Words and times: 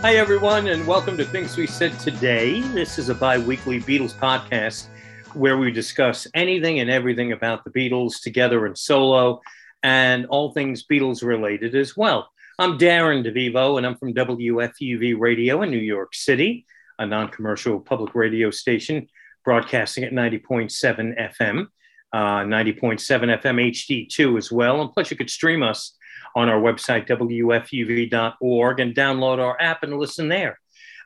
Hi, 0.00 0.14
everyone, 0.14 0.68
and 0.68 0.86
welcome 0.86 1.16
to 1.16 1.24
Things 1.24 1.56
We 1.56 1.66
Said 1.66 1.98
Today. 1.98 2.60
This 2.60 3.00
is 3.00 3.08
a 3.08 3.16
bi 3.16 3.36
weekly 3.36 3.80
Beatles 3.80 4.14
podcast 4.14 4.86
where 5.34 5.58
we 5.58 5.72
discuss 5.72 6.24
anything 6.34 6.78
and 6.78 6.88
everything 6.88 7.32
about 7.32 7.64
the 7.64 7.70
Beatles 7.70 8.22
together 8.22 8.64
and 8.66 8.78
solo 8.78 9.40
and 9.82 10.24
all 10.26 10.52
things 10.52 10.84
Beatles 10.86 11.24
related 11.24 11.74
as 11.74 11.96
well. 11.96 12.30
I'm 12.60 12.78
Darren 12.78 13.26
DeVivo, 13.26 13.76
and 13.76 13.84
I'm 13.84 13.96
from 13.96 14.14
WFUV 14.14 15.18
Radio 15.18 15.62
in 15.62 15.70
New 15.72 15.78
York 15.78 16.14
City, 16.14 16.64
a 17.00 17.04
non 17.04 17.26
commercial 17.26 17.80
public 17.80 18.14
radio 18.14 18.52
station 18.52 19.08
broadcasting 19.44 20.04
at 20.04 20.12
90.7 20.12 21.32
FM, 21.36 21.66
uh, 22.12 22.44
90.7 22.44 23.42
FM 23.42 24.08
HD2 24.08 24.38
as 24.38 24.52
well. 24.52 24.80
And 24.80 24.92
plus, 24.92 25.10
you 25.10 25.16
could 25.16 25.28
stream 25.28 25.64
us 25.64 25.97
on 26.34 26.48
our 26.48 26.60
website, 26.60 27.08
WFUV.org, 27.08 28.80
and 28.80 28.94
download 28.94 29.38
our 29.38 29.60
app 29.60 29.82
and 29.82 29.98
listen 29.98 30.28
there. 30.28 30.58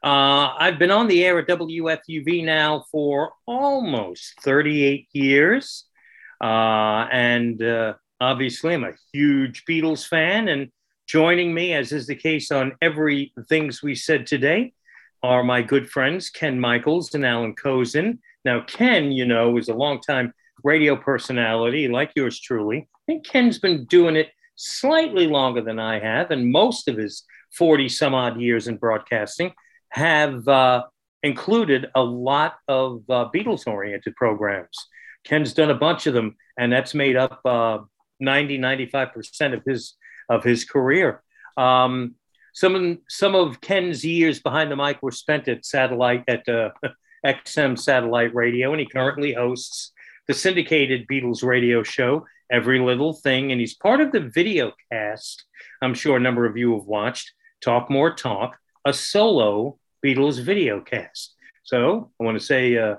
Uh, 0.02 0.54
I've 0.58 0.78
been 0.78 0.90
on 0.90 1.06
the 1.06 1.24
air 1.24 1.38
at 1.38 1.46
WFUV 1.46 2.44
now 2.44 2.84
for 2.90 3.32
almost 3.46 4.34
38 4.42 5.06
years. 5.12 5.84
Uh, 6.42 7.06
and 7.12 7.62
uh, 7.62 7.94
obviously, 8.20 8.74
I'm 8.74 8.84
a 8.84 8.94
huge 9.12 9.64
Beatles 9.68 10.06
fan. 10.06 10.48
And 10.48 10.70
joining 11.06 11.54
me, 11.54 11.74
as 11.74 11.92
is 11.92 12.08
the 12.08 12.16
case 12.16 12.50
on 12.50 12.72
every 12.82 13.32
Things 13.48 13.82
We 13.82 13.94
Said 13.94 14.27
Today, 14.27 14.72
are 15.22 15.44
my 15.44 15.62
good 15.62 15.88
friends, 15.88 16.30
Ken 16.30 16.58
Michaels 16.58 17.14
and 17.14 17.24
Allan 17.24 17.54
Kozinn. 17.54 18.18
Now, 18.44 18.62
Ken, 18.62 19.12
you 19.12 19.24
know, 19.24 19.56
is 19.56 19.69
a 19.69 19.75
longtime 19.75 20.32
radio 20.64 20.97
personality 20.97 21.86
like 21.86 22.10
yours 22.16 22.41
truly. 22.41 22.88
I 22.94 22.98
think 23.06 23.27
Ken's 23.27 23.58
been 23.58 23.84
doing 23.84 24.16
it 24.16 24.30
slightly 24.56 25.27
longer 25.27 25.62
than 25.62 25.78
I 25.78 25.98
have, 25.98 26.31
and 26.31 26.50
most 26.50 26.89
of 26.89 26.97
his 26.97 27.25
40 27.56 27.89
some 27.89 28.14
odd 28.14 28.41
years 28.41 28.69
in 28.69 28.77
broadcasting 28.77 29.53
have 29.91 30.47
uh, 30.48 30.84
included 31.22 31.86
a 31.94 32.03
lot 32.03 32.56
of 32.69 33.03
uh, 33.09 33.28
Beatles 33.34 33.67
oriented 33.67 34.17
programs. 34.17 34.77
Ken's 35.25 35.53
done 35.53 35.70
a 35.70 35.75
bunch 35.75 36.06
of 36.06 36.14
them, 36.14 36.36
and 36.59 36.72
that's 36.72 36.94
made 36.94 37.17
up 37.17 37.41
uh, 37.44 37.78
90, 38.20 38.59
95% 38.59 39.55
of 39.55 39.62
his, 39.64 39.94
of 40.28 40.42
his 40.42 40.64
career. 40.64 41.22
Um, 41.56 42.14
some, 42.55 42.75
of, 42.75 42.98
some 43.09 43.34
of 43.34 43.61
Ken's 43.61 44.05
years 44.05 44.41
behind 44.41 44.70
the 44.70 44.77
mic 44.77 45.03
were 45.03 45.12
spent 45.12 45.48
at 45.48 45.64
satellite, 45.64 46.25
at 46.28 46.48
uh, 46.48 46.70
XM 47.25 47.78
satellite 47.78 48.34
radio, 48.34 48.72
and 48.72 48.81
he 48.81 48.87
currently 48.87 49.33
hosts 49.33 49.92
the 50.27 50.34
syndicated 50.34 51.06
Beatles 51.06 51.44
radio 51.44 51.83
show 51.83 52.27
every 52.53 52.78
little 52.78 53.14
thing. 53.14 53.50
And 53.50 53.61
he's 53.61 53.75
part 53.75 54.00
of 54.00 54.12
the 54.12 54.20
video 54.20 54.72
cast. 54.92 55.45
I'm 55.81 55.95
sure 55.95 56.17
a 56.17 56.20
number 56.20 56.47
of 56.47 56.56
you 56.56 56.75
have 56.75 56.84
watched 56.84 57.33
Talk 57.61 57.91
More 57.91 58.14
Talk, 58.14 58.56
a 58.84 58.92
solo 58.92 59.78
Beatles 60.05 60.41
video 60.41 60.81
cast. 60.81 61.34
So 61.64 62.11
I 62.20 62.25
want 62.25 62.39
to 62.39 62.44
say 62.44 62.77
uh, 62.77 62.97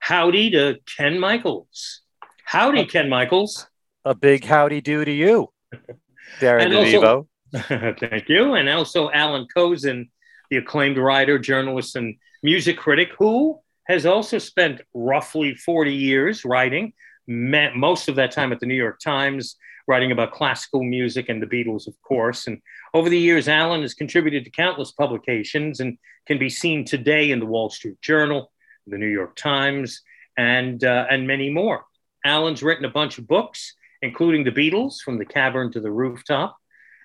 howdy 0.00 0.50
to 0.50 0.78
Ken 0.96 1.18
Michaels. 1.18 2.00
Howdy, 2.44 2.86
Ken 2.86 3.08
Michaels. 3.08 3.66
A 4.04 4.14
big 4.14 4.44
howdy 4.44 4.80
do 4.80 5.04
to 5.04 5.12
you, 5.12 5.52
Darren 6.40 6.70
DeVivo. 6.70 7.26
thank 8.00 8.28
you. 8.28 8.54
And 8.54 8.68
also 8.68 9.10
Allan 9.10 9.46
Kozinn, 9.54 10.08
the 10.50 10.56
acclaimed 10.56 10.96
writer, 10.96 11.38
journalist, 11.38 11.96
and 11.96 12.16
music 12.42 12.78
critic, 12.78 13.10
who 13.18 13.60
has 13.86 14.06
also 14.06 14.38
spent 14.38 14.80
roughly 14.94 15.54
40 15.54 15.92
years 15.92 16.44
writing 16.44 16.92
most 17.28 18.08
of 18.08 18.16
that 18.16 18.32
time 18.32 18.52
at 18.52 18.60
the 18.60 18.66
New 18.66 18.74
York 18.74 18.98
Times, 19.00 19.56
writing 19.86 20.12
about 20.12 20.32
classical 20.32 20.82
music 20.82 21.28
and 21.28 21.42
the 21.42 21.46
Beatles, 21.46 21.86
of 21.86 22.00
course. 22.02 22.46
And 22.46 22.60
over 22.94 23.08
the 23.08 23.18
years, 23.18 23.48
Alan 23.48 23.82
has 23.82 23.94
contributed 23.94 24.44
to 24.44 24.50
countless 24.50 24.92
publications 24.92 25.80
and 25.80 25.98
can 26.26 26.38
be 26.38 26.50
seen 26.50 26.84
today 26.84 27.30
in 27.30 27.38
the 27.38 27.46
Wall 27.46 27.70
Street 27.70 28.00
Journal, 28.02 28.50
the 28.86 28.98
New 28.98 29.06
York 29.06 29.36
Times, 29.36 30.02
and, 30.36 30.82
uh, 30.84 31.06
and 31.10 31.26
many 31.26 31.50
more. 31.50 31.84
Alan's 32.24 32.62
written 32.62 32.84
a 32.84 32.90
bunch 32.90 33.18
of 33.18 33.26
books, 33.26 33.74
including 34.02 34.44
The 34.44 34.52
Beatles, 34.52 35.00
From 35.00 35.18
the 35.18 35.24
Cavern 35.24 35.72
to 35.72 35.80
the 35.80 35.90
Rooftop, 35.90 36.56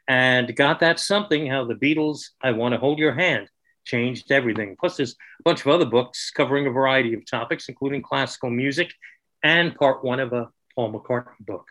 and 0.07 0.53
got 0.55 0.79
that 0.81 1.00
something 1.00 1.47
how 1.47 1.66
the 1.66 1.75
Beatles, 1.75 2.29
I 2.41 2.51
Want 2.51 2.73
to 2.73 2.79
Hold 2.79 3.00
Your 3.00 3.13
Hand, 3.13 3.47
changed 3.85 4.31
everything. 4.31 4.75
Plus, 4.79 4.97
there's 4.97 5.16
a 5.40 5.44
bunch 5.44 5.61
of 5.61 5.67
other 5.67 5.85
books 5.85 6.31
covering 6.31 6.67
a 6.67 6.72
variety 6.72 7.13
of 7.13 7.25
topics, 7.25 7.69
including 7.69 8.01
classical 8.01 8.50
music 8.50 8.94
and 9.43 9.75
part 9.75 10.03
one 10.03 10.19
of 10.19 10.33
a 10.33 10.49
Paul 10.73 10.93
McCartney 10.93 11.45
book 11.45 11.67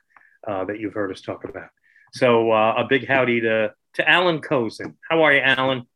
uh, 0.46 0.64
that 0.66 0.78
you've 0.78 0.94
heard 0.94 1.10
us 1.10 1.20
talk 1.20 1.44
about. 1.44 1.68
So 2.12 2.52
uh, 2.52 2.74
a 2.76 2.84
big 2.88 3.08
howdy 3.08 3.40
to, 3.40 3.72
to 3.94 4.08
Allan 4.08 4.40
Kozinn. 4.40 4.94
How 5.08 5.22
are 5.22 5.32
you, 5.32 5.40
Alan? 5.40 5.86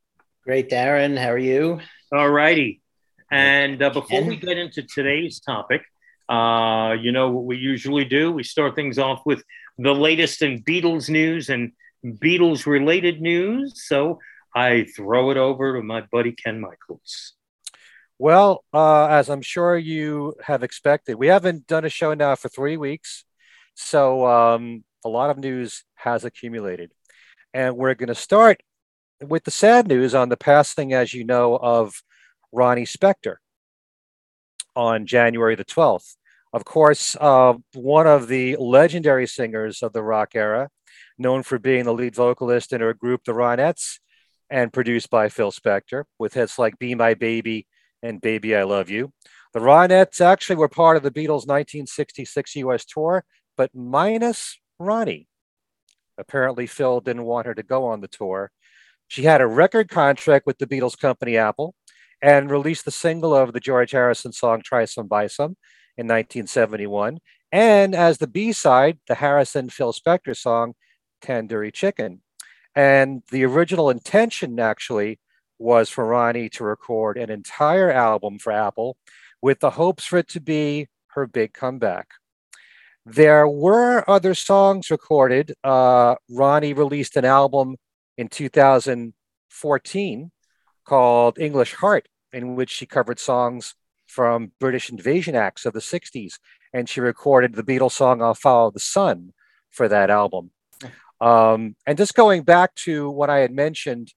Great, 0.45 0.71
Darren. 0.71 1.19
How 1.19 1.31
are 1.31 1.39
you? 1.39 1.81
All 2.13 2.31
righty. 2.31 2.81
And 3.31 3.83
uh, 3.83 3.91
before 3.91 4.23
we 4.23 4.37
get 4.37 4.57
into 4.57 4.83
today's 4.83 5.41
topic, 5.41 5.83
uh, 6.29 6.95
you 7.01 7.13
know 7.13 7.31
what 7.31 7.45
we 7.45 7.57
usually 7.57 8.05
do? 8.05 8.33
We 8.33 8.45
start 8.45 8.75
things 8.75 8.99
off 8.99 9.23
with 9.27 9.43
the 9.79 9.95
latest 9.95 10.43
in 10.43 10.63
Beatles 10.63 11.11
news 11.11 11.51
and 11.51 11.73
Beatles 12.05 12.67
related 12.67 13.21
news. 13.21 13.87
So 13.87 14.21
I 14.55 14.87
throw 14.97 15.31
it 15.31 15.37
over 15.37 15.77
to 15.77 15.83
my 15.83 16.03
buddy 16.13 16.33
Ken 16.33 16.61
Michaels. 16.61 17.36
Well, 18.19 18.65
uh, 18.73 19.07
as 19.07 19.29
I'm 19.29 19.43
sure 19.43 19.77
you 19.77 20.35
have 20.43 20.63
expected, 20.63 21.17
we 21.17 21.27
haven't 21.27 21.67
done 21.67 21.85
a 21.85 21.91
show 21.91 22.15
now 22.15 22.35
for 22.35 22.49
three 22.49 22.79
weeks. 22.79 23.25
So 23.75 24.27
um, 24.27 24.85
a 25.05 25.09
lot 25.09 25.29
of 25.29 25.39
news 25.39 25.85
has 25.97 26.25
accumulated. 26.25 26.93
And 27.53 27.77
we're 27.77 27.95
going 27.95 28.09
to 28.09 28.15
start 28.15 28.63
with 29.23 29.45
the 29.45 29.51
sad 29.51 29.87
news 29.87 30.15
on 30.15 30.31
the 30.31 30.37
passing, 30.37 30.95
as 30.95 31.13
you 31.13 31.25
know, 31.25 31.57
of 31.57 32.03
Ronnie 32.53 32.85
Spector 32.85 33.37
on 34.75 35.07
January 35.07 35.55
the 35.55 35.65
12th. 35.65 36.17
Of 36.55 36.65
course, 36.65 37.17
uh, 37.21 37.55
one 37.75 38.07
of 38.07 38.29
the 38.29 38.57
legendary 38.57 39.27
singers 39.27 39.83
of 39.83 39.93
the 39.93 40.03
rock 40.03 40.31
era, 40.35 40.71
known 41.19 41.43
for 41.43 41.59
being 41.59 41.85
the 41.85 41.93
lead 41.93 42.15
vocalist 42.15 42.73
in 42.73 42.81
her 42.81 42.95
group, 42.95 43.25
the 43.25 43.33
Ronettes, 43.33 43.99
and 44.49 44.73
produced 44.73 45.11
by 45.11 45.29
Phil 45.29 45.53
Spector, 45.53 46.05
with 46.19 46.33
hits 46.33 46.59
like 46.59 46.79
Be 46.79 46.95
My 46.95 47.13
Baby 47.13 47.67
and 48.03 48.21
Baby 48.21 48.55
I 48.57 48.65
Love 48.65 48.91
You. 48.91 49.13
The 49.53 49.61
Ronettes 49.61 50.21
actually 50.21 50.57
were 50.57 50.69
part 50.69 50.97
of 50.97 51.03
the 51.03 51.11
Beatles' 51.11 51.47
1966 51.47 52.57
US 52.57 52.85
tour, 52.85 53.25
but 53.57 53.75
minus 53.75 54.59
Ronnie. 54.79 55.29
Apparently, 56.19 56.67
Phil 56.67 57.01
didn't 57.01 57.25
want 57.25 57.47
her 57.47 57.55
to 57.55 57.63
go 57.63 57.87
on 57.87 58.01
the 58.01 58.09
tour. 58.09 58.51
She 59.09 59.23
had 59.23 59.41
a 59.41 59.47
record 59.47 59.89
contract 59.89 60.47
with 60.47 60.59
the 60.59 60.67
Beatles 60.67 60.99
company 60.99 61.37
Apple 61.37 61.75
and 62.23 62.51
released 62.51 62.85
the 62.85 62.91
single 62.91 63.35
of 63.35 63.53
the 63.53 63.61
George 63.61 63.93
Harrison 63.93 64.33
song 64.33 64.63
Try 64.63 64.85
Some 64.85 65.07
Buy 65.07 65.27
Some 65.27 65.57
in 65.97 66.07
1971. 66.07 67.19
And 67.53 67.95
as 67.95 68.19
the 68.19 68.27
B 68.27 68.53
side, 68.53 68.99
the 69.07 69.17
Harrison 69.17 69.71
Phil 69.71 69.93
Spector 69.93 70.37
song 70.37 70.75
Tandoori 71.23 71.73
Chicken. 71.73 72.23
And 72.75 73.23
the 73.31 73.45
original 73.45 73.91
intention 73.91 74.59
actually 74.59 75.19
was 75.59 75.89
for 75.89 76.07
Ronnie 76.07 76.49
to 76.51 76.65
record 76.65 77.17
an 77.17 77.31
entire 77.31 77.91
album 77.91 78.39
for 78.39 78.53
Apple 78.53 78.97
with 79.41 79.61
the 79.61 79.71
hopes 79.71 80.05
for 80.05 80.19
it 80.19 80.29
to 80.29 80.41
be 80.41 80.89
her 81.09 81.27
big 81.27 81.53
comeback. 81.53 82.09
There 83.05 83.47
were 83.47 84.09
other 84.11 84.35
songs 84.35 84.91
recorded. 84.91 85.55
Uh, 85.63 86.17
Ronnie 86.29 86.73
released 86.73 87.17
an 87.17 87.25
album 87.25 87.77
in 88.19 88.29
2014 88.29 90.31
called 90.85 91.39
English 91.39 91.75
Heart, 91.75 92.09
in 92.33 92.57
which 92.57 92.71
she 92.71 92.87
covered 92.87 93.21
songs 93.21 93.75
from 94.07 94.53
British 94.59 94.91
invasion 94.91 95.35
acts 95.35 95.67
of 95.67 95.73
the 95.73 95.81
60s. 95.81 96.35
And 96.73 96.89
she 96.89 97.01
recorded 97.01 97.55
the 97.55 97.63
Beatles 97.63 97.93
song 97.93 98.23
I'll 98.23 98.35
Follow 98.35 98.71
the 98.71 98.81
Sun 98.81 99.33
for 99.71 99.89
that 99.89 100.11
album. 100.11 100.51
Um, 101.21 101.77
and 101.87 101.97
just 101.97 102.15
going 102.15 102.43
back 102.43 102.75
to 102.87 103.11
what 103.11 103.31
I 103.31 103.39
had 103.39 103.53
mentioned 103.53 104.13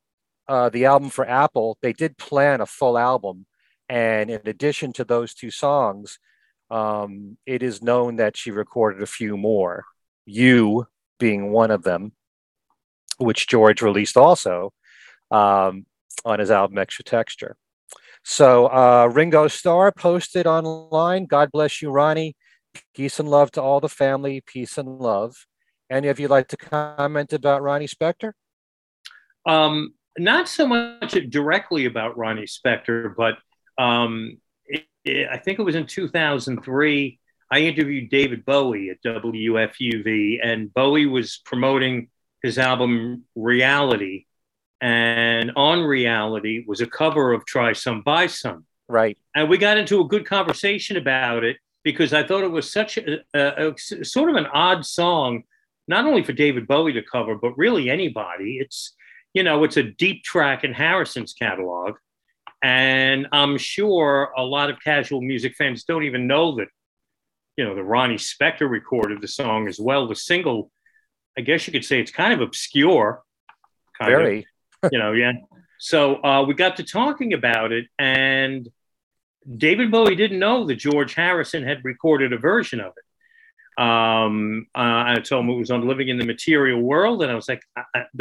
uh, 0.49 0.69
the 0.69 0.85
album 0.85 1.09
for 1.09 1.29
Apple, 1.29 1.77
they 1.81 1.93
did 1.93 2.17
plan 2.17 2.59
a 2.59 2.65
full 2.65 2.97
album. 2.97 3.45
And 3.87 4.29
in 4.29 4.41
addition 4.45 4.91
to 4.93 5.03
those 5.03 5.33
two 5.33 5.51
songs, 5.51 6.19
um, 6.69 7.37
it 7.45 7.63
is 7.63 7.81
known 7.81 8.17
that 8.17 8.35
she 8.35 8.51
recorded 8.51 9.01
a 9.01 9.07
few 9.07 9.37
more, 9.37 9.85
You 10.25 10.87
being 11.19 11.51
one 11.51 11.71
of 11.71 11.83
them, 11.83 12.13
which 13.17 13.47
George 13.47 13.81
released 13.81 14.17
also 14.17 14.73
um, 15.31 15.85
on 16.25 16.39
his 16.39 16.51
album 16.51 16.77
Extra 16.77 17.05
Texture. 17.05 17.55
So 18.23 18.67
uh, 18.67 19.09
Ringo 19.11 19.47
Starr 19.47 19.91
posted 19.91 20.45
online, 20.45 21.25
God 21.25 21.51
bless 21.51 21.81
you, 21.81 21.89
Ronnie. 21.91 22.35
Peace 22.95 23.19
and 23.19 23.29
love 23.29 23.51
to 23.51 23.61
all 23.61 23.79
the 23.79 23.89
family. 23.89 24.41
Peace 24.45 24.77
and 24.77 24.99
love. 24.99 25.45
Any 25.89 26.07
of 26.07 26.19
you 26.19 26.27
like 26.27 26.47
to 26.49 26.57
comment 26.57 27.33
about 27.33 27.63
Ronnie 27.63 27.87
Spector? 27.87 28.33
Um, 29.45 29.93
not 30.17 30.47
so 30.47 30.67
much 30.67 31.11
directly 31.29 31.85
about 31.85 32.17
Ronnie 32.17 32.43
Spector, 32.43 33.13
but 33.15 33.35
um, 33.81 34.37
it, 34.65 34.85
it, 35.05 35.27
I 35.31 35.37
think 35.37 35.59
it 35.59 35.63
was 35.63 35.75
in 35.75 35.85
2003. 35.85 37.19
I 37.51 37.59
interviewed 37.59 38.09
David 38.09 38.45
Bowie 38.45 38.89
at 38.89 39.01
WFUV, 39.03 40.39
and 40.43 40.73
Bowie 40.73 41.05
was 41.05 41.41
promoting 41.45 42.09
his 42.41 42.57
album 42.57 43.23
Reality 43.35 44.25
and 44.81 45.51
on 45.55 45.81
reality 45.81 46.63
was 46.65 46.81
a 46.81 46.87
cover 46.87 47.33
of 47.33 47.45
Try 47.45 47.73
Some 47.73 48.01
Buy 48.01 48.27
Some. 48.27 48.65
Right. 48.87 49.17
And 49.35 49.49
we 49.49 49.57
got 49.57 49.77
into 49.77 49.99
a 50.01 50.07
good 50.07 50.25
conversation 50.25 50.97
about 50.97 51.43
it 51.43 51.57
because 51.83 52.13
I 52.13 52.25
thought 52.25 52.43
it 52.43 52.51
was 52.51 52.71
such 52.71 52.97
a, 52.97 53.19
a, 53.33 53.71
a, 53.71 54.05
sort 54.05 54.29
of 54.29 54.35
an 54.35 54.47
odd 54.47 54.85
song, 54.85 55.43
not 55.87 56.05
only 56.05 56.23
for 56.23 56.33
David 56.33 56.67
Bowie 56.67 56.93
to 56.93 57.01
cover, 57.01 57.35
but 57.35 57.57
really 57.57 57.89
anybody. 57.89 58.57
It's, 58.59 58.95
you 59.33 59.43
know, 59.43 59.63
it's 59.63 59.77
a 59.77 59.83
deep 59.83 60.23
track 60.23 60.63
in 60.63 60.73
Harrison's 60.73 61.33
catalog. 61.33 61.95
And 62.61 63.27
I'm 63.31 63.57
sure 63.57 64.31
a 64.35 64.43
lot 64.43 64.69
of 64.69 64.81
casual 64.83 65.21
music 65.21 65.55
fans 65.55 65.83
don't 65.83 66.03
even 66.03 66.27
know 66.27 66.55
that, 66.57 66.67
you 67.55 67.63
know, 67.63 67.75
the 67.75 67.83
Ronnie 67.83 68.15
Spector 68.15 68.69
recorded 68.69 69.21
the 69.21 69.27
song 69.27 69.67
as 69.67 69.79
well. 69.79 70.07
The 70.07 70.15
single, 70.15 70.71
I 71.37 71.41
guess 71.41 71.65
you 71.67 71.73
could 71.73 71.85
say 71.85 72.01
it's 72.01 72.11
kind 72.11 72.33
of 72.33 72.41
obscure. 72.41 73.21
Kind 73.97 74.11
Very. 74.11 74.47
Of, 74.83 74.91
you 74.91 74.99
know, 74.99 75.13
yeah. 75.13 75.33
So 75.79 76.21
uh, 76.23 76.43
we 76.43 76.53
got 76.53 76.77
to 76.77 76.83
talking 76.83 77.33
about 77.33 77.71
it, 77.71 77.85
and 77.97 78.67
David 79.57 79.91
Bowie 79.91 80.15
didn't 80.15 80.39
know 80.39 80.65
that 80.65 80.75
George 80.75 81.15
Harrison 81.15 81.63
had 81.63 81.85
recorded 81.85 82.33
a 82.33 82.37
version 82.37 82.81
of 82.81 82.93
it. 82.97 83.81
Um, 83.81 84.67
uh, 84.75 85.03
I 85.07 85.15
told 85.23 85.45
him 85.45 85.51
it 85.51 85.57
was 85.57 85.71
on 85.71 85.87
Living 85.87 86.09
in 86.09 86.17
the 86.17 86.25
Material 86.25 86.81
World, 86.81 87.23
and 87.23 87.31
I 87.31 87.35
was 87.35 87.47
like, 87.47 87.63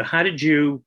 "How 0.00 0.22
did 0.22 0.40
you, 0.40 0.84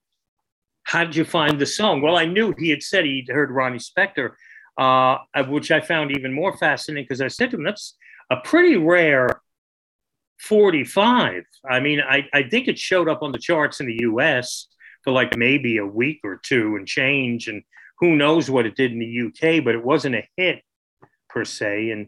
how 0.83 1.03
did 1.03 1.15
you 1.15 1.25
find 1.25 1.59
the 1.59 1.65
song?" 1.65 2.01
Well, 2.01 2.17
I 2.17 2.25
knew 2.25 2.53
he 2.57 2.69
had 2.69 2.83
said 2.83 3.05
he'd 3.05 3.29
heard 3.29 3.51
Ronnie 3.51 3.79
Spector, 3.79 4.31
uh, 4.77 5.17
which 5.47 5.71
I 5.71 5.81
found 5.81 6.11
even 6.11 6.33
more 6.33 6.55
fascinating 6.57 7.05
because 7.05 7.21
I 7.21 7.27
said 7.27 7.51
to 7.51 7.57
him, 7.57 7.63
"That's 7.63 7.95
a 8.29 8.37
pretty 8.37 8.77
rare 8.77 9.41
45." 10.39 11.43
I 11.69 11.79
mean, 11.79 12.01
I, 12.01 12.27
I 12.33 12.43
think 12.43 12.67
it 12.67 12.79
showed 12.79 13.09
up 13.09 13.21
on 13.21 13.31
the 13.31 13.37
charts 13.37 13.79
in 13.79 13.85
the 13.85 13.99
U.S. 14.01 14.67
for 15.03 15.11
like 15.11 15.37
maybe 15.37 15.77
a 15.77 15.85
week 15.85 16.21
or 16.23 16.39
two 16.43 16.75
and 16.75 16.87
change, 16.87 17.47
and 17.47 17.63
who 18.01 18.15
knows 18.15 18.49
what 18.49 18.65
it 18.65 18.75
did 18.75 18.91
in 18.91 18.99
the 18.99 19.27
UK, 19.27 19.63
but 19.63 19.75
it 19.75 19.83
wasn't 19.83 20.15
a 20.15 20.27
hit 20.35 20.63
per 21.29 21.45
se. 21.45 21.91
And 21.91 22.07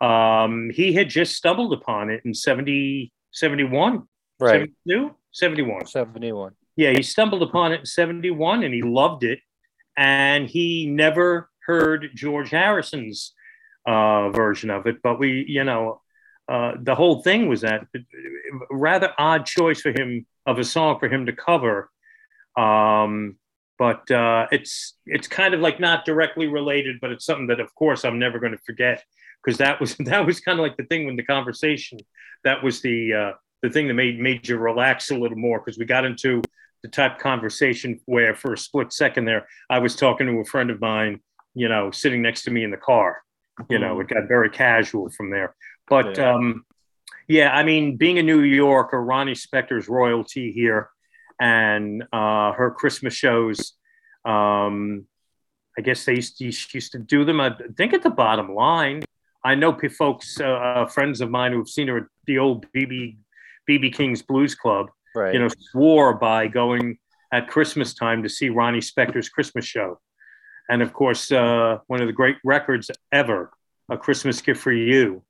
um, 0.00 0.70
he 0.70 0.92
had 0.92 1.08
just 1.08 1.36
stumbled 1.36 1.72
upon 1.72 2.10
it 2.10 2.22
in 2.24 2.34
70, 2.34 3.12
71. 3.32 4.02
Right. 4.40 4.70
72? 4.86 5.14
71. 5.32 5.86
71. 5.86 6.52
Yeah, 6.76 6.90
he 6.90 7.02
stumbled 7.02 7.42
upon 7.42 7.72
it 7.72 7.80
in 7.80 7.86
71 7.86 8.62
and 8.62 8.74
he 8.74 8.82
loved 8.82 9.24
it. 9.24 9.40
And 9.96 10.48
he 10.48 10.86
never 10.86 11.50
heard 11.66 12.10
George 12.14 12.50
Harrison's 12.50 13.32
uh, 13.86 14.30
version 14.30 14.70
of 14.70 14.86
it. 14.86 15.02
But 15.02 15.18
we, 15.18 15.44
you 15.48 15.64
know, 15.64 16.02
uh, 16.48 16.72
the 16.80 16.94
whole 16.94 17.22
thing 17.22 17.48
was 17.48 17.62
that 17.62 17.86
rather 18.70 19.12
odd 19.18 19.46
choice 19.46 19.80
for 19.80 19.90
him 19.90 20.26
of 20.44 20.58
a 20.58 20.64
song 20.64 20.98
for 20.98 21.08
him 21.08 21.26
to 21.26 21.32
cover. 21.32 21.90
Um, 22.56 23.36
but 23.78 24.10
uh, 24.10 24.46
it's 24.52 24.94
it's 25.06 25.28
kind 25.28 25.54
of 25.54 25.60
like 25.60 25.80
not 25.80 26.04
directly 26.04 26.46
related, 26.46 26.96
but 27.00 27.10
it's 27.10 27.26
something 27.26 27.48
that, 27.48 27.60
of 27.60 27.74
course, 27.74 28.04
I'm 28.04 28.18
never 28.18 28.38
going 28.38 28.52
to 28.52 28.62
forget 28.64 29.02
because 29.44 29.58
that 29.58 29.80
was 29.80 29.96
that 30.00 30.24
was 30.26 30.40
kind 30.40 30.58
of 30.58 30.62
like 30.62 30.76
the 30.76 30.84
thing 30.84 31.06
when 31.06 31.16
the 31.16 31.24
conversation 31.24 31.98
that 32.44 32.62
was 32.62 32.80
the 32.80 33.12
uh, 33.12 33.32
the 33.62 33.70
thing 33.70 33.88
that 33.88 33.94
made 33.94 34.18
made 34.18 34.48
you 34.48 34.56
relax 34.56 35.10
a 35.10 35.16
little 35.16 35.36
more 35.36 35.58
because 35.58 35.78
we 35.78 35.84
got 35.84 36.04
into 36.04 36.42
the 36.82 36.88
type 36.88 37.16
of 37.16 37.18
conversation 37.18 38.00
where 38.06 38.34
for 38.34 38.52
a 38.52 38.58
split 38.58 38.92
second 38.92 39.24
there 39.24 39.46
I 39.70 39.78
was 39.78 39.96
talking 39.96 40.26
to 40.26 40.40
a 40.40 40.44
friend 40.44 40.70
of 40.70 40.80
mine, 40.80 41.20
you 41.54 41.68
know, 41.68 41.90
sitting 41.90 42.22
next 42.22 42.42
to 42.44 42.50
me 42.50 42.64
in 42.64 42.70
the 42.70 42.76
car. 42.76 43.22
You 43.70 43.78
know, 43.78 43.98
it 44.00 44.08
got 44.08 44.28
very 44.28 44.50
casual 44.50 45.08
from 45.10 45.30
there. 45.30 45.56
But 45.88 46.18
yeah, 46.18 46.34
um, 46.34 46.64
yeah 47.26 47.50
I 47.56 47.62
mean, 47.62 47.96
being 47.96 48.18
a 48.18 48.22
New 48.22 48.42
Yorker, 48.42 49.02
Ronnie 49.02 49.32
Spector's 49.32 49.88
royalty 49.88 50.52
here 50.52 50.90
and 51.40 52.02
uh, 52.12 52.52
her 52.52 52.70
Christmas 52.70 53.14
shows. 53.14 53.72
Um, 54.26 55.06
I 55.78 55.82
guess 55.82 56.04
they 56.04 56.14
used 56.14 56.38
to, 56.38 56.44
used 56.44 56.92
to 56.92 56.98
do 56.98 57.24
them. 57.24 57.40
I 57.40 57.54
think 57.76 57.92
at 57.92 58.02
the 58.02 58.10
bottom 58.10 58.54
line. 58.54 59.02
I 59.44 59.54
know 59.54 59.78
folks, 59.96 60.40
uh, 60.40 60.44
uh, 60.44 60.86
friends 60.86 61.20
of 61.20 61.30
mine 61.30 61.52
who 61.52 61.58
have 61.58 61.68
seen 61.68 61.86
her 61.86 61.98
at 61.98 62.04
the 62.26 62.38
old 62.38 62.66
BB 62.72 63.16
BB 63.68 63.94
King's 63.94 64.22
Blues 64.22 64.54
Club. 64.54 64.90
Right. 65.16 65.32
You 65.34 65.40
know, 65.40 65.48
swore 65.70 66.14
by 66.14 66.46
going 66.46 66.98
at 67.32 67.48
Christmas 67.48 67.94
time 67.94 68.22
to 68.22 68.28
see 68.28 68.50
Ronnie 68.50 68.80
Spector's 68.80 69.28
Christmas 69.28 69.64
show, 69.64 69.98
and 70.68 70.82
of 70.82 70.92
course, 70.92 71.32
uh, 71.32 71.78
one 71.86 72.00
of 72.02 72.06
the 72.06 72.12
great 72.12 72.36
records 72.44 72.90
ever, 73.10 73.50
"A 73.88 73.96
Christmas 73.96 74.40
Gift 74.42 74.60
for 74.60 74.72
You," 74.72 75.24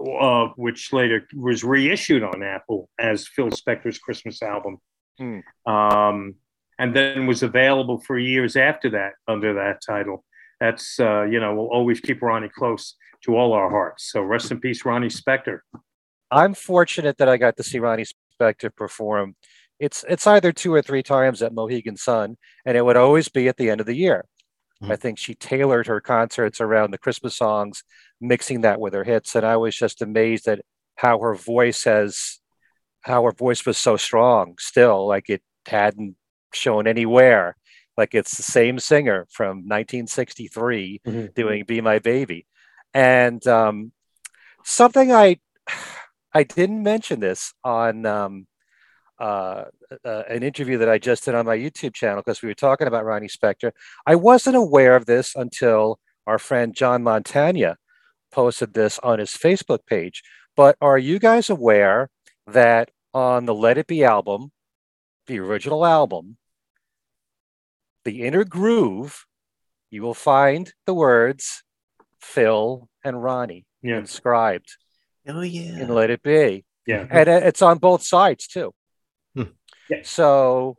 uh, 0.00 0.48
which 0.56 0.92
later 0.92 1.28
was 1.34 1.62
reissued 1.62 2.22
on 2.22 2.42
Apple 2.42 2.88
as 2.98 3.28
Phil 3.28 3.50
Spector's 3.50 3.98
Christmas 3.98 4.42
album. 4.42 4.78
Hmm. 5.18 5.40
Um, 5.66 6.34
and 6.78 6.94
then 6.94 7.26
was 7.26 7.42
available 7.42 7.98
for 7.98 8.18
years 8.18 8.56
after 8.56 8.90
that 8.90 9.12
under 9.26 9.54
that 9.54 9.82
title. 9.84 10.24
That's, 10.60 10.98
uh, 11.00 11.22
you 11.22 11.40
know, 11.40 11.54
we'll 11.54 11.72
always 11.72 12.00
keep 12.00 12.22
Ronnie 12.22 12.48
close 12.48 12.94
to 13.24 13.36
all 13.36 13.52
our 13.52 13.68
hearts. 13.68 14.10
So 14.12 14.22
rest 14.22 14.50
in 14.52 14.60
peace, 14.60 14.84
Ronnie 14.84 15.08
Spector. 15.08 15.60
I'm 16.30 16.54
fortunate 16.54 17.18
that 17.18 17.28
I 17.28 17.36
got 17.36 17.56
to 17.56 17.62
see 17.62 17.78
Ronnie 17.78 18.04
Spector 18.38 18.74
perform. 18.74 19.34
It's 19.78 20.04
it's 20.08 20.26
either 20.26 20.52
two 20.52 20.74
or 20.74 20.82
three 20.82 21.02
times 21.02 21.42
at 21.42 21.54
Mohegan 21.54 21.96
Sun, 21.96 22.36
and 22.64 22.76
it 22.76 22.84
would 22.84 22.96
always 22.96 23.28
be 23.28 23.48
at 23.48 23.56
the 23.56 23.70
end 23.70 23.80
of 23.80 23.86
the 23.86 23.96
year. 23.96 24.24
Mm-hmm. 24.82 24.92
I 24.92 24.96
think 24.96 25.18
she 25.18 25.34
tailored 25.34 25.86
her 25.86 26.00
concerts 26.00 26.60
around 26.60 26.90
the 26.90 26.98
Christmas 26.98 27.36
songs, 27.36 27.82
mixing 28.20 28.62
that 28.62 28.80
with 28.80 28.94
her 28.94 29.04
hits, 29.04 29.34
and 29.34 29.46
I 29.46 29.56
was 29.56 29.76
just 29.76 30.02
amazed 30.02 30.48
at 30.48 30.60
how 30.96 31.18
her 31.20 31.34
voice 31.34 31.84
has 31.84 32.40
how 33.02 33.22
her 33.24 33.32
voice 33.32 33.64
was 33.64 33.78
so 33.78 33.96
strong 33.96 34.56
still, 34.58 35.06
like 35.06 35.30
it 35.30 35.42
hadn't 35.66 36.16
shown 36.52 36.86
anywhere. 36.86 37.56
Like 37.96 38.14
it's 38.14 38.36
the 38.36 38.42
same 38.42 38.78
singer 38.78 39.26
from 39.30 39.58
1963 39.58 41.00
mm-hmm. 41.06 41.26
doing 41.34 41.64
"Be 41.64 41.80
My 41.80 41.98
Baby," 41.98 42.46
and 42.94 43.44
um, 43.46 43.92
something 44.64 45.12
I 45.12 45.38
I 46.38 46.44
didn't 46.44 46.84
mention 46.84 47.18
this 47.18 47.52
on 47.64 48.06
um, 48.06 48.46
uh, 49.18 49.64
uh, 50.04 50.22
an 50.28 50.44
interview 50.44 50.78
that 50.78 50.88
I 50.88 50.98
just 50.98 51.24
did 51.24 51.34
on 51.34 51.46
my 51.46 51.56
YouTube 51.56 51.94
channel 51.94 52.22
because 52.24 52.42
we 52.42 52.48
were 52.48 52.54
talking 52.54 52.86
about 52.86 53.04
Ronnie 53.04 53.26
Spector. 53.26 53.72
I 54.06 54.14
wasn't 54.14 54.54
aware 54.54 54.94
of 54.94 55.06
this 55.06 55.34
until 55.34 55.98
our 56.28 56.38
friend 56.38 56.76
John 56.76 57.02
Montagna 57.02 57.74
posted 58.30 58.72
this 58.72 59.00
on 59.00 59.18
his 59.18 59.30
Facebook 59.30 59.80
page. 59.84 60.22
But 60.54 60.76
are 60.80 60.96
you 60.96 61.18
guys 61.18 61.50
aware 61.50 62.08
that 62.46 62.92
on 63.12 63.46
the 63.46 63.54
Let 63.54 63.76
It 63.76 63.88
Be 63.88 64.04
album, 64.04 64.52
the 65.26 65.40
original 65.40 65.84
album, 65.84 66.36
the 68.04 68.22
inner 68.22 68.44
groove, 68.44 69.26
you 69.90 70.02
will 70.02 70.14
find 70.14 70.72
the 70.86 70.94
words 70.94 71.64
Phil 72.20 72.88
and 73.02 73.24
Ronnie 73.24 73.66
yeah. 73.82 73.98
inscribed. 73.98 74.76
Oh 75.28 75.42
yeah. 75.42 75.76
And 75.76 75.94
Let 75.94 76.10
It 76.10 76.22
Be. 76.22 76.64
Yeah. 76.86 77.06
And 77.10 77.28
it's 77.28 77.62
on 77.62 77.78
both 77.78 78.02
sides 78.02 78.46
too. 78.46 78.72
Hmm. 79.34 79.42
Yeah. 79.90 79.98
So 80.02 80.76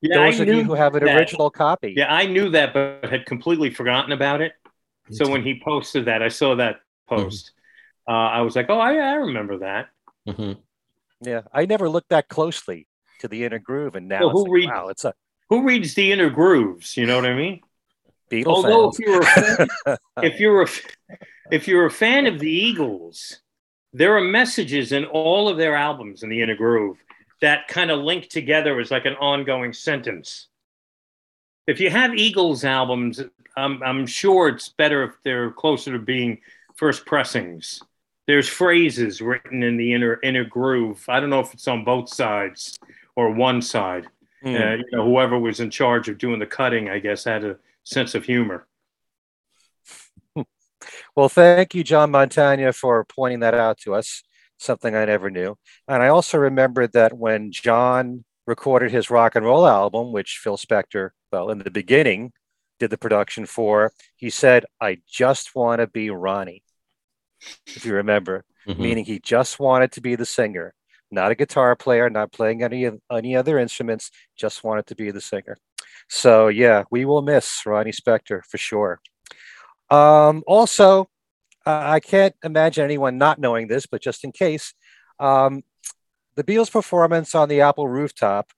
yeah, 0.00 0.16
those 0.18 0.40
I 0.40 0.42
of 0.42 0.48
you 0.48 0.64
who 0.64 0.74
have 0.74 0.94
an 0.94 1.04
that. 1.04 1.16
original 1.16 1.50
copy. 1.50 1.94
Yeah, 1.96 2.12
I 2.12 2.26
knew 2.26 2.50
that, 2.50 2.72
but 2.72 3.08
had 3.08 3.26
completely 3.26 3.70
forgotten 3.70 4.12
about 4.12 4.40
it. 4.40 4.52
So 5.10 5.28
when 5.28 5.42
he 5.42 5.60
posted 5.64 6.04
that, 6.04 6.22
I 6.22 6.28
saw 6.28 6.56
that 6.56 6.80
post. 7.08 7.52
Mm-hmm. 8.08 8.14
Uh, 8.14 8.28
I 8.28 8.40
was 8.42 8.54
like, 8.54 8.66
oh, 8.68 8.78
I, 8.78 8.94
I 8.94 9.14
remember 9.14 9.58
that. 9.58 9.88
Mm-hmm. 10.28 10.52
Yeah, 11.26 11.42
I 11.52 11.66
never 11.66 11.88
looked 11.88 12.10
that 12.10 12.28
closely 12.28 12.86
to 13.20 13.28
the 13.28 13.44
inner 13.44 13.58
groove, 13.58 13.96
and 13.96 14.06
now 14.06 14.20
well, 14.20 14.30
who 14.30 14.42
like, 14.44 14.52
reads, 14.52 14.70
wow, 14.70 14.88
it's 14.88 15.04
a 15.04 15.14
who 15.48 15.62
reads 15.62 15.94
the 15.94 16.12
inner 16.12 16.30
grooves? 16.30 16.96
You 16.96 17.06
know 17.06 17.16
what 17.16 17.26
I 17.26 17.34
mean? 17.34 17.60
Beatles. 18.30 18.46
Although 18.46 18.92
fans. 18.92 18.98
if 19.00 19.06
you're 19.06 19.20
a 19.20 19.26
fan, 19.26 19.68
if 20.22 20.40
you're 20.40 20.62
a 20.62 20.68
if 21.50 21.68
you're 21.68 21.86
a 21.86 21.90
fan 21.90 22.26
of 22.26 22.38
the 22.38 22.50
Eagles, 22.50 23.40
there 23.92 24.16
are 24.16 24.20
messages 24.20 24.92
in 24.92 25.04
all 25.06 25.48
of 25.48 25.56
their 25.56 25.76
albums 25.76 26.22
in 26.22 26.28
the 26.28 26.42
inner 26.42 26.56
groove 26.56 26.98
that 27.40 27.68
kind 27.68 27.90
of 27.90 28.00
link 28.00 28.28
together 28.28 28.78
as 28.80 28.90
like 28.90 29.04
an 29.04 29.14
ongoing 29.14 29.72
sentence. 29.72 30.48
If 31.66 31.80
you 31.80 31.90
have 31.90 32.14
Eagles 32.14 32.64
albums, 32.64 33.20
I'm, 33.56 33.82
I'm 33.82 34.06
sure 34.06 34.48
it's 34.48 34.70
better 34.70 35.04
if 35.04 35.12
they're 35.22 35.50
closer 35.50 35.92
to 35.92 35.98
being 35.98 36.40
first 36.74 37.06
pressings 37.06 37.80
there's 38.28 38.48
phrases 38.48 39.22
written 39.22 39.62
in 39.62 39.78
the 39.78 39.94
inner 39.94 40.20
inner 40.22 40.44
groove. 40.44 41.02
I 41.08 41.18
don't 41.18 41.30
know 41.30 41.40
if 41.40 41.54
it's 41.54 41.66
on 41.66 41.82
both 41.82 42.10
sides 42.10 42.78
or 43.16 43.32
one 43.32 43.62
side. 43.62 44.06
Mm. 44.44 44.54
Uh, 44.54 44.76
you 44.76 44.84
know, 44.92 45.04
whoever 45.04 45.36
was 45.36 45.58
in 45.60 45.70
charge 45.70 46.08
of 46.08 46.18
doing 46.18 46.38
the 46.38 46.46
cutting, 46.46 46.90
I 46.90 47.00
guess, 47.00 47.24
had 47.24 47.42
a 47.42 47.56
sense 47.88 48.14
of 48.14 48.24
humor. 48.24 48.66
Well, 51.16 51.28
thank 51.28 51.74
you, 51.74 51.82
John 51.82 52.12
Montagna, 52.12 52.72
for 52.72 53.04
pointing 53.04 53.40
that 53.40 53.52
out 53.52 53.78
to 53.78 53.94
us. 53.94 54.22
Something 54.58 54.94
I 54.94 55.04
never 55.04 55.28
knew. 55.28 55.56
And 55.88 56.02
I 56.02 56.08
also 56.08 56.38
remembered 56.38 56.92
that 56.92 57.12
when 57.12 57.50
John 57.50 58.24
recorded 58.46 58.92
his 58.92 59.10
rock 59.10 59.34
and 59.34 59.44
roll 59.44 59.66
album, 59.66 60.12
which 60.12 60.40
Phil 60.42 60.56
Spector, 60.56 61.10
well, 61.32 61.50
in 61.50 61.58
the 61.58 61.70
beginning, 61.70 62.32
did 62.78 62.90
the 62.90 62.96
production 62.96 63.44
for, 63.44 63.92
he 64.14 64.30
said, 64.30 64.64
I 64.80 64.98
just 65.08 65.56
want 65.56 65.80
to 65.80 65.88
be 65.88 66.10
Ronnie 66.10 66.62
if 67.66 67.84
you 67.84 67.94
remember, 67.94 68.44
mm-hmm. 68.66 68.80
meaning 68.80 69.04
he 69.04 69.20
just 69.20 69.58
wanted 69.58 69.92
to 69.92 70.00
be 70.00 70.16
the 70.16 70.26
singer. 70.26 70.74
not 71.10 71.30
a 71.30 71.34
guitar 71.34 71.74
player, 71.74 72.10
not 72.10 72.32
playing 72.32 72.62
any 72.62 72.90
any 73.10 73.34
other 73.34 73.58
instruments, 73.58 74.10
just 74.36 74.62
wanted 74.62 74.86
to 74.86 74.94
be 74.94 75.10
the 75.10 75.20
singer. 75.20 75.56
So 76.08 76.48
yeah, 76.48 76.84
we 76.90 77.04
will 77.04 77.22
miss 77.22 77.62
Ronnie 77.66 77.92
Spector 77.92 78.42
for 78.44 78.58
sure. 78.58 79.00
Um, 79.90 80.42
also, 80.46 81.08
uh, 81.66 81.82
I 81.84 82.00
can't 82.00 82.34
imagine 82.42 82.84
anyone 82.84 83.18
not 83.18 83.38
knowing 83.38 83.68
this, 83.68 83.86
but 83.86 84.02
just 84.02 84.24
in 84.24 84.32
case, 84.32 84.74
um, 85.20 85.62
the 86.36 86.44
Beatles' 86.44 86.70
performance 86.70 87.34
on 87.34 87.48
the 87.48 87.62
Apple 87.62 87.88
rooftop 87.88 88.52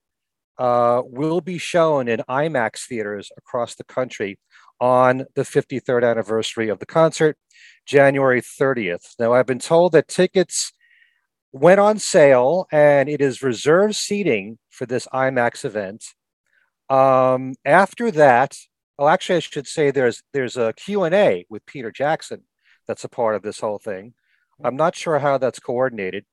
uh, 0.59 1.03
will 1.05 1.41
be 1.41 1.57
shown 1.57 2.09
in 2.09 2.23
IMAX 2.29 2.87
theaters 2.87 3.31
across 3.39 3.75
the 3.75 3.85
country 3.85 4.39
on 4.81 5.25
the 5.35 5.43
53rd 5.43 6.09
anniversary 6.09 6.69
of 6.69 6.79
the 6.79 6.87
concert, 6.87 7.37
January 7.87 8.41
30th. 8.41 9.15
Now, 9.19 9.33
I've 9.33 9.47
been 9.47 9.59
told 9.59 9.93
that 9.93 10.09
tickets 10.09 10.73
went 11.53 11.81
on 11.81 11.99
sale 11.99 12.67
and 12.71 13.09
it 13.09 13.21
is 13.21 13.43
reserved 13.43 13.97
seating 13.97 14.59
for 14.71 14.87
this 14.87 15.07
IMAX 15.13 15.65
event. 15.65 16.05
Um, 16.91 17.55
after 17.65 18.11
that, 18.11 18.57
oh, 18.99 19.09
actually, 19.09 19.37
I 19.37 19.41
should 19.41 19.69
say 19.69 19.91
there's 19.91 20.23
there's 20.33 20.57
a 20.57 20.75
Q&A 20.75 21.47
with 21.49 21.65
Peter 21.65 21.91
Jackson 21.91 22.43
that's 22.87 23.05
a 23.05 23.09
part 23.09 23.37
of 23.37 23.43
this 23.43 23.61
whole 23.61 23.79
thing. 23.79 24.15
I'm 24.63 24.77
not 24.77 24.97
sure 24.97 25.21
how 25.21 25.39
that's 25.39 25.61
coordinated, 25.61 26.27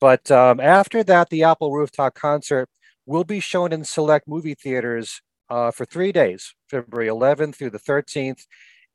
but 0.00 0.30
um, 0.30 0.60
after 0.60 1.02
that, 1.04 1.28
the 1.30 1.42
Apple 1.42 1.72
Rooftop 1.72 2.14
concert 2.14 2.68
will 3.06 3.24
be 3.24 3.40
shown 3.40 3.72
in 3.72 3.84
select 3.84 4.26
movie 4.28 4.54
theaters 4.54 5.20
uh, 5.50 5.70
for 5.70 5.84
three 5.84 6.12
days, 6.12 6.54
February 6.70 7.08
11th 7.08 7.56
through 7.56 7.70
the 7.70 7.78
13th. 7.78 8.46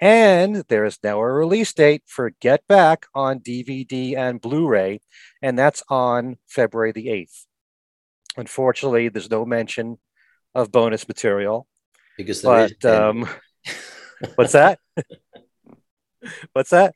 And 0.02 0.64
there 0.70 0.86
is 0.86 0.98
now 1.04 1.20
a 1.20 1.26
release 1.26 1.74
date 1.74 2.04
for 2.06 2.32
Get 2.40 2.66
Back 2.68 3.06
on 3.14 3.42
DVD 3.42 4.16
and 4.16 4.40
Blu 4.40 4.66
ray, 4.66 5.02
and 5.42 5.60
that's 5.60 5.84
on 5.90 6.38
February 6.48 6.94
the 6.94 7.08
8th. 7.08 7.46
Unfortunately, 8.38 9.10
there's 9.10 9.30
no 9.30 9.46
mention 9.46 9.98
of 10.56 10.72
bonus 10.72 11.08
material. 11.08 11.68
Because 12.18 12.42
but, 12.42 12.84
um, 12.86 13.28
what's 14.36 14.54
that? 14.54 14.80
what's 16.54 16.72
that? 16.72 16.94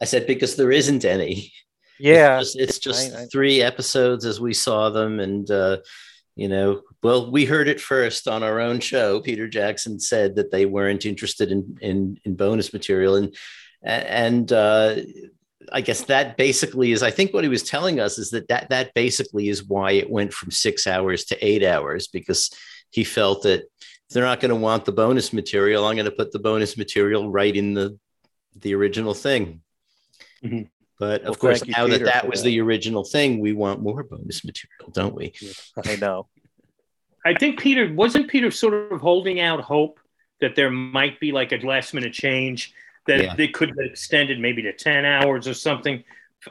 I 0.00 0.04
said 0.04 0.26
because 0.26 0.56
there 0.56 0.72
isn't 0.72 1.04
any. 1.04 1.52
Yeah, 2.00 2.38
it's 2.38 2.54
just, 2.54 2.60
it's 2.60 2.78
just 2.78 3.12
I, 3.12 3.22
I, 3.22 3.26
three 3.26 3.60
episodes 3.60 4.24
as 4.24 4.40
we 4.40 4.54
saw 4.54 4.88
them, 4.88 5.18
and 5.18 5.50
uh, 5.50 5.78
you 6.36 6.46
know, 6.46 6.82
well, 7.02 7.28
we 7.32 7.44
heard 7.44 7.66
it 7.66 7.80
first 7.80 8.28
on 8.28 8.44
our 8.44 8.60
own 8.60 8.78
show. 8.78 9.20
Peter 9.20 9.48
Jackson 9.48 9.98
said 9.98 10.36
that 10.36 10.52
they 10.52 10.64
weren't 10.64 11.04
interested 11.04 11.50
in 11.50 11.76
in, 11.80 12.20
in 12.24 12.36
bonus 12.36 12.72
material, 12.72 13.16
and 13.16 13.34
and 13.82 14.52
uh, 14.52 14.94
I 15.72 15.80
guess 15.80 16.02
that 16.04 16.36
basically 16.36 16.92
is. 16.92 17.02
I 17.02 17.10
think 17.10 17.34
what 17.34 17.44
he 17.44 17.50
was 17.50 17.64
telling 17.64 18.00
us 18.00 18.18
is 18.18 18.30
that 18.30 18.46
that 18.46 18.70
that 18.70 18.94
basically 18.94 19.48
is 19.48 19.64
why 19.64 19.92
it 19.92 20.10
went 20.10 20.32
from 20.32 20.50
six 20.50 20.86
hours 20.86 21.24
to 21.26 21.44
eight 21.44 21.64
hours 21.64 22.06
because 22.06 22.50
he 22.90 23.04
felt 23.04 23.42
that 23.42 23.60
if 24.08 24.14
they're 24.14 24.24
not 24.24 24.40
going 24.40 24.50
to 24.50 24.56
want 24.56 24.84
the 24.84 24.92
bonus 24.92 25.32
material, 25.32 25.86
I'm 25.86 25.96
going 25.96 26.06
to 26.06 26.10
put 26.10 26.32
the 26.32 26.38
bonus 26.38 26.76
material 26.76 27.30
right 27.30 27.54
in 27.54 27.74
the 27.74 27.98
the 28.56 28.74
original 28.74 29.14
thing. 29.14 29.60
Mm-hmm. 30.42 30.62
But 30.98 31.22
of 31.22 31.28
well, 31.28 31.34
course, 31.36 31.66
now 31.66 31.86
that 31.86 32.04
that 32.04 32.28
was 32.28 32.42
that. 32.42 32.48
the 32.48 32.60
original 32.60 33.04
thing, 33.04 33.38
we 33.38 33.52
want 33.52 33.80
more 33.80 34.02
bonus 34.02 34.44
material, 34.44 34.90
don't 34.92 35.14
we? 35.14 35.32
I 35.84 35.96
know. 35.96 36.28
I 37.24 37.34
think 37.34 37.60
Peter 37.60 37.92
wasn't 37.92 38.28
Peter 38.28 38.50
sort 38.50 38.92
of 38.92 39.00
holding 39.00 39.40
out 39.40 39.60
hope 39.60 40.00
that 40.40 40.56
there 40.56 40.70
might 40.70 41.20
be 41.20 41.30
like 41.30 41.52
a 41.52 41.58
last 41.58 41.92
minute 41.92 42.12
change 42.12 42.72
that 43.06 43.22
yeah. 43.22 43.34
they 43.34 43.48
could 43.48 43.68
have 43.70 43.78
extended 43.78 44.38
maybe 44.38 44.62
to 44.62 44.72
10 44.72 45.04
hours 45.04 45.48
or 45.48 45.54
something 45.54 46.02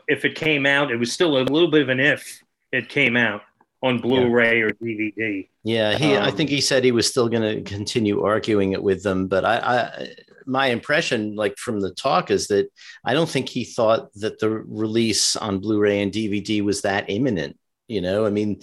if 0.08 0.26
it 0.26 0.36
came 0.36 0.66
out. 0.66 0.92
It 0.92 0.98
was 0.98 1.12
still 1.12 1.38
a 1.38 1.44
little 1.44 1.72
bit 1.72 1.82
of 1.82 1.90
an 1.90 2.00
if 2.00 2.44
it 2.72 2.90
came 2.90 3.16
out 3.16 3.42
on 3.84 4.00
Blu-ray 4.00 4.60
yeah. 4.60 4.66
or 4.66 4.72
DVD. 4.72 5.48
Yeah, 5.64 5.98
he. 5.98 6.16
Um, 6.16 6.24
I 6.24 6.32
think 6.32 6.50
he 6.50 6.62
said 6.62 6.84
he 6.84 6.92
was 6.92 7.08
still 7.08 7.30
going 7.30 7.44
to 7.44 7.62
continue 7.62 8.24
arguing 8.24 8.72
it 8.72 8.82
with 8.82 9.04
them, 9.04 9.28
but 9.28 9.46
I, 9.46 9.58
I, 9.58 10.08
my 10.46 10.68
impression, 10.68 11.36
like 11.36 11.58
from 11.58 11.80
the 11.80 11.94
talk, 11.94 12.32
is 12.32 12.48
that 12.48 12.72
I 13.06 13.14
don't 13.14 13.30
think 13.30 13.50
he 13.50 13.66
thought 13.66 14.14
that 14.16 14.40
the 14.40 14.50
release 14.50 15.36
on 15.36 15.60
Blu-ray 15.60 16.02
and 16.02 16.12
DVD 16.12 16.64
was 16.64 16.82
that 16.82 17.10
imminent. 17.10 17.58
You 17.88 18.02
know, 18.02 18.26
I 18.26 18.30
mean, 18.30 18.62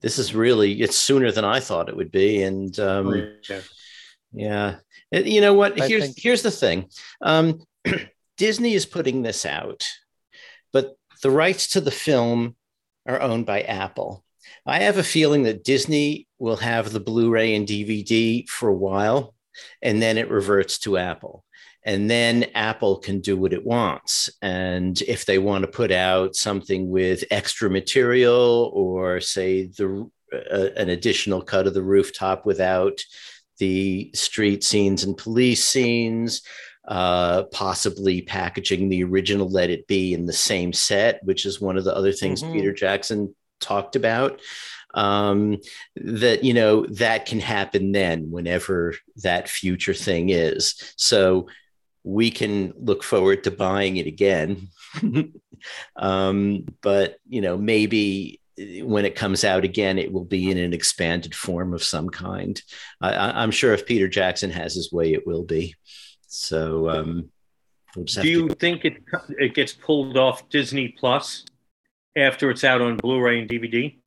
this 0.00 0.18
is 0.18 0.34
really 0.34 0.80
it's 0.82 0.96
sooner 0.96 1.32
than 1.32 1.44
I 1.44 1.60
thought 1.60 1.88
it 1.88 1.96
would 1.96 2.10
be, 2.10 2.42
and 2.42 2.78
um, 2.78 3.08
oh, 3.08 3.32
yeah. 3.48 3.60
yeah. 4.32 4.74
It, 5.10 5.26
you 5.26 5.40
know 5.40 5.54
what? 5.54 5.78
Here's 5.78 6.04
think- 6.04 6.18
here's 6.18 6.42
the 6.42 6.50
thing. 6.50 6.88
Um, 7.22 7.62
Disney 8.36 8.74
is 8.74 8.86
putting 8.86 9.22
this 9.22 9.46
out, 9.46 9.86
but 10.72 10.96
the 11.22 11.30
rights 11.30 11.68
to 11.72 11.80
the 11.80 11.90
film 11.90 12.56
are 13.06 13.20
owned 13.20 13.46
by 13.46 13.62
Apple. 13.62 14.24
I 14.64 14.80
have 14.80 14.98
a 14.98 15.02
feeling 15.02 15.42
that 15.44 15.64
Disney 15.64 16.28
will 16.38 16.56
have 16.56 16.92
the 16.92 17.00
Blu-ray 17.00 17.54
and 17.54 17.66
DVD 17.66 18.48
for 18.48 18.68
a 18.68 18.74
while, 18.74 19.34
and 19.80 20.00
then 20.00 20.18
it 20.18 20.30
reverts 20.30 20.78
to 20.80 20.98
Apple. 20.98 21.44
And 21.84 22.08
then 22.08 22.46
Apple 22.54 22.98
can 22.98 23.20
do 23.20 23.36
what 23.36 23.52
it 23.52 23.66
wants. 23.66 24.30
And 24.40 25.00
if 25.02 25.26
they 25.26 25.38
want 25.38 25.62
to 25.62 25.68
put 25.68 25.90
out 25.90 26.36
something 26.36 26.88
with 26.88 27.24
extra 27.32 27.68
material 27.68 28.70
or 28.72 29.20
say 29.20 29.66
the 29.66 30.08
uh, 30.32 30.68
an 30.76 30.88
additional 30.88 31.42
cut 31.42 31.66
of 31.66 31.74
the 31.74 31.82
rooftop 31.82 32.46
without 32.46 33.00
the 33.58 34.10
street 34.14 34.64
scenes 34.64 35.04
and 35.04 35.16
police 35.16 35.62
scenes, 35.64 36.42
uh, 36.88 37.42
possibly 37.44 38.22
packaging 38.22 38.88
the 38.88 39.04
original 39.04 39.48
Let 39.50 39.70
It 39.70 39.86
Be 39.86 40.14
in 40.14 40.24
the 40.24 40.32
same 40.32 40.72
set, 40.72 41.20
which 41.24 41.44
is 41.44 41.60
one 41.60 41.76
of 41.76 41.84
the 41.84 41.94
other 41.94 42.12
things 42.12 42.42
mm-hmm. 42.42 42.52
Peter 42.52 42.72
Jackson 42.72 43.34
talked 43.62 43.96
about 43.96 44.40
um, 44.94 45.58
that 45.96 46.44
you 46.44 46.54
know 46.54 46.86
that 46.86 47.26
can 47.26 47.40
happen 47.40 47.92
then 47.92 48.30
whenever 48.30 48.94
that 49.16 49.48
future 49.48 49.94
thing 49.94 50.30
is. 50.30 50.94
So 50.96 51.48
we 52.04 52.30
can 52.30 52.72
look 52.76 53.02
forward 53.02 53.44
to 53.44 53.50
buying 53.50 53.96
it 53.96 54.06
again. 54.06 54.68
Um, 55.94 56.64
but 56.80 57.18
you 57.28 57.40
know 57.40 57.56
maybe 57.56 58.40
when 58.82 59.04
it 59.04 59.14
comes 59.14 59.44
out 59.44 59.62
again 59.62 59.96
it 59.96 60.12
will 60.12 60.24
be 60.24 60.50
in 60.50 60.58
an 60.58 60.72
expanded 60.72 61.36
form 61.36 61.72
of 61.72 61.84
some 61.84 62.08
kind. 62.08 62.60
I, 63.00 63.44
am 63.44 63.52
sure 63.52 63.72
if 63.72 63.86
peter 63.86 64.08
jackson 64.08 64.50
has 64.50 64.74
his 64.74 64.90
way 64.90 65.12
it 65.12 65.24
will 65.24 65.44
be. 65.44 65.76
So 66.26 66.90
um, 66.90 67.30
we'll 67.94 68.06
do 68.06 68.28
you 68.28 68.48
to- 68.48 68.54
think 68.56 68.84
it 68.84 69.04
it 69.38 69.54
gets 69.54 69.72
pulled 69.72 70.18
off 70.18 70.48
disney 70.48 70.88
plus 70.88 71.44
after 72.16 72.50
it's 72.50 72.64
out 72.64 72.80
on 72.80 72.96
Blu-ray 72.96 73.40
and 73.40 73.48
DVD? 73.48 73.98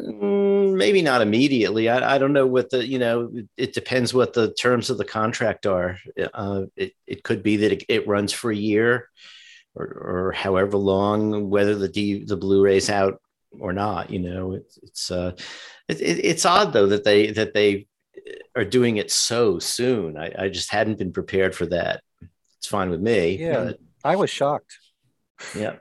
Mm, 0.00 0.76
maybe 0.76 1.02
not 1.02 1.22
immediately. 1.22 1.88
I, 1.88 2.14
I 2.14 2.18
don't 2.18 2.32
know 2.32 2.46
what 2.46 2.70
the 2.70 2.86
you 2.86 2.98
know. 2.98 3.30
It 3.56 3.74
depends 3.74 4.14
what 4.14 4.32
the 4.32 4.52
terms 4.54 4.90
of 4.90 4.98
the 4.98 5.04
contract 5.04 5.66
are. 5.66 5.98
Uh, 6.34 6.62
it 6.76 6.94
it 7.06 7.22
could 7.22 7.42
be 7.42 7.58
that 7.58 7.72
it, 7.72 7.84
it 7.88 8.08
runs 8.08 8.32
for 8.32 8.50
a 8.50 8.56
year, 8.56 9.08
or, 9.74 9.86
or 9.86 10.32
however 10.32 10.76
long. 10.76 11.50
Whether 11.50 11.74
the 11.74 11.88
D, 11.88 12.24
the 12.24 12.36
Blu-ray's 12.36 12.90
out 12.90 13.20
or 13.60 13.72
not, 13.72 14.10
you 14.10 14.18
know, 14.18 14.52
it's 14.52 14.78
it's 14.82 15.10
uh, 15.10 15.32
it, 15.88 16.00
it, 16.00 16.24
it's 16.24 16.46
odd 16.46 16.72
though 16.72 16.86
that 16.86 17.04
they 17.04 17.30
that 17.32 17.54
they 17.54 17.86
are 18.56 18.64
doing 18.64 18.96
it 18.96 19.10
so 19.10 19.58
soon. 19.58 20.16
I, 20.16 20.32
I 20.36 20.48
just 20.48 20.70
hadn't 20.70 20.98
been 20.98 21.12
prepared 21.12 21.54
for 21.54 21.66
that. 21.66 22.02
It's 22.56 22.66
fine 22.66 22.90
with 22.90 23.00
me. 23.00 23.38
Yeah, 23.38 23.64
but... 23.64 23.78
I 24.02 24.16
was 24.16 24.30
shocked. 24.30 24.78
Yeah, 25.56 25.76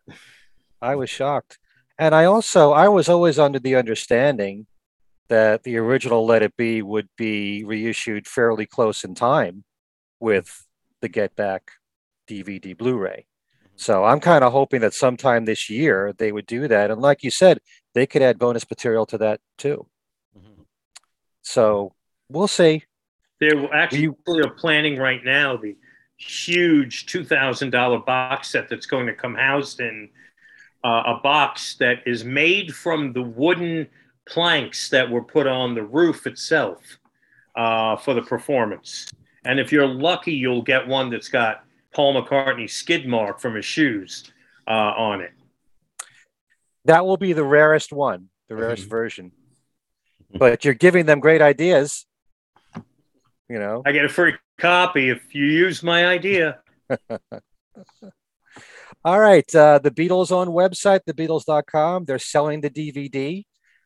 I 0.82 0.96
was 0.96 1.10
shocked. 1.10 1.58
And 2.00 2.14
I 2.14 2.26
also 2.26 2.72
I 2.72 2.88
was 2.90 3.10
always 3.10 3.40
under 3.40 3.60
the 3.60 3.76
understanding 3.76 4.68
that 5.30 5.64
the 5.64 5.78
original 5.78 6.26
Let 6.26 6.44
It 6.44 6.56
Be 6.56 6.82
would 6.82 7.10
be 7.18 7.64
reissued 7.64 8.28
fairly 8.28 8.66
close 8.66 9.04
in 9.04 9.16
time 9.16 9.64
with 10.20 10.66
the 11.02 11.10
Get 11.10 11.36
Back 11.36 11.72
DVD 12.30 12.78
Blu-ray. 12.78 13.26
Mm-hmm. 13.66 13.74
So 13.76 14.06
I'm 14.06 14.20
kind 14.20 14.44
of 14.44 14.52
hoping 14.54 14.82
that 14.82 14.94
sometime 14.94 15.46
this 15.46 15.70
year 15.70 16.14
they 16.18 16.32
would 16.32 16.46
do 16.46 16.68
that. 16.68 16.92
And 16.92 17.02
like 17.02 17.24
you 17.24 17.32
said, 17.32 17.60
they 17.94 18.06
could 18.06 18.22
add 18.22 18.40
bonus 18.40 18.70
material 18.70 19.06
to 19.08 19.18
that 19.18 19.42
too. 19.58 19.88
Mm-hmm. 20.38 20.62
So 21.42 21.94
we'll 22.30 22.48
see. 22.48 22.84
They're 23.40 23.74
actually 23.74 24.10
we, 24.10 24.44
planning 24.58 24.98
right 24.98 25.24
now 25.24 25.58
the 25.58 25.76
huge 26.18 27.06
two 27.06 27.24
thousand 27.24 27.70
dollar 27.70 28.00
box 28.00 28.50
set 28.50 28.68
that's 28.70 28.88
going 28.88 29.06
to 29.06 29.14
come 29.14 29.36
housed 29.36 29.80
in 29.80 30.10
uh, 30.88 31.04
a 31.06 31.20
box 31.22 31.76
that 31.76 31.98
is 32.06 32.24
made 32.24 32.74
from 32.74 33.12
the 33.12 33.22
wooden 33.22 33.86
planks 34.26 34.88
that 34.90 35.10
were 35.10 35.22
put 35.22 35.46
on 35.46 35.76
the 35.76 35.84
roof 35.84 36.26
itself 36.26 36.80
uh, 37.58 37.98
for 37.98 38.14
the 38.14 38.22
performance. 38.22 39.12
And 39.44 39.60
if 39.60 39.70
you're 39.74 39.86
lucky, 39.86 40.32
you'll 40.32 40.62
get 40.62 40.88
one 40.88 41.10
that's 41.10 41.28
got 41.28 41.66
Paul 41.94 42.22
McCartney's 42.22 42.72
skid 42.72 43.06
mark 43.06 43.42
from 43.42 43.56
his 43.56 43.66
shoes 43.66 44.32
uh, 44.66 44.72
on 44.72 45.20
it. 45.20 45.34
That 46.86 47.06
will 47.06 47.18
be 47.18 47.34
the 47.34 47.44
rarest 47.44 47.92
one, 47.92 48.30
the 48.48 48.56
rarest 48.56 48.84
mm-hmm. 48.84 48.90
version. 48.90 49.32
But 50.34 50.64
you're 50.64 50.74
giving 50.74 51.06
them 51.06 51.20
great 51.20 51.42
ideas. 51.42 52.06
You 53.50 53.60
know, 53.60 53.82
I 53.86 53.92
get 53.92 54.06
a 54.06 54.10
free 54.10 54.36
copy 54.58 55.10
if 55.10 55.36
you 55.36 55.46
use 55.46 55.84
my 55.84 56.08
idea. 56.08 56.60
All 59.06 59.20
right. 59.20 59.56
Uh, 59.56 59.80
the 59.80 59.92
Beatles' 59.92 60.32
own 60.32 60.48
website, 60.48 61.02
thebeatles.com, 61.08 62.06
they're 62.06 62.20
selling 62.20 62.62
the 62.62 62.70
DVD. 62.70 63.44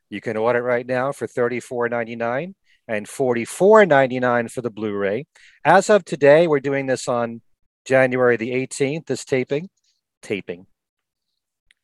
You 0.10 0.22
can 0.22 0.38
order 0.38 0.60
it 0.60 0.64
right 0.64 0.86
now 0.86 1.12
for 1.12 1.28
$34.99 1.28 2.54
and 2.88 3.08
$44.99 3.08 4.52
for 4.52 4.62
the 4.62 4.70
Blu 4.70 4.94
ray. 4.94 5.26
As 5.64 5.90
of 5.90 6.04
today, 6.04 6.48
we're 6.48 6.60
doing 6.60 6.86
this 6.86 7.08
on 7.08 7.42
January 7.86 8.38
the 8.38 8.52
18th, 8.52 9.08
this 9.08 9.26
taping, 9.26 9.70
taping, 10.22 10.68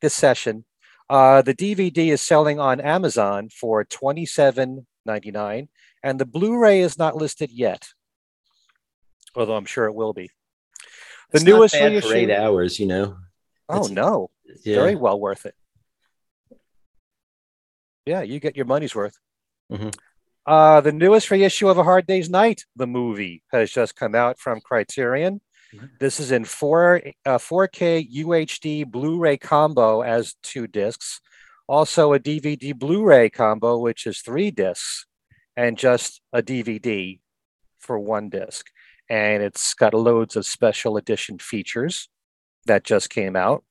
this 0.02 0.14
session. 0.14 0.66
Uh, 1.10 1.42
the 1.42 1.54
DVD 1.54 2.10
is 2.10 2.22
selling 2.22 2.60
on 2.60 2.82
Amazon 2.82 3.50
for 3.50 3.86
$27.99, 3.86 5.68
and 6.04 6.20
the 6.20 6.26
Blu 6.26 6.60
ray 6.60 6.82
is 6.82 6.98
not 6.98 7.16
listed 7.16 7.50
yet, 7.52 7.88
although 9.36 9.56
I'm 9.56 9.66
sure 9.66 9.86
it 9.86 9.96
will 9.96 10.14
be. 10.14 10.30
The 11.32 11.38
it's 11.38 11.44
newest 11.44 11.76
reissue. 11.76 12.02
For 12.02 12.16
eight 12.16 12.32
hours, 12.32 12.80
you 12.80 12.88
know. 12.88 13.18
Oh, 13.70 13.80
it's, 13.80 13.90
no. 13.90 14.30
Yeah. 14.64 14.76
Very 14.76 14.96
well 14.96 15.20
worth 15.20 15.46
it. 15.46 15.56
Yeah, 18.06 18.22
you 18.22 18.40
get 18.40 18.56
your 18.56 18.66
money's 18.66 18.96
worth. 18.96 19.18
Mm-hmm. 19.72 19.90
Uh, 20.46 20.80
the 20.80 20.94
newest 20.94 21.30
reissue 21.30 21.68
of 21.68 21.78
A 21.78 21.84
Hard 21.84 22.08
Day's 22.08 22.30
Night, 22.30 22.64
the 22.78 22.88
movie, 22.88 23.44
has 23.52 23.70
just 23.70 23.98
come 23.98 24.16
out 24.16 24.40
from 24.40 24.62
Criterion. 24.62 25.42
Mm-hmm. 25.76 25.86
This 26.00 26.22
is 26.22 26.32
in 26.32 26.46
four 26.46 27.02
uh, 27.26 27.38
4K 27.38 28.10
UHD 28.16 28.90
Blu-ray 28.90 29.38
combo 29.38 30.02
as 30.02 30.36
two 30.42 30.68
discs, 30.68 31.20
also 31.68 32.14
a 32.14 32.20
DVD 32.20 32.74
Blu-ray 32.74 33.30
combo, 33.30 33.78
which 33.78 34.08
is 34.08 34.22
three 34.22 34.52
discs, 34.52 35.06
and 35.58 35.78
just 35.78 36.22
a 36.32 36.42
DVD 36.42 37.20
for 37.80 38.00
one 38.00 38.30
disc. 38.30 38.68
And 39.10 39.42
it's 39.42 39.74
got 39.74 39.94
loads 39.94 40.36
of 40.36 40.46
special 40.46 40.98
edition 40.98 41.40
features 41.40 42.10
that 42.66 42.84
just 42.84 43.10
came 43.10 43.36
out. 43.36 43.64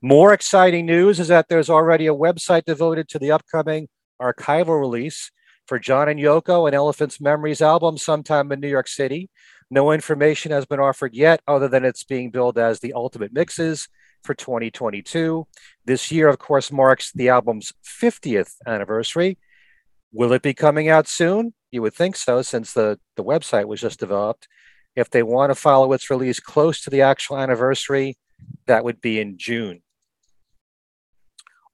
More 0.00 0.32
exciting 0.32 0.86
news 0.86 1.20
is 1.20 1.28
that 1.28 1.48
there's 1.48 1.70
already 1.70 2.06
a 2.06 2.14
website 2.14 2.64
devoted 2.64 3.08
to 3.10 3.18
the 3.18 3.32
upcoming 3.32 3.88
archival 4.20 4.78
release 4.78 5.30
for 5.66 5.78
John 5.78 6.08
and 6.08 6.18
Yoko 6.18 6.66
and 6.66 6.74
Elephant's 6.74 7.20
Memories 7.20 7.62
album 7.62 7.96
sometime 7.96 8.50
in 8.52 8.60
New 8.60 8.68
York 8.68 8.88
City. 8.88 9.30
No 9.70 9.92
information 9.92 10.52
has 10.52 10.66
been 10.66 10.80
offered 10.80 11.14
yet, 11.14 11.40
other 11.46 11.68
than 11.68 11.84
it's 11.84 12.04
being 12.04 12.30
billed 12.30 12.58
as 12.58 12.80
the 12.80 12.92
Ultimate 12.92 13.32
Mixes 13.32 13.88
for 14.22 14.34
2022. 14.34 15.46
This 15.84 16.10
year, 16.12 16.28
of 16.28 16.38
course, 16.38 16.70
marks 16.70 17.12
the 17.12 17.28
album's 17.28 17.72
50th 17.84 18.54
anniversary. 18.66 19.38
Will 20.12 20.32
it 20.32 20.42
be 20.42 20.54
coming 20.54 20.88
out 20.88 21.08
soon? 21.08 21.54
You 21.72 21.82
would 21.82 21.94
think 21.94 22.16
so, 22.16 22.42
since 22.42 22.74
the, 22.74 23.00
the 23.16 23.24
website 23.24 23.66
was 23.66 23.80
just 23.80 23.98
developed. 23.98 24.46
If 24.94 25.08
they 25.10 25.22
want 25.22 25.50
to 25.50 25.54
follow 25.54 25.92
its 25.94 26.10
release 26.10 26.38
close 26.38 26.82
to 26.82 26.90
the 26.90 27.00
actual 27.00 27.38
anniversary, 27.38 28.18
that 28.66 28.84
would 28.84 29.00
be 29.00 29.18
in 29.18 29.38
June. 29.38 29.82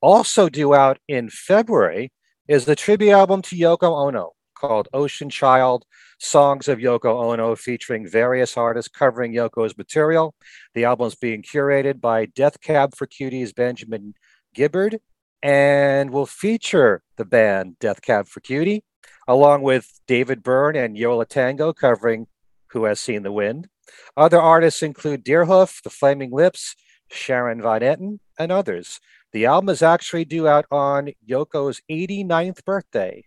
Also 0.00 0.48
due 0.48 0.74
out 0.74 0.98
in 1.08 1.28
February 1.28 2.12
is 2.46 2.64
the 2.64 2.76
tribute 2.76 3.10
album 3.10 3.42
to 3.42 3.56
Yoko 3.56 4.06
Ono 4.06 4.32
called 4.54 4.88
Ocean 4.92 5.30
Child 5.30 5.84
Songs 6.18 6.68
of 6.68 6.78
Yoko 6.78 7.32
Ono, 7.32 7.54
featuring 7.54 8.08
various 8.08 8.56
artists 8.56 8.90
covering 8.90 9.32
Yoko's 9.32 9.76
material. 9.76 10.34
The 10.74 10.84
album 10.84 11.08
is 11.08 11.14
being 11.14 11.42
curated 11.42 12.00
by 12.00 12.26
Death 12.26 12.60
Cab 12.60 12.94
for 12.96 13.06
Cutie's 13.06 13.52
Benjamin 13.52 14.14
Gibbard 14.54 14.98
and 15.42 16.10
will 16.10 16.26
feature 16.26 17.02
the 17.16 17.24
band 17.24 17.78
Death 17.78 18.02
Cab 18.02 18.26
for 18.26 18.40
Cutie, 18.40 18.82
along 19.26 19.62
with 19.62 20.00
David 20.06 20.42
Byrne 20.42 20.76
and 20.76 20.96
Yo 20.96 21.16
La 21.16 21.24
Tengo 21.24 21.72
covering 21.72 22.26
Who 22.68 22.84
Has 22.84 23.00
Seen 23.00 23.22
the 23.22 23.32
Wind. 23.32 23.68
Other 24.16 24.40
artists 24.40 24.82
include 24.82 25.24
Deerhoof, 25.24 25.82
The 25.82 25.90
Flaming 25.90 26.30
Lips, 26.30 26.74
Sharon 27.10 27.62
Van 27.62 27.80
Etten, 27.80 28.18
and 28.38 28.52
others. 28.52 29.00
The 29.32 29.46
album 29.46 29.68
is 29.68 29.82
actually 29.82 30.24
due 30.24 30.48
out 30.48 30.66
on 30.70 31.10
Yoko's 31.28 31.82
89th 31.90 32.64
birthday, 32.64 33.24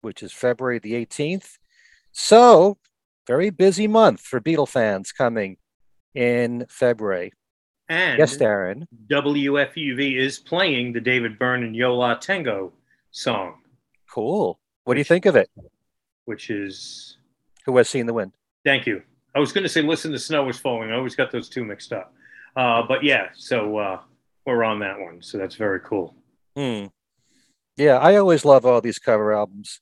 which 0.00 0.22
is 0.22 0.32
February 0.32 0.78
the 0.78 0.94
18th. 0.94 1.58
So, 2.12 2.78
very 3.26 3.50
busy 3.50 3.86
month 3.86 4.20
for 4.20 4.40
Beatle 4.40 4.68
fans 4.68 5.12
coming 5.12 5.56
in 6.14 6.66
February. 6.68 7.32
And 7.88 8.18
yes, 8.18 8.36
Darren. 8.36 8.86
WFUV 9.08 10.16
is 10.16 10.38
playing 10.38 10.92
the 10.92 11.00
David 11.00 11.38
Byrne 11.38 11.62
and 11.64 11.76
Yo 11.76 11.94
La 11.94 12.14
Tengo 12.14 12.72
song. 13.10 13.58
Cool. 14.10 14.58
What 14.84 14.94
do 14.94 15.00
you 15.00 15.04
think 15.04 15.26
of 15.26 15.36
it? 15.36 15.50
Which 16.26 16.50
is 16.50 17.18
Who 17.64 17.76
Has 17.76 17.88
Seen 17.88 18.06
the 18.06 18.14
Wind? 18.14 18.32
Thank 18.64 18.86
you. 18.86 19.02
I 19.34 19.40
was 19.40 19.52
going 19.52 19.64
to 19.64 19.68
say, 19.68 19.82
listen, 19.82 20.12
the 20.12 20.18
snow 20.18 20.48
is 20.48 20.58
falling. 20.58 20.90
I 20.90 20.96
always 20.96 21.16
got 21.16 21.32
those 21.32 21.48
two 21.48 21.64
mixed 21.64 21.92
up. 21.92 22.14
Uh, 22.56 22.82
but 22.86 23.02
yeah, 23.02 23.28
so 23.34 23.76
uh, 23.78 24.00
we're 24.46 24.62
on 24.62 24.78
that 24.80 24.98
one. 24.98 25.22
So 25.22 25.38
that's 25.38 25.56
very 25.56 25.80
cool. 25.80 26.14
Hmm. 26.56 26.86
Yeah, 27.76 27.98
I 27.98 28.16
always 28.16 28.44
love 28.44 28.64
all 28.64 28.80
these 28.80 29.00
cover 29.00 29.32
albums 29.32 29.80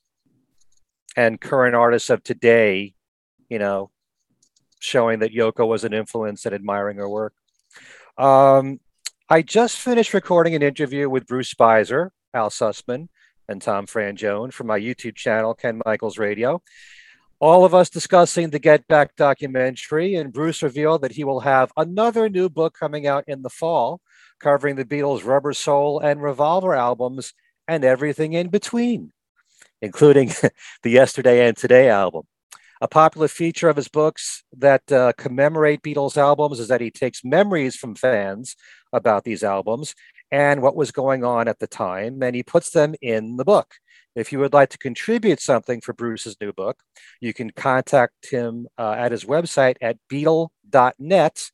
and 1.15 1.39
current 1.39 1.75
artists 1.75 2.09
of 2.09 2.23
today, 2.23 2.95
you 3.49 3.59
know, 3.59 3.91
showing 4.79 5.19
that 5.19 5.33
Yoko 5.33 5.67
was 5.67 5.83
an 5.83 5.93
influence 5.93 6.45
and 6.45 6.55
admiring 6.55 6.97
her 6.97 7.07
work. 7.07 7.33
Um, 8.17 8.79
I 9.29 9.43
just 9.43 9.77
finished 9.77 10.13
recording 10.13 10.55
an 10.55 10.63
interview 10.63 11.09
with 11.09 11.27
Bruce 11.27 11.53
Spizer, 11.53 12.09
Al 12.33 12.49
Sussman, 12.49 13.09
and 13.47 13.61
Tom 13.61 13.85
Frangione 13.85 14.53
from 14.53 14.67
my 14.67 14.79
YouTube 14.79 15.15
channel, 15.15 15.53
Ken 15.53 15.81
Michaels 15.85 16.17
Radio 16.17 16.61
all 17.43 17.65
of 17.65 17.73
us 17.73 17.89
discussing 17.89 18.51
the 18.51 18.57
Get 18.57 18.87
Back 18.87 19.17
documentary, 19.17 20.15
and 20.15 20.31
Bruce 20.31 20.63
revealed 20.63 21.01
that 21.01 21.11
he 21.11 21.25
will 21.25 21.41
have 21.41 21.73
another 21.75 22.29
new 22.29 22.47
book 22.47 22.73
coming 22.73 23.05
out 23.05 23.25
in 23.27 23.41
the 23.41 23.49
fall, 23.49 23.99
covering 24.39 24.77
the 24.77 24.85
Beatles' 24.85 25.25
Rubber 25.25 25.51
Soul 25.51 25.99
and 25.99 26.21
Revolver 26.21 26.73
albums 26.73 27.33
and 27.67 27.83
everything 27.83 28.31
in 28.31 28.47
between, 28.47 29.11
including 29.81 30.31
the 30.83 30.89
Yesterday 30.89 31.45
and 31.45 31.57
Today 31.57 31.89
album. 31.89 32.23
A 32.79 32.87
popular 32.87 33.27
feature 33.27 33.67
of 33.67 33.75
his 33.75 33.89
books 33.89 34.45
that 34.57 34.89
uh, 34.89 35.11
commemorate 35.17 35.81
Beatles 35.81 36.15
albums 36.15 36.61
is 36.61 36.69
that 36.69 36.79
he 36.79 36.91
takes 36.91 37.25
memories 37.25 37.75
from 37.75 37.93
fans 37.93 38.55
about 38.93 39.25
these 39.25 39.43
albums 39.43 39.95
and 40.33 40.63
what 40.63 40.75
was 40.75 40.91
going 40.91 41.23
on 41.23 41.47
at 41.47 41.59
the 41.59 41.67
time, 41.67 42.23
and 42.23 42.35
he 42.35 42.41
puts 42.41 42.71
them 42.71 42.95
in 43.03 43.37
the 43.37 43.45
book. 43.45 43.75
If 44.15 44.31
you 44.31 44.39
would 44.39 44.51
like 44.51 44.69
to 44.69 44.79
contribute 44.79 45.39
something 45.39 45.79
for 45.79 45.93
Bruce's 45.93 46.35
new 46.41 46.51
book, 46.51 46.79
you 47.21 47.35
can 47.35 47.51
contact 47.51 48.31
him 48.31 48.67
uh, 48.75 48.95
at 48.97 49.11
his 49.11 49.25
website 49.25 49.75
at 49.79 49.97
beatle.net. 50.11 51.51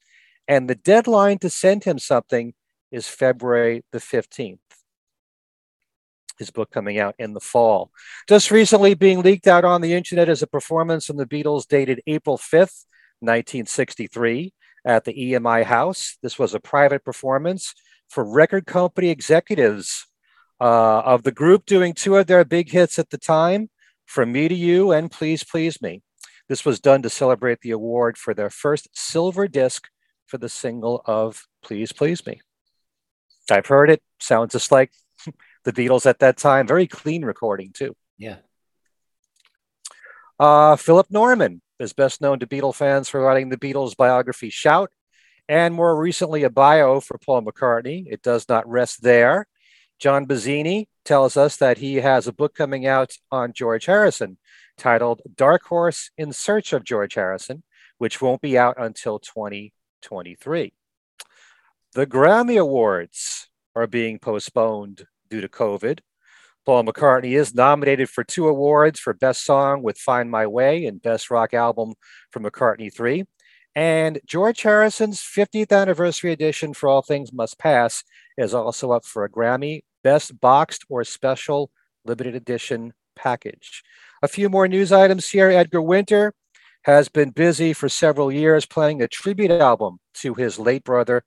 And 0.48 0.70
the 0.70 0.76
deadline 0.76 1.40
to 1.40 1.50
send 1.50 1.84
him 1.84 2.00
something 2.00 2.54
is 2.90 3.06
February 3.06 3.84
the 3.92 4.00
15th. 4.00 4.60
His 6.38 6.50
book 6.50 6.72
coming 6.72 7.00
out 7.00 7.16
in 7.20 7.34
the 7.34 7.42
fall. 7.42 7.92
Just 8.30 8.50
recently 8.50 8.94
being 8.94 9.22
leaked 9.22 9.48
out 9.48 9.66
on 9.66 9.82
the 9.82 9.94
internet 9.94 10.30
is 10.30 10.42
a 10.42 10.48
performance 10.48 11.06
from 11.06 11.18
the 11.18 11.26
Beatles 11.26 11.68
dated 11.68 12.02
April 12.08 12.38
5th, 12.38 12.86
1963, 13.20 14.54
at 14.86 15.04
the 15.04 15.14
EMI 15.14 15.66
House. 15.66 16.18
This 16.24 16.40
was 16.40 16.54
a 16.54 16.62
private 16.62 17.04
performance 17.04 17.74
for 18.10 18.24
record 18.24 18.66
company 18.66 19.10
executives 19.10 20.08
uh, 20.60 21.00
of 21.00 21.24
the 21.24 21.32
group 21.32 21.66
doing 21.66 21.94
two 21.94 22.18
of 22.18 22.28
their 22.28 22.44
big 22.44 22.72
hits 22.72 23.00
at 23.00 23.10
the 23.10 23.18
time, 23.18 23.70
From 24.06 24.32
Me 24.32 24.48
to 24.48 24.56
You 24.56 24.92
and 24.92 25.12
Please 25.12 25.44
Please 25.44 25.82
Me. 25.82 26.02
This 26.50 26.66
was 26.66 26.80
done 26.80 27.02
to 27.04 27.10
celebrate 27.10 27.62
the 27.62 27.72
award 27.72 28.18
for 28.18 28.34
their 28.34 28.50
first 28.50 28.90
silver 28.94 29.48
disc 29.48 29.88
for 30.26 30.38
the 30.38 30.50
single 30.50 31.02
of 31.06 31.46
Please 31.62 31.94
Please 31.94 32.26
Me. 32.26 32.42
I've 33.52 33.68
heard 33.68 33.90
it, 33.90 34.02
sounds 34.20 34.52
just 34.54 34.72
like 34.72 34.92
the 35.64 35.74
Beatles 35.74 36.06
at 36.06 36.20
that 36.20 36.38
time. 36.38 36.68
Very 36.68 36.88
clean 36.88 37.24
recording, 37.24 37.72
too. 37.72 37.96
Yeah. 38.18 38.38
Uh, 40.40 40.76
Philip 40.76 41.08
Norman 41.10 41.62
is 41.80 41.94
best 41.94 42.22
known 42.22 42.40
to 42.40 42.48
Beatle 42.48 42.76
fans 42.76 43.10
for 43.10 43.22
writing 43.22 43.50
the 43.50 43.58
Beatles 43.58 43.96
biography 43.96 44.50
Shout, 44.50 44.92
and 45.50 45.74
more 45.74 46.00
recently 46.00 46.44
a 46.44 46.50
bio 46.50 47.00
for 47.00 47.18
Paul 47.18 47.42
McCartney. 47.42 48.06
It 48.08 48.22
does 48.22 48.48
not 48.48 48.70
rest 48.70 49.02
there. 49.02 49.48
John 49.98 50.28
Bazzini 50.28 50.86
tells 51.04 51.36
us 51.36 51.58
that 51.58 51.80
he 51.80 51.96
has 51.96 52.28
a 52.28 52.34
book 52.34 52.54
coming 52.54 52.86
out 52.86 53.12
on 53.32 53.52
George 53.54 53.86
Harrison 53.86 54.38
titled 54.78 55.22
Dark 55.36 55.64
Horse 55.64 56.12
in 56.18 56.32
Search 56.32 56.72
of 56.72 56.86
George 56.86 57.16
Harrison, 57.16 57.64
which 57.98 58.22
won't 58.22 58.42
be 58.42 58.60
out 58.60 58.76
until 58.78 59.18
2023. 59.18 60.72
The 61.94 62.08
Grammy 62.08 62.62
Awards 62.62 63.50
are 63.76 63.88
being 63.88 64.20
postponed 64.20 65.08
due 65.32 65.42
to 65.42 65.50
COVID. 65.50 66.00
Paul 66.64 66.84
McCartney 66.84 67.36
is 67.36 67.56
nominated 67.56 68.08
for 68.08 68.24
two 68.24 68.48
awards 68.48 69.00
for 69.00 69.16
Best 69.16 69.44
Song 69.44 69.82
with 69.82 69.98
Find 69.98 70.30
My 70.30 70.46
Way 70.46 70.86
and 70.86 71.02
Best 71.02 71.32
Rock 71.32 71.56
Album 71.56 71.96
for 72.30 72.40
McCartney 72.40 72.94
3. 72.94 73.26
And 73.76 74.20
George 74.26 74.62
Harrison's 74.64 75.22
50th 75.22 75.72
anniversary 75.72 76.32
edition 76.32 76.74
for 76.74 76.90
All 76.90 77.02
Things 77.02 77.32
Must 77.32 77.58
Pass 77.58 78.04
is 78.38 78.54
also 78.54 78.92
up 78.92 79.06
for 79.06 79.24
a 79.24 79.30
Grammy 79.30 79.82
best 80.04 80.40
boxed 80.40 80.86
or 80.90 81.04
special 81.04 81.72
limited 82.06 82.36
edition 82.36 82.94
package. 83.16 83.84
A 84.22 84.28
few 84.28 84.50
more 84.50 84.68
news 84.68 84.92
items 84.92 85.30
here. 85.30 85.50
Edgar 85.50 85.82
Winter 85.82 86.34
has 86.84 87.10
been 87.10 87.30
busy 87.30 87.74
for 87.74 87.90
several 87.90 88.32
years 88.32 88.66
playing 88.66 89.02
a 89.02 89.08
tribute 89.08 89.52
album 89.52 90.00
to 90.16 90.34
his 90.34 90.58
late 90.58 90.84
brother, 90.84 91.24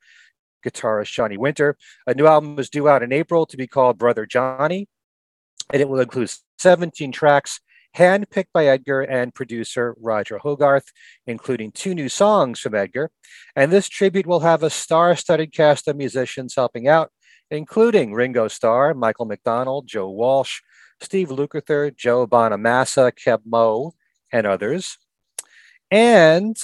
guitarist 0.65 1.13
Johnny 1.13 1.37
Winter. 1.37 1.77
A 2.07 2.15
new 2.15 2.27
album 2.27 2.59
is 2.59 2.71
due 2.71 2.89
out 2.89 3.03
in 3.03 3.13
April 3.13 3.47
to 3.47 3.57
be 3.57 3.67
called 3.67 3.99
Brother 3.99 4.27
Johnny, 4.27 4.89
and 5.73 5.81
it 5.81 5.89
will 5.89 6.01
include 6.01 6.33
17 6.59 7.13
tracks 7.13 7.61
handpicked 7.97 8.53
by 8.53 8.67
Edgar 8.67 9.03
and 9.03 9.35
producer 9.35 9.95
Roger 10.01 10.39
Hogarth, 10.39 10.93
including 11.27 11.73
two 11.73 11.95
new 11.95 12.09
songs 12.09 12.61
from 12.61 12.75
Edgar. 12.75 13.11
And 13.55 13.71
this 13.71 13.89
tribute 13.89 14.27
will 14.27 14.41
have 14.41 14.63
a 14.63 14.71
star 14.71 15.15
studded 15.17 15.53
cast 15.53 15.89
of 15.89 15.97
musicians 15.97 16.55
helping 16.55 16.89
out, 16.89 17.11
including 17.51 18.15
Ringo 18.15 18.49
Starr, 18.49 18.95
Michael 18.95 19.27
McDonald, 19.27 19.87
Joe 19.87 20.11
Walsh, 20.11 20.61
Steve 21.01 21.29
Lukather, 21.29 21.95
Joe 21.95 22.27
Bonamassa, 22.27 23.13
Keb 23.13 23.41
Mo, 23.45 23.95
and 24.33 24.47
others. 24.47 24.99
And 25.91 26.57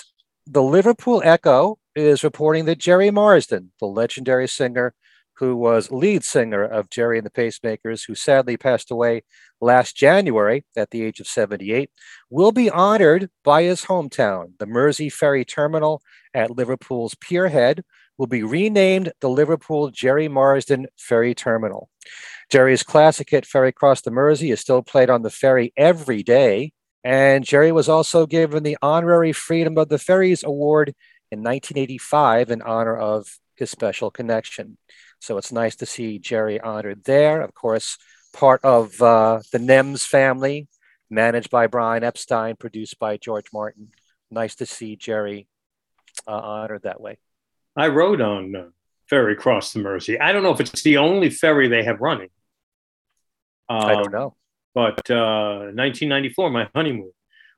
the 0.46 0.62
Liverpool 0.62 1.20
Echo 1.24 1.78
is 1.94 2.24
reporting 2.24 2.64
that 2.66 2.78
Gerry 2.78 3.10
Marsden, 3.10 3.72
the 3.80 3.86
legendary 3.86 4.48
singer 4.48 4.94
who 5.38 5.56
was 5.56 5.92
lead 5.92 6.24
singer 6.24 6.64
of 6.64 6.90
Gerry 6.90 7.18
and 7.18 7.26
the 7.26 7.30
Pacemakers, 7.30 8.06
who 8.06 8.14
sadly 8.14 8.56
passed 8.56 8.90
away 8.90 9.22
last 9.60 9.96
January 9.96 10.64
at 10.76 10.90
the 10.90 11.02
age 11.04 11.20
of 11.20 11.26
78, 11.26 11.90
will 12.28 12.52
be 12.52 12.68
honored 12.68 13.30
by 13.44 13.62
his 13.62 13.84
hometown. 13.84 14.52
The 14.58 14.66
Mersey 14.66 15.08
Ferry 15.08 15.44
Terminal 15.44 16.02
at 16.34 16.50
Liverpool's 16.50 17.14
Pierhead 17.14 17.82
will 18.16 18.26
be 18.26 18.42
renamed 18.42 19.12
the 19.20 19.30
Liverpool 19.30 19.90
Gerry 19.90 20.26
Marsden 20.26 20.88
Ferry 20.96 21.34
Terminal. 21.34 21.88
Gerry's 22.50 22.82
classic 22.82 23.30
hit 23.30 23.46
Ferry 23.46 23.72
Cross 23.72 24.02
the 24.02 24.10
Mersey 24.10 24.50
is 24.50 24.60
still 24.60 24.82
played 24.82 25.08
on 25.08 25.22
the 25.22 25.30
ferry 25.30 25.72
every 25.76 26.22
day. 26.22 26.72
And 27.04 27.44
Gerry 27.44 27.70
was 27.70 27.88
also 27.88 28.26
given 28.26 28.64
the 28.64 28.76
Honorary 28.82 29.32
Freedom 29.32 29.78
of 29.78 29.88
the 29.88 29.98
Ferries 29.98 30.42
Award 30.42 30.94
in 31.30 31.40
1985 31.40 32.50
in 32.50 32.60
honor 32.62 32.96
of 32.96 33.38
his 33.54 33.70
special 33.70 34.10
connection. 34.10 34.78
So 35.20 35.36
it's 35.38 35.52
nice 35.52 35.76
to 35.76 35.86
see 35.86 36.18
Gerry 36.18 36.60
honored 36.60 37.04
there. 37.04 37.42
Of 37.42 37.54
course, 37.54 37.98
part 38.32 38.64
of 38.64 39.00
uh, 39.02 39.40
the 39.52 39.58
NEMS 39.58 40.06
family, 40.06 40.68
managed 41.10 41.50
by 41.50 41.66
Brian 41.66 42.04
Epstein, 42.04 42.56
produced 42.56 42.98
by 42.98 43.16
George 43.16 43.46
Martin. 43.52 43.88
Nice 44.30 44.54
to 44.56 44.66
see 44.66 44.96
Gerry 44.96 45.48
uh, 46.26 46.32
honored 46.32 46.82
that 46.82 47.00
way. 47.00 47.18
I 47.76 47.88
rode 47.88 48.20
on 48.20 48.54
uh, 48.54 48.64
ferry 49.08 49.32
across 49.32 49.72
the 49.72 49.80
Mersey. 49.80 50.18
I 50.18 50.32
don't 50.32 50.42
know 50.42 50.52
if 50.52 50.60
it's 50.60 50.82
the 50.82 50.98
only 50.98 51.30
ferry 51.30 51.68
they 51.68 51.84
have 51.84 52.00
running. 52.00 52.28
I 53.68 53.94
don't 53.94 54.06
um, 54.06 54.12
know. 54.12 54.36
But 54.74 55.08
1994, 55.08 56.46
uh, 56.46 56.50
my 56.50 56.68
honeymoon, 56.74 57.12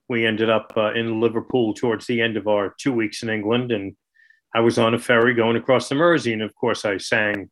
we 0.09 0.27
ended 0.27 0.51
up 0.51 0.73
uh, 0.77 0.93
in 0.93 1.21
Liverpool 1.21 1.75
towards 1.75 2.07
the 2.07 2.21
end 2.21 2.37
of 2.37 2.49
our 2.49 2.75
two 2.79 2.93
weeks 2.93 3.23
in 3.23 3.29
England, 3.29 3.73
and 3.73 3.95
I 4.55 4.61
was 4.61 4.79
on 4.79 4.95
a 4.95 4.99
ferry 4.99 5.35
going 5.35 5.57
across 5.57 5.89
the 5.89 5.95
Mersey, 5.95 6.33
and 6.33 6.43
of 6.43 6.55
course, 6.55 6.85
I 6.85 6.99
sang 6.99 7.51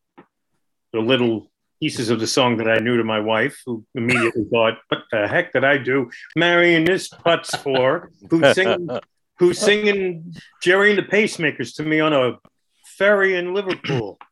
the 0.93 1.01
little 1.01 1.51
pieces 1.81 2.11
of 2.11 2.19
the 2.19 2.27
song 2.27 2.57
that 2.57 2.69
I 2.69 2.79
knew 2.79 2.97
to 2.97 3.05
my 3.05 3.21
wife, 3.21 3.61
who 3.65 3.85
immediately 3.95 4.45
thought, 4.53 4.79
"What 4.89 5.03
the 5.13 5.29
heck 5.29 5.53
did 5.53 5.65
I 5.65 5.79
do 5.79 6.11
marrying 6.35 6.85
this 6.85 7.09
putz 7.09 7.57
for? 7.57 8.11
Who's 8.31 8.55
singing, 8.55 8.89
who's 9.39 9.59
singing 9.59 10.35
Gerry 10.61 10.91
and 10.91 10.99
the 10.99 11.05
Pacemakers 11.05 11.77
to 11.77 11.85
me 11.85 12.01
on 12.01 12.13
a 12.13 12.39
ferry 12.97 13.37
in 13.37 13.55
Liverpool?" 13.55 14.19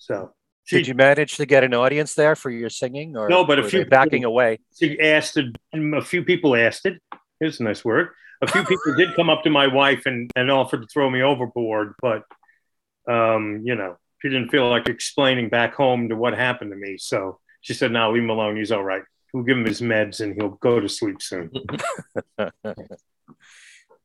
So, 0.00 0.32
she, 0.62 0.76
did 0.76 0.86
you 0.86 0.94
manage 0.94 1.36
to 1.36 1.44
get 1.44 1.64
an 1.64 1.74
audience 1.74 2.14
there 2.14 2.34
for 2.34 2.50
your 2.50 2.70
singing, 2.70 3.16
or 3.16 3.28
no? 3.28 3.44
But 3.44 3.58
a 3.58 3.64
few 3.64 3.84
backing 3.84 4.24
away. 4.24 4.60
She 4.78 4.98
asked 4.98 5.36
it. 5.36 5.56
A 5.74 6.00
few 6.00 6.24
people 6.24 6.56
asked 6.56 6.86
it. 6.86 7.02
Here's 7.40 7.60
a 7.60 7.64
nice 7.64 7.84
word 7.84 8.10
a 8.40 8.46
few 8.46 8.64
people 8.64 8.94
did 8.96 9.14
come 9.16 9.30
up 9.30 9.42
to 9.42 9.50
my 9.50 9.66
wife 9.66 10.06
and, 10.06 10.30
and 10.36 10.50
offered 10.50 10.82
to 10.82 10.88
throw 10.88 11.10
me 11.10 11.22
overboard, 11.22 11.94
but 12.00 12.22
um, 13.08 13.62
you 13.64 13.74
know, 13.74 13.96
she 14.20 14.28
didn't 14.28 14.50
feel 14.50 14.68
like 14.68 14.88
explaining 14.88 15.48
back 15.48 15.74
home 15.74 16.08
to 16.10 16.16
what 16.16 16.34
happened 16.34 16.70
to 16.70 16.76
me. 16.76 16.98
So 16.98 17.40
she 17.60 17.74
said, 17.74 17.90
"No, 17.92 18.12
leave 18.12 18.22
him 18.22 18.30
alone. 18.30 18.56
He's 18.56 18.72
all 18.72 18.84
right. 18.84 19.02
We'll 19.32 19.44
give 19.44 19.58
him 19.58 19.64
his 19.64 19.80
meds 19.80 20.20
and 20.20 20.34
he'll 20.34 20.58
go 20.60 20.80
to 20.80 20.88
sleep 20.88 21.22
soon." 21.22 21.50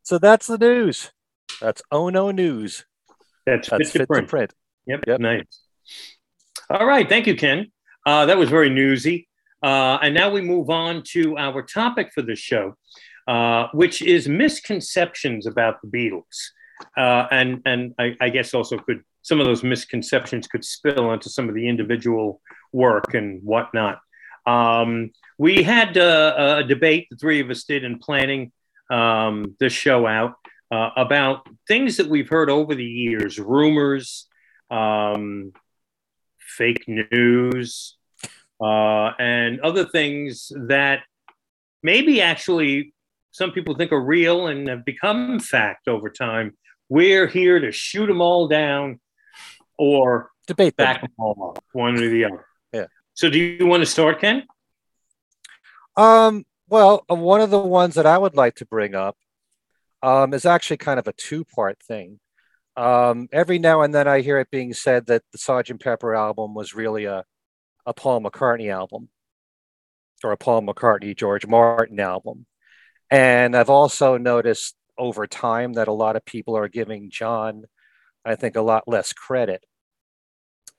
so 0.03 0.17
that's 0.17 0.47
the 0.47 0.57
news. 0.57 1.11
That's 1.61 1.81
oh 1.91 2.09
no 2.09 2.31
news. 2.31 2.85
That's, 3.45 3.69
that's 3.69 3.91
fit, 3.91 3.99
to, 3.99 4.07
print. 4.07 4.27
to 4.27 4.29
print. 4.29 4.53
Yep, 4.87 5.03
yep. 5.07 5.19
Nice. 5.19 5.43
All 6.69 6.85
right. 6.85 7.07
Thank 7.07 7.27
you, 7.27 7.35
Ken. 7.35 7.71
Uh, 8.05 8.25
that 8.25 8.37
was 8.37 8.49
very 8.49 8.69
newsy. 8.69 9.27
Uh, 9.61 9.97
and 10.01 10.13
now 10.13 10.29
we 10.29 10.41
move 10.41 10.69
on 10.69 11.03
to 11.03 11.37
our 11.37 11.61
topic 11.61 12.11
for 12.13 12.21
the 12.21 12.35
show 12.35 12.75
uh, 13.27 13.67
which 13.73 14.01
is 14.01 14.27
misconceptions 14.27 15.45
about 15.45 15.81
the 15.81 15.87
Beatles. 15.87 16.51
Uh, 16.97 17.27
and 17.31 17.61
and 17.65 17.93
I, 17.97 18.15
I, 18.19 18.29
guess 18.29 18.53
also 18.53 18.77
could 18.77 19.03
some 19.21 19.39
of 19.39 19.45
those 19.45 19.63
misconceptions 19.63 20.47
could 20.47 20.65
spill 20.65 21.07
onto 21.07 21.29
some 21.29 21.47
of 21.47 21.55
the 21.55 21.67
individual 21.67 22.41
work 22.73 23.13
and 23.13 23.41
whatnot. 23.43 23.99
Um, 24.45 25.11
we 25.37 25.63
had 25.63 25.97
uh, 25.97 26.57
a 26.59 26.63
debate, 26.63 27.07
the 27.09 27.15
three 27.15 27.39
of 27.39 27.49
us 27.49 27.63
did 27.63 27.85
in 27.85 27.99
planning 27.99 28.51
um, 28.89 29.55
this 29.59 29.71
show 29.71 30.05
out 30.05 30.33
uh, 30.71 30.89
about 30.97 31.47
things 31.67 31.97
that 31.97 32.07
we've 32.07 32.29
heard 32.29 32.49
over 32.49 32.75
the 32.75 32.83
years, 32.83 33.39
rumors, 33.39 34.27
um, 34.69 35.53
fake 36.39 36.85
news, 36.87 37.97
uh, 38.61 39.11
and 39.19 39.59
other 39.61 39.85
things 39.85 40.51
that 40.67 41.01
maybe 41.81 42.21
actually 42.21 42.93
some 43.33 43.51
people 43.51 43.75
think 43.75 43.91
are 43.91 43.99
real 43.99 44.47
and 44.47 44.67
have 44.69 44.85
become 44.85 45.39
fact 45.39 45.87
over 45.87 46.09
time. 46.09 46.55
We're 46.87 47.25
here 47.25 47.59
to 47.59 47.71
shoot 47.71 48.05
them 48.05 48.21
all 48.21 48.47
down 48.47 48.99
or 49.77 50.29
debate 50.45 50.77
back 50.77 51.01
them 51.01 51.11
all 51.17 51.55
up, 51.57 51.63
one 51.73 51.95
or 51.95 52.07
the 52.09 52.25
other. 52.25 52.45
Yeah. 52.71 52.85
So, 53.15 53.31
do 53.31 53.39
you 53.39 53.65
want 53.65 53.81
to 53.81 53.87
start, 53.87 54.21
Ken? 54.21 54.43
Um, 55.97 56.45
well, 56.69 57.05
uh, 57.09 57.15
one 57.15 57.41
of 57.41 57.49
the 57.49 57.59
ones 57.59 57.95
that 57.95 58.05
I 58.05 58.17
would 58.17 58.35
like 58.35 58.55
to 58.55 58.67
bring 58.67 58.93
up 58.93 59.17
um, 60.03 60.35
is 60.35 60.45
actually 60.45 60.77
kind 60.77 60.99
of 60.99 61.07
a 61.07 61.13
two 61.13 61.43
part 61.43 61.81
thing. 61.81 62.19
Um, 62.77 63.29
every 63.31 63.57
now 63.57 63.81
and 63.81 63.95
then 63.95 64.07
I 64.07 64.21
hear 64.21 64.37
it 64.37 64.51
being 64.51 64.73
said 64.73 65.07
that 65.07 65.23
the 65.31 65.39
Sgt. 65.39 65.81
Pepper 65.81 66.13
album 66.13 66.53
was 66.53 66.75
really 66.75 67.05
a, 67.05 67.23
a 67.87 67.93
Paul 67.95 68.21
McCartney 68.21 68.71
album 68.71 69.09
or 70.23 70.31
a 70.31 70.37
Paul 70.37 70.61
McCartney, 70.61 71.17
George 71.17 71.47
Martin 71.47 71.99
album. 71.99 72.45
And 73.13 73.55
I've 73.55 73.69
also 73.69 74.17
noticed 74.17 74.75
over 74.97 75.27
time 75.27 75.73
that 75.73 75.87
a 75.87 75.93
lot 75.93 76.15
of 76.15 76.25
people 76.25 76.57
are 76.57 76.67
giving 76.67 77.11
John, 77.11 77.65
I 78.25 78.33
think, 78.33 78.55
a 78.55 78.61
lot 78.61 78.87
less 78.87 79.13
credit, 79.13 79.63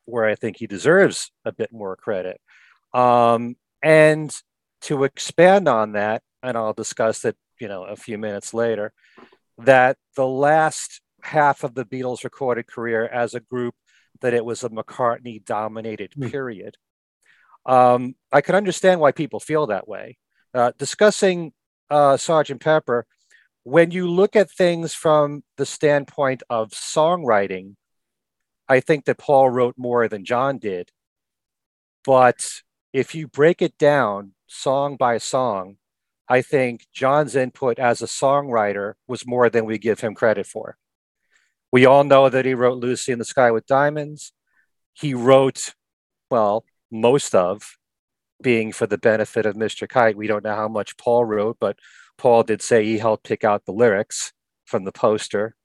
where 0.04 0.24
I 0.24 0.34
think 0.34 0.56
he 0.56 0.66
deserves 0.66 1.30
a 1.44 1.52
bit 1.52 1.72
more 1.72 1.94
credit. 1.94 2.40
Um, 2.92 3.54
and 3.84 4.36
to 4.82 5.04
expand 5.04 5.68
on 5.68 5.92
that, 5.92 6.22
and 6.42 6.56
I'll 6.56 6.72
discuss 6.72 7.24
it, 7.24 7.36
you 7.60 7.68
know, 7.68 7.84
a 7.84 7.94
few 7.94 8.18
minutes 8.18 8.52
later, 8.52 8.92
that 9.58 9.96
the 10.16 10.26
last 10.26 11.00
half 11.22 11.62
of 11.62 11.76
the 11.76 11.84
Beatles' 11.84 12.24
recorded 12.24 12.66
career 12.66 13.06
as 13.06 13.34
a 13.34 13.40
group, 13.40 13.76
that 14.22 14.34
it 14.34 14.44
was 14.44 14.64
a 14.64 14.70
McCartney 14.70 15.44
dominated 15.44 16.14
mm. 16.18 16.32
period. 16.32 16.78
Um, 17.64 18.16
I 18.32 18.40
can 18.40 18.56
understand 18.56 19.00
why 19.00 19.12
people 19.12 19.38
feel 19.38 19.68
that 19.68 19.86
way. 19.86 20.18
Uh, 20.52 20.72
discussing 20.76 21.52
uh, 21.90 22.16
Sergeant 22.16 22.60
Pepper, 22.60 23.06
when 23.62 23.90
you 23.90 24.10
look 24.10 24.36
at 24.36 24.50
things 24.50 24.94
from 24.94 25.42
the 25.56 25.66
standpoint 25.66 26.42
of 26.50 26.70
songwriting, 26.70 27.76
I 28.68 28.80
think 28.80 29.04
that 29.06 29.18
Paul 29.18 29.50
wrote 29.50 29.74
more 29.76 30.08
than 30.08 30.24
John 30.24 30.58
did. 30.58 30.90
But 32.04 32.62
if 32.92 33.14
you 33.14 33.26
break 33.26 33.62
it 33.62 33.76
down 33.78 34.32
song 34.46 34.96
by 34.96 35.18
song, 35.18 35.76
I 36.28 36.42
think 36.42 36.86
John's 36.92 37.36
input 37.36 37.78
as 37.78 38.00
a 38.00 38.06
songwriter 38.06 38.94
was 39.06 39.26
more 39.26 39.50
than 39.50 39.64
we 39.66 39.78
give 39.78 40.00
him 40.00 40.14
credit 40.14 40.46
for. 40.46 40.76
We 41.72 41.86
all 41.86 42.04
know 42.04 42.28
that 42.28 42.44
he 42.44 42.54
wrote 42.54 42.78
Lucy 42.78 43.12
in 43.12 43.18
the 43.18 43.24
Sky 43.24 43.50
with 43.50 43.66
Diamonds. 43.66 44.32
He 44.92 45.12
wrote, 45.12 45.74
well, 46.30 46.64
most 46.90 47.34
of 47.34 47.76
being 48.44 48.70
for 48.70 48.86
the 48.86 48.98
benefit 48.98 49.46
of 49.46 49.56
Mr. 49.56 49.88
Kite. 49.88 50.16
We 50.16 50.28
don't 50.28 50.44
know 50.44 50.54
how 50.54 50.68
much 50.68 50.96
Paul 50.96 51.24
wrote, 51.24 51.56
but 51.58 51.78
Paul 52.16 52.44
did 52.44 52.62
say 52.62 52.84
he 52.84 52.98
helped 52.98 53.24
pick 53.24 53.42
out 53.42 53.64
the 53.64 53.72
lyrics 53.72 54.32
from 54.66 54.84
the 54.84 54.92
poster 54.92 55.56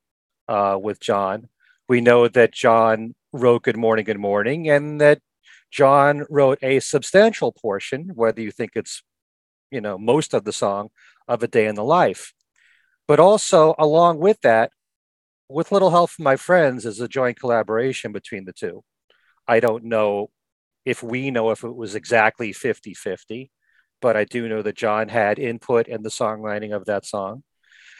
uh, 0.48 0.80
with 0.82 1.00
John. 1.00 1.50
We 1.88 2.02
know 2.02 2.28
that 2.28 2.54
John 2.54 3.14
wrote 3.34 3.64
Good 3.64 3.78
Morning, 3.78 4.06
Good 4.06 4.18
Morning, 4.18 4.70
and 4.70 5.00
that 5.02 5.20
John 5.70 6.26
wrote 6.30 6.58
a 6.64 6.80
substantial 6.80 7.52
portion, 7.52 8.12
whether 8.16 8.42
you 8.42 8.50
think 8.50 8.72
it's, 8.76 9.04
you 9.70 9.82
know, 9.82 9.98
most 9.98 10.34
of 10.34 10.46
the 10.46 10.54
song 10.54 10.90
of 11.28 11.44
A 11.44 11.48
Day 11.48 11.68
in 11.68 11.76
the 11.76 11.84
Life. 11.84 12.34
But 13.08 13.20
also, 13.20 13.76
along 13.78 14.20
with 14.20 14.42
that, 14.42 14.72
with 15.50 15.72
little 15.72 15.92
help 15.92 16.12
from 16.12 16.24
my 16.24 16.38
friends, 16.38 16.86
is 16.86 17.00
a 17.02 17.08
joint 17.08 17.40
collaboration 17.40 18.12
between 18.12 18.46
the 18.46 18.54
two. 18.54 18.84
I 19.48 19.60
don't 19.60 19.84
know 19.84 20.30
if 20.86 21.04
we 21.04 21.32
know 21.32 21.52
if 21.52 21.64
it 21.64 21.76
was 21.76 21.96
exactly 21.96 22.54
50 22.54 22.94
50, 22.94 23.52
but 24.02 24.16
I 24.16 24.24
do 24.24 24.48
know 24.48 24.62
that 24.62 24.76
John 24.76 25.10
had 25.10 25.40
input 25.40 25.88
in 25.88 26.04
the 26.04 26.10
songwriting 26.10 26.76
of 26.76 26.86
that 26.86 27.06
song. 27.06 27.44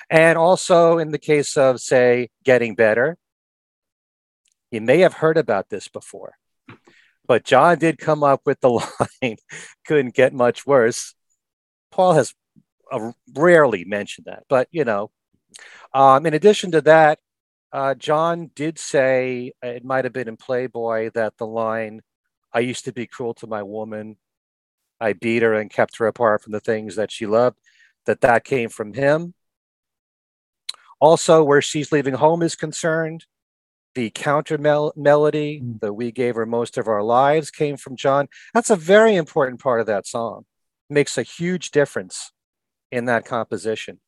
And 0.10 0.38
also 0.38 0.98
in 0.98 1.12
the 1.12 1.20
case 1.20 1.56
of, 1.58 1.80
say, 1.80 2.30
getting 2.44 2.76
better, 2.76 3.18
you 4.72 4.82
may 4.82 5.00
have 5.00 5.14
heard 5.14 5.38
about 5.38 5.70
this 5.70 5.88
before, 5.88 6.36
but 7.28 7.44
John 7.44 7.78
did 7.80 7.98
come 7.98 8.24
up 8.24 8.42
with 8.46 8.60
the 8.60 8.70
line, 9.22 9.38
couldn't 9.86 10.16
get 10.16 10.34
much 10.34 10.66
worse. 10.66 11.16
Paul 11.92 12.14
has 12.14 12.34
uh, 12.92 13.12
rarely 13.36 13.86
mentioned 13.86 14.28
that, 14.28 14.44
but 14.48 14.68
you 14.72 14.86
know, 14.86 15.12
um, 15.94 16.26
in 16.26 16.34
addition 16.34 16.72
to 16.72 16.82
that, 16.82 17.20
uh, 17.72 17.94
John 17.96 18.52
did 18.56 18.80
say 18.80 19.54
it 19.62 19.84
might 19.84 20.06
have 20.06 20.14
been 20.14 20.28
in 20.28 20.38
Playboy 20.38 21.12
that 21.14 21.38
the 21.38 21.48
line, 21.48 22.02
I 22.54 22.60
used 22.60 22.86
to 22.86 22.94
be 22.94 23.08
cruel 23.08 23.34
to 23.36 23.48
my 23.48 23.64
woman. 23.64 24.18
I 25.00 25.14
beat 25.14 25.44
her 25.44 25.54
and 25.54 25.70
kept 25.70 25.98
her 25.98 26.08
apart 26.08 26.42
from 26.42 26.52
the 26.52 26.60
things 26.60 26.96
that 26.96 27.12
she 27.12 27.26
loved, 27.26 27.58
that 28.06 28.22
that 28.22 28.44
came 28.44 28.70
from 28.70 28.94
him. 28.94 29.34
Also, 31.00 31.44
where 31.44 31.62
she's 31.62 31.92
leaving 31.92 32.16
home 32.16 32.42
is 32.42 32.56
concerned, 32.56 33.26
the 33.96 34.10
counter 34.10 34.58
mel- 34.58 34.94
melody 34.96 35.62
mm. 35.62 35.80
that 35.80 35.94
we 35.94 36.12
gave 36.12 36.36
her 36.36 36.46
most 36.46 36.78
of 36.78 36.88
our 36.88 37.04
lives 37.04 37.52
came 37.52 37.78
from 37.78 37.96
John. 37.96 38.28
That's 38.54 38.70
a 38.70 38.76
very 38.76 39.16
important 39.16 39.60
part 39.62 39.80
of 39.80 39.88
that 39.88 40.06
song. 40.06 40.46
Makes 40.90 41.18
a 41.18 41.24
huge 41.24 41.72
difference 41.72 42.32
in 42.92 43.06
that 43.06 43.26
composition. 43.26 44.00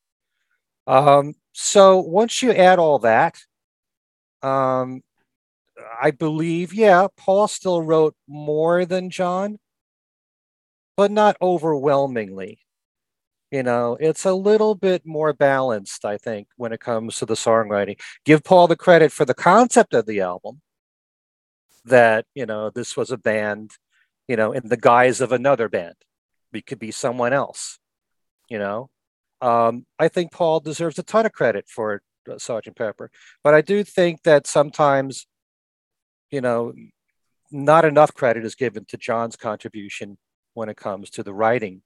Um, 0.88 1.36
so 1.54 2.00
once 2.00 2.42
you 2.42 2.52
add 2.52 2.80
all 2.80 3.00
that, 3.00 3.38
um, 4.42 5.02
I 6.02 6.12
believe, 6.12 6.74
yeah, 6.74 7.08
Paul 7.18 7.48
still 7.48 7.82
wrote 7.82 8.16
more 8.28 8.86
than 8.86 9.10
John, 9.10 9.60
but 10.98 11.12
not 11.12 11.38
overwhelmingly. 11.42 12.60
You 13.52 13.64
know, 13.64 13.98
it's 14.00 14.24
a 14.24 14.34
little 14.34 14.76
bit 14.76 15.06
more 15.06 15.34
balanced, 15.34 16.06
I 16.06 16.18
think, 16.18 16.48
when 16.56 16.72
it 16.72 16.80
comes 16.80 17.18
to 17.18 17.26
the 17.26 17.34
songwriting. 17.34 18.00
Give 18.24 18.44
Paul 18.44 18.68
the 18.68 18.78
credit 18.78 19.12
for 19.12 19.26
the 19.26 19.34
concept 19.34 19.94
of 19.94 20.06
the 20.06 20.22
album 20.22 20.62
that, 21.84 22.26
you 22.34 22.46
know, 22.46 22.70
this 22.70 22.96
was 22.96 23.12
a 23.12 23.18
band, 23.18 23.72
you 24.28 24.38
know, 24.38 24.54
in 24.54 24.70
the 24.70 24.78
guise 24.78 25.20
of 25.20 25.32
another 25.32 25.68
band. 25.68 25.96
It 26.54 26.66
could 26.66 26.80
be 26.80 26.92
someone 26.92 27.34
else, 27.34 27.80
you 28.50 28.60
know. 28.60 28.90
Um, 29.42 29.86
I 29.98 30.08
think 30.08 30.32
Paul 30.32 30.60
deserves 30.60 31.00
a 31.00 31.04
ton 31.04 31.26
of 31.26 31.34
credit 31.34 31.68
for 31.68 32.04
uh, 32.32 32.38
Sergeant 32.38 32.78
Pepper, 32.78 33.10
but 33.44 33.54
I 33.54 33.62
do 33.62 33.84
think 33.84 34.24
that 34.24 34.48
sometimes, 34.48 35.26
you 36.32 36.42
know, 36.42 36.74
not 37.52 37.86
enough 37.86 38.14
credit 38.14 38.46
is 38.46 38.56
given 38.56 38.86
to 38.86 38.98
John's 38.98 39.36
contribution 39.36 40.18
when 40.54 40.70
it 40.70 40.78
comes 40.78 41.10
to 41.12 41.24
the 41.24 41.34
writing 41.34 41.82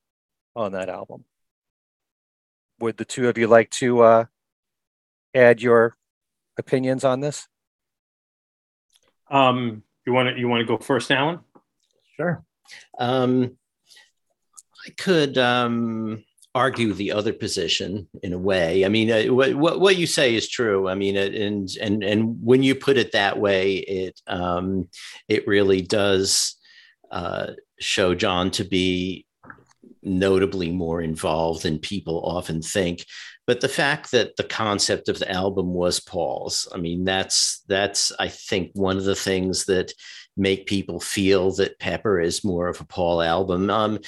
on 0.55 0.71
that 0.71 0.89
album 0.89 1.25
would 2.79 2.97
the 2.97 3.05
two 3.05 3.29
of 3.29 3.37
you 3.37 3.47
like 3.47 3.69
to 3.71 4.01
uh, 4.01 4.25
add 5.33 5.61
your 5.61 5.95
opinions 6.57 7.03
on 7.03 7.19
this? 7.19 7.47
Um, 9.29 9.83
you 10.05 10.13
want 10.13 10.29
to 10.29 10.39
you 10.39 10.47
want 10.47 10.61
to 10.61 10.65
go 10.65 10.77
first, 10.77 11.11
Alan? 11.11 11.39
Sure. 12.15 12.43
Um, 12.99 13.57
I 14.85 14.91
could 14.91 15.37
um, 15.37 16.23
argue 16.55 16.93
the 16.93 17.11
other 17.11 17.33
position 17.33 18.07
in 18.23 18.31
a 18.31 18.37
way. 18.37 18.85
I 18.85 18.89
mean, 18.89 19.11
uh, 19.11 19.33
what 19.33 19.79
what 19.79 19.97
you 19.97 20.07
say 20.07 20.33
is 20.33 20.49
true. 20.49 20.87
I 20.87 20.95
mean, 20.95 21.17
and 21.17 21.69
and 21.79 22.03
and 22.03 22.37
when 22.41 22.63
you 22.63 22.73
put 22.73 22.97
it 22.97 23.11
that 23.11 23.37
way, 23.37 23.75
it 23.75 24.19
um, 24.25 24.89
it 25.27 25.45
really 25.47 25.81
does 25.81 26.55
uh, 27.11 27.47
show 27.79 28.15
John 28.15 28.49
to 28.51 28.63
be 28.63 29.25
notably 30.01 30.71
more 30.71 31.01
involved 31.01 31.63
than 31.63 31.79
people 31.79 32.21
often 32.23 32.61
think 32.61 33.05
but 33.47 33.59
the 33.59 33.67
fact 33.67 34.11
that 34.11 34.35
the 34.35 34.43
concept 34.43 35.09
of 35.09 35.17
the 35.17 35.31
album 35.31 35.73
was 35.73 35.99
paul's 35.99 36.67
i 36.75 36.77
mean 36.77 37.03
that's 37.03 37.63
that's 37.67 38.11
i 38.19 38.27
think 38.27 38.69
one 38.75 38.97
of 38.97 39.03
the 39.03 39.15
things 39.15 39.65
that 39.65 39.91
make 40.37 40.65
people 40.65 40.99
feel 40.99 41.51
that 41.51 41.79
pepper 41.79 42.19
is 42.19 42.43
more 42.43 42.67
of 42.67 42.79
a 42.81 42.85
paul 42.85 43.21
album 43.21 43.69
um, 43.69 43.99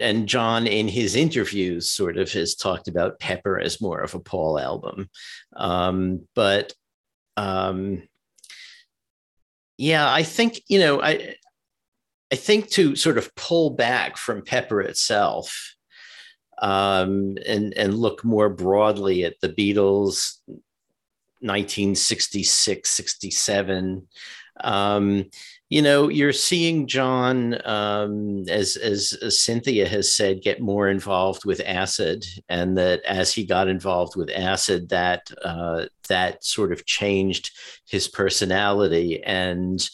and 0.00 0.26
john 0.26 0.66
in 0.66 0.88
his 0.88 1.14
interviews 1.14 1.90
sort 1.90 2.16
of 2.16 2.30
has 2.32 2.54
talked 2.54 2.88
about 2.88 3.20
pepper 3.20 3.58
as 3.58 3.80
more 3.80 4.00
of 4.00 4.14
a 4.14 4.20
paul 4.20 4.58
album 4.58 5.08
um, 5.56 6.26
but 6.34 6.72
um, 7.36 8.02
yeah 9.76 10.12
i 10.12 10.22
think 10.22 10.62
you 10.68 10.78
know 10.78 11.00
i 11.00 11.36
I 12.32 12.36
think 12.36 12.70
to 12.70 12.96
sort 12.96 13.18
of 13.18 13.34
pull 13.36 13.70
back 13.70 14.16
from 14.16 14.42
Pepper 14.42 14.80
itself 14.80 15.74
um, 16.60 17.36
and 17.46 17.72
and 17.74 17.94
look 17.94 18.24
more 18.24 18.48
broadly 18.48 19.24
at 19.24 19.40
the 19.40 19.48
Beatles, 19.48 20.38
1966, 21.40 22.90
67. 22.90 24.08
Um, 24.60 25.24
you 25.68 25.82
know, 25.82 26.08
you're 26.08 26.32
seeing 26.32 26.86
John, 26.86 27.60
um, 27.66 28.44
as, 28.48 28.76
as, 28.76 29.16
Cynthia 29.40 29.88
has 29.88 30.14
said, 30.14 30.42
get 30.42 30.60
more 30.60 30.88
involved 30.88 31.44
with 31.44 31.60
acid, 31.64 32.24
and 32.48 32.78
that 32.78 33.02
as 33.04 33.32
he 33.32 33.44
got 33.44 33.68
involved 33.68 34.16
with 34.16 34.30
acid, 34.30 34.88
that 34.90 35.30
uh, 35.44 35.86
that 36.08 36.44
sort 36.44 36.72
of 36.72 36.86
changed 36.86 37.50
his 37.86 38.06
personality 38.06 39.22
and 39.24 39.88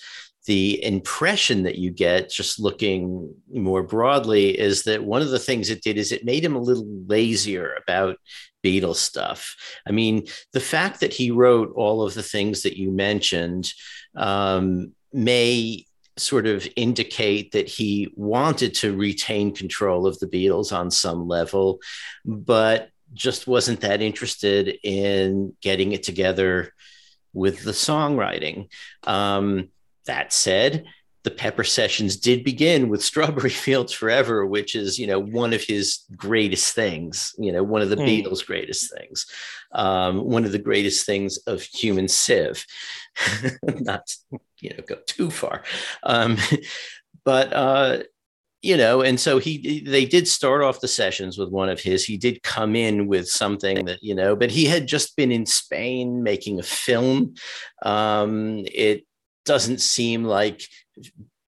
the 0.46 0.84
impression 0.84 1.62
that 1.62 1.78
you 1.78 1.90
get 1.90 2.28
just 2.28 2.58
looking 2.58 3.32
more 3.52 3.82
broadly 3.82 4.58
is 4.58 4.82
that 4.82 5.04
one 5.04 5.22
of 5.22 5.30
the 5.30 5.38
things 5.38 5.70
it 5.70 5.82
did 5.82 5.96
is 5.96 6.10
it 6.10 6.24
made 6.24 6.44
him 6.44 6.56
a 6.56 6.60
little 6.60 6.86
lazier 7.06 7.76
about 7.80 8.16
Beatles 8.64 8.96
stuff. 8.96 9.56
I 9.86 9.92
mean, 9.92 10.26
the 10.52 10.60
fact 10.60 11.00
that 11.00 11.12
he 11.12 11.30
wrote 11.30 11.72
all 11.76 12.02
of 12.02 12.14
the 12.14 12.22
things 12.22 12.62
that 12.62 12.76
you 12.76 12.90
mentioned 12.90 13.72
um, 14.16 14.92
may 15.12 15.86
sort 16.16 16.46
of 16.46 16.66
indicate 16.76 17.52
that 17.52 17.68
he 17.68 18.12
wanted 18.16 18.74
to 18.74 18.96
retain 18.96 19.54
control 19.54 20.06
of 20.06 20.18
the 20.18 20.26
Beatles 20.26 20.76
on 20.76 20.90
some 20.90 21.26
level, 21.26 21.80
but 22.24 22.90
just 23.14 23.46
wasn't 23.46 23.80
that 23.80 24.02
interested 24.02 24.78
in 24.82 25.54
getting 25.60 25.92
it 25.92 26.02
together 26.02 26.72
with 27.32 27.62
the 27.62 27.72
songwriting. 27.72 28.68
Um, 29.04 29.68
that 30.06 30.32
said, 30.32 30.84
the 31.24 31.30
Pepper 31.30 31.62
sessions 31.62 32.16
did 32.16 32.42
begin 32.42 32.88
with 32.88 33.02
Strawberry 33.02 33.50
Fields 33.50 33.92
Forever, 33.92 34.44
which 34.44 34.74
is, 34.74 34.98
you 34.98 35.06
know, 35.06 35.20
one 35.20 35.52
of 35.52 35.62
his 35.62 36.00
greatest 36.16 36.74
things, 36.74 37.34
you 37.38 37.52
know, 37.52 37.62
one 37.62 37.82
of 37.82 37.90
the 37.90 37.96
mm. 37.96 38.24
Beatles' 38.24 38.44
greatest 38.44 38.92
things, 38.92 39.26
um, 39.72 40.24
one 40.24 40.44
of 40.44 40.52
the 40.52 40.58
greatest 40.58 41.06
things 41.06 41.38
of 41.46 41.62
human 41.62 42.08
civ. 42.08 42.64
Not, 43.62 44.14
you 44.60 44.70
know, 44.70 44.84
go 44.86 44.96
too 45.06 45.30
far. 45.30 45.62
Um, 46.02 46.36
but, 47.24 47.52
uh, 47.52 48.02
you 48.62 48.76
know, 48.76 49.02
and 49.02 49.18
so 49.18 49.38
he, 49.38 49.80
they 49.80 50.04
did 50.04 50.28
start 50.28 50.62
off 50.62 50.80
the 50.80 50.88
sessions 50.88 51.36
with 51.36 51.48
one 51.48 51.68
of 51.68 51.80
his. 51.80 52.04
He 52.04 52.16
did 52.16 52.44
come 52.44 52.76
in 52.76 53.08
with 53.08 53.28
something 53.28 53.86
that, 53.86 54.02
you 54.02 54.14
know, 54.14 54.36
but 54.36 54.52
he 54.52 54.66
had 54.66 54.86
just 54.86 55.16
been 55.16 55.32
in 55.32 55.46
Spain 55.46 56.22
making 56.22 56.60
a 56.60 56.62
film. 56.62 57.34
Um, 57.82 58.62
it, 58.66 59.04
doesn't 59.44 59.80
seem 59.80 60.24
like 60.24 60.62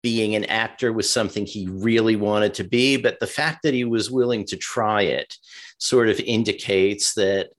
being 0.03 0.35
an 0.35 0.45
actor 0.45 0.93
was 0.93 1.09
something 1.09 1.47
he 1.47 1.67
really 1.71 2.17
wanted 2.17 2.55
to 2.55 2.65
be, 2.65 2.97
but 2.97 3.19
the 3.21 3.27
fact 3.27 3.63
that 3.63 3.75
he 3.75 3.85
was 3.85 4.11
willing 4.11 4.45
to 4.45 4.57
try 4.57 5.03
it 5.03 5.37
sort 5.79 6.09
of 6.09 6.21
indicates 6.21 7.15
that 7.15 7.51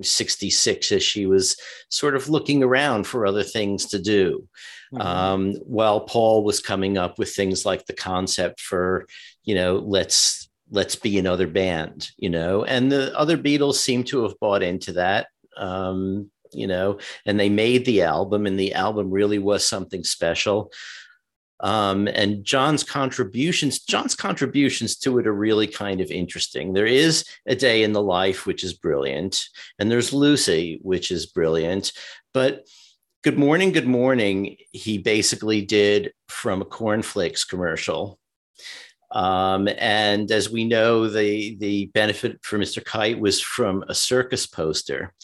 66 0.00 0.92
ish, 0.92 1.14
he 1.14 1.26
was 1.26 1.56
sort 1.88 2.14
of 2.14 2.28
looking 2.28 2.62
around 2.62 3.06
for 3.06 3.26
other 3.26 3.42
things 3.42 3.86
to 3.86 3.98
do. 3.98 4.48
Mm-hmm. 4.92 5.06
Um, 5.06 5.52
while 5.66 6.00
Paul 6.00 6.44
was 6.44 6.60
coming 6.60 6.96
up 6.96 7.18
with 7.18 7.34
things 7.34 7.66
like 7.66 7.86
the 7.86 7.94
concept 7.94 8.60
for, 8.60 9.06
you 9.44 9.54
know, 9.54 9.76
let's 9.76 10.48
let's 10.70 10.96
be 10.96 11.18
another 11.18 11.46
band, 11.46 12.10
you 12.18 12.28
know, 12.28 12.64
and 12.64 12.92
the 12.92 13.16
other 13.18 13.38
Beatles 13.38 13.76
seem 13.76 14.04
to 14.04 14.22
have 14.24 14.38
bought 14.38 14.62
into 14.62 14.92
that. 14.94 15.28
Um, 15.56 16.30
you 16.52 16.66
know, 16.66 16.98
and 17.26 17.38
they 17.38 17.50
made 17.50 17.84
the 17.84 18.02
album, 18.02 18.46
and 18.46 18.58
the 18.58 18.72
album 18.74 19.10
really 19.10 19.38
was 19.38 19.66
something 19.66 20.02
special. 20.02 20.72
Um, 21.60 22.06
and 22.08 22.44
John's 22.44 22.84
contributions, 22.84 23.80
John's 23.80 24.14
contributions 24.14 24.96
to 24.98 25.18
it 25.18 25.26
are 25.26 25.32
really 25.32 25.66
kind 25.66 26.00
of 26.00 26.10
interesting. 26.10 26.72
There 26.72 26.86
is 26.86 27.24
a 27.46 27.56
day 27.56 27.82
in 27.82 27.92
the 27.92 28.02
life, 28.02 28.46
which 28.46 28.62
is 28.62 28.74
brilliant, 28.74 29.44
and 29.78 29.90
there's 29.90 30.12
Lucy, 30.12 30.78
which 30.82 31.10
is 31.10 31.26
brilliant. 31.26 31.92
But 32.32 32.66
Good 33.24 33.38
Morning, 33.38 33.72
Good 33.72 33.88
Morning, 33.88 34.56
he 34.72 34.98
basically 34.98 35.62
did 35.62 36.12
from 36.28 36.62
a 36.62 36.64
cornflakes 36.64 37.44
commercial. 37.44 38.18
Um, 39.10 39.68
and 39.78 40.30
as 40.30 40.50
we 40.50 40.64
know, 40.64 41.08
the, 41.08 41.56
the 41.56 41.86
benefit 41.86 42.38
for 42.42 42.58
Mr. 42.58 42.84
Kite 42.84 43.18
was 43.18 43.40
from 43.40 43.82
a 43.88 43.94
circus 43.94 44.46
poster. 44.46 45.14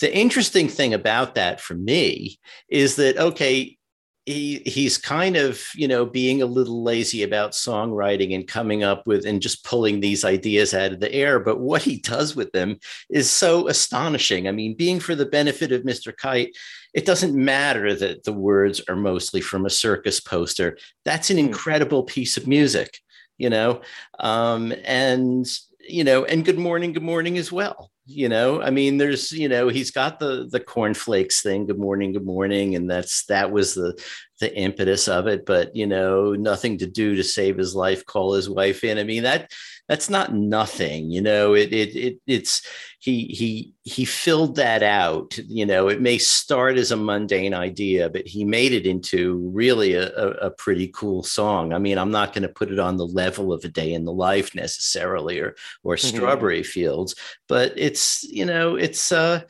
The 0.00 0.14
interesting 0.14 0.68
thing 0.68 0.94
about 0.94 1.34
that 1.34 1.60
for 1.60 1.74
me 1.74 2.38
is 2.68 2.96
that, 2.96 3.16
okay, 3.16 3.78
he 4.26 4.62
he's 4.64 4.98
kind 4.98 5.36
of 5.36 5.64
you 5.74 5.88
know 5.88 6.06
being 6.06 6.42
a 6.42 6.46
little 6.46 6.82
lazy 6.84 7.22
about 7.24 7.52
songwriting 7.52 8.34
and 8.34 8.46
coming 8.46 8.84
up 8.84 9.06
with 9.06 9.26
and 9.26 9.42
just 9.42 9.64
pulling 9.64 9.98
these 9.98 10.24
ideas 10.24 10.74
out 10.74 10.92
of 10.92 11.00
the 11.00 11.12
air 11.12 11.40
but 11.40 11.58
what 11.58 11.82
he 11.82 11.98
does 11.98 12.36
with 12.36 12.52
them 12.52 12.78
is 13.10 13.30
so 13.30 13.68
astonishing. 13.68 14.46
I 14.46 14.52
mean 14.52 14.74
being 14.76 15.00
for 15.00 15.14
the 15.14 15.26
benefit 15.26 15.72
of 15.72 15.82
mr 15.82 16.16
kite 16.16 16.56
it 16.94 17.06
doesn't 17.06 17.34
matter 17.34 17.94
that 17.94 18.24
the 18.24 18.32
words 18.32 18.82
are 18.88 18.96
mostly 18.96 19.40
from 19.40 19.64
a 19.64 19.70
circus 19.70 20.20
poster. 20.20 20.76
That's 21.04 21.30
an 21.30 21.38
hmm. 21.38 21.46
incredible 21.46 22.04
piece 22.04 22.36
of 22.36 22.46
music 22.46 22.98
you 23.38 23.50
know? 23.50 23.80
Um, 24.20 24.72
and 24.84 25.46
you 25.80 26.04
know 26.04 26.24
and 26.24 26.44
good 26.44 26.58
morning 26.58 26.92
good 26.92 27.02
morning 27.02 27.38
as 27.38 27.50
well 27.50 27.91
you 28.04 28.28
know 28.28 28.60
i 28.60 28.70
mean 28.70 28.98
there's 28.98 29.30
you 29.30 29.48
know 29.48 29.68
he's 29.68 29.92
got 29.92 30.18
the 30.18 30.48
the 30.50 30.58
cornflakes 30.58 31.40
thing 31.40 31.66
good 31.66 31.78
morning 31.78 32.12
good 32.12 32.26
morning 32.26 32.74
and 32.74 32.90
that's 32.90 33.24
that 33.26 33.52
was 33.52 33.74
the 33.74 33.96
the 34.40 34.54
impetus 34.56 35.06
of 35.06 35.28
it 35.28 35.46
but 35.46 35.74
you 35.76 35.86
know 35.86 36.32
nothing 36.32 36.76
to 36.76 36.86
do 36.86 37.14
to 37.14 37.22
save 37.22 37.56
his 37.56 37.76
life 37.76 38.04
call 38.04 38.34
his 38.34 38.50
wife 38.50 38.84
in. 38.84 38.98
I 38.98 39.04
mean 39.04 39.22
that 39.22 39.52
that's 39.92 40.08
not 40.08 40.32
nothing 40.32 41.10
you 41.10 41.20
know 41.20 41.52
it 41.52 41.70
it, 41.70 41.94
it 41.94 42.18
it's 42.26 42.66
he 42.98 43.26
he 43.26 43.74
he 43.82 44.06
filled 44.06 44.56
that 44.56 44.82
out 44.82 45.36
you 45.46 45.66
know 45.66 45.88
it 45.88 46.00
may 46.00 46.16
start 46.16 46.78
as 46.78 46.92
a 46.92 46.96
mundane 46.96 47.52
idea 47.52 48.08
but 48.08 48.26
he 48.26 48.42
made 48.42 48.72
it 48.72 48.86
into 48.86 49.50
really 49.52 49.92
a, 49.92 50.08
a, 50.16 50.28
a 50.46 50.50
pretty 50.52 50.88
cool 50.94 51.22
song 51.22 51.74
i 51.74 51.78
mean 51.78 51.98
i'm 51.98 52.10
not 52.10 52.32
going 52.32 52.40
to 52.40 52.48
put 52.48 52.72
it 52.72 52.78
on 52.78 52.96
the 52.96 53.06
level 53.06 53.52
of 53.52 53.62
a 53.64 53.68
day 53.68 53.92
in 53.92 54.06
the 54.06 54.12
life 54.14 54.54
necessarily 54.54 55.38
or 55.38 55.54
or 55.82 55.96
mm-hmm. 55.96 56.16
strawberry 56.16 56.62
fields 56.62 57.14
but 57.46 57.74
it's 57.76 58.24
you 58.24 58.46
know 58.46 58.76
it's 58.76 59.12
uh 59.12 59.42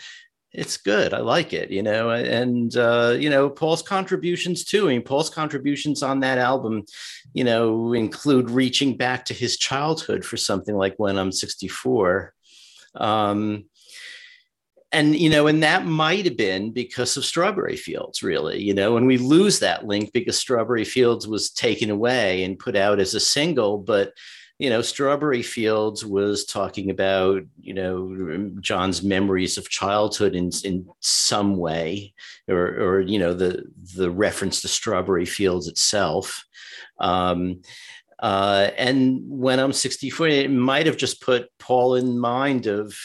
it's 0.53 0.77
good. 0.77 1.15
I 1.15 1.21
like 1.21 1.55
it, 1.55 1.71
you 1.71 1.83
know, 1.83 2.11
and 2.11 2.77
uh, 2.77 3.17
you 3.19 3.31
know 3.31 3.49
Paul's 3.49 3.81
contributions 3.81 4.65
too. 4.65 4.87
I 4.87 4.91
mean, 4.91 5.03
Paul's 5.03 5.31
contributions 5.31 6.03
on 6.03 6.21
that 6.21 6.37
album, 6.39 6.85
you 7.35 7.45
know, 7.45 7.93
include 7.93 8.51
reaching 8.51 8.97
back 8.97 9.25
to 9.27 9.35
his 9.35 9.57
childhood 9.57 10.25
for 10.25 10.37
something 10.37 10.77
like 10.77 10.95
"When 10.97 11.19
I'm 11.19 11.33
64," 11.33 12.35
um, 12.95 13.65
and 14.93 15.17
you 15.17 15.31
know, 15.31 15.47
and 15.47 15.63
that 15.63 15.87
might 15.87 16.27
have 16.27 16.37
been 16.37 16.73
because 16.73 17.17
of 17.17 17.25
Strawberry 17.25 17.77
Fields, 17.77 18.23
really, 18.23 18.63
you 18.63 18.75
know, 18.75 18.97
and 18.97 19.07
we 19.07 19.17
lose 19.17 19.59
that 19.61 19.87
link 19.87 20.13
because 20.13 20.39
Strawberry 20.39 20.85
Fields 20.85 21.27
was 21.27 21.51
taken 21.51 21.91
away 21.91 22.45
and 22.45 22.59
put 22.59 22.77
out 22.77 23.01
as 23.01 23.15
a 23.15 23.21
single, 23.21 23.79
but 23.79 24.13
you 24.63 24.71
know, 24.71 24.81
Strawberry 24.81 25.43
Fields 25.43 26.07
was 26.07 26.45
talking 26.45 26.89
about, 26.89 27.43
you 27.61 27.75
know, 27.75 28.49
John's 28.61 29.03
memories 29.03 29.59
of 29.59 29.69
childhood 29.69 30.37
in, 30.37 30.53
in 30.63 30.87
some 31.01 31.57
way, 31.57 32.15
or, 32.47 32.67
or, 32.67 33.01
you 33.01 33.19
know, 33.19 33.35
the, 33.35 33.65
the 33.97 34.09
reference 34.09 34.61
to 34.61 34.69
Strawberry 34.69 35.25
Fields 35.25 35.67
itself. 35.67 36.45
Um, 37.01 37.63
uh, 38.21 38.71
and 38.79 39.23
when 39.27 39.59
I'm 39.59 39.73
64, 39.73 40.29
it 40.29 40.51
might 40.53 40.87
have 40.87 40.97
just 40.97 41.21
put 41.21 41.49
Paul 41.59 41.97
in 41.97 42.17
mind 42.17 42.69
of, 42.69 42.97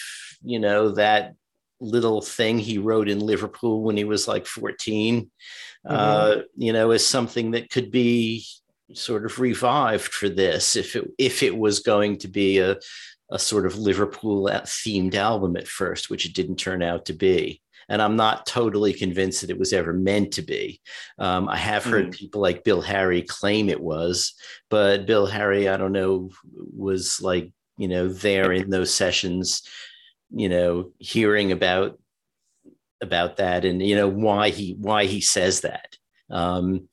you 0.44 0.60
know, 0.60 0.90
that 0.90 1.34
little 1.80 2.22
thing 2.22 2.60
he 2.60 2.78
wrote 2.78 3.10
in 3.10 3.18
Liverpool 3.20 3.82
when 3.82 3.98
he 3.98 4.04
was 4.04 4.28
like 4.28 4.46
14, 4.46 5.24
mm-hmm. 5.24 5.32
uh, 5.88 6.44
you 6.56 6.72
know, 6.72 6.92
as 6.92 7.04
something 7.04 7.50
that 7.52 7.72
could 7.72 7.90
be 7.90 8.46
sort 8.94 9.26
of 9.26 9.40
revived 9.40 10.14
for 10.14 10.30
this 10.30 10.76
if 10.76 10.96
it 10.96 11.10
if 11.18 11.44
it 11.44 11.58
was 11.58 11.80
going 11.80 12.18
to 12.18 12.28
be 12.28 12.60
a 12.60 12.78
a 13.30 13.40
sort 13.40 13.66
of 13.66 13.78
Liverpool 13.78 14.46
themed 14.46 15.16
album 15.16 15.58
at 15.58 15.68
first, 15.68 16.10
which 16.10 16.26
it 16.26 16.34
didn't 16.34 16.56
turn 16.56 16.82
out 16.82 17.06
to 17.06 17.14
be. 17.14 17.62
And 17.90 18.02
I'm 18.02 18.16
not 18.16 18.46
totally 18.46 18.94
convinced 18.94 19.42
that 19.42 19.50
it 19.50 19.60
was 19.60 19.74
ever 19.74 19.94
meant 19.94 20.34
to 20.34 20.42
be. 20.42 20.82
Um, 21.20 21.48
I 21.48 21.58
have 21.58 21.84
heard 21.84 22.08
mm. 22.08 22.14
people 22.14 22.42
like 22.42 22.64
Bill 22.64 22.82
Harry 22.82 23.22
claim 23.22 23.70
it 23.70 23.82
was, 23.82 24.34
but 24.70 25.06
Bill 25.06 25.26
Harry, 25.26 25.70
I 25.70 25.78
don't 25.78 25.94
know, 25.94 26.30
was 26.54 27.22
like, 27.22 27.52
you 27.78 27.88
know, 27.88 28.08
there 28.08 28.52
in 28.52 28.70
those 28.70 28.94
sessions, 28.94 29.62
you 30.32 30.50
know, 30.50 30.92
hearing 30.98 31.52
about 31.52 32.00
about 33.00 33.38
that 33.38 33.64
and 33.64 33.80
you 33.80 33.96
know 33.96 34.08
why 34.08 34.50
he 34.50 34.76
why 34.80 35.06
he 35.06 35.22
says 35.22 35.62
that 35.62 35.98
um, 36.30 36.88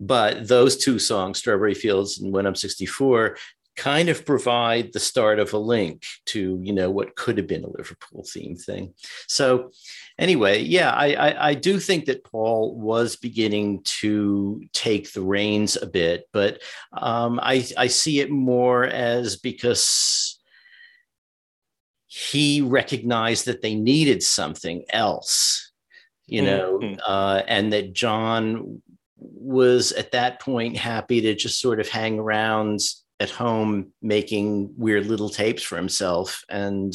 but 0.00 0.46
those 0.46 0.76
two 0.76 0.98
songs, 0.98 1.38
Strawberry 1.38 1.74
Fields 1.74 2.20
and 2.20 2.32
When 2.32 2.46
I'm 2.46 2.54
64, 2.54 3.36
kind 3.78 4.08
of 4.08 4.26
provide 4.26 4.92
the 4.92 4.98
start 4.98 5.38
of 5.38 5.52
a 5.52 5.58
link 5.58 6.02
to 6.26 6.58
you 6.62 6.72
know 6.72 6.90
what 6.90 7.14
could 7.14 7.38
have 7.38 7.46
been 7.46 7.62
a 7.62 7.70
Liverpool 7.70 8.24
theme 8.28 8.56
thing. 8.56 8.92
So 9.28 9.70
anyway, 10.18 10.62
yeah, 10.62 10.90
I, 10.90 11.12
I, 11.12 11.48
I 11.50 11.54
do 11.54 11.78
think 11.78 12.06
that 12.06 12.24
Paul 12.24 12.74
was 12.74 13.14
beginning 13.14 13.82
to 14.00 14.62
take 14.72 15.12
the 15.12 15.22
reins 15.22 15.76
a 15.76 15.86
bit, 15.86 16.28
but 16.32 16.60
um, 16.92 17.38
I 17.40 17.66
I 17.76 17.86
see 17.86 18.18
it 18.20 18.30
more 18.30 18.84
as 18.84 19.36
because 19.36 20.40
he 22.08 22.62
recognized 22.62 23.46
that 23.46 23.62
they 23.62 23.76
needed 23.76 24.22
something 24.22 24.84
else 24.90 25.68
you 26.28 26.42
know, 26.42 26.78
mm-hmm. 26.78 27.00
uh, 27.06 27.42
and 27.48 27.72
that 27.72 27.94
John 27.94 28.82
was 29.32 29.92
at 29.92 30.12
that 30.12 30.40
point 30.40 30.76
happy 30.76 31.20
to 31.20 31.34
just 31.34 31.60
sort 31.60 31.80
of 31.80 31.88
hang 31.88 32.18
around 32.18 32.80
at 33.20 33.30
home 33.30 33.92
making 34.00 34.74
weird 34.76 35.06
little 35.06 35.28
tapes 35.28 35.62
for 35.62 35.76
himself. 35.76 36.44
And 36.48 36.94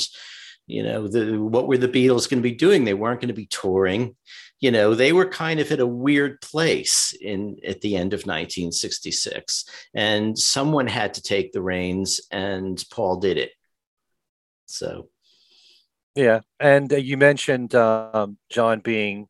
you 0.65 0.81
know 0.81 1.07
the 1.07 1.41
what 1.41 1.67
were 1.67 1.77
the 1.77 1.89
beatles 1.89 2.29
going 2.29 2.41
to 2.41 2.49
be 2.49 2.55
doing? 2.55 2.85
They 2.85 2.93
weren't 2.93 3.19
going 3.19 3.27
to 3.29 3.33
be 3.33 3.47
touring. 3.47 4.15
You 4.59 4.71
know 4.71 4.95
they 4.95 5.11
were 5.11 5.27
kind 5.27 5.59
of 5.59 5.71
at 5.71 5.79
a 5.79 5.87
weird 5.87 6.39
place 6.41 7.13
in 7.19 7.57
at 7.67 7.81
the 7.81 7.97
end 7.97 8.13
of 8.13 8.21
1966 8.21 9.65
and 9.93 10.39
someone 10.39 10.87
had 10.87 11.15
to 11.15 11.21
take 11.21 11.51
the 11.51 11.61
reins 11.61 12.21
and 12.31 12.83
paul 12.91 13.17
did 13.17 13.37
it. 13.37 13.51
So. 14.65 15.09
Yeah, 16.15 16.41
and 16.59 16.93
uh, 16.93 16.97
you 16.97 17.17
mentioned 17.17 17.73
um, 17.73 18.37
John 18.51 18.81
being, 18.81 19.27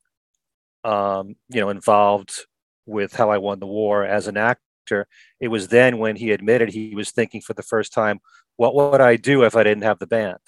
um, 0.83 1.35
you 1.47 1.61
know, 1.61 1.69
involved 1.69 2.45
with 2.85 3.13
How 3.13 3.29
I 3.29 3.37
Won 3.37 3.59
the 3.59 3.67
War 3.67 4.05
as 4.05 4.27
an 4.27 4.37
actor. 4.37 5.07
It 5.39 5.47
was 5.47 5.69
then 5.69 5.97
when 5.97 6.15
he 6.15 6.31
admitted 6.31 6.69
he 6.69 6.93
was 6.95 7.11
thinking 7.11 7.41
for 7.41 7.53
the 7.53 7.63
first 7.63 7.93
time, 7.93 8.19
"What 8.57 8.75
would 8.75 9.01
I 9.01 9.15
do 9.15 9.43
if 9.43 9.55
I 9.55 9.63
didn't 9.63 9.83
have 9.83 9.99
the 9.99 10.07
band?" 10.07 10.39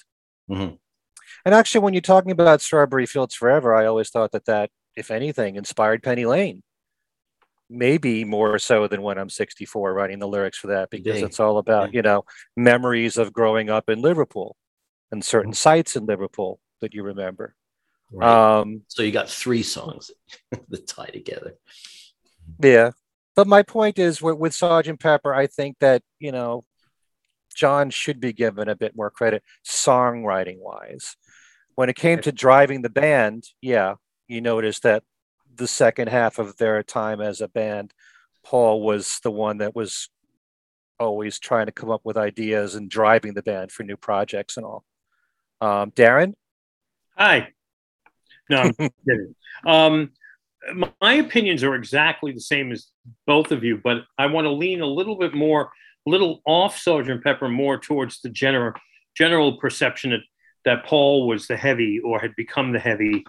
Mm-hmm. 0.50 0.76
And 1.46 1.54
actually, 1.54 1.82
when 1.82 1.94
you're 1.94 2.02
talking 2.02 2.32
about 2.32 2.62
Strawberry 2.62 3.06
Fields 3.06 3.36
Forever, 3.36 3.76
I 3.76 3.86
always 3.86 4.10
thought 4.10 4.32
that 4.32 4.46
that, 4.46 4.72
if 4.96 5.12
anything, 5.12 5.56
inspired 5.56 6.04
Penny 6.04 6.26
Lane. 6.26 6.64
Maybe 7.70 8.24
more 8.24 8.60
so 8.60 8.88
than 8.88 9.02
when 9.02 9.18
I'm 9.18 9.30
64 9.30 9.94
writing 9.94 10.20
the 10.20 10.28
lyrics 10.28 10.60
for 10.60 10.68
that, 10.68 10.92
because 10.92 11.22
it's 11.22 11.40
all 11.40 11.58
about 11.58 11.94
you 11.94 12.02
know 12.02 12.26
memories 12.56 13.18
of 13.18 13.34
growing 13.34 13.70
up 13.70 13.90
in 13.90 14.02
Liverpool 14.02 14.56
and 15.12 15.24
certain 15.24 15.52
mm-hmm. 15.52 15.56
sites 15.56 15.96
in 15.96 16.06
Liverpool 16.06 16.60
that 16.82 16.94
you 16.94 17.04
remember. 17.04 17.56
Right. 18.12 18.60
Um, 18.60 18.82
so 18.88 19.04
you 19.04 19.12
got 19.12 19.30
three 19.30 19.64
songs 19.64 20.12
that 20.70 20.88
tie 20.88 21.08
together. 21.08 21.56
Yeah. 22.60 22.92
But 23.36 23.48
my 23.48 23.64
point 23.64 24.00
is 24.00 24.22
with, 24.22 24.38
with 24.38 24.54
Sergeant 24.54 25.00
Pepper, 25.00 25.34
I 25.34 25.48
think 25.48 25.78
that, 25.80 26.02
you 26.20 26.32
know, 26.32 26.64
John 27.54 27.90
should 27.90 28.20
be 28.20 28.34
given 28.34 28.70
a 28.70 28.76
bit 28.76 28.96
more 28.96 29.10
credit 29.10 29.44
songwriting 29.66 30.60
wise. 30.60 31.16
When 31.76 31.90
it 31.90 31.96
came 31.96 32.22
to 32.22 32.32
driving 32.32 32.82
the 32.82 32.90
band, 32.90 33.46
yeah, 33.62 33.96
you 34.28 34.42
noticed 34.42 34.84
that 34.84 35.04
the 35.56 35.68
second 35.68 36.10
half 36.10 36.40
of 36.40 36.58
their 36.58 36.82
time 36.84 37.22
as 37.22 37.42
a 37.42 37.48
band, 37.48 37.94
Paul 38.44 38.82
was 38.82 39.20
the 39.24 39.32
one 39.32 39.58
that 39.60 39.76
was 39.76 40.10
always 41.00 41.40
trying 41.40 41.66
to 41.66 41.72
come 41.72 41.90
up 41.90 42.02
with 42.04 42.18
ideas 42.18 42.76
and 42.76 42.90
driving 42.90 43.34
the 43.34 43.44
band 43.44 43.72
for 43.72 43.84
new 43.84 43.98
projects 43.98 44.58
and 44.58 44.66
all. 44.66 44.84
Um, 45.62 45.92
Darren? 45.92 46.34
Hi. 47.18 47.50
No, 48.50 48.72
I'm 48.80 48.90
um, 49.66 50.12
my 51.02 51.14
opinions 51.14 51.64
are 51.64 51.76
exactly 51.76 52.32
the 52.32 52.40
same 52.40 52.72
as 52.72 52.88
both 53.28 53.52
of 53.52 53.64
you, 53.64 53.80
but 53.84 54.04
I 54.18 54.26
want 54.28 54.46
to 54.46 54.52
lean 54.52 54.82
a 54.82 54.88
little 54.88 55.18
bit 55.18 55.34
more, 55.34 55.72
a 56.08 56.10
little 56.10 56.42
off 56.46 56.78
Sergeant 56.78 57.24
Pepper, 57.24 57.50
more 57.50 57.78
towards 57.78 58.22
the 58.22 58.30
general 58.30 58.74
general 59.16 59.58
perception 59.58 60.12
that, 60.12 60.22
that 60.66 60.86
Paul 60.86 61.28
was 61.28 61.48
the 61.48 61.58
heavy 61.58 62.00
or 62.00 62.20
had 62.20 62.36
become 62.36 62.74
the 62.74 62.80
heavy 62.80 63.24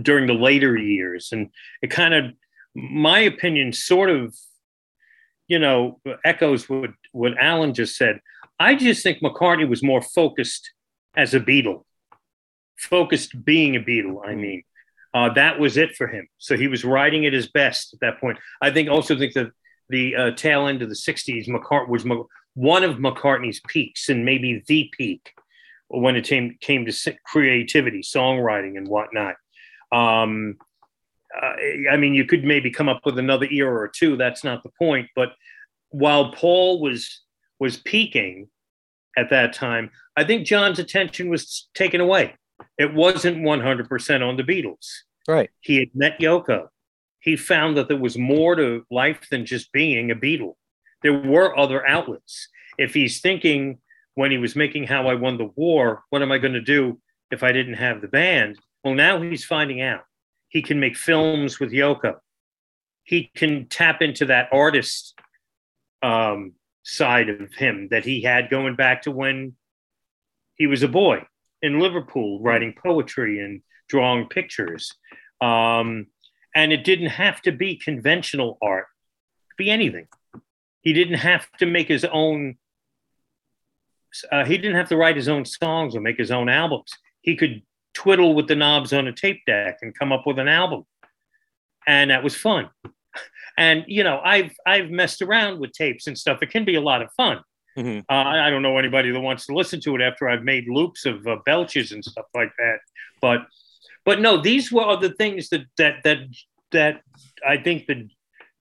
during 0.00 0.26
the 0.26 0.34
later 0.34 0.76
years. 0.76 1.30
And 1.32 1.48
it 1.82 1.90
kind 1.90 2.14
of, 2.14 2.32
my 2.74 3.18
opinion, 3.18 3.72
sort 3.72 4.08
of, 4.08 4.36
you 5.48 5.58
know, 5.58 6.00
echoes 6.24 6.68
what, 6.68 6.90
what 7.12 7.36
Allan 7.38 7.74
just 7.74 7.96
said. 7.96 8.20
I 8.60 8.74
just 8.74 9.02
think 9.02 9.20
McCartney 9.20 9.68
was 9.68 9.82
more 9.82 10.02
focused 10.02 10.70
as 11.16 11.34
a 11.34 11.40
Beatle, 11.40 11.84
focused 12.76 13.44
being 13.44 13.74
a 13.76 13.80
Beatle. 13.80 14.26
I 14.26 14.34
mean, 14.34 14.62
uh, 15.18 15.32
that 15.34 15.58
was 15.58 15.76
it 15.76 15.96
for 15.96 16.06
him. 16.06 16.28
So 16.38 16.56
he 16.56 16.68
was 16.68 16.84
writing 16.84 17.26
at 17.26 17.32
his 17.32 17.48
best 17.48 17.92
at 17.92 18.00
that 18.00 18.20
point. 18.20 18.38
I 18.62 18.70
think 18.70 18.88
also 18.88 19.18
think 19.18 19.32
that 19.34 19.50
the 19.88 20.14
uh, 20.14 20.30
tail 20.32 20.68
end 20.68 20.80
of 20.80 20.88
the 20.88 20.94
'60s, 20.94 21.48
McCart 21.48 21.88
was 21.88 22.04
one 22.54 22.84
of 22.84 22.96
McCartney's 22.98 23.60
peaks 23.66 24.08
and 24.08 24.24
maybe 24.24 24.62
the 24.68 24.90
peak 24.96 25.32
when 25.88 26.14
it 26.14 26.24
came 26.24 26.56
came 26.60 26.86
to 26.86 27.16
creativity, 27.26 28.00
songwriting, 28.00 28.76
and 28.76 28.86
whatnot. 28.86 29.34
Um, 29.90 30.56
uh, 31.34 31.54
I 31.90 31.96
mean, 31.96 32.14
you 32.14 32.24
could 32.24 32.44
maybe 32.44 32.70
come 32.70 32.88
up 32.88 33.00
with 33.04 33.18
another 33.18 33.46
era 33.50 33.74
or 33.74 33.88
two. 33.88 34.16
That's 34.16 34.44
not 34.44 34.62
the 34.62 34.70
point. 34.78 35.08
But 35.16 35.32
while 35.90 36.32
Paul 36.32 36.80
was 36.80 37.22
was 37.58 37.76
peaking 37.76 38.48
at 39.16 39.30
that 39.30 39.52
time, 39.52 39.90
I 40.16 40.22
think 40.22 40.46
John's 40.46 40.78
attention 40.78 41.28
was 41.28 41.68
taken 41.74 42.00
away. 42.00 42.36
It 42.76 42.94
wasn't 42.94 43.38
100% 43.38 44.28
on 44.28 44.36
the 44.36 44.42
Beatles. 44.42 44.86
Right. 45.28 45.50
He 45.60 45.76
had 45.76 45.90
met 45.94 46.18
Yoko. 46.18 46.68
He 47.20 47.36
found 47.36 47.76
that 47.76 47.88
there 47.88 47.98
was 47.98 48.16
more 48.16 48.56
to 48.56 48.86
life 48.90 49.28
than 49.30 49.44
just 49.44 49.70
being 49.72 50.10
a 50.10 50.16
Beatle. 50.16 50.54
There 51.02 51.12
were 51.12 51.56
other 51.56 51.86
outlets. 51.86 52.48
If 52.78 52.94
he's 52.94 53.20
thinking 53.20 53.78
when 54.14 54.30
he 54.30 54.38
was 54.38 54.56
making 54.56 54.84
How 54.84 55.06
I 55.06 55.14
Won 55.14 55.36
the 55.36 55.50
War, 55.54 56.04
what 56.08 56.22
am 56.22 56.32
I 56.32 56.38
going 56.38 56.54
to 56.54 56.62
do 56.62 56.98
if 57.30 57.42
I 57.42 57.52
didn't 57.52 57.74
have 57.74 58.00
the 58.00 58.08
band? 58.08 58.58
Well, 58.82 58.94
now 58.94 59.20
he's 59.20 59.44
finding 59.44 59.82
out. 59.82 60.04
He 60.48 60.62
can 60.62 60.80
make 60.80 60.96
films 60.96 61.60
with 61.60 61.72
Yoko. 61.72 62.16
He 63.02 63.30
can 63.34 63.66
tap 63.66 64.00
into 64.00 64.26
that 64.26 64.48
artist 64.50 65.14
um, 66.02 66.54
side 66.84 67.28
of 67.28 67.52
him 67.54 67.88
that 67.90 68.04
he 68.04 68.22
had 68.22 68.48
going 68.48 68.76
back 68.76 69.02
to 69.02 69.10
when 69.10 69.54
he 70.54 70.66
was 70.66 70.82
a 70.82 70.88
boy 70.88 71.26
in 71.60 71.80
Liverpool 71.80 72.40
writing 72.40 72.74
poetry 72.82 73.40
and 73.40 73.60
drawing 73.88 74.28
pictures. 74.28 74.92
Um, 75.40 76.06
and 76.54 76.72
it 76.72 76.84
didn't 76.84 77.10
have 77.10 77.40
to 77.42 77.52
be 77.52 77.76
conventional 77.76 78.58
art, 78.62 78.86
be 79.56 79.70
anything. 79.70 80.08
He 80.82 80.92
didn't 80.92 81.18
have 81.18 81.46
to 81.58 81.66
make 81.66 81.88
his 81.88 82.04
own, 82.04 82.56
uh, 84.32 84.44
he 84.44 84.56
didn't 84.56 84.76
have 84.76 84.88
to 84.88 84.96
write 84.96 85.16
his 85.16 85.28
own 85.28 85.44
songs 85.44 85.94
or 85.94 86.00
make 86.00 86.16
his 86.16 86.30
own 86.30 86.48
albums. 86.48 86.90
He 87.20 87.36
could 87.36 87.62
twiddle 87.94 88.34
with 88.34 88.48
the 88.48 88.56
knobs 88.56 88.92
on 88.92 89.06
a 89.06 89.12
tape 89.12 89.42
deck 89.46 89.78
and 89.82 89.96
come 89.98 90.12
up 90.12 90.26
with 90.26 90.38
an 90.38 90.48
album. 90.48 90.84
And 91.86 92.10
that 92.10 92.24
was 92.24 92.36
fun. 92.36 92.70
And 93.56 93.84
you 93.88 94.04
know, 94.04 94.20
I've 94.22 94.52
I've 94.64 94.88
messed 94.88 95.20
around 95.20 95.58
with 95.58 95.72
tapes 95.72 96.06
and 96.06 96.16
stuff. 96.16 96.38
It 96.42 96.50
can 96.50 96.64
be 96.64 96.76
a 96.76 96.80
lot 96.80 97.02
of 97.02 97.10
fun. 97.16 97.42
Mm-hmm. 97.76 98.00
Uh, 98.08 98.14
I 98.14 98.50
don't 98.50 98.62
know 98.62 98.78
anybody 98.78 99.10
that 99.10 99.20
wants 99.20 99.46
to 99.46 99.52
listen 99.52 99.80
to 99.80 99.96
it 99.96 100.00
after 100.00 100.28
I've 100.28 100.44
made 100.44 100.68
loops 100.68 101.06
of 101.06 101.26
uh, 101.26 101.38
belches 101.44 101.90
and 101.90 102.04
stuff 102.04 102.26
like 102.36 102.52
that. 102.58 102.78
But 103.20 103.46
but 104.08 104.22
no, 104.22 104.40
these 104.40 104.72
were 104.72 104.96
the 104.96 105.10
things 105.10 105.50
that 105.50 105.66
that 105.76 105.96
that 106.04 106.20
that 106.72 107.02
I 107.46 107.58
think 107.58 107.88
that 107.88 108.08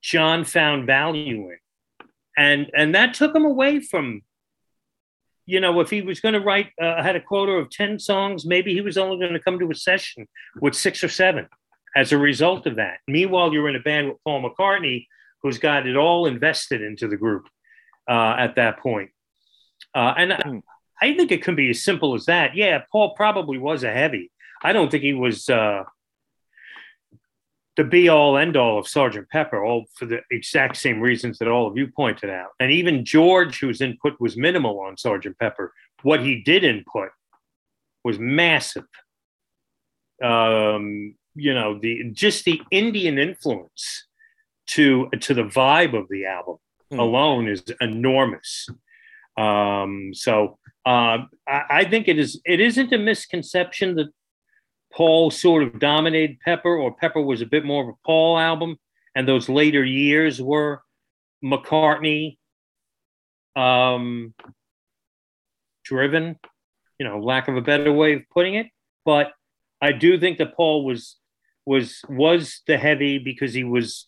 John 0.01 0.43
found 0.43 0.85
value 0.85 1.51
in, 1.51 1.57
and 2.37 2.69
and 2.75 2.93
that 2.95 3.13
took 3.13 3.33
him 3.33 3.45
away 3.45 3.79
from. 3.79 4.23
You 5.45 5.61
know, 5.61 5.79
if 5.79 5.89
he 5.89 6.01
was 6.01 6.19
going 6.19 6.33
to 6.33 6.41
write, 6.41 6.71
uh, 6.81 7.01
had 7.01 7.15
a 7.15 7.21
quota 7.21 7.53
of 7.53 7.69
ten 7.69 7.97
songs, 7.97 8.45
maybe 8.45 8.73
he 8.73 8.81
was 8.81 8.97
only 8.97 9.19
going 9.19 9.31
to 9.31 9.39
come 9.39 9.57
to 9.59 9.71
a 9.71 9.75
session 9.75 10.27
with 10.59 10.75
six 10.75 11.01
or 11.01 11.07
seven 11.07 11.47
as 11.95 12.11
a 12.11 12.17
result 12.17 12.67
of 12.67 12.75
that. 12.75 12.97
Meanwhile, 13.07 13.53
you're 13.53 13.69
in 13.69 13.77
a 13.77 13.79
band 13.79 14.09
with 14.09 14.21
Paul 14.25 14.43
McCartney, 14.43 15.07
who's 15.41 15.59
got 15.59 15.87
it 15.87 15.95
all 15.95 16.25
invested 16.25 16.81
into 16.81 17.07
the 17.07 17.15
group 17.15 17.47
uh, 18.09 18.35
at 18.37 18.55
that 18.57 18.79
point. 18.79 19.11
Uh, 19.95 20.13
and 20.17 20.31
mm. 20.31 20.61
I 21.01 21.15
think 21.15 21.31
it 21.31 21.41
can 21.41 21.55
be 21.55 21.69
as 21.69 21.85
simple 21.85 22.15
as 22.15 22.25
that. 22.25 22.53
Yeah, 22.53 22.83
Paul 22.91 23.15
probably 23.15 23.57
was 23.57 23.85
a 23.85 23.93
heavy. 23.93 24.29
I 24.63 24.73
don't 24.73 24.89
think 24.89 25.03
he 25.03 25.13
was 25.13 25.49
uh, 25.49 25.83
the 27.75 27.83
be 27.83 28.09
all 28.09 28.37
end 28.37 28.57
all 28.57 28.79
of 28.79 28.87
Sergeant 28.87 29.29
Pepper, 29.29 29.63
all 29.63 29.85
for 29.95 30.05
the 30.05 30.21
exact 30.31 30.77
same 30.77 30.99
reasons 30.99 31.37
that 31.37 31.47
all 31.47 31.67
of 31.67 31.77
you 31.77 31.87
pointed 31.87 32.29
out. 32.29 32.49
And 32.59 32.71
even 32.71 33.05
George, 33.05 33.59
whose 33.59 33.81
input 33.81 34.19
was 34.19 34.35
minimal 34.35 34.79
on 34.79 34.97
Sergeant 34.97 35.37
Pepper, 35.37 35.73
what 36.01 36.21
he 36.21 36.41
did 36.41 36.63
input 36.63 37.09
was 38.03 38.17
massive. 38.19 38.87
Um, 40.23 41.15
you 41.37 41.53
know 41.53 41.79
the 41.79 42.09
just 42.11 42.43
the 42.45 42.61
Indian 42.71 43.17
influence 43.17 44.05
to 44.67 45.09
to 45.21 45.33
the 45.33 45.43
vibe 45.43 45.97
of 45.97 46.07
the 46.09 46.25
album 46.25 46.57
mm. 46.91 46.99
alone 46.99 47.47
is 47.47 47.63
enormous. 47.79 48.67
Um, 49.37 50.13
so 50.13 50.57
uh, 50.83 51.19
I, 51.47 51.63
I, 51.69 51.85
think 51.85 52.07
it 52.07 52.17
is 52.17 52.41
it 52.43 52.59
isn't 52.59 52.91
a 52.91 52.97
misconception 52.97 53.95
that 53.95 54.07
Paul 54.93 55.31
sort 55.31 55.63
of 55.63 55.79
dominated 55.79 56.39
Pepper, 56.39 56.75
or 56.75 56.95
Pepper 56.95 57.21
was 57.21 57.41
a 57.41 57.45
bit 57.45 57.65
more 57.65 57.83
of 57.83 57.89
a 57.89 57.97
Paul 58.05 58.37
album, 58.37 58.77
and 59.15 59.27
those 59.27 59.49
later 59.49 59.83
years 59.83 60.41
were 60.41 60.81
McCartney 61.43 62.37
um, 63.55 64.33
driven. 65.83 66.37
You 66.99 67.07
know, 67.07 67.19
lack 67.19 67.47
of 67.47 67.55
a 67.55 67.61
better 67.61 67.93
way 67.93 68.13
of 68.13 68.23
putting 68.33 68.55
it, 68.55 68.67
but 69.05 69.31
I 69.81 69.91
do 69.91 70.19
think 70.19 70.39
that 70.39 70.55
Paul 70.55 70.83
was 70.83 71.17
was 71.65 72.01
was 72.09 72.61
the 72.65 72.77
heavy 72.77 73.19
because 73.19 73.53
he 73.53 73.63
was 73.63 74.07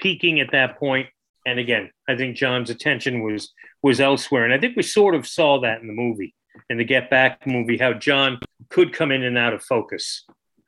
peaking 0.00 0.40
at 0.40 0.50
that 0.52 0.78
point. 0.78 1.08
And 1.46 1.58
again, 1.58 1.90
I 2.08 2.16
think 2.16 2.36
John's 2.36 2.70
attention 2.70 3.22
was 3.22 3.52
was 3.82 4.00
elsewhere, 4.00 4.44
and 4.44 4.54
I 4.54 4.58
think 4.58 4.76
we 4.76 4.82
sort 4.82 5.14
of 5.14 5.26
saw 5.26 5.60
that 5.60 5.80
in 5.80 5.86
the 5.86 5.92
movie, 5.92 6.34
in 6.70 6.78
the 6.78 6.84
Get 6.84 7.10
Back 7.10 7.46
movie, 7.46 7.76
how 7.76 7.92
John 7.92 8.40
could 8.74 8.92
come 8.92 9.12
in 9.12 9.22
and 9.22 9.38
out 9.38 9.52
of 9.52 9.62
focus 9.62 10.24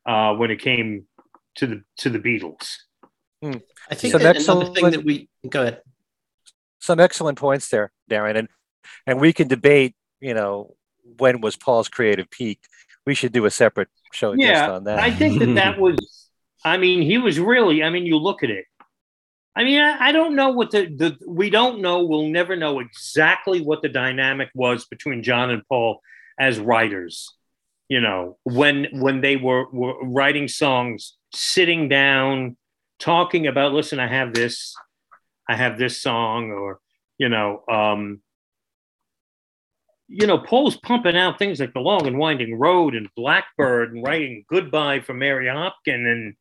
uh, 0.07 0.33
when 0.35 0.51
it 0.51 0.61
came 0.61 1.07
to 1.57 1.67
the 1.67 1.83
to 1.99 2.11
the 2.11 2.21
Beatles. 2.21 2.69
Hmm. 3.43 3.59
I 3.91 3.95
think 3.97 4.13
some 4.13 4.23
that 4.23 4.37
another 4.37 4.73
thing 4.73 4.91
that 4.91 5.05
we 5.05 5.29
go 5.49 5.63
ahead. 5.63 5.81
Some 6.79 7.01
excellent 7.01 7.37
points 7.39 7.69
there, 7.69 7.91
Darren, 8.09 8.37
and 8.39 8.49
and 9.07 9.21
we 9.21 9.33
can 9.33 9.49
debate, 9.49 9.95
you 10.21 10.35
know, 10.35 10.77
when 11.19 11.41
was 11.41 11.57
Paul's 11.57 11.89
creative 11.89 12.31
peak. 12.31 12.61
We 13.07 13.15
should 13.15 13.33
do 13.33 13.45
a 13.45 13.51
separate 13.51 13.89
show 14.13 14.33
yeah, 14.33 14.53
just 14.53 14.71
on 14.71 14.85
that. 14.85 15.01
I 15.01 15.11
think 15.11 15.41
that 15.41 15.55
that 15.55 15.79
was 15.81 15.97
I 16.65 16.79
mean, 16.79 17.03
he 17.03 17.19
was 17.19 17.39
really, 17.39 17.83
I 17.83 17.91
mean, 17.91 18.07
you 18.07 18.19
look 18.19 18.43
at 18.43 18.51
it. 18.51 18.67
I 19.55 19.65
mean, 19.65 19.81
I, 19.81 20.09
I 20.09 20.13
don't 20.13 20.35
know 20.35 20.51
what 20.51 20.73
the, 20.73 20.87
the, 20.87 21.17
we 21.27 21.49
don't 21.49 21.81
know, 21.81 22.05
we'll 22.05 22.29
never 22.29 22.57
know 22.57 22.81
exactly 22.81 23.63
what 23.63 23.83
the 23.83 23.89
dynamic 23.89 24.51
was 24.55 24.85
between 24.85 25.23
John 25.23 25.51
and 25.51 25.63
Paul 25.69 26.01
as 26.39 26.59
writers. 26.59 27.33
You 27.89 28.01
know, 28.01 28.39
when 28.43 28.89
when 28.93 29.21
they 29.21 29.37
were, 29.37 29.67
were 29.71 30.05
writing 30.05 30.49
songs, 30.49 31.15
sitting 31.33 31.89
down, 31.89 32.57
talking 32.99 33.47
about, 33.47 33.73
listen, 33.73 34.01
I 34.01 34.09
have 34.09 34.35
this, 34.35 34.75
I 35.49 35.55
have 35.55 35.79
this 35.79 36.01
song, 36.01 36.51
or, 36.51 36.81
you 37.19 37.29
know, 37.29 37.63
um, 37.71 38.23
you 40.09 40.27
know, 40.27 40.39
Paul's 40.39 40.77
pumping 40.77 41.17
out 41.17 41.39
things 41.39 41.59
like 41.59 41.73
The 41.73 41.81
Long 41.81 42.07
and 42.07 42.19
Winding 42.19 42.59
Road 42.59 42.95
and 42.95 43.09
Blackbird 43.17 43.93
and 43.93 44.05
writing 44.05 44.45
Goodbye 44.49 45.01
for 45.01 45.15
Mary 45.15 45.47
Hopkin 45.47 46.07
and 46.07 46.35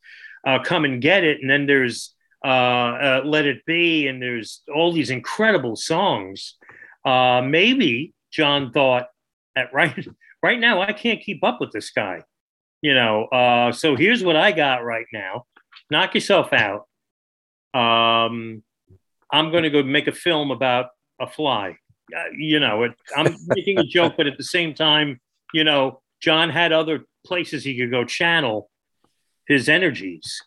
uh, 0.45 0.63
Come 0.63 0.85
and 0.85 1.01
Get 1.01 1.23
It. 1.23 1.41
And 1.41 1.49
then 1.49 1.65
there's 1.65 2.13
uh, 2.43 2.47
uh, 2.47 3.21
Let 3.25 3.45
It 3.45 3.65
Be. 3.65 4.07
And 4.07 4.21
there's 4.21 4.61
all 4.73 4.93
these 4.93 5.09
incredible 5.09 5.75
songs. 5.75 6.55
Uh, 7.03 7.41
maybe 7.43 8.13
John 8.31 8.71
thought 8.71 9.07
that 9.55 9.69
right, 9.73 10.07
right 10.45 10.59
now 10.59 10.81
I 10.81 10.93
can't 10.93 11.21
keep 11.21 11.43
up 11.43 11.59
with 11.59 11.71
this 11.71 11.89
guy. 11.89 12.23
You 12.81 12.93
know, 12.93 13.25
uh, 13.25 13.71
so 13.71 13.95
here's 13.95 14.23
what 14.23 14.35
I 14.35 14.51
got 14.51 14.85
right 14.85 15.07
now. 15.11 15.45
Knock 15.89 16.13
yourself 16.13 16.53
out. 16.53 16.87
Um, 17.73 18.63
I'm 19.31 19.51
going 19.51 19.63
to 19.63 19.69
go 19.69 19.81
make 19.83 20.07
a 20.07 20.11
film 20.11 20.51
about 20.51 20.87
a 21.19 21.27
fly 21.27 21.77
uh, 22.15 22.29
you 22.37 22.59
know, 22.59 22.83
it, 22.83 22.93
I'm 23.15 23.35
making 23.47 23.79
a 23.79 23.83
joke, 23.83 24.13
but 24.17 24.27
at 24.27 24.37
the 24.37 24.43
same 24.43 24.73
time, 24.73 25.19
you 25.53 25.63
know, 25.63 26.01
John 26.21 26.49
had 26.49 26.71
other 26.71 27.05
places 27.25 27.63
he 27.63 27.77
could 27.77 27.91
go 27.91 28.03
channel 28.03 28.69
his 29.47 29.69
energies. 29.69 30.41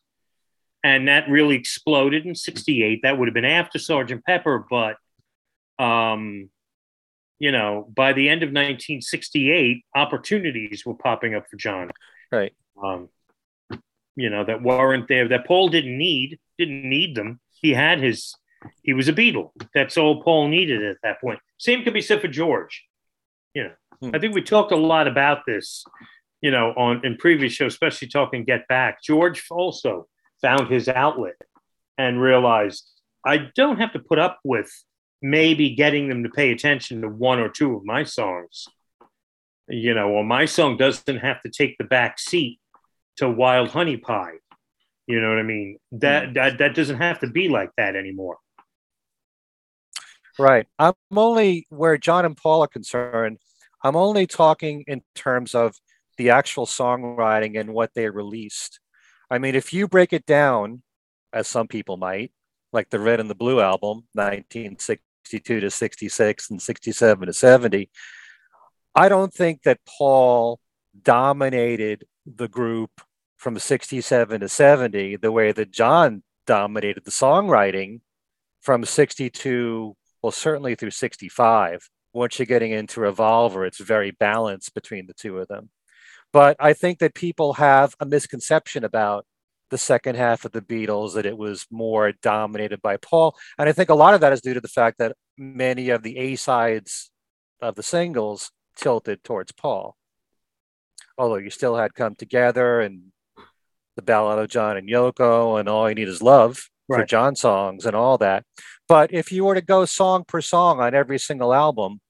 And 0.84 1.08
that 1.08 1.28
really 1.28 1.56
exploded 1.56 2.24
in 2.24 2.34
68. 2.34 3.00
That 3.02 3.18
would 3.18 3.26
have 3.26 3.34
been 3.34 3.44
after 3.44 3.78
Sergeant 3.78 4.24
Pepper, 4.24 4.64
but, 4.70 4.96
um, 5.82 6.50
you 7.38 7.52
know, 7.52 7.88
by 7.94 8.12
the 8.12 8.28
end 8.28 8.42
of 8.42 8.48
1968, 8.48 9.84
opportunities 9.94 10.84
were 10.84 10.94
popping 10.94 11.34
up 11.34 11.48
for 11.48 11.56
John. 11.56 11.90
Right. 12.32 12.52
Um, 12.82 13.08
you 14.16 14.30
know, 14.30 14.44
that 14.44 14.62
weren't 14.62 15.06
there, 15.08 15.28
that 15.28 15.46
Paul 15.46 15.68
didn't 15.68 15.96
need, 15.96 16.38
didn't 16.58 16.88
need 16.88 17.14
them. 17.14 17.40
He 17.50 17.72
had 17.72 18.00
his, 18.00 18.34
he 18.82 18.92
was 18.92 19.08
a 19.08 19.12
Beatle. 19.12 19.52
That's 19.72 19.96
all 19.96 20.22
Paul 20.22 20.48
needed 20.48 20.84
at 20.84 20.96
that 21.04 21.20
point. 21.20 21.38
Same 21.58 21.84
could 21.84 21.94
be 21.94 22.02
said 22.02 22.20
for 22.20 22.28
George. 22.28 22.84
You 23.54 23.64
know, 23.64 23.72
hmm. 24.00 24.10
I 24.14 24.18
think 24.18 24.34
we 24.34 24.42
talked 24.42 24.72
a 24.72 24.76
lot 24.76 25.06
about 25.06 25.46
this, 25.46 25.84
you 26.40 26.50
know, 26.50 26.72
on 26.76 27.04
in 27.04 27.16
previous 27.16 27.52
shows, 27.52 27.72
especially 27.72 28.08
talking 28.08 28.44
Get 28.44 28.66
Back. 28.68 29.02
George 29.02 29.44
also 29.50 30.08
found 30.42 30.68
his 30.68 30.88
outlet 30.88 31.36
and 31.96 32.20
realized 32.20 32.88
I 33.24 33.48
don't 33.54 33.78
have 33.78 33.92
to 33.92 33.98
put 33.98 34.18
up 34.18 34.38
with 34.44 34.70
maybe 35.20 35.74
getting 35.74 36.08
them 36.08 36.22
to 36.22 36.30
pay 36.30 36.52
attention 36.52 37.02
to 37.02 37.08
one 37.08 37.38
or 37.38 37.48
two 37.48 37.74
of 37.74 37.84
my 37.84 38.04
songs. 38.04 38.66
You 39.68 39.94
know, 39.94 40.08
or 40.08 40.24
my 40.24 40.46
song 40.46 40.76
doesn't 40.76 41.18
have 41.18 41.42
to 41.42 41.50
take 41.50 41.76
the 41.76 41.84
back 41.84 42.18
seat 42.18 42.58
to 43.16 43.28
Wild 43.28 43.70
Honey 43.70 43.98
Pie. 43.98 44.38
You 45.06 45.20
know 45.20 45.28
what 45.28 45.38
I 45.38 45.42
mean? 45.42 45.78
That, 45.92 46.28
hmm. 46.28 46.32
that 46.34 46.58
that 46.58 46.74
doesn't 46.74 46.98
have 46.98 47.20
to 47.20 47.26
be 47.26 47.48
like 47.48 47.70
that 47.76 47.96
anymore. 47.96 48.38
Right. 50.38 50.66
I'm 50.78 50.94
only 51.16 51.66
where 51.68 51.98
John 51.98 52.24
and 52.24 52.36
Paul 52.36 52.62
are 52.62 52.68
concerned. 52.68 53.38
I'm 53.82 53.96
only 53.96 54.26
talking 54.26 54.84
in 54.86 55.02
terms 55.14 55.54
of 55.54 55.74
the 56.16 56.30
actual 56.30 56.66
songwriting 56.66 57.58
and 57.58 57.74
what 57.74 57.90
they 57.94 58.08
released. 58.08 58.80
I 59.30 59.38
mean, 59.38 59.54
if 59.54 59.72
you 59.72 59.88
break 59.88 60.12
it 60.12 60.26
down, 60.26 60.82
as 61.32 61.48
some 61.48 61.68
people 61.68 61.96
might, 61.96 62.32
like 62.72 62.90
the 62.90 63.00
Red 63.00 63.20
and 63.20 63.28
the 63.28 63.34
Blue 63.34 63.60
album, 63.60 64.06
1962 65.32 65.60
to 65.60 65.70
66 65.70 66.50
and 66.50 66.62
67 66.62 67.26
to 67.26 67.32
70, 67.32 67.90
I 68.94 69.08
don't 69.08 69.32
think 69.32 69.62
that 69.62 69.80
Paul 69.86 70.60
dominated 71.02 72.04
the 72.26 72.48
group 72.48 72.90
from 73.36 73.58
67 73.58 74.40
to 74.40 74.48
70 74.48 75.16
the 75.16 75.32
way 75.32 75.52
that 75.52 75.70
John 75.70 76.22
dominated 76.46 77.04
the 77.04 77.10
songwriting 77.10 78.00
from 78.60 78.84
62, 78.84 79.94
well, 80.22 80.32
certainly 80.32 80.74
through 80.74 80.90
65. 80.90 81.88
Once 82.12 82.38
you're 82.38 82.46
getting 82.46 82.72
into 82.72 83.00
Revolver, 83.00 83.64
it's 83.64 83.80
very 83.80 84.10
balanced 84.10 84.74
between 84.74 85.06
the 85.06 85.14
two 85.14 85.38
of 85.38 85.46
them. 85.48 85.70
But 86.32 86.56
I 86.58 86.72
think 86.72 86.98
that 86.98 87.14
people 87.14 87.54
have 87.54 87.94
a 88.00 88.06
misconception 88.06 88.84
about 88.84 89.24
the 89.70 89.78
second 89.78 90.16
half 90.16 90.44
of 90.44 90.52
the 90.52 90.62
Beatles, 90.62 91.14
that 91.14 91.26
it 91.26 91.36
was 91.36 91.66
more 91.70 92.12
dominated 92.22 92.80
by 92.82 92.96
Paul. 92.96 93.36
And 93.58 93.68
I 93.68 93.72
think 93.72 93.90
a 93.90 93.94
lot 93.94 94.14
of 94.14 94.20
that 94.20 94.32
is 94.32 94.40
due 94.40 94.54
to 94.54 94.60
the 94.60 94.68
fact 94.68 94.98
that 94.98 95.16
many 95.36 95.90
of 95.90 96.02
the 96.02 96.16
A 96.18 96.36
sides 96.36 97.10
of 97.60 97.74
the 97.74 97.82
singles 97.82 98.50
tilted 98.76 99.24
towards 99.24 99.52
Paul. 99.52 99.96
Although 101.16 101.36
you 101.36 101.50
still 101.50 101.76
had 101.76 101.94
Come 101.94 102.14
Together 102.14 102.80
and 102.80 103.12
the 103.96 104.02
Ballad 104.02 104.38
of 104.38 104.48
John 104.48 104.76
and 104.76 104.88
Yoko 104.88 105.58
and 105.58 105.68
All 105.68 105.88
You 105.88 105.94
Need 105.96 106.08
Is 106.08 106.22
Love 106.22 106.68
right. 106.88 107.00
for 107.00 107.06
John 107.06 107.34
songs 107.34 107.84
and 107.84 107.96
all 107.96 108.18
that. 108.18 108.44
But 108.86 109.12
if 109.12 109.32
you 109.32 109.44
were 109.44 109.54
to 109.54 109.60
go 109.60 109.84
song 109.84 110.24
per 110.26 110.40
song 110.40 110.80
on 110.80 110.94
every 110.94 111.18
single 111.18 111.52
album, 111.52 112.00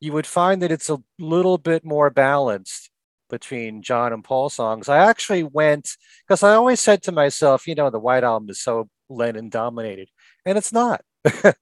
you 0.00 0.12
would 0.12 0.26
find 0.26 0.60
that 0.62 0.72
it's 0.72 0.90
a 0.90 0.98
little 1.18 1.58
bit 1.58 1.84
more 1.84 2.10
balanced 2.10 2.90
between 3.28 3.82
John 3.82 4.12
and 4.12 4.22
Paul 4.22 4.48
songs. 4.48 4.88
I 4.88 4.98
actually 4.98 5.42
went 5.42 5.96
because 6.26 6.42
I 6.42 6.54
always 6.54 6.80
said 6.80 7.02
to 7.04 7.12
myself, 7.12 7.66
you 7.66 7.74
know, 7.74 7.90
the 7.90 7.98
White 7.98 8.24
Album 8.24 8.50
is 8.50 8.60
so 8.60 8.88
Lennon 9.08 9.48
dominated, 9.48 10.08
and 10.44 10.58
it's 10.58 10.72
not. 10.72 11.02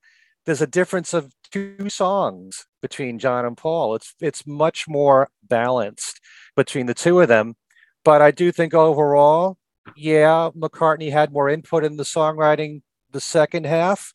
There's 0.46 0.62
a 0.62 0.66
difference 0.66 1.14
of 1.14 1.32
two 1.50 1.88
songs 1.88 2.66
between 2.82 3.18
John 3.18 3.46
and 3.46 3.56
Paul. 3.56 3.94
It's 3.94 4.14
it's 4.20 4.46
much 4.46 4.86
more 4.88 5.28
balanced 5.42 6.20
between 6.56 6.86
the 6.86 6.94
two 6.94 7.20
of 7.20 7.28
them. 7.28 7.56
But 8.04 8.20
I 8.20 8.30
do 8.30 8.52
think 8.52 8.74
overall, 8.74 9.56
yeah, 9.96 10.50
McCartney 10.56 11.10
had 11.10 11.32
more 11.32 11.48
input 11.48 11.84
in 11.84 11.96
the 11.96 12.02
songwriting 12.02 12.82
the 13.10 13.20
second 13.20 13.64
half, 13.64 14.12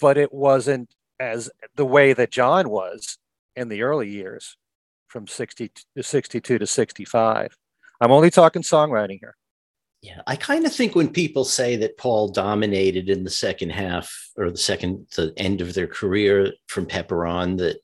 but 0.00 0.16
it 0.16 0.32
wasn't 0.32 0.94
as 1.20 1.50
the 1.74 1.84
way 1.84 2.12
that 2.14 2.30
John 2.30 2.70
was 2.70 3.18
in 3.54 3.68
the 3.68 3.82
early 3.82 4.08
years 4.08 4.56
from 5.12 5.28
60 5.28 5.70
to 5.94 6.02
62 6.02 6.58
to 6.58 6.66
65. 6.66 7.56
I'm 8.00 8.10
only 8.10 8.30
talking 8.30 8.62
songwriting 8.62 9.18
here. 9.20 9.36
Yeah, 10.00 10.22
I 10.26 10.34
kind 10.34 10.66
of 10.66 10.74
think 10.74 10.96
when 10.96 11.08
people 11.08 11.44
say 11.44 11.76
that 11.76 11.98
Paul 11.98 12.28
dominated 12.28 13.08
in 13.08 13.22
the 13.22 13.30
second 13.30 13.70
half 13.70 14.12
or 14.36 14.50
the 14.50 14.56
second 14.56 15.06
the 15.14 15.32
end 15.36 15.60
of 15.60 15.74
their 15.74 15.86
career 15.86 16.52
from 16.66 16.86
Pepper 16.86 17.24
on 17.24 17.56
that 17.58 17.76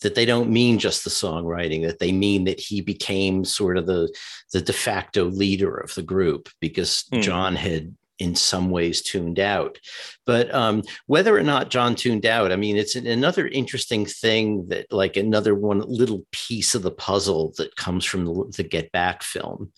that 0.00 0.14
they 0.14 0.24
don't 0.24 0.50
mean 0.50 0.78
just 0.78 1.04
the 1.04 1.10
songwriting 1.10 1.86
that 1.86 1.98
they 1.98 2.10
mean 2.10 2.44
that 2.44 2.58
he 2.58 2.80
became 2.80 3.44
sort 3.44 3.76
of 3.76 3.86
the 3.86 4.12
the 4.52 4.60
de 4.60 4.72
facto 4.72 5.26
leader 5.26 5.76
of 5.76 5.94
the 5.94 6.02
group 6.02 6.48
because 6.60 7.04
mm. 7.12 7.22
John 7.22 7.54
had 7.54 7.94
in 8.20 8.34
some 8.34 8.70
ways 8.70 9.02
tuned 9.02 9.40
out. 9.40 9.78
But 10.26 10.54
um, 10.54 10.82
whether 11.06 11.36
or 11.36 11.42
not 11.42 11.70
John 11.70 11.96
tuned 11.96 12.26
out, 12.26 12.52
I 12.52 12.56
mean, 12.56 12.76
it's 12.76 12.94
another 12.94 13.48
interesting 13.48 14.06
thing 14.06 14.68
that, 14.68 14.92
like, 14.92 15.16
another 15.16 15.54
one 15.54 15.80
little 15.80 16.24
piece 16.30 16.74
of 16.74 16.82
the 16.82 16.90
puzzle 16.90 17.54
that 17.56 17.74
comes 17.76 18.04
from 18.04 18.26
the, 18.26 18.52
the 18.56 18.62
Get 18.62 18.92
Back 18.92 19.22
film 19.22 19.72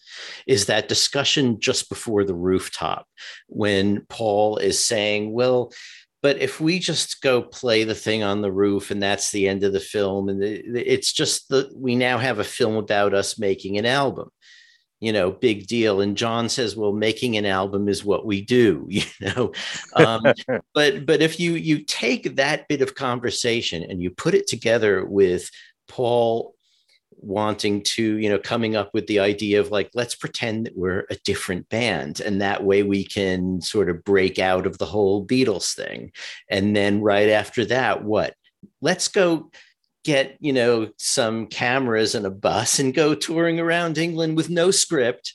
is 0.47 0.67
that 0.67 0.89
discussion 0.89 1.61
just 1.61 1.89
before 1.89 2.25
the 2.25 2.35
rooftop 2.35 3.07
when 3.47 4.05
Paul 4.09 4.59
is 4.59 4.85
saying, 4.85 5.33
well, 5.33 5.73
but 6.21 6.39
if 6.39 6.61
we 6.61 6.79
just 6.79 7.21
go 7.21 7.43
play 7.43 7.85
the 7.85 7.95
thing 7.95 8.23
on 8.23 8.43
the 8.43 8.53
roof 8.53 8.91
and 8.91 9.03
that's 9.03 9.33
the 9.33 9.49
end 9.49 9.65
of 9.65 9.73
the 9.73 9.81
film 9.81 10.29
and 10.29 10.43
it's 10.43 11.13
just 11.13 11.49
that 11.49 11.77
we 11.77 11.97
now 11.97 12.19
have 12.19 12.39
a 12.39 12.45
film 12.45 12.77
about 12.77 13.13
us 13.13 13.41
making 13.41 13.77
an 13.77 13.87
album 13.87 14.31
you 15.03 15.13
know 15.13 15.33
big 15.33 15.67
deal 15.67 16.01
and 16.01 16.17
john 16.17 16.49
says 16.49 16.77
well 16.77 16.93
making 16.93 17.37
an 17.37 17.45
album 17.45 17.89
is 17.89 18.05
what 18.05 18.25
we 18.25 18.41
do 18.41 18.87
you 18.89 19.03
know? 19.21 19.53
Um, 19.97 20.23
but 20.75 21.05
but 21.05 21.21
if 21.21 21.39
you 21.41 21.55
you 21.55 21.85
take 21.85 22.37
that 22.37 22.69
bit 22.69 22.81
of 22.81 22.95
conversation 22.95 23.83
and 23.83 24.01
you 24.01 24.11
put 24.11 24.35
it 24.35 24.47
together 24.47 25.05
with 25.05 25.51
paul 25.89 26.55
wanting 27.23 27.83
to 27.83 28.19
you 28.19 28.29
know 28.29 28.39
coming 28.39 28.75
up 28.75 28.93
with 28.93 29.07
the 29.07 29.21
idea 29.21 29.61
of 29.61 29.71
like 29.71 29.91
let's 29.95 30.15
pretend 30.15 30.67
that 30.67 30.77
we're 30.77 31.05
a 31.11 31.17
different 31.25 31.69
band 31.69 32.21
and 32.21 32.41
that 32.41 32.65
way 32.65 32.83
we 32.83 33.05
can 33.05 33.61
sort 33.61 33.89
of 33.89 34.05
break 34.05 34.39
out 34.39 34.67
of 34.67 34.79
the 34.79 34.87
whole 34.87 35.25
beatles 35.25 35.75
thing. 35.75 36.13
And 36.51 36.75
then 36.75 37.01
right 37.01 37.29
after 37.29 37.65
that 37.67 38.05
what? 38.05 38.35
Let's 38.81 39.09
go 39.09 39.51
get 40.05 40.37
you 40.41 40.53
know 40.53 40.91
some 40.97 41.47
cameras 41.47 42.15
and 42.15 42.27
a 42.27 42.31
bus 42.31 42.79
and 42.79 42.95
go 42.95 43.15
touring 43.15 43.61
around 43.61 43.99
england 43.99 44.37
with 44.37 44.51
no 44.51 44.71
script 44.71 45.35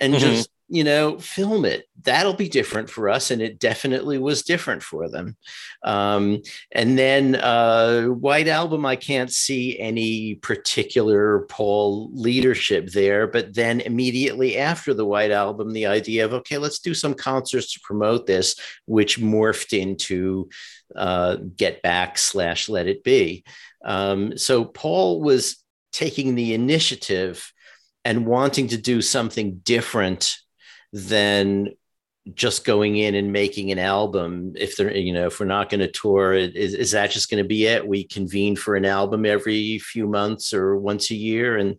and 0.00 0.14
mm-hmm. 0.14 0.24
just 0.24 0.50
you 0.68 0.82
know 0.82 1.18
film 1.18 1.64
it. 1.64 1.86
That'll 2.02 2.34
be 2.34 2.48
different 2.48 2.90
for 2.90 3.08
us 3.08 3.30
and 3.30 3.40
it 3.42 3.58
definitely 3.58 4.18
was 4.18 4.42
different 4.42 4.82
for 4.82 5.08
them. 5.08 5.36
Um, 5.82 6.42
and 6.72 6.98
then 6.98 7.36
uh, 7.36 8.06
white 8.06 8.48
album 8.48 8.86
i 8.86 8.96
can't 8.96 9.30
see 9.30 9.78
any 9.78 10.36
particular 10.36 11.40
paul 11.50 12.10
leadership 12.14 12.90
there 12.90 13.26
but 13.26 13.54
then 13.54 13.80
immediately 13.80 14.56
after 14.56 14.94
the 14.94 15.04
white 15.04 15.30
album 15.30 15.72
the 15.72 15.86
idea 15.86 16.24
of 16.24 16.32
okay 16.32 16.58
let's 16.58 16.78
do 16.78 16.94
some 16.94 17.14
concerts 17.14 17.72
to 17.72 17.80
promote 17.80 18.26
this 18.26 18.56
which 18.86 19.20
morphed 19.20 19.78
into 19.78 20.48
uh, 20.94 21.36
get 21.56 21.82
back 21.82 22.18
slash 22.18 22.68
let 22.68 22.86
it 22.86 23.02
be. 23.02 23.44
Um, 23.84 24.36
so 24.38 24.64
Paul 24.64 25.20
was 25.20 25.62
taking 25.92 26.34
the 26.34 26.54
initiative 26.54 27.52
and 28.04 28.26
wanting 28.26 28.68
to 28.68 28.76
do 28.76 29.00
something 29.00 29.60
different 29.64 30.38
than 30.94 31.70
just 32.32 32.64
going 32.64 32.96
in 32.96 33.14
and 33.16 33.32
making 33.32 33.72
an 33.72 33.78
album. 33.78 34.54
If 34.56 34.76
they're 34.76 34.96
you 34.96 35.12
know 35.12 35.26
if 35.26 35.40
we're 35.40 35.46
not 35.46 35.68
going 35.68 35.80
to 35.80 35.90
tour 35.90 36.32
is, 36.32 36.74
is 36.74 36.92
that 36.92 37.10
just 37.10 37.28
going 37.28 37.42
to 37.42 37.48
be 37.48 37.66
it? 37.66 37.86
We 37.86 38.04
convene 38.04 38.56
for 38.56 38.76
an 38.76 38.86
album 38.86 39.26
every 39.26 39.78
few 39.80 40.06
months 40.06 40.54
or 40.54 40.76
once 40.76 41.10
a 41.10 41.16
year 41.16 41.58
and 41.58 41.76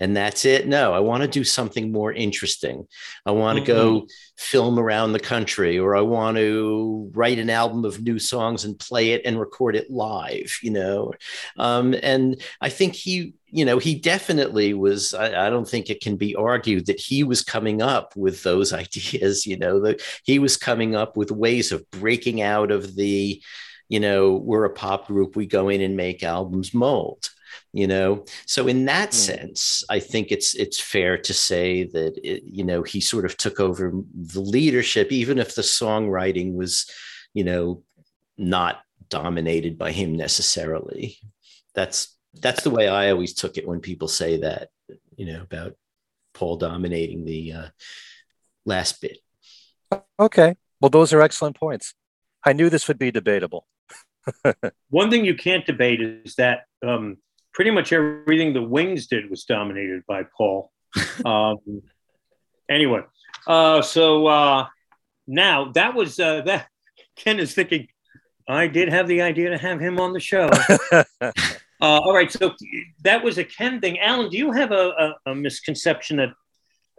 and 0.00 0.16
that's 0.16 0.44
it. 0.44 0.68
No, 0.68 0.92
I 0.92 1.00
want 1.00 1.22
to 1.22 1.28
do 1.28 1.44
something 1.44 1.90
more 1.90 2.12
interesting. 2.12 2.86
I 3.26 3.32
want 3.32 3.56
to 3.58 3.64
mm-hmm. 3.64 3.80
go 3.80 4.06
film 4.36 4.78
around 4.78 5.12
the 5.12 5.20
country, 5.20 5.78
or 5.78 5.96
I 5.96 6.02
want 6.02 6.36
to 6.36 7.10
write 7.14 7.38
an 7.38 7.50
album 7.50 7.84
of 7.84 8.02
new 8.02 8.18
songs 8.18 8.64
and 8.64 8.78
play 8.78 9.10
it 9.10 9.22
and 9.24 9.40
record 9.40 9.74
it 9.74 9.90
live, 9.90 10.56
you 10.62 10.70
know. 10.70 11.12
Um, 11.56 11.94
and 12.02 12.40
I 12.60 12.68
think 12.68 12.94
he, 12.94 13.34
you 13.46 13.64
know, 13.64 13.78
he 13.78 13.96
definitely 13.96 14.72
was. 14.72 15.14
I, 15.14 15.46
I, 15.46 15.50
don't 15.50 15.68
think 15.68 15.90
it 15.90 16.00
can 16.00 16.16
be 16.16 16.36
argued 16.36 16.86
that 16.86 17.00
he 17.00 17.24
was 17.24 17.42
coming 17.42 17.82
up 17.82 18.14
with 18.16 18.42
those 18.44 18.72
ideas, 18.84 19.46
you 19.46 19.58
know, 19.58 19.80
that 19.80 20.00
he 20.22 20.38
was 20.38 20.56
coming 20.56 20.94
up 20.94 21.16
with 21.16 21.32
ways 21.32 21.72
of 21.72 21.90
breaking 21.90 22.40
out 22.40 22.70
of 22.70 22.94
the, 22.94 23.42
you 23.88 23.98
know, 23.98 24.34
we're 24.36 24.64
a 24.64 24.70
pop 24.70 25.08
group, 25.08 25.34
we 25.34 25.46
go 25.46 25.68
in 25.68 25.80
and 25.80 25.96
make 25.96 26.22
albums 26.22 26.72
mold 26.72 27.30
you 27.78 27.86
know? 27.86 28.24
So 28.46 28.66
in 28.66 28.84
that 28.86 29.10
mm. 29.10 29.14
sense 29.28 29.84
i 29.88 29.98
think 30.00 30.30
it's 30.30 30.54
it's 30.54 30.80
fair 30.80 31.16
to 31.28 31.34
say 31.34 31.84
that 31.84 32.12
it, 32.22 32.42
you 32.44 32.64
know 32.64 32.82
he 32.82 33.00
sort 33.00 33.24
of 33.24 33.36
took 33.36 33.60
over 33.60 33.84
the 34.14 34.40
leadership 34.40 35.12
even 35.12 35.38
if 35.38 35.54
the 35.54 35.62
songwriting 35.62 36.54
was 36.54 36.90
you 37.34 37.44
know 37.44 37.82
not 38.36 38.82
dominated 39.08 39.78
by 39.78 39.92
him 39.92 40.16
necessarily. 40.16 41.18
That's 41.74 42.16
that's 42.40 42.62
the 42.62 42.70
way 42.70 42.88
i 42.88 43.10
always 43.10 43.34
took 43.34 43.56
it 43.56 43.66
when 43.66 43.80
people 43.80 44.06
say 44.06 44.36
that 44.36 44.68
you 45.16 45.24
know 45.26 45.40
about 45.40 45.74
paul 46.34 46.56
dominating 46.56 47.24
the 47.24 47.52
uh, 47.52 47.68
last 48.64 49.00
bit. 49.00 49.18
Okay. 50.20 50.54
Well 50.80 50.90
those 50.90 51.12
are 51.12 51.22
excellent 51.22 51.56
points. 51.56 51.94
I 52.44 52.52
knew 52.52 52.68
this 52.70 52.86
would 52.86 52.98
be 52.98 53.10
debatable. 53.10 53.66
One 54.90 55.10
thing 55.10 55.24
you 55.24 55.34
can't 55.34 55.66
debate 55.66 56.00
is 56.00 56.34
that 56.36 56.64
um, 56.86 57.16
pretty 57.52 57.70
much 57.70 57.92
everything 57.92 58.52
the 58.52 58.62
Wings 58.62 59.06
did 59.06 59.30
was 59.30 59.44
dominated 59.44 60.02
by 60.06 60.24
Paul. 60.36 60.72
Um, 61.24 61.82
anyway, 62.70 63.00
uh, 63.46 63.82
so 63.82 64.26
uh, 64.28 64.66
now 65.26 65.72
that 65.72 65.94
was 65.94 66.18
uh, 66.18 66.42
that. 66.42 66.68
Ken 67.16 67.40
is 67.40 67.54
thinking, 67.54 67.88
I 68.48 68.68
did 68.68 68.88
have 68.88 69.08
the 69.08 69.22
idea 69.22 69.50
to 69.50 69.58
have 69.58 69.80
him 69.80 70.00
on 70.00 70.12
the 70.12 70.20
show. 70.20 70.48
uh, 70.92 71.32
all 71.80 72.14
right, 72.14 72.30
so 72.30 72.54
that 73.02 73.22
was 73.22 73.38
a 73.38 73.44
Ken 73.44 73.80
thing. 73.80 73.98
Allan, 73.98 74.30
do 74.30 74.38
you 74.38 74.52
have 74.52 74.72
a, 74.72 75.14
a, 75.26 75.30
a 75.32 75.34
misconception 75.34 76.16
that 76.18 76.30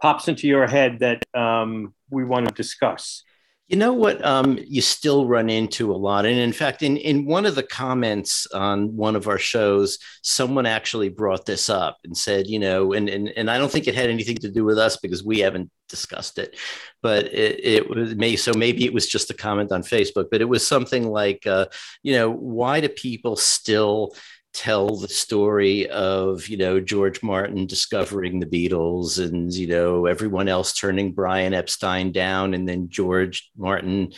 pops 0.00 0.28
into 0.28 0.46
your 0.46 0.66
head 0.66 1.00
that 1.00 1.24
um, 1.34 1.94
we 2.10 2.24
want 2.24 2.46
to 2.48 2.54
discuss? 2.54 3.24
You 3.70 3.76
know 3.76 3.92
what 3.92 4.22
um, 4.24 4.58
you 4.66 4.82
still 4.82 5.28
run 5.28 5.48
into 5.48 5.92
a 5.92 5.94
lot. 5.94 6.26
And 6.26 6.36
in 6.36 6.52
fact, 6.52 6.82
in, 6.82 6.96
in 6.96 7.24
one 7.24 7.46
of 7.46 7.54
the 7.54 7.62
comments 7.62 8.48
on 8.52 8.96
one 8.96 9.14
of 9.14 9.28
our 9.28 9.38
shows, 9.38 10.00
someone 10.22 10.66
actually 10.66 11.08
brought 11.08 11.46
this 11.46 11.70
up 11.70 11.96
and 12.02 12.16
said, 12.16 12.48
you 12.48 12.58
know, 12.58 12.94
and, 12.94 13.08
and, 13.08 13.28
and 13.28 13.48
I 13.48 13.58
don't 13.58 13.70
think 13.70 13.86
it 13.86 13.94
had 13.94 14.10
anything 14.10 14.38
to 14.38 14.50
do 14.50 14.64
with 14.64 14.76
us 14.76 14.96
because 14.96 15.22
we 15.24 15.38
haven't 15.38 15.70
discussed 15.88 16.38
it, 16.38 16.58
but 17.00 17.26
it, 17.26 17.64
it 17.64 17.88
was 17.88 18.16
may, 18.16 18.34
so 18.34 18.52
maybe 18.52 18.84
it 18.84 18.92
was 18.92 19.06
just 19.06 19.30
a 19.30 19.34
comment 19.34 19.70
on 19.70 19.82
Facebook, 19.82 20.26
but 20.32 20.40
it 20.40 20.48
was 20.48 20.66
something 20.66 21.08
like, 21.08 21.46
uh, 21.46 21.66
you 22.02 22.14
know, 22.14 22.28
why 22.28 22.80
do 22.80 22.88
people 22.88 23.36
still 23.36 24.16
tell 24.52 24.96
the 24.96 25.08
story 25.08 25.88
of 25.90 26.48
you 26.48 26.56
know 26.56 26.80
George 26.80 27.22
Martin 27.22 27.66
discovering 27.66 28.40
the 28.40 28.46
Beatles 28.46 29.24
and 29.24 29.52
you 29.52 29.66
know 29.66 30.06
everyone 30.06 30.48
else 30.48 30.72
turning 30.72 31.12
Brian 31.12 31.54
Epstein 31.54 32.12
down 32.12 32.54
and 32.54 32.68
then 32.68 32.88
George 32.88 33.50
Martin 33.56 34.12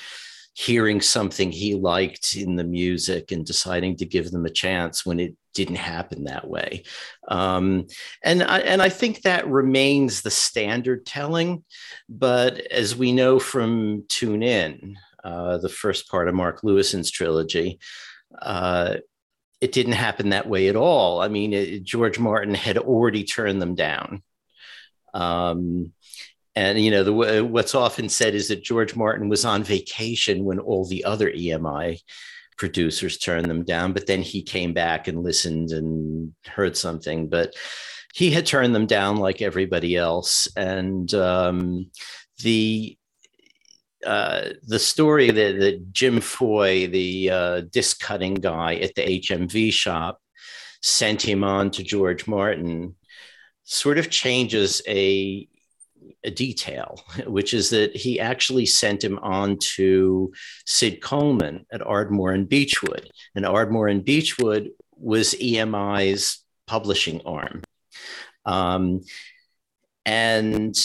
hearing 0.54 1.00
something 1.00 1.50
he 1.50 1.74
liked 1.74 2.36
in 2.36 2.56
the 2.56 2.64
music 2.64 3.32
and 3.32 3.46
deciding 3.46 3.96
to 3.96 4.04
give 4.04 4.30
them 4.30 4.44
a 4.44 4.50
chance 4.50 5.04
when 5.04 5.18
it 5.18 5.34
didn't 5.54 5.76
happen 5.76 6.24
that 6.24 6.46
way. 6.46 6.82
Um, 7.28 7.86
and 8.22 8.42
I, 8.42 8.58
and 8.60 8.82
I 8.82 8.90
think 8.90 9.22
that 9.22 9.48
remains 9.48 10.20
the 10.20 10.30
standard 10.30 11.06
telling 11.06 11.64
but 12.08 12.58
as 12.70 12.96
we 12.96 13.12
know 13.12 13.38
from 13.38 14.04
Tune 14.08 14.42
In 14.42 14.96
uh, 15.24 15.58
the 15.58 15.68
first 15.68 16.08
part 16.08 16.28
of 16.28 16.34
Mark 16.34 16.62
Lewisohn's 16.62 17.10
trilogy 17.10 17.78
uh, 18.40 18.96
it 19.62 19.70
didn't 19.70 19.92
happen 19.92 20.30
that 20.30 20.48
way 20.48 20.66
at 20.66 20.74
all. 20.74 21.22
I 21.22 21.28
mean, 21.28 21.52
it, 21.52 21.84
George 21.84 22.18
Martin 22.18 22.52
had 22.52 22.78
already 22.78 23.22
turned 23.22 23.62
them 23.62 23.76
down. 23.76 24.20
Um, 25.14 25.92
and 26.56 26.80
you 26.80 26.90
know, 26.90 27.04
the, 27.04 27.44
what's 27.44 27.76
often 27.76 28.08
said 28.08 28.34
is 28.34 28.48
that 28.48 28.64
George 28.64 28.96
Martin 28.96 29.28
was 29.28 29.44
on 29.44 29.62
vacation 29.62 30.44
when 30.44 30.58
all 30.58 30.84
the 30.84 31.04
other 31.04 31.30
EMI 31.30 32.00
producers 32.58 33.18
turned 33.18 33.46
them 33.46 33.62
down, 33.62 33.92
but 33.92 34.08
then 34.08 34.20
he 34.20 34.42
came 34.42 34.72
back 34.72 35.06
and 35.06 35.22
listened 35.22 35.70
and 35.70 36.34
heard 36.44 36.76
something. 36.76 37.28
But 37.28 37.54
he 38.14 38.32
had 38.32 38.44
turned 38.44 38.74
them 38.74 38.86
down 38.86 39.16
like 39.16 39.40
everybody 39.42 39.96
else, 39.96 40.48
and 40.56 41.12
um, 41.14 41.88
the 42.42 42.98
uh, 44.04 44.50
the 44.66 44.78
story 44.78 45.30
that, 45.30 45.58
that 45.60 45.92
Jim 45.92 46.20
Foy, 46.20 46.86
the 46.86 47.30
uh, 47.30 47.60
disc 47.70 48.00
cutting 48.00 48.34
guy 48.34 48.76
at 48.76 48.94
the 48.94 49.02
HMV 49.02 49.72
shop, 49.72 50.20
sent 50.82 51.22
him 51.22 51.44
on 51.44 51.70
to 51.70 51.82
George 51.82 52.26
Martin 52.26 52.96
sort 53.64 53.98
of 53.98 54.10
changes 54.10 54.82
a, 54.88 55.48
a 56.24 56.30
detail, 56.30 57.00
which 57.26 57.54
is 57.54 57.70
that 57.70 57.96
he 57.96 58.20
actually 58.20 58.66
sent 58.66 59.02
him 59.02 59.18
on 59.20 59.58
to 59.58 60.32
Sid 60.66 61.00
Coleman 61.00 61.66
at 61.72 61.86
Ardmore 61.86 62.32
and 62.32 62.48
Beechwood. 62.48 63.10
And 63.34 63.46
Ardmore 63.46 63.88
and 63.88 64.04
Beechwood 64.04 64.70
was 64.96 65.34
EMI's 65.34 66.38
publishing 66.66 67.20
arm. 67.24 67.62
Um, 68.44 69.02
and 70.04 70.76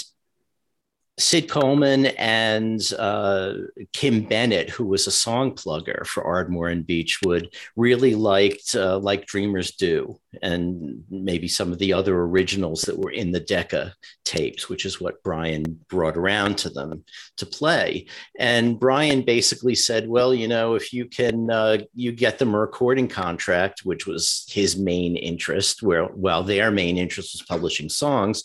Sid 1.19 1.49
Coleman 1.49 2.07
and 2.17 2.79
uh, 2.99 3.53
Kim 3.91 4.21
Bennett, 4.21 4.69
who 4.69 4.85
was 4.85 5.07
a 5.07 5.11
song 5.11 5.55
plugger 5.55 6.05
for 6.05 6.23
Ardmore 6.23 6.67
and 6.67 6.85
Beechwood, 6.85 7.55
really 7.75 8.13
liked 8.13 8.75
uh, 8.75 8.99
like 8.99 9.25
Dreamers 9.25 9.71
Do, 9.71 10.19
and 10.43 11.03
maybe 11.09 11.47
some 11.47 11.71
of 11.71 11.79
the 11.79 11.91
other 11.93 12.15
originals 12.15 12.83
that 12.83 12.99
were 12.99 13.09
in 13.09 13.31
the 13.31 13.39
Decca 13.39 13.95
tapes, 14.25 14.69
which 14.69 14.85
is 14.85 15.01
what 15.01 15.23
Brian 15.23 15.79
brought 15.89 16.17
around 16.17 16.59
to 16.59 16.69
them 16.69 17.03
to 17.37 17.47
play. 17.47 18.05
And 18.37 18.79
Brian 18.79 19.23
basically 19.23 19.73
said, 19.73 20.07
"Well, 20.07 20.35
you 20.35 20.47
know, 20.47 20.75
if 20.75 20.93
you 20.93 21.05
can, 21.05 21.49
uh, 21.49 21.79
you 21.95 22.11
get 22.11 22.37
them 22.37 22.53
a 22.53 22.59
recording 22.59 23.07
contract, 23.07 23.81
which 23.83 24.05
was 24.05 24.45
his 24.47 24.77
main 24.77 25.15
interest, 25.15 25.81
where 25.81 26.05
while 26.05 26.43
their 26.43 26.69
main 26.69 26.99
interest 26.99 27.33
was 27.33 27.41
publishing 27.41 27.89
songs." 27.89 28.43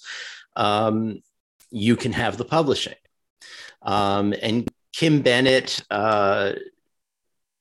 Um, 0.56 1.22
you 1.72 1.96
can 1.96 2.12
have 2.12 2.36
the 2.36 2.44
publishing. 2.44 2.94
Um, 3.80 4.34
and 4.40 4.68
Kim 4.92 5.22
Bennett, 5.22 5.82
uh, 5.90 6.52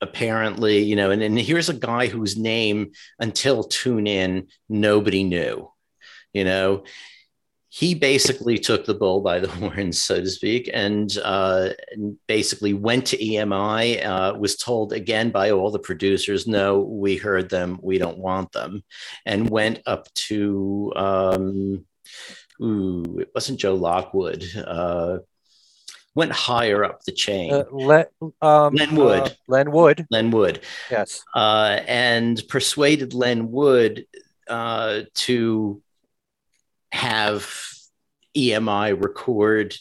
apparently, 0.00 0.78
you 0.78 0.96
know, 0.96 1.10
and, 1.10 1.22
and 1.22 1.38
here's 1.38 1.68
a 1.68 1.74
guy 1.74 2.06
whose 2.06 2.36
name 2.36 2.92
until 3.18 3.64
Tune 3.64 4.06
In, 4.06 4.48
nobody 4.68 5.24
knew, 5.24 5.70
you 6.32 6.44
know. 6.44 6.84
He 7.74 7.94
basically 7.94 8.58
took 8.58 8.84
the 8.84 8.92
bull 8.92 9.22
by 9.22 9.38
the 9.38 9.48
horns, 9.48 9.98
so 9.98 10.20
to 10.20 10.28
speak, 10.28 10.68
and, 10.74 11.16
uh, 11.24 11.70
basically 12.28 12.74
went 12.74 13.06
to 13.06 13.16
EMI, 13.16 14.04
uh, 14.04 14.34
was 14.38 14.56
told 14.56 14.92
again 14.92 15.30
by 15.30 15.52
all 15.52 15.70
the 15.70 15.78
producers, 15.78 16.46
no, 16.46 16.80
we 16.80 17.16
heard 17.16 17.48
them, 17.48 17.78
we 17.82 17.96
don't 17.96 18.18
want 18.18 18.52
them, 18.52 18.84
and 19.24 19.48
went 19.48 19.80
up 19.86 20.12
to 20.14 20.92
um, 20.96 21.86
ooh, 22.60 23.18
it 23.20 23.30
wasn't 23.34 23.60
Joe 23.60 23.74
Lockwood. 23.74 24.44
Uh, 24.56 25.18
went 26.14 26.32
higher 26.32 26.84
up 26.84 27.02
the 27.04 27.12
chain. 27.12 27.52
Uh, 27.52 27.64
Le- 27.70 28.06
um, 28.40 28.74
Len 28.74 28.94
Wood. 28.94 29.22
Uh, 29.22 29.30
Len 29.48 29.72
Wood. 29.72 30.06
Len 30.10 30.30
Wood. 30.30 30.60
Yes. 30.90 31.24
Uh, 31.34 31.80
and 31.86 32.42
persuaded 32.48 33.14
Len 33.14 33.50
Wood 33.50 34.06
uh, 34.48 35.02
to 35.14 35.82
have 36.92 37.48
EMI 38.36 39.02
record 39.02 39.74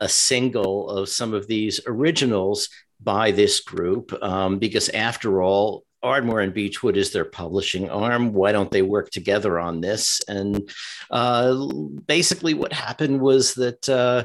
a 0.00 0.08
single 0.08 0.90
of 0.90 1.08
some 1.08 1.34
of 1.34 1.46
these 1.46 1.80
originals 1.86 2.68
by 3.00 3.30
this 3.30 3.60
group 3.60 4.12
um, 4.22 4.58
because 4.58 4.88
after 4.90 5.42
all 5.42 5.84
Ardmore 6.02 6.40
and 6.40 6.54
Beechwood 6.54 6.96
is 6.96 7.12
their 7.12 7.24
publishing 7.24 7.90
arm. 7.90 8.32
Why 8.32 8.52
don't 8.52 8.70
they 8.70 8.82
work 8.82 9.10
together 9.10 9.58
on 9.58 9.80
this? 9.80 10.20
And 10.28 10.70
uh, 11.10 11.66
basically, 12.06 12.54
what 12.54 12.72
happened 12.72 13.20
was 13.20 13.54
that 13.54 13.88
uh, 13.88 14.24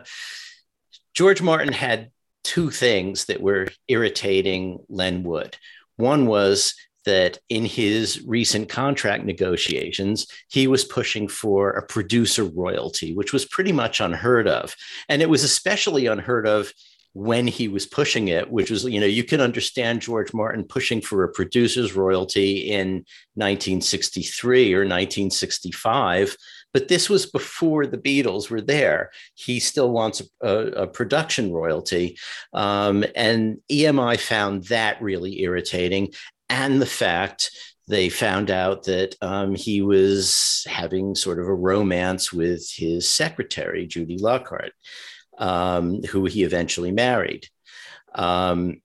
George 1.14 1.42
Martin 1.42 1.74
had 1.74 2.12
two 2.44 2.70
things 2.70 3.26
that 3.26 3.42
were 3.42 3.68
irritating 3.88 4.80
Len 4.90 5.24
Wood. 5.24 5.58
One 5.98 6.26
was 6.26 6.74
that 7.06 7.40
in 7.50 7.66
his 7.66 8.22
recent 8.26 8.70
contract 8.70 9.24
negotiations, 9.24 10.28
he 10.50 10.68
was 10.68 10.84
pushing 10.84 11.28
for 11.28 11.72
a 11.72 11.86
producer 11.86 12.44
royalty, 12.44 13.16
which 13.16 13.34
was 13.34 13.46
pretty 13.46 13.72
much 13.72 14.00
unheard 14.00 14.48
of. 14.48 14.76
And 15.10 15.22
it 15.22 15.30
was 15.30 15.44
especially 15.44 16.06
unheard 16.06 16.46
of 16.46 16.72
when 17.14 17.46
he 17.48 17.68
was 17.68 17.86
pushing 17.86 18.30
it, 18.30 18.50
which 18.50 18.72
was, 18.72 18.86
you 18.86 19.00
know, 19.00 19.06
you 19.06 19.24
can 19.24 19.42
understand 19.42 20.02
George 20.02 20.34
Martin 20.34 20.64
pushing 20.64 21.02
for 21.02 21.24
a 21.24 21.32
producer's 21.32 21.94
royalty 21.94 22.72
in 22.72 23.06
1963 23.36 24.74
or 24.74 24.80
1965, 24.80 26.38
but 26.74 26.88
this 26.88 27.10
was 27.10 27.26
before 27.26 27.86
the 27.86 27.98
Beatles 27.98 28.50
were 28.50 28.62
there. 28.62 29.12
He 29.36 29.60
still 29.60 29.92
wants 29.92 30.22
a, 30.42 30.48
a, 30.48 30.84
a 30.84 30.88
production 30.88 31.52
royalty. 31.52 32.18
Um, 32.54 33.04
and 33.14 33.58
EMI 33.70 34.18
found 34.18 34.66
that 34.66 35.02
really 35.02 35.42
irritating. 35.42 36.14
And 36.50 36.82
the 36.82 36.86
fact 36.86 37.52
they 37.88 38.08
found 38.08 38.50
out 38.50 38.84
that 38.84 39.16
um, 39.22 39.54
he 39.54 39.82
was 39.82 40.66
having 40.70 41.14
sort 41.14 41.40
of 41.40 41.48
a 41.48 41.54
romance 41.54 42.32
with 42.32 42.72
his 42.72 43.10
secretary, 43.10 43.86
Judy 43.86 44.18
Lockhart 44.18 44.72
um, 45.38 46.04
who 46.04 46.26
he 46.26 46.44
eventually 46.44 46.92
married. 46.92 47.48
Um, 48.14 48.82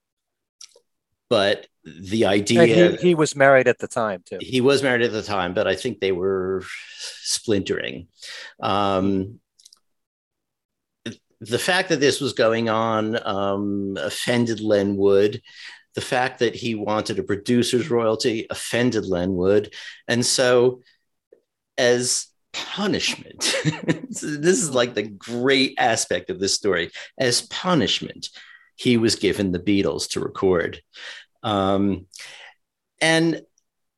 but 1.28 1.66
the 1.84 2.26
idea 2.26 2.64
he, 2.90 2.96
he, 2.96 3.14
was 3.14 3.36
married 3.36 3.68
at 3.68 3.78
the 3.78 3.88
time 3.88 4.22
too. 4.24 4.38
He 4.40 4.60
was 4.60 4.82
married 4.82 5.02
at 5.02 5.12
the 5.12 5.22
time, 5.22 5.54
but 5.54 5.66
I 5.66 5.74
think 5.74 6.00
they 6.00 6.12
were 6.12 6.64
splintering. 6.98 8.08
Um, 8.60 9.40
the 11.40 11.58
fact 11.58 11.90
that 11.90 12.00
this 12.00 12.20
was 12.20 12.32
going 12.32 12.68
on 12.68 13.18
um, 13.26 13.96
offended 14.00 14.60
Len 14.60 14.96
Wood. 14.96 15.42
The 15.94 16.00
fact 16.00 16.40
that 16.40 16.54
he 16.54 16.74
wanted 16.74 17.18
a 17.18 17.22
producer's 17.22 17.90
royalty 17.90 18.46
offended 18.50 19.06
Len 19.06 19.34
Wood. 19.34 19.72
And 20.08 20.24
so, 20.24 20.82
as 21.78 22.26
punishment. 22.56 23.54
this 23.64 24.22
is 24.22 24.74
like 24.74 24.94
the 24.94 25.02
great 25.02 25.74
aspect 25.78 26.30
of 26.30 26.40
this 26.40 26.54
story. 26.54 26.90
As 27.18 27.42
punishment, 27.42 28.30
he 28.76 28.96
was 28.96 29.16
given 29.16 29.52
the 29.52 29.58
Beatles 29.58 30.10
to 30.10 30.20
record. 30.20 30.80
Um, 31.42 32.06
and 33.00 33.42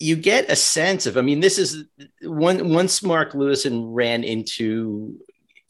you 0.00 0.16
get 0.16 0.50
a 0.50 0.56
sense 0.56 1.06
of, 1.06 1.16
I 1.16 1.22
mean, 1.22 1.40
this 1.40 1.58
is 1.58 1.84
one, 2.22 2.72
once 2.72 3.02
Mark 3.02 3.32
Lewisohn 3.32 3.88
ran 3.90 4.24
into 4.24 5.16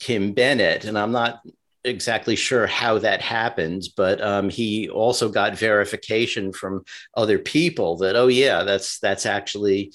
Kim 0.01 0.33
Bennett, 0.33 0.85
and 0.85 0.99
I'm 0.99 1.13
not 1.13 1.41
exactly 1.85 2.37
sure 2.37 2.67
how 2.67 2.99
that 2.99 3.23
happened, 3.23 3.85
but 3.97 4.21
um, 4.21 4.49
he 4.49 4.89
also 4.89 5.29
got 5.29 5.59
verification 5.59 6.53
from 6.53 6.85
other 7.15 7.39
people 7.39 7.99
that, 7.99 8.17
oh 8.17 8.29
yeah, 8.29 8.65
that's 8.65 8.99
that's 8.99 9.27
actually 9.27 9.93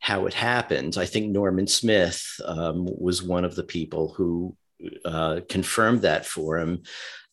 how 0.00 0.26
it 0.26 0.34
happened. 0.34 0.96
I 0.96 1.06
think 1.06 1.30
Norman 1.30 1.66
Smith 1.66 2.22
um, 2.44 2.86
was 2.86 3.22
one 3.22 3.44
of 3.44 3.54
the 3.54 3.64
people 3.64 4.12
who 4.14 4.56
uh, 5.04 5.40
confirmed 5.48 6.02
that 6.02 6.26
for 6.26 6.58
him. 6.58 6.82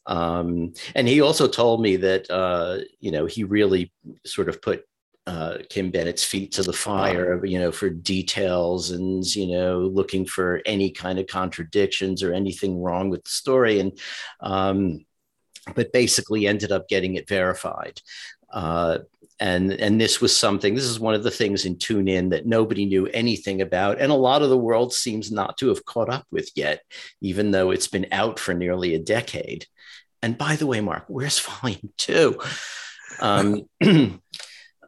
Um, 0.06 0.74
and 0.96 1.08
he 1.08 1.22
also 1.22 1.48
told 1.48 1.82
me 1.82 1.98
that 1.98 2.30
uh, 2.30 2.80
you 3.00 3.12
know 3.12 3.26
he 3.26 3.44
really 3.44 3.92
sort 4.26 4.50
of 4.50 4.62
put 4.62 4.84
uh, 5.26 5.60
Kim 5.70 5.90
Bennett's 5.90 6.26
feet 6.26 6.52
to 6.54 6.64
the 6.64 6.74
fire, 6.74 7.46
you 7.46 7.58
know, 7.58 7.72
for 7.72 7.90
details 7.90 8.92
and 8.92 9.24
you 9.36 9.48
know 9.48 9.80
looking 9.80 10.26
for 10.26 10.62
any 10.66 10.92
kind 10.92 11.20
of 11.20 11.28
contradictions 11.28 12.22
or 12.22 12.34
anything 12.34 12.82
wrong 12.82 13.10
with 13.10 13.24
the 13.24 13.30
story, 13.30 13.80
and 13.80 13.98
um, 14.42 15.06
but 15.76 15.94
basically 15.94 16.48
ended 16.48 16.72
up 16.72 16.90
getting 16.90 17.16
it 17.16 17.30
verified. 17.30 18.02
Uh, 18.54 19.00
and 19.40 19.74
and 19.74 20.00
this 20.00 20.22
was 20.22 20.36
something. 20.36 20.76
This 20.76 20.86
is 20.86 21.00
one 21.00 21.16
of 21.16 21.24
the 21.24 21.32
things 21.32 21.66
in 21.66 21.78
Tune 21.78 22.08
In 22.08 22.30
that 22.30 22.46
nobody 22.46 22.86
knew 22.86 23.08
anything 23.08 23.62
about, 23.62 24.00
and 24.00 24.12
a 24.12 24.16
lot 24.16 24.42
of 24.42 24.50
the 24.50 24.58
world 24.58 24.94
seems 24.94 25.32
not 25.32 25.58
to 25.58 25.70
have 25.70 25.86
caught 25.86 26.10
up 26.10 26.26
with 26.32 26.52
yet, 26.56 26.82
even 27.20 27.52
though 27.52 27.72
it's 27.72 27.88
been 27.88 28.08
out 28.12 28.40
for 28.40 28.54
nearly 28.54 28.94
a 28.94 29.00
decade. 29.00 29.66
And 30.22 30.38
by 30.38 30.56
the 30.56 30.68
way, 30.68 30.80
Mark, 30.82 31.06
where's 31.08 31.40
Volume 31.62 31.92
Two? 31.98 32.40
Um, 33.20 33.64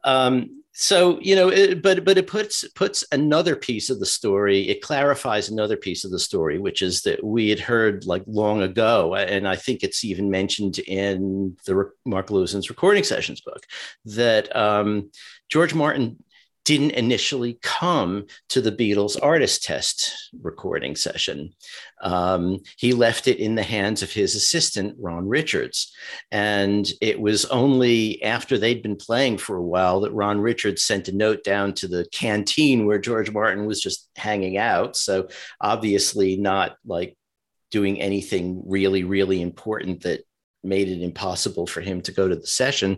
um, 0.04 0.64
so 0.78 1.18
you 1.22 1.38
know 1.38 1.48
it, 1.48 1.82
but 1.82 2.04
but 2.04 2.18
it 2.18 2.28
puts 2.28 2.68
puts 2.74 3.06
another 3.14 3.56
piece 3.56 3.90
of 3.90 4.02
the 4.02 4.06
story 4.06 4.68
it 4.68 4.82
clarifies 4.82 5.48
another 5.48 5.78
piece 5.78 6.04
of 6.04 6.12
the 6.12 6.20
story 6.20 6.60
which 6.60 6.82
is 6.82 7.02
that 7.04 7.24
we 7.24 7.48
had 7.50 7.62
heard 7.62 8.06
like 8.06 8.24
long 8.28 8.62
ago 8.62 9.16
and 9.16 9.48
i 9.48 9.56
think 9.56 9.84
it's 9.84 10.04
even 10.04 10.30
mentioned 10.30 10.80
in 10.80 11.56
the 11.66 11.90
mark 12.06 12.28
lewisohn's 12.28 12.70
recording 12.70 13.06
sessions 13.06 13.40
book 13.40 13.66
that 14.04 14.54
um, 14.54 15.10
george 15.48 15.74
martin 15.74 16.22
didn't 16.66 16.92
initially 16.92 17.60
come 17.62 18.26
to 18.50 18.60
the 18.60 18.72
Beatles 18.72 19.18
artist 19.22 19.64
test 19.64 20.30
recording 20.42 20.96
session. 20.96 21.54
Um, 22.02 22.60
he 22.78 22.92
left 22.92 23.28
it 23.28 23.38
in 23.38 23.54
the 23.54 23.64
hands 23.64 24.02
of 24.02 24.12
his 24.12 24.36
assistant, 24.36 24.96
Ron 25.00 25.28
Richards. 25.28 25.94
And 26.32 26.88
it 27.02 27.20
was 27.20 27.46
only 27.46 28.22
after 28.24 28.58
they'd 28.58 28.82
been 28.82 28.96
playing 28.96 29.38
for 29.38 29.56
a 29.56 29.64
while 29.64 30.02
that 30.02 30.14
Ron 30.14 30.42
Richards 30.42 30.82
sent 30.82 31.08
a 31.08 31.16
note 31.16 31.44
down 31.44 31.74
to 31.76 31.88
the 31.88 32.08
canteen 32.12 32.88
where 32.88 33.00
George 33.00 33.32
Martin 33.32 33.68
was 33.68 33.80
just 33.80 34.10
hanging 34.16 34.58
out. 34.58 34.98
So 34.98 35.30
obviously, 35.62 36.36
not 36.36 36.78
like 36.84 37.16
doing 37.70 38.02
anything 38.02 38.64
really, 38.66 39.04
really 39.04 39.42
important 39.42 40.02
that 40.02 40.22
made 40.66 40.90
it 40.90 41.02
impossible 41.02 41.68
for 41.68 41.82
him 41.82 42.02
to 42.02 42.12
go 42.12 42.28
to 42.28 42.36
the 42.36 42.48
session, 42.48 42.98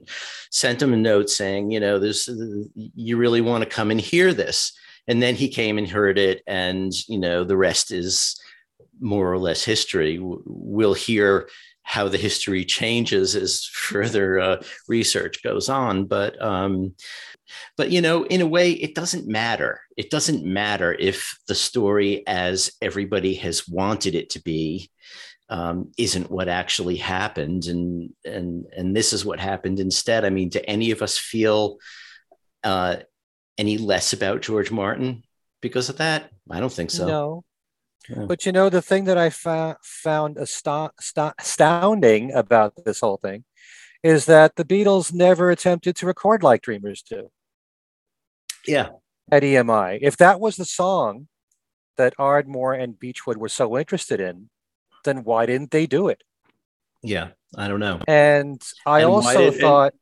sent 0.51 0.81
him 0.81 0.93
a 0.93 0.97
note 0.97 1.29
saying, 1.29 1.71
you 1.71 1.79
know, 1.79 1.99
this 1.99 2.29
you 2.75 3.17
really 3.17 3.41
want 3.41 3.63
to 3.63 3.69
come 3.69 3.91
and 3.91 4.01
hear 4.01 4.33
this. 4.33 4.73
And 5.07 5.21
then 5.21 5.35
he 5.35 5.47
came 5.47 5.77
and 5.77 5.87
heard 5.87 6.17
it, 6.17 6.43
and 6.47 6.91
you 7.07 7.17
know, 7.17 7.43
the 7.43 7.57
rest 7.57 7.91
is 7.91 8.39
more 8.99 9.31
or 9.31 9.37
less 9.37 9.63
history. 9.63 10.19
We'll 10.21 10.93
hear 10.93 11.47
how 11.83 12.09
the 12.09 12.17
history 12.17 12.65
changes 12.65 13.35
as 13.35 13.63
further 13.71 14.39
uh, 14.39 14.63
research 14.87 15.41
goes 15.43 15.69
on, 15.69 16.05
but 16.05 16.41
um, 16.43 16.93
but 17.77 17.91
you 17.91 18.01
know, 18.01 18.25
in 18.25 18.41
a 18.41 18.47
way, 18.47 18.71
it 18.71 18.95
doesn't 18.95 19.27
matter. 19.27 19.81
It 19.95 20.09
doesn't 20.09 20.45
matter 20.45 20.95
if 20.99 21.37
the 21.47 21.55
story, 21.55 22.25
as 22.27 22.71
everybody 22.81 23.35
has 23.35 23.67
wanted 23.67 24.15
it 24.15 24.29
to 24.31 24.41
be, 24.41 24.91
um, 25.49 25.91
isn't 25.97 26.29
what 26.29 26.49
actually 26.49 26.97
happened 26.97 27.67
and 27.67 28.13
and 28.25 28.65
and 28.75 28.95
this 28.95 29.13
is 29.13 29.23
what 29.25 29.39
happened 29.39 29.79
instead. 29.79 30.25
I 30.25 30.29
mean 30.29 30.49
do 30.49 30.59
any 30.67 30.91
of 30.91 31.01
us 31.01 31.17
feel 31.17 31.77
uh, 32.63 32.97
any 33.57 33.77
less 33.77 34.13
about 34.13 34.41
george 34.41 34.71
martin 34.71 35.23
because 35.61 35.89
of 35.89 35.97
that? 35.97 36.29
I 36.49 36.59
don't 36.59 36.71
think 36.71 36.91
so. 36.91 37.07
No. 37.07 37.43
Yeah. 38.09 38.23
but 38.25 38.45
you 38.45 38.53
know 38.53 38.69
the 38.69 38.81
thing 38.81 39.03
that 39.03 39.17
i 39.17 39.29
fa- 39.29 39.75
found 39.83 40.37
ast- 40.37 40.65
astounding 41.37 42.31
about 42.31 42.85
this 42.85 43.01
whole 43.01 43.17
thing 43.17 43.43
is 44.01 44.25
that 44.27 44.55
the 44.55 44.63
beatles 44.63 45.13
never 45.13 45.51
attempted 45.51 45.97
to 45.97 46.05
record 46.05 46.41
like 46.41 46.61
dreamers 46.61 47.01
do. 47.01 47.29
Yeah. 48.65 48.89
At 49.29 49.43
emi 49.43 49.99
if 50.01 50.15
that 50.17 50.39
was 50.39 50.55
the 50.55 50.65
song 50.65 51.27
that 51.97 52.13
ardmore 52.17 52.73
and 52.73 52.97
beechwood 52.97 53.37
were 53.37 53.49
so 53.49 53.77
interested 53.77 54.21
in 54.21 54.49
then 55.07 55.23
why 55.23 55.45
didn't 55.45 55.71
they 55.71 55.87
do 55.87 56.09
it? 56.09 56.23
Yeah, 57.01 57.29
I 57.55 57.67
don't 57.67 57.79
know. 57.79 58.01
And 58.07 58.61
I 58.85 59.01
and 59.01 59.09
also 59.09 59.51
did, 59.51 59.59
thought. 59.61 59.93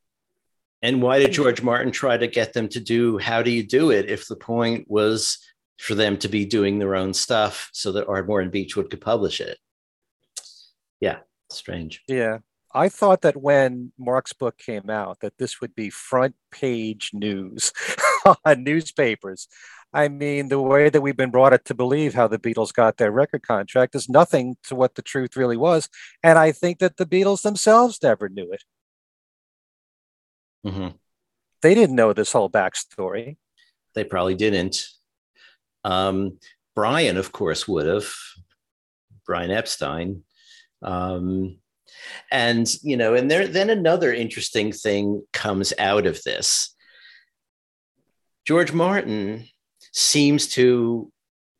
And, 0.82 0.95
and 0.95 1.03
why 1.03 1.20
did 1.20 1.32
George 1.32 1.62
Martin 1.62 1.91
try 1.91 2.18
to 2.18 2.28
get 2.28 2.53
them 2.53 2.68
to 2.70 2.80
do 2.80 3.18
How 3.18 3.41
Do 3.41 3.51
You 3.51 3.64
Do 3.66 3.91
It 3.91 4.10
if 4.10 4.28
the 4.28 4.36
point 4.36 4.86
was 4.89 5.38
for 5.78 5.95
them 5.95 6.18
to 6.18 6.28
be 6.28 6.45
doing 6.45 6.80
their 6.80 6.95
own 6.95 7.14
stuff 7.14 7.70
so 7.74 7.91
that 7.93 8.08
Ardmore 8.08 8.41
and 8.41 8.51
Beechwood 8.51 8.89
could 8.89 9.01
publish 9.01 9.41
it? 9.41 9.58
Yeah, 11.01 11.20
strange. 11.49 12.01
Yeah. 12.08 12.39
I 12.74 12.89
thought 12.89 13.22
that 13.22 13.38
when 13.38 13.93
Mark's 13.97 14.34
book 14.34 14.58
came 14.58 14.89
out, 14.89 15.22
that 15.22 15.38
this 15.38 15.62
would 15.62 15.76
be 15.76 15.89
front 15.89 16.36
page 16.51 17.12
news 17.14 17.72
on 18.45 18.66
newspapers. 18.66 19.47
I 19.96 20.10
mean, 20.10 20.50
the 20.50 20.62
way 20.62 20.89
that 20.89 21.00
we've 21.00 21.16
been 21.16 21.32
brought 21.32 21.54
up 21.54 21.64
to 21.64 21.74
believe 21.74 22.14
how 22.14 22.28
the 22.28 22.38
Beatles 22.38 22.74
got 22.74 22.98
their 22.98 23.12
record 23.12 23.43
contract 23.43 23.96
is 23.96 24.10
nothing 24.10 24.58
to 24.64 24.76
what 24.76 24.96
the 24.96 25.02
truth 25.02 25.38
really 25.38 25.56
was. 25.56 25.88
And 26.22 26.38
I 26.38 26.52
think 26.52 26.80
that 26.80 26.98
the 26.98 27.06
Beatles 27.06 27.43
themselves 27.43 27.98
never 28.04 28.28
knew 28.28 28.52
it. 28.52 28.64
Mm-hmm. 30.68 30.98
They 31.62 31.74
didn't 31.74 31.96
know 31.96 32.12
this 32.12 32.34
whole 32.34 32.50
backstory. 32.50 33.38
They 33.93 34.04
probably 34.04 34.36
didn't. 34.36 34.86
Um, 35.86 36.39
Brian, 36.76 37.16
of 37.16 37.32
course, 37.32 37.66
would 37.66 37.88
have. 37.88 38.14
Brian 39.26 39.50
Epstein. 39.50 40.24
Um, 40.82 41.60
and 42.30 42.68
you 42.84 42.98
know, 42.98 43.16
and 43.16 43.32
there 43.32 43.48
then 43.48 43.70
another 43.70 44.14
interesting 44.14 44.74
thing 44.74 45.24
comes 45.32 45.72
out 45.80 46.06
of 46.06 46.22
this. 46.24 46.76
George 48.46 48.74
Martin 48.74 49.48
seems 49.96 50.48
to 50.48 51.10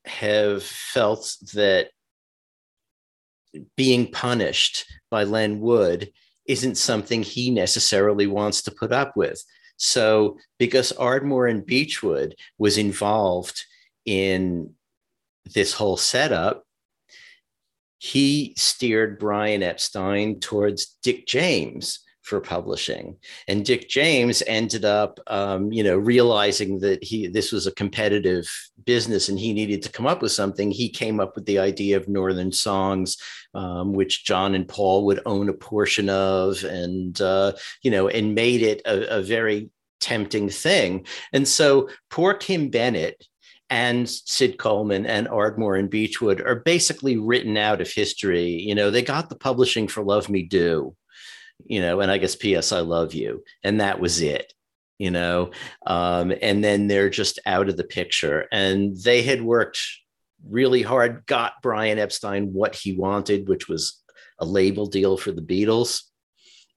have 0.04 0.62
felt 0.62 1.38
that 1.54 1.90
being 3.78 4.12
punished 4.12 4.86
by 5.10 5.24
Len 5.24 5.62
Wood 5.62 6.12
isn't 6.46 6.76
something 6.76 7.24
he 7.24 7.50
necessarily 7.50 8.28
wants 8.28 8.62
to 8.64 8.72
put 8.72 8.92
up 8.92 9.16
with. 9.16 9.42
So, 9.78 10.38
because 10.60 10.92
Ardmore 10.92 11.48
and 11.48 11.66
Beechwood 11.66 12.36
was 12.58 12.78
involved 12.78 13.64
in 14.06 14.74
this 15.54 15.74
whole 15.74 15.98
setup, 15.98 16.64
he 18.00 18.54
steered 18.58 19.18
Brian 19.18 19.64
Epstein 19.64 20.42
towards 20.42 20.98
Dick 21.02 21.26
James, 21.26 22.00
for 22.26 22.42
publishing. 22.42 23.18
And 23.48 23.64
Dick 23.64 23.88
James 23.88 24.42
ended 24.48 24.84
up, 24.84 25.20
um, 25.28 25.72
you 25.72 25.84
know, 25.84 25.96
realizing 25.96 26.80
that 26.80 27.04
he 27.04 27.28
this 27.28 27.52
was 27.52 27.68
a 27.68 27.72
competitive 27.72 28.50
business 28.84 29.30
and 29.30 29.38
he 29.38 29.54
needed 29.54 29.84
to 29.84 29.92
come 29.92 30.08
up 30.08 30.24
with 30.24 30.32
something. 30.32 30.72
He 30.72 30.90
came 30.90 31.20
up 31.20 31.36
with 31.36 31.46
the 31.46 31.60
idea 31.60 31.98
of 31.98 32.10
Northern 32.10 32.52
Songs, 32.52 33.18
um, 33.54 33.94
which 33.94 34.26
John 34.26 34.56
and 34.56 34.68
Paul 34.68 35.06
would 35.06 35.22
own 35.28 35.50
a 35.50 35.54
portion 35.54 36.10
of, 36.10 36.64
and 36.64 37.20
uh, 37.22 37.54
you 37.84 37.92
know, 37.92 38.08
and 38.08 38.34
made 38.34 38.64
it 38.64 38.82
a, 38.86 39.20
a 39.20 39.22
very 39.22 39.70
tempting 40.00 40.50
thing. 40.50 41.06
And 41.32 41.48
so 41.48 41.90
poor 42.10 42.34
Kim 42.34 42.70
Bennett 42.70 43.24
and 43.70 44.10
Sid 44.10 44.58
Coleman 44.58 45.06
and 45.06 45.28
Ardmore 45.28 45.76
and 45.76 45.92
Beechwood 45.92 46.42
are 46.42 46.56
basically 46.56 47.18
written 47.18 47.56
out 47.56 47.82
of 47.82 47.92
history. 47.92 48.50
You 48.50 48.74
know, 48.74 48.90
they 48.90 49.04
got 49.04 49.30
the 49.30 49.36
publishing 49.36 49.88
for 49.88 50.04
Love 50.04 50.28
Me 50.28 50.42
Do 50.42 50.96
you 51.64 51.82
know, 51.82 52.02
and 52.02 52.12
I 52.12 52.18
guess 52.18 52.36
P.S. 52.36 52.72
I 52.72 52.80
love 52.82 53.14
you. 53.14 53.44
And 53.64 53.82
that 53.82 54.00
was 54.00 54.22
it, 54.22 54.54
you 54.98 55.12
know. 55.12 55.52
Um, 55.86 56.34
and 56.42 56.64
then 56.64 56.88
they're 56.88 57.10
just 57.10 57.40
out 57.46 57.70
of 57.70 57.78
the 57.78 57.84
picture. 57.84 58.48
And 58.52 58.96
they 58.98 59.22
had 59.22 59.42
worked 59.42 59.80
really 60.48 60.82
hard, 60.82 61.26
got 61.26 61.54
Brian 61.62 62.00
Epstein 62.00 62.54
what 62.54 62.76
he 62.76 62.94
wanted, 62.94 63.48
which 63.48 63.68
was 63.68 64.02
a 64.40 64.46
label 64.46 64.86
deal 64.86 65.18
for 65.18 65.32
the 65.32 65.42
Beatles, 65.42 66.02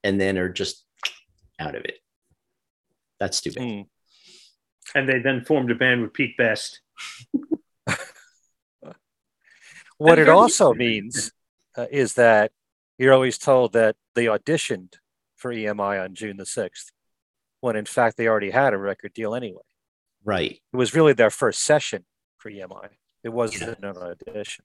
and 0.05 0.21
then 0.21 0.39
are 0.39 0.49
just 0.49 0.85
out 1.59 1.75
of 1.75 1.85
it. 1.85 1.99
That's 3.19 3.37
stupid. 3.39 3.63
Mm. 3.63 3.87
And 4.95 5.09
they 5.09 5.19
then 5.19 5.45
formed 5.45 5.71
a 5.71 5.75
band 5.75 6.03
with 6.03 6.13
Pete 6.15 6.37
Best. 6.37 6.81
what 9.99 10.19
it 10.19 10.29
also 10.29 10.73
means 10.75 11.33
uh, 11.77 11.87
is 11.91 12.15
that 12.15 12.53
you're 12.99 13.15
always 13.15 13.39
told 13.39 13.73
that 13.73 13.97
they 14.15 14.27
auditioned 14.27 14.95
for 15.37 15.53
EMI 15.53 16.03
on 16.03 16.15
June 16.15 16.37
the 16.37 16.45
6th, 16.45 16.87
when 17.61 17.77
in 17.77 17.85
fact 17.85 18.17
they 18.17 18.27
already 18.27 18.51
had 18.51 18.75
a 18.75 18.79
record 18.79 19.15
deal 19.15 19.35
anyway. 19.35 19.63
Right. 20.25 20.61
It 20.73 20.77
was 20.77 20.95
really 20.95 21.13
their 21.13 21.31
first 21.31 21.63
session 21.63 22.05
for 22.39 22.51
EMI. 22.51 22.89
It 23.23 23.31
wasn't 23.31 23.79
yeah. 23.83 23.91
an 23.91 23.97
audition. 23.97 24.65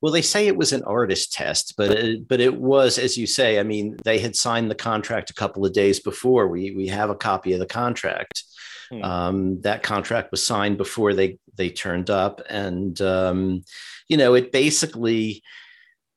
Well, 0.00 0.12
they 0.12 0.22
say 0.22 0.46
it 0.46 0.56
was 0.56 0.72
an 0.72 0.82
artist 0.84 1.32
test, 1.32 1.74
but 1.78 1.90
it, 1.90 2.28
but 2.28 2.40
it 2.40 2.54
was, 2.54 2.98
as 2.98 3.16
you 3.16 3.26
say. 3.26 3.58
I 3.58 3.62
mean, 3.62 3.96
they 4.04 4.18
had 4.18 4.36
signed 4.36 4.70
the 4.70 4.74
contract 4.74 5.30
a 5.30 5.34
couple 5.34 5.64
of 5.64 5.72
days 5.72 5.98
before. 6.00 6.48
We 6.48 6.72
we 6.72 6.88
have 6.88 7.08
a 7.08 7.14
copy 7.14 7.54
of 7.54 7.58
the 7.58 7.66
contract. 7.66 8.44
Hmm. 8.90 9.02
Um, 9.02 9.60
that 9.62 9.82
contract 9.82 10.30
was 10.30 10.44
signed 10.44 10.76
before 10.76 11.14
they 11.14 11.38
they 11.56 11.70
turned 11.70 12.10
up, 12.10 12.42
and 12.50 13.00
um, 13.00 13.64
you 14.06 14.18
know, 14.18 14.34
it 14.34 14.52
basically 14.52 15.42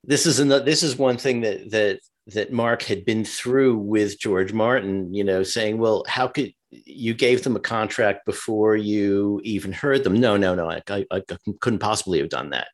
this 0.04 0.26
is 0.26 0.40
another, 0.40 0.64
this 0.64 0.84
is 0.84 0.98
one 0.98 1.18
thing 1.18 1.42
that 1.42 1.72
that 1.72 2.00
that 2.28 2.52
Mark 2.52 2.84
had 2.84 3.06
been 3.06 3.24
through 3.24 3.78
with 3.78 4.20
George 4.20 4.52
Martin, 4.52 5.14
you 5.14 5.24
know, 5.24 5.44
saying, 5.44 5.78
well, 5.78 6.04
how 6.08 6.28
could 6.28 6.52
you 6.72 7.14
gave 7.14 7.44
them 7.44 7.56
a 7.56 7.62
contract 7.62 8.26
before 8.26 8.76
you 8.76 9.40
even 9.44 9.72
heard 9.72 10.04
them? 10.04 10.20
No, 10.20 10.36
no, 10.36 10.54
no, 10.54 10.70
I, 10.70 10.82
I, 10.90 11.06
I 11.10 11.22
couldn't 11.62 11.80
possibly 11.80 12.20
have 12.20 12.30
done 12.30 12.50
that. 12.50 12.68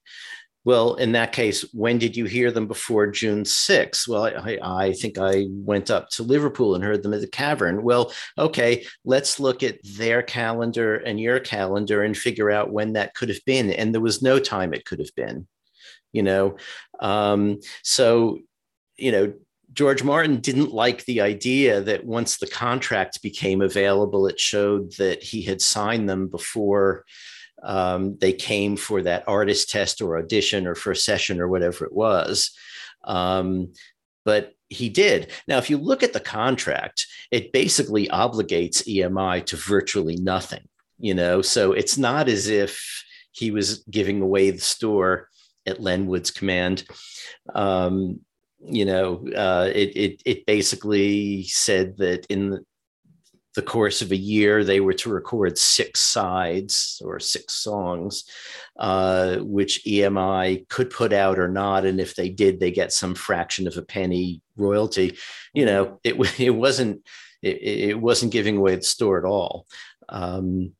Well, 0.66 0.96
in 0.96 1.12
that 1.12 1.34
case, 1.34 1.66
when 1.74 1.98
did 1.98 2.16
you 2.16 2.24
hear 2.26 2.50
them 2.50 2.68
before 2.68 3.08
June 3.08 3.44
6th? 3.44 4.08
Well, 4.08 4.26
I, 4.26 4.58
I, 4.64 4.94
think 4.94 5.18
I 5.18 5.48
went 5.50 5.92
up 5.92 6.10
to 6.12 6.24
Liverpool 6.24 6.74
and 6.74 6.84
heard 6.84 7.04
them 7.04 7.14
at 7.14 7.20
the 7.20 7.28
Cavern. 7.28 7.84
Well, 7.84 8.14
okay, 8.38 8.86
let's 9.04 9.42
look 9.42 9.62
at 9.62 9.80
their 9.84 10.24
calendar 10.24 10.96
and 10.96 11.20
your 11.20 11.42
calendar 11.42 12.04
and 12.04 12.18
figure 12.18 12.50
out 12.50 12.72
when 12.72 12.94
that 12.94 13.14
could 13.14 13.28
have 13.28 13.44
been. 13.46 13.72
And 13.72 13.94
there 13.94 14.02
was 14.02 14.22
no 14.22 14.40
time 14.40 14.74
it 14.74 14.86
could 14.86 15.00
have 15.00 15.14
been, 15.16 15.48
you 16.14 16.24
know. 16.24 16.56
Um, 17.04 17.60
so, 17.84 18.40
you 18.98 19.12
know, 19.12 19.34
George 19.74 20.04
Martin 20.04 20.38
didn't 20.40 20.74
like 20.74 21.06
the 21.06 21.22
idea 21.22 21.82
that 21.82 22.06
once 22.06 22.38
the 22.38 22.48
contract 22.48 23.22
became 23.22 23.62
available, 23.62 24.28
it 24.28 24.40
showed 24.40 24.94
that 24.94 25.22
he 25.22 25.42
had 25.42 25.62
signed 25.62 26.08
them 26.08 26.28
before 26.28 27.06
um, 27.64 28.18
they 28.20 28.34
came 28.34 28.76
for 28.78 29.02
that 29.02 29.24
artist 29.28 29.70
test 29.70 30.02
or 30.02 30.18
audition 30.18 30.68
or 30.68 30.76
first 30.76 31.06
session 31.06 31.40
or 31.40 31.48
whatever 31.48 31.86
it 31.86 31.94
was. 31.94 32.52
Um, 33.04 33.74
but 34.26 34.54
he 34.70 34.90
did. 34.90 35.32
Now, 35.48 35.58
if 35.58 35.70
you 35.70 35.78
look 35.78 36.04
at 36.04 36.14
the 36.14 36.20
contract, 36.20 37.06
it 37.32 37.52
basically 37.52 38.08
obligates 38.08 38.88
EMI 38.88 39.46
to 39.48 39.56
virtually 39.56 40.16
nothing, 40.18 40.68
you 41.00 41.14
know, 41.14 41.42
so 41.42 41.74
it's 41.74 41.98
not 41.98 42.30
as 42.30 42.48
if 42.48 43.04
he 43.32 43.50
was 43.52 43.84
giving 43.90 44.22
away 44.22 44.52
the 44.52 44.62
store 44.62 45.30
at 45.66 45.82
Len 45.82 46.08
Wood's 46.08 46.32
command. 46.32 46.84
Um, 47.54 48.22
you 48.66 48.86
know, 48.86 49.26
uh, 49.36 49.70
it, 49.74 49.96
it, 49.96 50.22
it 50.26 50.46
basically 50.46 51.44
said 51.44 51.98
that 51.98 52.26
in 52.28 52.66
the 53.56 53.62
course 53.62 54.02
of 54.02 54.12
a 54.12 54.18
year, 54.18 54.64
they 54.64 54.80
were 54.80 54.94
to 54.94 55.12
record 55.12 55.58
six 55.58 56.00
sides 56.00 57.02
or 57.06 57.20
six 57.20 57.54
songs, 57.54 58.24
uh, 58.80 59.38
which 59.38 59.84
EMI 59.86 60.68
could 60.70 60.90
put 60.90 61.14
out 61.14 61.38
or 61.38 61.48
not. 61.48 61.86
And 61.86 62.00
if 62.00 62.16
they 62.16 62.30
did, 62.30 62.60
they 62.60 62.72
get 62.72 62.92
some 62.92 63.14
fraction 63.14 63.68
of 63.68 63.78
a 63.78 63.84
penny 63.84 64.42
royalty. 64.56 65.18
You 65.54 65.66
know, 65.66 66.00
it, 66.04 66.16
it 66.40 66.52
wasn't 66.52 67.06
it, 67.42 67.90
it 67.90 68.00
wasn't 68.00 68.32
giving 68.32 68.58
away 68.58 68.76
the 68.76 68.84
store 68.84 69.20
at 69.20 69.26
all. 69.26 69.68
Um, 70.10 70.74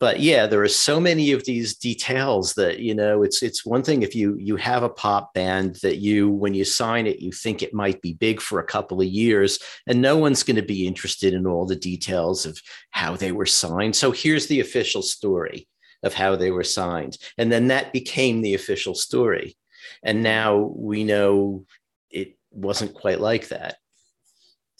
but 0.00 0.18
yeah 0.18 0.46
there 0.46 0.62
are 0.62 0.68
so 0.68 0.98
many 0.98 1.30
of 1.30 1.44
these 1.44 1.76
details 1.76 2.54
that 2.54 2.80
you 2.80 2.94
know 2.94 3.22
it's 3.22 3.42
it's 3.42 3.64
one 3.64 3.82
thing 3.82 4.02
if 4.02 4.14
you 4.14 4.34
you 4.38 4.56
have 4.56 4.82
a 4.82 4.88
pop 4.88 5.32
band 5.34 5.76
that 5.82 5.98
you 5.98 6.28
when 6.28 6.54
you 6.54 6.64
sign 6.64 7.06
it 7.06 7.20
you 7.20 7.30
think 7.30 7.62
it 7.62 7.74
might 7.74 8.00
be 8.02 8.14
big 8.14 8.40
for 8.40 8.58
a 8.58 8.66
couple 8.66 9.00
of 9.00 9.06
years 9.06 9.60
and 9.86 10.00
no 10.00 10.16
one's 10.16 10.42
going 10.42 10.56
to 10.56 10.62
be 10.62 10.86
interested 10.86 11.34
in 11.34 11.46
all 11.46 11.66
the 11.66 11.76
details 11.76 12.46
of 12.46 12.60
how 12.90 13.14
they 13.14 13.32
were 13.32 13.46
signed. 13.46 13.94
So 13.94 14.10
here's 14.10 14.46
the 14.46 14.60
official 14.60 15.02
story 15.02 15.68
of 16.02 16.14
how 16.14 16.34
they 16.34 16.50
were 16.50 16.64
signed 16.64 17.18
and 17.38 17.52
then 17.52 17.68
that 17.68 17.92
became 17.92 18.40
the 18.40 18.54
official 18.54 18.94
story. 18.94 19.56
And 20.02 20.22
now 20.22 20.56
we 20.56 21.04
know 21.04 21.66
it 22.10 22.38
wasn't 22.50 22.94
quite 22.94 23.20
like 23.20 23.48
that 23.48 23.76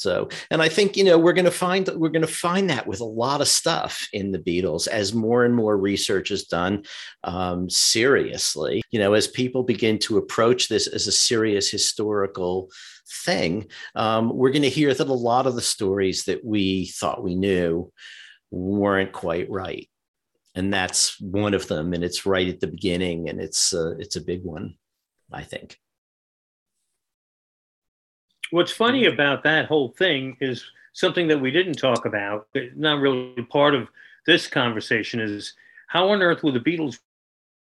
so, 0.00 0.30
and 0.50 0.62
I 0.62 0.70
think 0.70 0.96
you 0.96 1.04
know 1.04 1.18
we're 1.18 1.34
going 1.34 1.44
to 1.44 1.50
find 1.50 1.86
we're 1.94 2.08
going 2.08 2.22
to 2.22 2.26
find 2.26 2.70
that 2.70 2.86
with 2.86 3.00
a 3.00 3.04
lot 3.04 3.42
of 3.42 3.48
stuff 3.48 4.08
in 4.14 4.32
the 4.32 4.38
Beatles 4.38 4.88
as 4.88 5.12
more 5.12 5.44
and 5.44 5.54
more 5.54 5.76
research 5.76 6.30
is 6.30 6.46
done 6.46 6.84
um, 7.22 7.68
seriously. 7.68 8.80
You 8.90 8.98
know, 8.98 9.12
as 9.12 9.26
people 9.26 9.62
begin 9.62 9.98
to 10.00 10.16
approach 10.16 10.68
this 10.68 10.86
as 10.86 11.06
a 11.06 11.12
serious 11.12 11.70
historical 11.70 12.70
thing, 13.24 13.66
um, 13.94 14.34
we're 14.34 14.52
going 14.52 14.62
to 14.62 14.70
hear 14.70 14.94
that 14.94 15.06
a 15.06 15.12
lot 15.12 15.46
of 15.46 15.54
the 15.54 15.60
stories 15.60 16.24
that 16.24 16.42
we 16.42 16.86
thought 16.86 17.22
we 17.22 17.34
knew 17.34 17.92
weren't 18.50 19.12
quite 19.12 19.50
right, 19.50 19.86
and 20.54 20.72
that's 20.72 21.20
one 21.20 21.52
of 21.52 21.68
them. 21.68 21.92
And 21.92 22.02
it's 22.02 22.24
right 22.24 22.48
at 22.48 22.60
the 22.60 22.68
beginning, 22.68 23.28
and 23.28 23.38
it's 23.38 23.74
uh, 23.74 23.96
it's 23.98 24.16
a 24.16 24.24
big 24.24 24.44
one, 24.44 24.76
I 25.30 25.42
think. 25.42 25.76
What's 28.50 28.72
funny 28.72 29.04
mm-hmm. 29.04 29.14
about 29.14 29.42
that 29.44 29.66
whole 29.66 29.88
thing 29.88 30.36
is 30.40 30.64
something 30.92 31.28
that 31.28 31.40
we 31.40 31.50
didn't 31.50 31.78
talk 31.78 32.04
about, 32.04 32.48
not 32.76 33.00
really 33.00 33.42
part 33.42 33.74
of 33.74 33.88
this 34.26 34.46
conversation, 34.46 35.20
is 35.20 35.54
how 35.86 36.10
on 36.10 36.22
earth 36.22 36.42
were 36.42 36.52
the 36.52 36.60
Beatles 36.60 36.98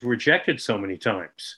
rejected 0.01 0.61
so 0.61 0.77
many 0.77 0.97
times? 0.97 1.57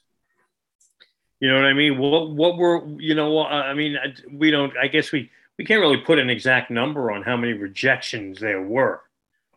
You 1.40 1.50
know 1.50 1.56
what 1.56 1.66
I 1.66 1.74
mean? 1.74 1.98
What 1.98 2.32
what 2.32 2.58
were 2.58 2.88
you 3.00 3.16
know? 3.16 3.40
Uh, 3.40 3.48
I 3.48 3.74
mean, 3.74 3.98
we 4.32 4.50
don't. 4.50 4.72
I 4.78 4.88
guess 4.88 5.12
we 5.12 5.30
we 5.58 5.66
can't 5.66 5.82
really 5.82 5.98
put 5.98 6.20
an 6.20 6.30
exact 6.30 6.72
number 6.72 7.12
on 7.12 7.22
how 7.22 7.36
many 7.36 7.52
rejections 7.54 8.40
there 8.40 8.62
were, 8.62 9.02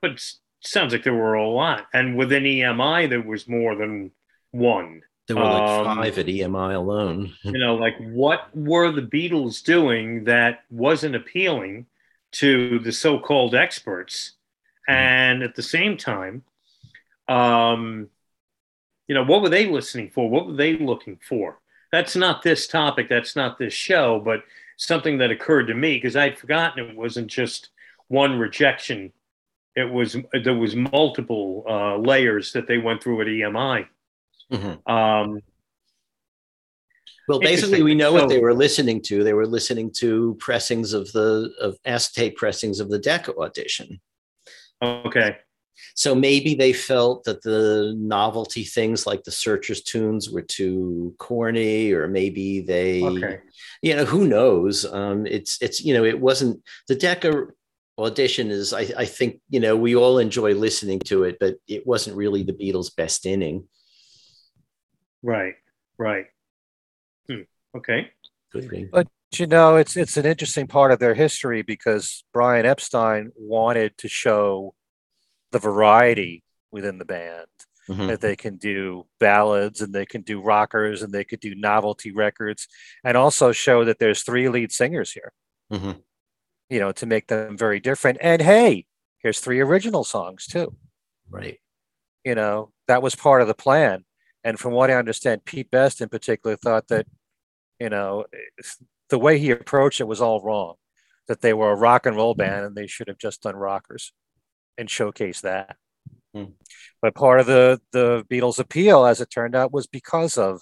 but 0.01 0.13
it 0.13 0.33
sounds 0.63 0.93
like 0.93 1.05
there 1.05 1.15
were 1.15 1.35
a 1.35 1.49
lot. 1.49 1.87
And 1.93 2.17
within 2.17 2.43
EMI, 2.43 3.09
there 3.09 3.23
was 3.23 3.47
more 3.47 3.77
than 3.77 4.11
one. 4.51 5.03
There 5.27 5.37
were 5.37 5.43
like 5.43 5.87
um, 5.87 5.97
five 5.97 6.19
at 6.19 6.27
EMI 6.27 6.75
alone. 6.75 7.35
you 7.43 7.59
know, 7.59 7.75
like 7.75 7.97
what 7.99 8.49
were 8.55 8.93
the 8.93 9.03
Beatles 9.03 9.63
doing 9.63 10.25
that 10.25 10.61
wasn't 10.71 11.17
appealing 11.17 11.87
to 12.33 12.79
the 12.79 12.93
so-called 12.93 13.55
experts? 13.55 14.33
Mm-hmm. 14.89 14.99
And 14.99 15.43
at 15.43 15.57
the 15.57 15.63
same 15.63 15.97
time, 15.97 16.45
um, 17.29 18.09
you 19.09 19.15
know, 19.15 19.25
what 19.25 19.43
were 19.43 19.49
they 19.49 19.67
listening 19.67 20.11
for? 20.11 20.31
What 20.31 20.47
were 20.47 20.57
they 20.57 20.77
looking 20.77 21.19
for? 21.29 21.59
That's 21.93 22.17
not 22.17 22.43
this 22.43 22.67
topic. 22.67 23.09
That's 23.09 23.37
not 23.37 23.59
this 23.59 23.73
show, 23.73 24.21
but 24.21 24.43
something 24.77 25.19
that 25.19 25.31
occurred 25.31 25.67
to 25.69 25.75
me 25.75 25.97
because 25.97 26.17
I'd 26.17 26.39
forgotten 26.39 26.89
it 26.89 26.97
wasn't 26.97 27.29
just 27.29 27.71
one 28.09 28.39
rejection. 28.39 29.13
It 29.75 29.91
was 29.91 30.17
there 30.45 30.55
was 30.55 30.75
multiple 30.75 31.65
uh, 31.69 31.97
layers 31.97 32.53
that 32.53 32.67
they 32.67 32.79
went 32.79 33.03
through 33.03 33.23
at 33.23 33.27
EMI. 33.27 33.87
Mm-hmm. 34.53 34.93
Um, 34.93 35.41
well, 37.29 37.41
basically, 37.41 37.83
we 37.83 37.95
know 37.95 38.11
so, 38.11 38.21
what 38.21 38.29
they 38.29 38.39
were 38.39 38.55
listening 38.55 39.03
to. 39.03 39.25
They 39.25 39.33
were 39.33 39.47
listening 39.47 39.91
to 39.99 40.37
pressings 40.39 40.93
of 40.93 41.11
the 41.13 41.53
of 41.61 41.77
acetate 41.85 42.37
pressings 42.37 42.79
of 42.79 42.89
the 42.89 42.99
Decca 42.99 43.37
audition. 43.37 44.01
Okay. 44.83 45.37
So 45.95 46.15
maybe 46.15 46.55
they 46.55 46.73
felt 46.73 47.25
that 47.25 47.43
the 47.43 47.95
novelty 47.97 48.65
things 48.65 49.07
like 49.07 49.25
the 49.25 49.31
Searchers 49.31 49.83
tunes 49.83 50.31
were 50.31 50.43
too 50.43 51.15
corny, 51.19 51.93
or 51.93 52.09
maybe 52.09 52.61
they, 52.61 53.03
okay. 53.03 53.41
you 53.83 53.95
know, 53.95 54.05
who 54.05 54.27
knows? 54.27 54.85
Um, 54.85 55.27
it's 55.27 55.61
it's 55.61 55.85
you 55.85 55.95
know, 55.95 56.05
it 56.05 56.21
wasn't 56.21 56.63
the 56.89 56.95
Decca 56.95 57.49
audition 57.99 58.51
is. 58.51 58.73
I, 58.73 58.87
I 58.97 59.05
think 59.05 59.41
you 59.49 59.61
know 59.61 59.77
we 59.77 59.97
all 59.97 60.19
enjoy 60.19 60.55
listening 60.55 61.01
to 61.01 61.25
it, 61.25 61.39
but 61.41 61.57
it 61.67 61.87
wasn't 61.87 62.17
really 62.17 62.43
the 62.43 62.53
Beatles' 62.53 62.95
best 62.95 63.27
inning. 63.27 63.67
Right, 65.23 65.55
right. 65.99 66.27
Hmm. 67.29 67.43
Okay. 67.77 68.11
But 68.53 69.09
you 69.39 69.47
know, 69.47 69.77
it's 69.77 69.97
it's 69.97 70.17
an 70.17 70.27
interesting 70.27 70.67
part 70.67 70.93
of 70.93 70.99
their 70.99 71.15
history 71.15 71.63
because 71.63 72.25
Brian 72.33 72.65
Epstein 72.65 73.33
wanted 73.37 73.99
to 73.99 74.09
show 74.09 74.75
the 75.53 75.59
variety 75.59 76.43
within 76.71 76.99
the 76.99 77.05
band. 77.05 77.47
Mm-hmm. 77.89 78.09
That 78.09 78.21
they 78.21 78.35
can 78.35 78.57
do 78.57 79.07
ballads 79.21 79.81
and 79.81 79.95
they 79.95 80.07
can 80.07 80.23
do 80.23 80.41
rockers 80.41 81.05
and 81.05 81.13
they 81.13 81.23
could 81.23 81.39
do 81.39 81.55
novelty 81.55 82.11
records 82.11 82.67
and 83.05 83.17
also 83.17 83.53
show 83.53 83.85
that 83.85 84.01
there's 84.01 84.25
three 84.25 84.49
lead 84.49 84.73
singers 84.73 85.13
here. 85.13 85.33
Mm-hmm. 85.73 85.93
You 86.69 86.81
know, 86.81 86.91
to 86.91 87.07
make 87.07 87.29
them 87.29 87.57
very 87.57 87.79
different. 87.79 88.19
And 88.21 88.43
hey, 88.43 88.87
here's 89.19 89.39
three 89.39 89.61
original 89.61 90.03
songs 90.03 90.47
too. 90.47 90.75
Right. 91.31 91.61
You 92.25 92.35
know, 92.35 92.73
that 92.89 93.03
was 93.03 93.15
part 93.15 93.41
of 93.41 93.47
the 93.47 93.55
plan. 93.55 94.05
And 94.47 94.61
from 94.61 94.75
what 94.75 94.93
I 94.93 94.95
understand, 94.95 95.45
Pete 95.45 95.73
Best 95.73 96.01
in 96.01 96.09
particular 96.09 96.55
thought 96.55 96.87
that, 96.87 97.09
you 97.81 97.91
know, 97.91 98.27
the 99.11 99.19
way 99.19 99.41
he 99.41 99.51
approached 99.51 100.01
it 100.01 100.07
was 100.07 100.21
all 100.21 100.41
wrong, 100.41 100.77
that 101.27 101.41
they 101.41 101.53
were 101.53 101.73
a 101.73 101.77
rock 101.77 102.07
and 102.07 102.15
roll 102.15 102.33
band 102.33 102.65
and 102.65 102.77
they 102.77 102.87
should 102.87 103.09
have 103.09 103.19
just 103.19 103.43
done 103.43 103.57
rockers 103.57 104.13
and 104.79 104.89
showcase 104.89 105.41
that. 105.41 105.75
Mm. 106.35 106.53
But 107.03 107.17
part 107.17 107.41
of 107.41 107.47
the, 107.47 107.81
the 107.91 108.25
Beatles' 108.31 108.61
appeal, 108.61 109.05
as 109.05 109.21
it 109.21 109.33
turned 109.33 109.57
out, 109.57 109.73
was 109.73 109.89
because 109.89 110.39
of 110.39 110.61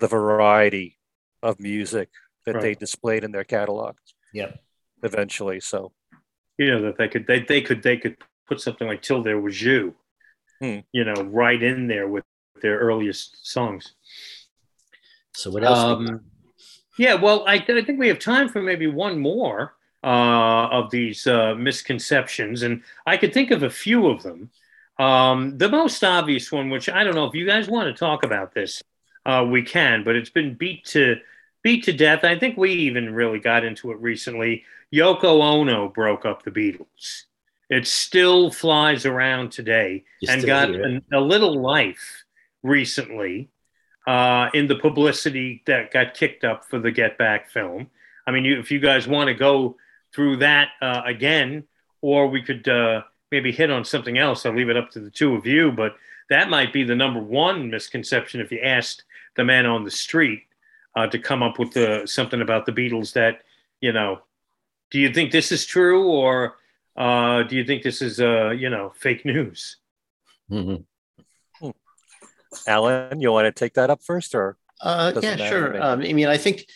the 0.00 0.08
variety 0.08 0.98
of 1.42 1.60
music 1.60 2.08
that 2.46 2.54
right. 2.54 2.62
they 2.62 2.74
displayed 2.74 3.24
in 3.24 3.32
their 3.32 3.44
catalog. 3.44 3.96
Yeah. 4.32 4.52
Eventually. 5.02 5.60
So, 5.60 5.92
you 6.56 6.70
know, 6.70 6.80
that 6.86 6.96
they 6.96 7.08
could, 7.08 7.26
they, 7.26 7.40
they 7.40 7.60
could, 7.60 7.82
they 7.82 7.98
could 7.98 8.16
put 8.48 8.62
something 8.62 8.88
like 8.88 9.02
Till 9.02 9.22
There 9.22 9.38
Was 9.38 9.60
You, 9.60 9.96
hmm. 10.62 10.78
you 10.92 11.04
know, 11.04 11.22
right 11.24 11.62
in 11.62 11.88
there 11.88 12.08
with 12.08 12.24
their 12.62 12.78
earliest 12.78 13.46
songs. 13.46 13.92
So 15.34 15.50
what 15.50 15.64
else? 15.64 15.78
Um, 15.78 16.20
yeah, 16.98 17.14
well, 17.14 17.44
I, 17.46 17.54
I, 17.54 17.82
think 17.84 17.98
we 17.98 18.08
have 18.08 18.18
time 18.18 18.48
for 18.48 18.62
maybe 18.62 18.86
one 18.86 19.18
more 19.18 19.74
uh, 20.04 20.68
of 20.70 20.90
these 20.90 21.26
uh, 21.26 21.54
misconceptions, 21.54 22.62
and 22.62 22.82
I 23.06 23.16
could 23.16 23.32
think 23.32 23.50
of 23.50 23.62
a 23.62 23.70
few 23.70 24.08
of 24.08 24.22
them. 24.22 24.50
Um, 24.98 25.56
the 25.58 25.68
most 25.68 26.04
obvious 26.04 26.52
one, 26.52 26.70
which 26.70 26.88
I 26.88 27.02
don't 27.02 27.14
know 27.14 27.26
if 27.26 27.34
you 27.34 27.46
guys 27.46 27.68
want 27.68 27.88
to 27.88 27.98
talk 27.98 28.24
about 28.24 28.54
this, 28.54 28.82
uh, 29.24 29.46
we 29.48 29.62
can. 29.62 30.04
But 30.04 30.16
it's 30.16 30.30
been 30.30 30.54
beat 30.54 30.84
to 30.86 31.16
beat 31.62 31.84
to 31.84 31.92
death. 31.92 32.24
I 32.24 32.38
think 32.38 32.56
we 32.56 32.72
even 32.72 33.14
really 33.14 33.38
got 33.38 33.64
into 33.64 33.90
it 33.90 33.98
recently. 33.98 34.64
Yoko 34.92 35.40
Ono 35.40 35.88
broke 35.88 36.26
up 36.26 36.42
the 36.42 36.50
Beatles. 36.50 37.24
It 37.70 37.86
still 37.86 38.50
flies 38.50 39.06
around 39.06 39.50
today 39.50 40.04
You 40.20 40.28
and 40.30 40.44
got 40.44 40.68
an, 40.70 41.02
a 41.10 41.20
little 41.20 41.58
life 41.58 42.21
recently 42.62 43.48
uh, 44.06 44.48
in 44.54 44.66
the 44.66 44.76
publicity 44.76 45.62
that 45.66 45.92
got 45.92 46.14
kicked 46.14 46.44
up 46.44 46.64
for 46.64 46.78
the 46.78 46.90
Get 46.90 47.18
Back 47.18 47.50
film. 47.50 47.88
I 48.26 48.30
mean, 48.30 48.44
you, 48.44 48.58
if 48.58 48.70
you 48.70 48.80
guys 48.80 49.06
want 49.06 49.28
to 49.28 49.34
go 49.34 49.76
through 50.14 50.38
that 50.38 50.68
uh, 50.80 51.02
again, 51.04 51.64
or 52.00 52.28
we 52.28 52.42
could 52.42 52.68
uh, 52.68 53.02
maybe 53.30 53.52
hit 53.52 53.70
on 53.70 53.84
something 53.84 54.18
else, 54.18 54.44
I'll 54.44 54.54
leave 54.54 54.68
it 54.68 54.76
up 54.76 54.90
to 54.92 55.00
the 55.00 55.10
two 55.10 55.34
of 55.34 55.46
you. 55.46 55.72
But 55.72 55.96
that 56.30 56.50
might 56.50 56.72
be 56.72 56.84
the 56.84 56.94
number 56.94 57.20
one 57.20 57.70
misconception 57.70 58.40
if 58.40 58.50
you 58.52 58.60
asked 58.60 59.04
the 59.36 59.44
man 59.44 59.66
on 59.66 59.84
the 59.84 59.90
street 59.90 60.42
uh, 60.96 61.06
to 61.06 61.18
come 61.18 61.42
up 61.42 61.58
with 61.58 61.72
the, 61.72 62.02
something 62.06 62.42
about 62.42 62.66
the 62.66 62.72
Beatles 62.72 63.12
that, 63.14 63.42
you 63.80 63.92
know, 63.92 64.20
do 64.90 64.98
you 64.98 65.12
think 65.12 65.32
this 65.32 65.50
is 65.50 65.64
true 65.64 66.08
or 66.08 66.56
uh, 66.96 67.42
do 67.44 67.56
you 67.56 67.64
think 67.64 67.82
this 67.82 68.02
is, 68.02 68.20
uh, 68.20 68.50
you 68.50 68.68
know, 68.68 68.92
fake 68.96 69.24
news? 69.24 69.76
Mhm. 70.50 70.84
Allan, 72.66 73.20
you 73.20 73.32
want 73.32 73.46
to 73.46 73.52
take 73.52 73.74
that 73.74 73.90
up 73.90 74.02
first, 74.02 74.34
or 74.34 74.56
Uh, 74.80 75.12
yeah, 75.22 75.36
sure. 75.36 75.82
Um, 75.82 76.00
I 76.00 76.12
mean, 76.12 76.26
I 76.26 76.36
think, 76.36 76.66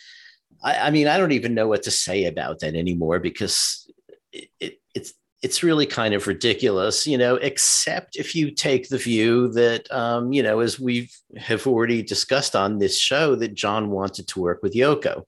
I, 0.63 0.89
I 0.89 0.91
mean, 0.91 1.09
I 1.09 1.19
don't 1.19 1.33
even 1.33 1.55
know 1.55 1.69
what 1.69 1.83
to 1.85 1.91
say 1.91 2.27
about 2.27 2.61
that 2.61 2.75
anymore 2.75 3.19
because 3.19 3.91
it, 4.33 4.49
it, 4.61 4.81
it's 4.95 5.13
it's 5.43 5.63
really 5.63 5.87
kind 5.87 6.15
of 6.15 6.27
ridiculous, 6.27 7.07
you 7.07 7.19
know. 7.19 7.37
Except 7.37 8.17
if 8.17 8.35
you 8.35 8.51
take 8.51 8.89
the 8.89 8.99
view 8.99 9.49
that, 9.53 9.91
um, 9.93 10.33
you 10.33 10.43
know, 10.43 10.61
as 10.61 10.79
we 10.81 11.11
have 11.37 11.67
already 11.67 12.03
discussed 12.03 12.57
on 12.57 12.79
this 12.79 12.99
show, 12.99 13.35
that 13.37 13.55
John 13.55 13.91
wanted 13.91 14.29
to 14.29 14.41
work 14.41 14.63
with 14.63 14.75
Yoko. 14.75 15.25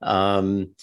Um, 0.00 0.74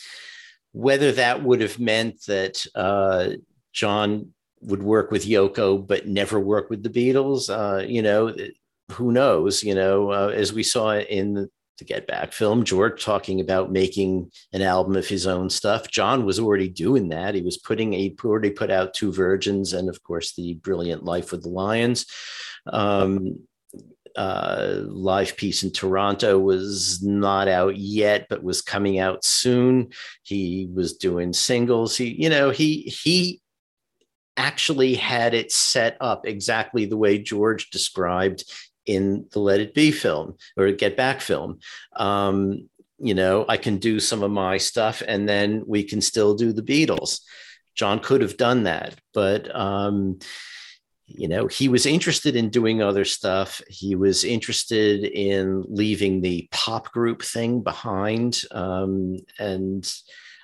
whether 0.71 1.11
that 1.13 1.43
would 1.43 1.61
have 1.61 1.79
meant 1.79 2.25
that 2.27 2.65
uh, 2.75 3.29
John 3.73 4.33
would 4.61 4.83
work 4.83 5.11
with 5.11 5.25
Yoko 5.25 5.85
but 5.85 6.07
never 6.07 6.39
work 6.39 6.69
with 6.69 6.83
the 6.83 6.89
Beatles, 6.89 7.49
uh, 7.49 7.85
you 7.85 8.01
know, 8.01 8.33
who 8.91 9.11
knows? 9.11 9.63
You 9.63 9.75
know, 9.75 10.11
uh, 10.11 10.27
as 10.27 10.53
we 10.53 10.63
saw 10.63 10.97
in 10.97 11.33
the, 11.33 11.49
Get 11.85 12.07
Back 12.07 12.33
film, 12.33 12.65
George 12.65 13.01
talking 13.01 13.39
about 13.39 13.71
making 13.71 14.29
an 14.51 14.61
album 14.61 14.97
of 14.97 15.07
his 15.07 15.25
own 15.25 15.49
stuff. 15.49 15.89
John 15.89 16.25
was 16.25 16.37
already 16.37 16.67
doing 16.67 17.07
that. 17.07 17.35
He 17.35 17.41
was 17.41 17.57
putting 17.57 17.93
he 17.93 18.17
already 18.21 18.49
put 18.49 18.69
out 18.69 18.93
Two 18.93 19.13
Virgins 19.13 19.71
and, 19.71 19.87
of 19.87 20.03
course, 20.03 20.35
the 20.35 20.55
Brilliant 20.55 21.05
Life 21.05 21.31
with 21.31 21.43
the 21.43 21.47
Lions. 21.47 22.05
Um, 22.67 23.39
uh, 24.15 24.81
Live 24.87 25.37
Peace 25.37 25.63
in 25.63 25.71
Toronto 25.71 26.37
was 26.37 27.01
not 27.01 27.47
out 27.47 27.77
yet, 27.77 28.27
but 28.29 28.43
was 28.43 28.61
coming 28.61 28.99
out 28.99 29.23
soon. 29.23 29.91
He 30.23 30.69
was 30.73 30.97
doing 30.97 31.31
singles. 31.31 31.95
He, 31.95 32.21
you 32.21 32.29
know, 32.29 32.49
he 32.49 32.81
he 32.81 33.41
actually 34.35 34.95
had 34.95 35.33
it 35.33 35.51
set 35.51 35.97
up 36.01 36.25
exactly 36.25 36.85
the 36.85 36.97
way 36.97 37.19
George 37.19 37.69
described 37.69 38.43
in 38.85 39.27
the 39.31 39.39
Let 39.39 39.59
It 39.59 39.73
Be 39.73 39.91
film 39.91 40.35
or 40.57 40.71
Get 40.71 40.97
Back 40.97 41.21
film. 41.21 41.59
Um, 41.95 42.69
you 42.97 43.13
know, 43.13 43.45
I 43.47 43.57
can 43.57 43.77
do 43.77 43.99
some 43.99 44.23
of 44.23 44.31
my 44.31 44.57
stuff 44.57 45.01
and 45.07 45.27
then 45.27 45.63
we 45.65 45.83
can 45.83 46.01
still 46.01 46.35
do 46.35 46.51
the 46.51 46.61
Beatles. 46.61 47.21
John 47.75 47.99
could 47.99 48.21
have 48.21 48.35
done 48.35 48.63
that, 48.63 48.99
but 49.13 49.53
um, 49.55 50.19
you 51.05 51.27
know, 51.27 51.47
he 51.47 51.69
was 51.69 51.85
interested 51.85 52.35
in 52.35 52.49
doing 52.49 52.81
other 52.81 53.05
stuff. 53.05 53.61
He 53.67 53.95
was 53.95 54.23
interested 54.23 55.03
in 55.03 55.63
leaving 55.67 56.21
the 56.21 56.47
pop 56.51 56.91
group 56.91 57.23
thing 57.23 57.61
behind. 57.61 58.41
Um, 58.51 59.17
and 59.39 59.91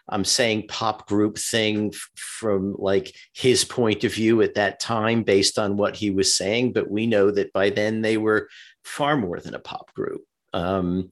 I'm 0.08 0.26
saying 0.26 0.68
pop 0.68 1.08
group 1.08 1.38
thing 1.38 1.94
from 2.16 2.76
like 2.78 3.16
his 3.34 3.66
point 3.66 4.04
of 4.04 4.14
view 4.14 4.42
at 4.42 4.56
that 4.56 4.80
time, 4.80 5.24
based 5.24 5.58
on 5.58 5.78
what 5.78 5.96
he 5.96 6.12
was 6.12 6.36
saying. 6.36 6.74
But 6.74 6.90
we 6.90 7.08
know 7.08 7.32
that 7.32 7.54
by 7.54 7.70
then 7.72 8.02
they 8.02 8.18
were 8.18 8.50
far 8.84 9.18
more 9.18 9.40
than 9.40 9.56
a 9.56 9.60
pop 9.60 9.94
group. 9.94 10.22
Um, 10.54 11.10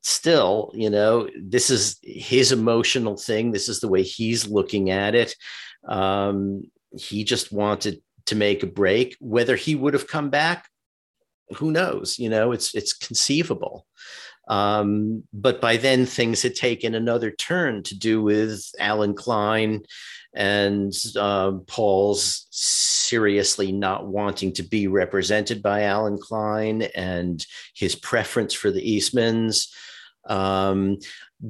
still, 0.00 0.72
you 0.74 0.90
know, 0.90 1.28
this 1.40 1.70
is 1.70 1.98
his 2.02 2.52
emotional 2.52 3.16
thing. 3.16 3.52
This 3.52 3.68
is 3.68 3.80
the 3.80 3.88
way 3.88 4.02
he's 4.02 4.48
looking 4.48 4.90
at 4.90 5.14
it. 5.14 5.34
Um, 5.86 6.64
he 6.98 7.24
just 7.24 7.52
wanted 7.52 8.02
to 8.26 8.34
make 8.34 8.62
a 8.62 8.66
break. 8.66 9.16
Whether 9.20 9.56
he 9.56 9.74
would 9.74 9.94
have 9.94 10.08
come 10.08 10.30
back, 10.30 10.68
who 11.56 11.70
knows? 11.70 12.18
You 12.18 12.28
know, 12.30 12.52
it's 12.52 12.74
it's 12.74 12.92
conceivable. 12.92 13.86
Um, 14.52 15.22
but 15.32 15.62
by 15.62 15.78
then, 15.78 16.04
things 16.04 16.42
had 16.42 16.54
taken 16.54 16.94
another 16.94 17.30
turn 17.30 17.82
to 17.84 17.98
do 17.98 18.22
with 18.22 18.70
Allen 18.78 19.14
Klein 19.14 19.82
and 20.34 20.92
um, 21.18 21.64
Paul's 21.66 22.46
seriously 22.50 23.72
not 23.72 24.06
wanting 24.06 24.52
to 24.54 24.62
be 24.62 24.88
represented 24.88 25.62
by 25.62 25.84
Allen 25.84 26.18
Klein 26.18 26.82
and 26.94 27.46
his 27.74 27.94
preference 27.94 28.52
for 28.52 28.70
the 28.70 28.82
Eastmans. 28.82 29.68
Um, 30.28 30.98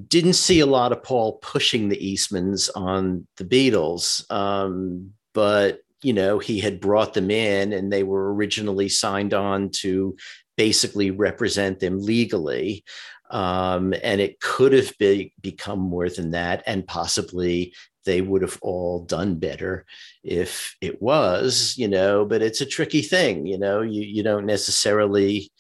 didn't 0.07 0.35
see 0.35 0.61
a 0.61 0.67
lot 0.67 0.93
of 0.93 1.03
Paul 1.03 1.39
pushing 1.43 1.89
the 1.89 1.97
Eastmans 2.15 2.71
on 2.77 3.27
the 3.37 3.45
Beatles, 3.45 4.31
um, 4.31 5.13
but 5.35 5.81
you 6.03 6.13
know 6.13 6.39
he 6.39 6.61
had 6.61 6.81
brought 6.81 7.15
them 7.15 7.31
in, 7.31 7.73
and 7.73 7.93
they 7.93 8.03
were 8.03 8.33
originally 8.33 8.89
signed 8.89 9.35
on 9.35 9.71
to 9.71 10.17
basically 10.57 11.11
represent 11.11 11.81
them 11.81 12.01
legally. 12.01 12.85
Um, 13.31 13.95
and 14.03 14.21
it 14.21 14.41
could 14.41 14.73
have 14.75 14.93
be, 14.99 15.33
become 15.41 15.79
more 15.79 16.11
than 16.11 16.33
that, 16.33 16.63
and 16.67 16.87
possibly 16.87 17.75
they 18.05 18.21
would 18.21 18.43
have 18.43 18.59
all 18.61 19.05
done 19.05 19.37
better 19.37 19.87
if 20.23 20.77
it 20.81 21.01
was, 21.01 21.75
you 21.79 21.89
know. 21.89 22.27
But 22.27 22.43
it's 22.43 22.61
a 22.61 22.67
tricky 22.67 23.01
thing, 23.01 23.47
you 23.47 23.57
know. 23.57 23.81
You 23.81 24.03
you 24.03 24.23
don't 24.23 24.45
necessarily 24.45 25.51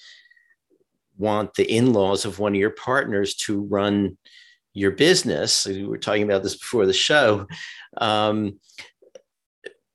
want 1.16 1.54
the 1.54 1.64
in-laws 1.64 2.24
of 2.24 2.38
one 2.38 2.52
of 2.52 2.58
your 2.58 2.70
partners 2.70 3.34
to 3.34 3.62
run 3.62 4.18
your 4.74 4.90
business. 4.90 5.66
We 5.66 5.84
were 5.84 5.98
talking 5.98 6.24
about 6.24 6.42
this 6.42 6.56
before 6.56 6.86
the 6.86 6.92
show, 6.92 7.46
um, 7.96 8.58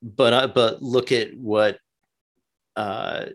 but 0.02 0.34
uh, 0.34 0.48
but 0.48 0.82
look 0.82 1.12
at 1.12 1.36
what 1.38 1.78
uh, 2.76 3.26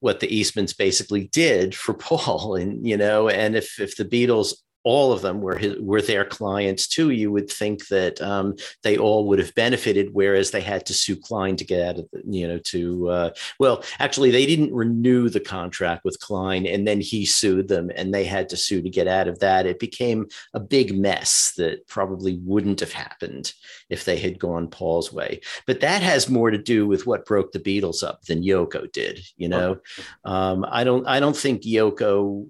what 0.00 0.20
the 0.20 0.28
Eastmans 0.28 0.76
basically 0.76 1.28
did 1.28 1.74
for 1.74 1.94
Paul, 2.08 2.56
and 2.56 2.86
you 2.86 2.96
know, 2.96 3.28
and 3.28 3.56
if 3.56 3.80
if 3.80 3.96
the 3.96 4.04
Beatles 4.04 4.54
all 4.84 5.12
of 5.12 5.22
them 5.22 5.40
were 5.40 5.56
his, 5.56 5.78
were 5.80 6.02
their 6.02 6.24
clients 6.24 6.86
too, 6.86 7.10
you 7.10 7.30
would 7.30 7.50
think 7.50 7.88
that 7.88 8.20
um, 8.20 8.54
they 8.82 8.96
all 8.96 9.26
would 9.28 9.38
have 9.38 9.54
benefited, 9.54 10.10
whereas 10.12 10.50
they 10.50 10.60
had 10.60 10.86
to 10.86 10.94
sue 10.94 11.16
Klein 11.16 11.56
to 11.56 11.64
get 11.64 11.82
out 11.82 11.98
of 11.98 12.08
the, 12.12 12.22
you 12.26 12.46
know, 12.46 12.58
to 12.58 13.08
uh, 13.08 13.30
well, 13.58 13.84
actually, 13.98 14.30
they 14.30 14.46
didn't 14.46 14.72
renew 14.72 15.28
the 15.28 15.40
contract 15.40 16.04
with 16.04 16.20
Klein, 16.20 16.66
and 16.66 16.86
then 16.86 17.00
he 17.00 17.26
sued 17.26 17.68
them, 17.68 17.90
and 17.94 18.14
they 18.14 18.24
had 18.24 18.48
to 18.50 18.56
sue 18.56 18.82
to 18.82 18.90
get 18.90 19.08
out 19.08 19.28
of 19.28 19.38
that. 19.40 19.66
It 19.66 19.78
became 19.78 20.26
a 20.54 20.60
big 20.60 20.96
mess 20.96 21.52
that 21.56 21.86
probably 21.88 22.38
wouldn't 22.44 22.80
have 22.80 22.92
happened 22.92 23.52
if 23.90 24.04
they 24.04 24.18
had 24.18 24.38
gone 24.38 24.68
Paul's 24.68 25.12
way. 25.12 25.40
But 25.66 25.80
that 25.80 26.02
has 26.02 26.28
more 26.28 26.50
to 26.50 26.58
do 26.58 26.86
with 26.86 27.06
what 27.06 27.26
broke 27.26 27.52
the 27.52 27.60
Beatles 27.60 28.02
up 28.02 28.22
than 28.24 28.42
Yoko 28.42 28.90
did. 28.92 29.20
You 29.36 29.48
know, 29.48 29.78
um, 30.24 30.64
I 30.68 30.84
don't, 30.84 31.06
I 31.06 31.20
don't 31.20 31.36
think 31.36 31.62
Yoko. 31.62 32.48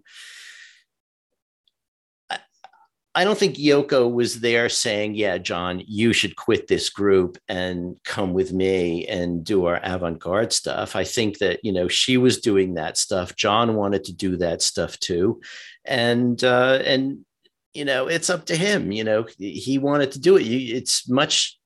I 3.18 3.24
don't 3.24 3.36
think 3.36 3.56
Yoko 3.56 4.08
was 4.08 4.38
there 4.38 4.68
saying, 4.68 5.16
"Yeah, 5.16 5.38
John, 5.38 5.82
you 5.88 6.12
should 6.12 6.36
quit 6.36 6.68
this 6.68 6.88
group 6.88 7.36
and 7.48 7.98
come 8.04 8.32
with 8.32 8.52
me 8.52 9.08
and 9.08 9.42
do 9.42 9.64
our 9.64 9.80
avant-garde 9.82 10.52
stuff." 10.52 10.94
I 10.94 11.02
think 11.02 11.38
that 11.38 11.58
you 11.64 11.72
know 11.72 11.88
she 11.88 12.16
was 12.16 12.40
doing 12.40 12.74
that 12.74 12.96
stuff. 12.96 13.34
John 13.34 13.74
wanted 13.74 14.04
to 14.04 14.12
do 14.12 14.36
that 14.36 14.62
stuff 14.62 15.00
too, 15.00 15.40
and 15.84 16.44
uh, 16.44 16.80
and 16.84 17.26
you 17.74 17.84
know 17.84 18.06
it's 18.06 18.30
up 18.30 18.44
to 18.46 18.56
him. 18.56 18.92
You 18.92 19.02
know 19.02 19.26
he 19.36 19.78
wanted 19.78 20.12
to 20.12 20.20
do 20.20 20.36
it. 20.36 20.44
It's 20.44 21.08
much 21.08 21.58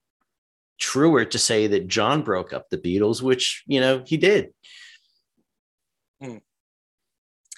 truer 0.79 1.27
to 1.27 1.39
say 1.39 1.67
that 1.67 1.87
John 1.87 2.23
broke 2.23 2.55
up 2.55 2.71
the 2.71 2.79
Beatles, 2.79 3.21
which 3.21 3.63
you 3.67 3.81
know 3.81 4.03
he 4.07 4.17
did. 4.17 4.55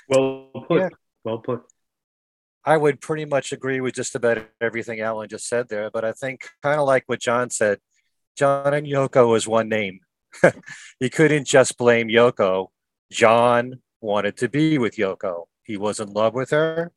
Well 0.08 0.50
put. 0.66 0.80
Yeah. 0.80 0.88
Well 1.22 1.38
put. 1.38 1.62
I 2.64 2.76
would 2.76 3.00
pretty 3.00 3.24
much 3.24 3.52
agree 3.52 3.80
with 3.80 3.94
just 3.94 4.14
about 4.14 4.38
everything 4.60 5.00
Allan 5.00 5.28
just 5.28 5.48
said 5.48 5.68
there. 5.68 5.90
But 5.90 6.04
I 6.04 6.12
think 6.12 6.48
kind 6.62 6.80
of 6.80 6.86
like 6.86 7.04
what 7.06 7.20
John 7.20 7.50
said, 7.50 7.78
John 8.36 8.72
and 8.72 8.86
Yoko 8.86 9.36
is 9.36 9.46
one 9.46 9.68
name. 9.68 10.00
you 11.00 11.10
couldn't 11.10 11.46
just 11.46 11.76
blame 11.76 12.08
Yoko. 12.08 12.68
John 13.12 13.80
wanted 14.00 14.36
to 14.38 14.48
be 14.48 14.78
with 14.78 14.96
Yoko. 14.96 15.44
He 15.62 15.76
was 15.76 16.00
in 16.00 16.12
love 16.12 16.34
with 16.34 16.50
her. 16.50 16.92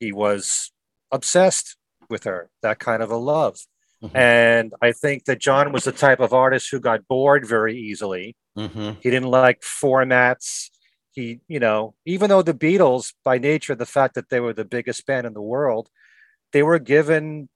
He 0.00 0.12
was 0.12 0.72
obsessed 1.10 1.76
with 2.08 2.24
her, 2.24 2.50
that 2.62 2.78
kind 2.78 3.02
of 3.02 3.10
a 3.10 3.16
love. 3.16 3.58
Mhm. 4.02 4.14
And 4.14 4.74
I 4.80 4.92
think 4.92 5.24
that 5.24 5.40
John 5.40 5.72
was 5.72 5.84
the 5.84 5.92
type 5.92 6.20
of 6.20 6.32
artist 6.32 6.70
who 6.70 6.80
got 6.80 7.06
bored 7.08 7.46
very 7.46 7.76
easily. 7.76 8.36
Mm-hmm. 8.56 9.00
He 9.00 9.10
didn't 9.10 9.30
like 9.30 9.60
formats. 9.60 10.70
He, 11.12 11.40
you 11.48 11.58
know, 11.58 11.94
even 12.04 12.28
though 12.28 12.42
the 12.42 12.54
Beatles, 12.54 13.14
by 13.24 13.38
nature, 13.38 13.74
the 13.74 13.86
fact 13.86 14.14
that 14.14 14.28
they 14.28 14.40
were 14.40 14.52
the 14.52 14.64
biggest 14.64 15.06
band 15.06 15.26
in 15.26 15.34
the 15.34 15.42
world, 15.42 15.88
they 16.52 16.62
were 16.62 16.78
given 16.78 17.48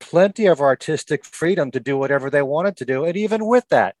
plenty 0.00 0.46
of 0.46 0.60
artistic 0.60 1.24
freedom 1.24 1.70
to 1.70 1.80
do 1.80 1.96
whatever 1.96 2.30
they 2.30 2.42
wanted 2.42 2.76
to 2.78 2.84
do. 2.84 3.04
And 3.04 3.16
even 3.16 3.46
with 3.46 3.68
that, 3.68 3.96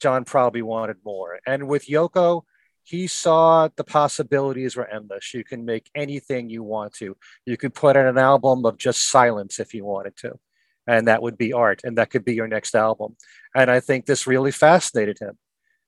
John 0.00 0.24
probably 0.24 0.62
wanted 0.62 0.96
more. 1.04 1.38
And 1.46 1.68
with 1.68 1.86
Yoko, 1.86 2.42
he 2.86 3.08
saw 3.08 3.68
the 3.76 3.84
possibilities 3.84 4.76
were 4.76 4.88
endless. 4.88 5.34
You 5.34 5.42
can 5.42 5.64
make 5.64 5.90
anything 5.94 6.50
you 6.50 6.62
want 6.62 6.92
to. 6.94 7.16
You 7.44 7.56
could 7.56 7.74
put 7.74 7.96
in 7.96 8.06
an 8.06 8.18
album 8.18 8.64
of 8.64 8.78
just 8.78 9.10
silence 9.10 9.58
if 9.58 9.74
you 9.74 9.84
wanted 9.84 10.16
to, 10.18 10.38
and 10.86 11.08
that 11.08 11.20
would 11.20 11.36
be 11.36 11.52
art, 11.52 11.80
and 11.82 11.98
that 11.98 12.10
could 12.10 12.24
be 12.24 12.34
your 12.34 12.46
next 12.46 12.76
album. 12.76 13.16
And 13.56 13.72
I 13.72 13.80
think 13.80 14.06
this 14.06 14.28
really 14.28 14.52
fascinated 14.52 15.18
him. 15.18 15.36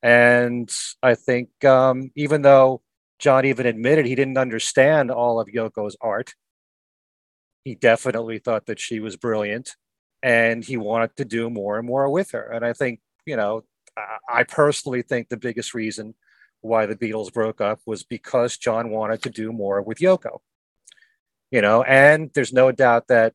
And 0.03 0.71
I 1.03 1.15
think 1.15 1.65
um, 1.65 2.11
even 2.15 2.43
though 2.43 2.83
John 3.19 3.45
even 3.45 3.67
admitted 3.67 4.07
he 4.07 4.15
didn't 4.15 4.39
understand 4.39 5.11
all 5.11 5.41
of 5.41 5.49
Yoko's 5.49 5.97
art, 6.01 6.35
he 7.65 7.75
definitely 7.75 8.39
thought 8.39 8.67
that 8.67 8.81
she 8.81 9.01
was 9.01 9.17
brilliant 9.17 9.77
and 10.23 10.65
he 10.65 10.77
wanted 10.77 11.17
to 11.17 11.25
do 11.25 11.51
more 11.51 11.79
and 11.79 11.87
more 11.87 12.09
with 12.11 12.31
her. 12.31 12.51
And 12.51 12.65
I 12.65 12.73
think, 12.73 13.01
you 13.27 13.37
know, 13.37 13.65
I 14.29 14.45
personally 14.45 15.03
think 15.03 15.29
the 15.29 15.37
biggest 15.37 15.75
reason 15.75 16.15
why 16.61 16.87
the 16.87 16.97
Beatles 16.97 17.33
broke 17.33 17.61
up 17.61 17.81
was 17.87 18.05
because 18.05 18.57
John 18.57 18.91
wanted 18.91 19.23
to 19.23 19.31
do 19.31 19.53
more 19.53 19.83
with 19.83 19.99
Yoko. 19.99 20.39
You 21.51 21.63
know, 21.63 21.83
and 21.83 22.31
there's 22.35 22.53
no 22.53 22.73
doubt 22.73 23.09
that 23.09 23.35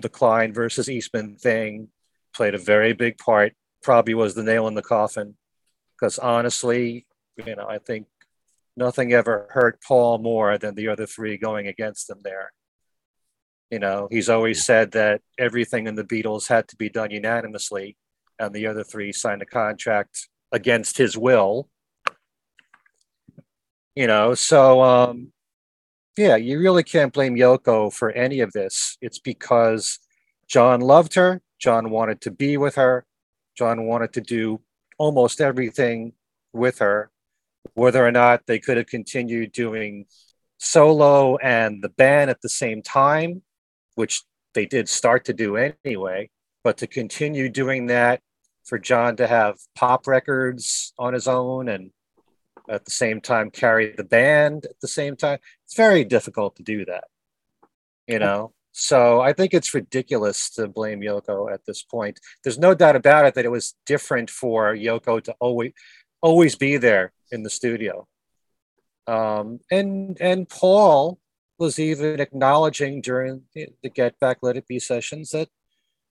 the 0.00 0.08
Klein 0.08 0.52
versus 0.52 0.90
Eastman 0.90 1.36
thing 1.36 1.88
played 2.34 2.54
a 2.54 2.58
very 2.58 2.92
big 2.92 3.16
part, 3.16 3.52
probably 3.82 4.14
was 4.14 4.34
the 4.34 4.42
nail 4.42 4.66
in 4.66 4.74
the 4.74 4.82
coffin. 4.82 5.36
Because 6.04 6.18
honestly, 6.18 7.06
you 7.46 7.56
know, 7.56 7.66
I 7.66 7.78
think 7.78 8.06
nothing 8.76 9.14
ever 9.14 9.46
hurt 9.48 9.80
Paul 9.82 10.18
more 10.18 10.58
than 10.58 10.74
the 10.74 10.88
other 10.88 11.06
three 11.06 11.38
going 11.38 11.66
against 11.66 12.10
him 12.10 12.18
there. 12.22 12.52
You 13.70 13.78
know, 13.78 14.08
he's 14.10 14.28
always 14.28 14.66
said 14.66 14.92
that 14.92 15.22
everything 15.38 15.86
in 15.86 15.94
the 15.94 16.04
Beatles 16.04 16.46
had 16.46 16.68
to 16.68 16.76
be 16.76 16.90
done 16.90 17.10
unanimously, 17.10 17.96
and 18.38 18.54
the 18.54 18.66
other 18.66 18.84
three 18.84 19.12
signed 19.12 19.40
a 19.40 19.46
contract 19.46 20.28
against 20.52 20.98
his 20.98 21.16
will. 21.16 21.70
You 23.96 24.06
know 24.06 24.34
so 24.34 24.82
um 24.82 25.32
yeah 26.18 26.36
you 26.36 26.58
really 26.58 26.82
can't 26.82 27.14
blame 27.14 27.34
yoko 27.34 27.90
for 27.90 28.10
any 28.10 28.40
of 28.40 28.52
this. 28.52 28.98
It's 29.00 29.20
because 29.20 30.00
john 30.46 30.82
loved 30.82 31.14
her 31.14 31.40
john 31.58 31.88
wanted 31.88 32.20
to 32.20 32.30
be 32.30 32.58
with 32.58 32.74
her 32.74 33.06
john 33.56 33.86
wanted 33.86 34.12
to 34.12 34.20
do 34.20 34.60
almost 34.98 35.40
everything 35.40 36.12
with 36.52 36.78
her 36.78 37.10
whether 37.74 38.06
or 38.06 38.12
not 38.12 38.42
they 38.46 38.58
could 38.58 38.76
have 38.76 38.86
continued 38.86 39.50
doing 39.52 40.06
solo 40.58 41.36
and 41.38 41.82
the 41.82 41.88
band 41.88 42.30
at 42.30 42.40
the 42.42 42.48
same 42.48 42.82
time 42.82 43.42
which 43.94 44.22
they 44.54 44.66
did 44.66 44.88
start 44.88 45.24
to 45.24 45.32
do 45.32 45.56
anyway 45.84 46.28
but 46.62 46.76
to 46.76 46.86
continue 46.86 47.48
doing 47.48 47.86
that 47.86 48.20
for 48.64 48.78
john 48.78 49.16
to 49.16 49.26
have 49.26 49.56
pop 49.74 50.06
records 50.06 50.92
on 50.98 51.12
his 51.12 51.26
own 51.26 51.68
and 51.68 51.90
at 52.68 52.84
the 52.84 52.90
same 52.90 53.20
time 53.20 53.50
carry 53.50 53.92
the 53.92 54.04
band 54.04 54.66
at 54.66 54.80
the 54.80 54.88
same 54.88 55.16
time. 55.16 55.38
It's 55.64 55.76
very 55.76 56.04
difficult 56.04 56.56
to 56.56 56.62
do 56.62 56.84
that, 56.86 57.04
you 58.06 58.18
know. 58.18 58.52
So 58.76 59.20
I 59.20 59.32
think 59.32 59.54
it's 59.54 59.72
ridiculous 59.72 60.50
to 60.50 60.66
blame 60.66 61.00
Yoko 61.00 61.52
at 61.52 61.64
this 61.64 61.82
point. 61.82 62.18
There's 62.42 62.58
no 62.58 62.74
doubt 62.74 62.96
about 62.96 63.24
it 63.24 63.34
that 63.34 63.44
it 63.44 63.50
was 63.50 63.74
different 63.86 64.30
for 64.30 64.74
Yoko 64.74 65.22
to 65.22 65.34
always 65.38 65.72
always 66.20 66.56
be 66.56 66.76
there 66.76 67.12
in 67.30 67.44
the 67.44 67.50
studio. 67.50 68.08
Um, 69.06 69.60
and 69.70 70.18
and 70.20 70.48
Paul 70.48 71.20
was 71.58 71.78
even 71.78 72.18
acknowledging 72.18 73.00
during 73.00 73.42
the 73.54 73.90
Get 73.90 74.18
Back 74.18 74.38
Let 74.42 74.56
It 74.56 74.66
Be 74.66 74.80
sessions 74.80 75.30
that 75.30 75.48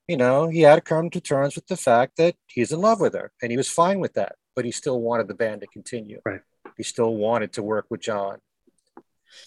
you 0.07 0.15
know 0.15 0.47
he 0.47 0.61
had 0.61 0.75
to 0.75 0.81
come 0.81 1.09
to 1.09 1.19
terms 1.19 1.55
with 1.55 1.67
the 1.67 1.75
fact 1.75 2.15
that 2.15 2.35
he's 2.47 2.71
in 2.71 2.79
love 2.79 3.01
with 3.01 3.13
her 3.13 3.33
and 3.41 3.51
he 3.51 3.57
was 3.57 3.69
fine 3.69 3.99
with 3.99 4.13
that 4.13 4.35
but 4.55 4.65
he 4.65 4.71
still 4.71 5.01
wanted 5.01 5.27
the 5.27 5.33
band 5.33 5.61
to 5.61 5.67
continue. 5.67 6.21
Right. 6.25 6.41
He 6.77 6.83
still 6.83 7.15
wanted 7.15 7.53
to 7.53 7.63
work 7.63 7.85
with 7.89 8.01
John. 8.01 8.39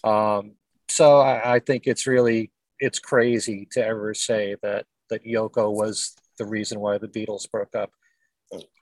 Um, 0.05 0.53
so 0.89 1.21
I, 1.21 1.55
I 1.55 1.59
think 1.61 1.87
it's 1.87 2.07
really 2.07 2.51
it's 2.79 2.99
crazy 2.99 3.67
to 3.73 3.85
ever 3.85 4.15
say 4.15 4.57
that 4.63 4.87
that 5.11 5.25
Yoko 5.25 5.73
was 5.73 6.17
the 6.39 6.47
reason 6.47 6.81
why 6.81 6.99
the 6.99 7.09
Beatles 7.09 7.51
broke 7.51 7.75
up. 7.75 7.91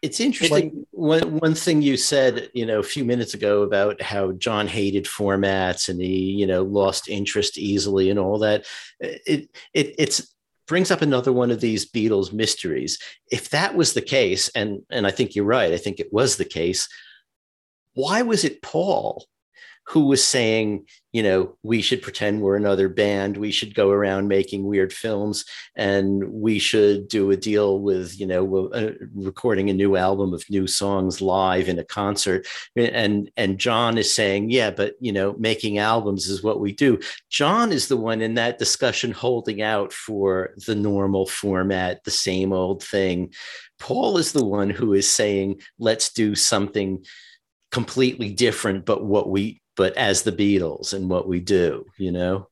It's 0.02 0.20
interesting. 0.20 0.86
one 0.90 1.38
one 1.38 1.54
thing 1.54 1.80
you 1.80 1.96
said, 1.96 2.50
you 2.52 2.66
know, 2.66 2.80
a 2.80 2.82
few 2.82 3.04
minutes 3.04 3.32
ago 3.32 3.62
about 3.62 4.02
how 4.02 4.32
John 4.32 4.66
hated 4.66 5.06
formats 5.06 5.88
and 5.88 6.00
he, 6.00 6.32
you 6.32 6.46
know, 6.46 6.62
lost 6.62 7.08
interest 7.08 7.56
easily 7.56 8.10
and 8.10 8.18
all 8.18 8.38
that. 8.40 8.66
It 9.00 9.48
it 9.72 9.94
it's 9.98 10.34
brings 10.66 10.90
up 10.90 11.02
another 11.02 11.32
one 11.32 11.50
of 11.50 11.60
these 11.60 11.90
Beatles 11.90 12.32
mysteries. 12.32 12.98
If 13.30 13.50
that 13.50 13.74
was 13.74 13.94
the 13.94 14.02
case, 14.02 14.50
and 14.50 14.82
and 14.90 15.06
I 15.06 15.10
think 15.10 15.34
you're 15.34 15.46
right, 15.46 15.72
I 15.72 15.78
think 15.78 15.98
it 15.98 16.12
was 16.12 16.36
the 16.36 16.44
case. 16.44 16.86
Why 17.94 18.22
was 18.22 18.44
it 18.44 18.60
Paul 18.60 19.24
who 19.86 20.06
was 20.06 20.24
saying, 20.24 20.86
you 21.12 21.22
know, 21.22 21.56
we 21.62 21.82
should 21.82 22.00
pretend 22.00 22.40
we're 22.40 22.56
another 22.56 22.88
band. 22.88 23.36
We 23.36 23.50
should 23.52 23.74
go 23.74 23.90
around 23.90 24.28
making 24.28 24.64
weird 24.64 24.92
films 24.92 25.44
and 25.76 26.24
we 26.24 26.58
should 26.58 27.06
do 27.08 27.30
a 27.30 27.36
deal 27.36 27.78
with, 27.80 28.18
you 28.18 28.26
know, 28.26 28.68
uh, 28.68 28.92
recording 29.14 29.68
a 29.68 29.74
new 29.74 29.96
album 29.96 30.32
of 30.32 30.42
new 30.48 30.66
songs 30.66 31.20
live 31.20 31.68
in 31.68 31.78
a 31.78 31.84
concert. 31.84 32.46
And, 32.76 33.30
and 33.36 33.58
John 33.58 33.98
is 33.98 34.12
saying, 34.12 34.50
yeah, 34.50 34.70
but, 34.70 34.94
you 35.00 35.12
know, 35.12 35.34
making 35.38 35.78
albums 35.78 36.28
is 36.28 36.42
what 36.42 36.60
we 36.60 36.72
do. 36.72 36.98
John 37.30 37.70
is 37.70 37.88
the 37.88 37.96
one 37.98 38.22
in 38.22 38.34
that 38.34 38.58
discussion 38.58 39.12
holding 39.12 39.60
out 39.60 39.92
for 39.92 40.54
the 40.66 40.74
normal 40.74 41.26
format, 41.26 42.04
the 42.04 42.10
same 42.10 42.52
old 42.52 42.82
thing. 42.82 43.34
Paul 43.78 44.16
is 44.16 44.32
the 44.32 44.44
one 44.44 44.70
who 44.70 44.94
is 44.94 45.10
saying, 45.10 45.60
let's 45.78 46.12
do 46.12 46.34
something 46.34 47.04
completely 47.70 48.32
different, 48.32 48.86
but 48.86 49.04
what 49.04 49.28
we 49.28 49.60
but 49.76 49.96
as 49.96 50.22
the 50.22 50.32
Beatles 50.32 50.94
and 50.94 51.08
what 51.08 51.26
we 51.26 51.40
do, 51.40 51.86
you 51.98 52.12
know? 52.12 52.48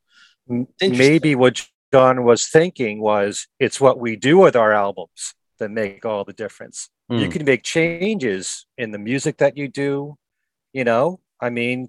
Maybe 0.80 1.34
what 1.34 1.66
John 1.92 2.24
was 2.24 2.48
thinking 2.48 3.00
was 3.00 3.46
it's 3.58 3.80
what 3.80 3.98
we 3.98 4.16
do 4.16 4.38
with 4.38 4.56
our 4.56 4.72
albums 4.72 5.34
that 5.58 5.70
make 5.70 6.04
all 6.04 6.24
the 6.24 6.32
difference. 6.32 6.90
Mm. 7.10 7.20
You 7.20 7.24
hmm. 7.26 7.32
can 7.32 7.44
make 7.44 7.62
changes 7.62 8.66
in 8.76 8.90
the 8.90 8.98
music 8.98 9.38
that 9.38 9.56
you 9.56 9.68
do, 9.68 10.16
you 10.72 10.84
know? 10.84 11.20
I 11.40 11.50
mean, 11.50 11.88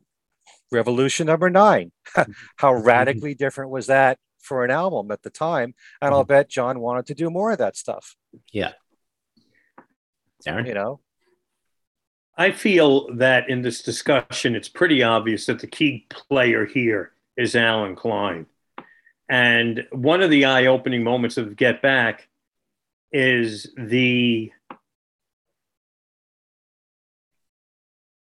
Revolution 0.72 1.28
number 1.28 1.50
nine. 1.50 1.92
How 2.58 2.74
radically 2.92 3.36
different 3.36 3.72
was 3.72 3.88
that 3.88 4.18
for 4.40 4.66
an 4.66 4.72
album 4.72 5.12
at 5.12 5.22
the 5.22 5.30
time? 5.30 5.76
And. 6.02 6.14
I'll 6.14 6.24
hmm. 6.24 6.28
bet 6.28 6.50
John 6.50 6.80
wanted 6.80 7.06
to 7.08 7.16
do 7.16 7.30
more 7.30 7.52
of 7.52 7.60
that 7.60 7.78
stuff. 7.78 8.16
Yeah. 8.52 8.74
Darren? 10.46 10.68
You 10.68 10.74
know, 10.74 11.00
I 12.36 12.52
feel 12.52 13.14
that 13.16 13.50
in 13.50 13.62
this 13.62 13.84
discussion, 13.84 14.56
it's 14.56 14.70
pretty 14.70 15.04
obvious 15.04 15.46
that 15.46 15.60
the 15.60 15.68
key 15.68 16.08
player 16.10 16.66
here 16.66 17.12
is 17.38 17.56
Allen 17.56 17.96
Klein. 17.96 18.48
And 19.30 19.86
one 19.92 20.22
of 20.22 20.30
the 20.30 20.46
eye 20.46 20.66
opening 20.66 21.04
moments 21.04 21.38
of 21.38 21.56
Get 21.56 21.82
Back 21.82 22.28
is 23.12 23.72
the, 23.78 24.52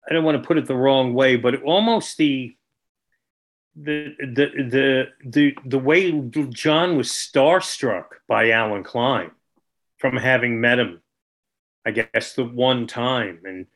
I 0.07 0.13
don't 0.13 0.25
want 0.25 0.41
to 0.41 0.47
put 0.47 0.57
it 0.57 0.65
the 0.65 0.75
wrong 0.75 1.13
way, 1.13 1.37
but 1.37 1.63
almost 1.63 2.17
the, 2.17 2.55
the 3.77 4.15
the 4.19 4.47
the 4.69 5.05
the 5.25 5.57
the 5.65 5.79
way 5.79 6.09
John 6.11 6.95
was 6.95 7.09
starstruck 7.09 8.05
by 8.25 8.51
Allen 8.51 8.83
Klein 8.83 9.31
from 9.97 10.15
having 10.15 10.61
met 10.61 10.79
him, 10.79 11.01
I 11.85 11.91
guess 11.91 12.35
the 12.35 12.45
one 12.45 12.87
time, 12.87 13.39
and 13.43 13.67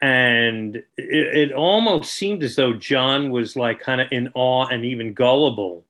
and 0.00 0.76
it, 0.76 0.86
it, 0.96 1.52
almost 1.52 2.14
seemed 2.14 2.42
as 2.42 2.56
though 2.56 2.72
John 2.72 3.30
was 3.30 3.56
like 3.56 3.80
kind 3.80 4.00
of 4.00 4.08
in 4.12 4.30
awe 4.34 4.66
and 4.66 4.84
even 4.84 5.12
gullible 5.12 5.84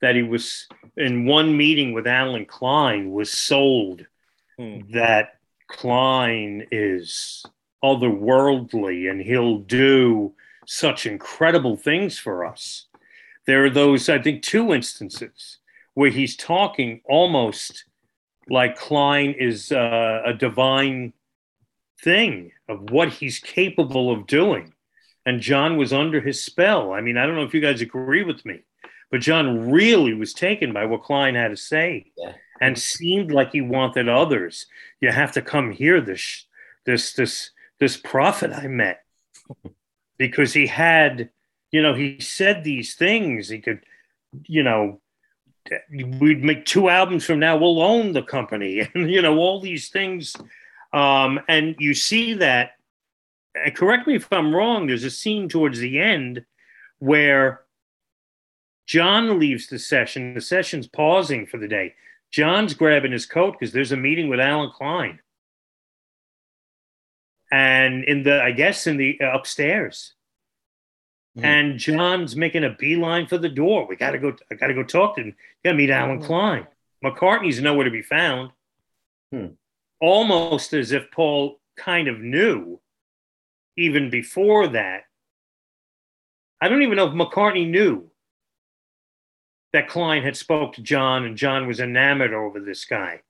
that 0.00 0.14
he 0.14 0.22
was 0.22 0.68
in 0.96 1.24
one 1.24 1.56
meeting 1.56 1.92
with 1.92 2.06
Allen 2.06 2.44
Klein 2.44 3.10
was 3.10 3.30
sold 3.30 4.06
hmm. 4.58 4.80
that 4.92 5.38
Klein 5.68 6.66
is 6.70 7.44
otherworldly 7.82 9.10
and 9.10 9.20
he'll 9.20 9.58
do 9.58 10.34
such 10.66 11.06
incredible 11.06 11.76
things 11.76 12.18
for 12.18 12.44
us. 12.44 12.86
There 13.46 13.64
are 13.64 13.70
those, 13.70 14.08
I 14.08 14.20
think, 14.20 14.42
two 14.42 14.74
instances 14.74 15.58
where 15.94 16.10
he's 16.10 16.36
talking 16.36 17.00
almost 17.04 17.84
like 18.48 18.76
Klein 18.76 19.34
is 19.38 19.72
uh, 19.72 20.22
a 20.24 20.34
divine 20.34 21.12
thing 22.02 22.52
of 22.68 22.90
what 22.90 23.08
he's 23.08 23.38
capable 23.38 24.10
of 24.10 24.26
doing. 24.26 24.74
And 25.26 25.40
John 25.40 25.76
was 25.76 25.92
under 25.92 26.20
his 26.20 26.42
spell. 26.42 26.92
I 26.92 27.00
mean, 27.00 27.16
I 27.16 27.26
don't 27.26 27.34
know 27.34 27.44
if 27.44 27.54
you 27.54 27.60
guys 27.60 27.80
agree 27.80 28.24
with 28.24 28.44
me, 28.44 28.60
but 29.10 29.20
John 29.20 29.70
really 29.70 30.14
was 30.14 30.34
taken 30.34 30.72
by 30.72 30.84
what 30.84 31.02
Klein 31.02 31.34
had 31.34 31.48
to 31.48 31.56
say 31.56 32.12
yeah. 32.18 32.32
and 32.60 32.78
seemed 32.78 33.32
like 33.32 33.52
he 33.52 33.60
wanted 33.60 34.08
others. 34.08 34.66
You 35.00 35.10
have 35.10 35.32
to 35.32 35.42
come 35.42 35.72
hear 35.72 36.00
this, 36.00 36.46
this, 36.84 37.14
this, 37.14 37.50
this 37.80 37.96
prophet 37.96 38.52
I 38.52 38.66
met. 38.66 39.00
because 40.18 40.52
he 40.52 40.66
had, 40.66 41.30
you 41.70 41.82
know, 41.82 41.94
he 41.94 42.20
said 42.20 42.64
these 42.64 42.94
things. 42.94 43.48
He 43.48 43.60
could, 43.60 43.80
you 44.46 44.62
know, 44.62 45.00
we'd 45.90 46.44
make 46.44 46.64
two 46.64 46.88
albums 46.88 47.24
from 47.24 47.38
now. 47.38 47.56
We'll 47.56 47.82
own 47.82 48.12
the 48.12 48.22
company, 48.22 48.88
and 48.94 49.10
you 49.10 49.22
know, 49.22 49.38
all 49.38 49.60
these 49.60 49.88
things. 49.88 50.34
Um, 50.94 51.40
and 51.48 51.74
you 51.78 51.92
see 51.92 52.34
that. 52.34 52.72
And 53.54 53.74
correct 53.74 54.06
me 54.06 54.14
if 54.14 54.32
I'm 54.32 54.54
wrong. 54.54 54.86
There's 54.86 55.04
a 55.04 55.10
scene 55.10 55.48
towards 55.48 55.78
the 55.78 55.98
end 55.98 56.44
where 56.98 57.62
John 58.86 59.38
leaves 59.38 59.66
the 59.66 59.78
session. 59.78 60.34
The 60.34 60.40
session's 60.40 60.86
pausing 60.86 61.46
for 61.46 61.58
the 61.58 61.68
day. 61.68 61.94
John's 62.30 62.74
grabbing 62.74 63.12
his 63.12 63.26
coat 63.26 63.52
because 63.52 63.72
there's 63.72 63.92
a 63.92 63.96
meeting 63.96 64.28
with 64.28 64.40
Allen 64.40 64.70
Klein. 64.72 65.20
And 67.52 68.04
in 68.04 68.22
the, 68.22 68.42
I 68.42 68.52
guess, 68.52 68.86
in 68.86 68.96
the 68.96 69.18
uh, 69.20 69.36
upstairs. 69.36 70.14
Mm. 71.38 71.44
And 71.44 71.78
John's 71.78 72.36
making 72.36 72.64
a 72.64 72.70
beeline 72.70 73.26
for 73.26 73.38
the 73.38 73.48
door. 73.48 73.86
We 73.86 73.96
got 73.96 74.12
to 74.12 74.18
go. 74.18 74.36
I 74.50 74.54
got 74.54 74.68
to 74.68 74.74
go 74.74 74.82
talk 74.82 75.16
to 75.16 75.22
him. 75.22 75.36
Got 75.64 75.72
to 75.72 75.76
meet 75.76 75.90
Allen 75.90 76.20
mm. 76.20 76.24
Klein. 76.24 76.66
McCartney's 77.04 77.60
nowhere 77.60 77.84
to 77.84 77.90
be 77.90 78.02
found. 78.02 78.50
Hmm. 79.32 79.46
Almost 80.06 80.74
as 80.74 80.92
if 80.92 81.10
Paul 81.10 81.60
kind 81.78 82.08
of 82.08 82.20
knew, 82.20 82.78
even 83.78 84.10
before 84.10 84.68
that. 84.68 85.04
I 86.60 86.68
don't 86.68 86.82
even 86.82 86.96
know 86.96 87.08
if 87.08 87.14
McCartney 87.14 87.66
knew 87.66 88.10
that 89.72 89.88
Klein 89.88 90.22
had 90.22 90.36
spoke 90.36 90.74
to 90.74 90.82
John 90.82 91.24
and 91.24 91.38
John 91.38 91.66
was 91.66 91.80
enamored 91.80 92.34
over 92.34 92.60
this 92.60 92.84
guy. 92.84 93.22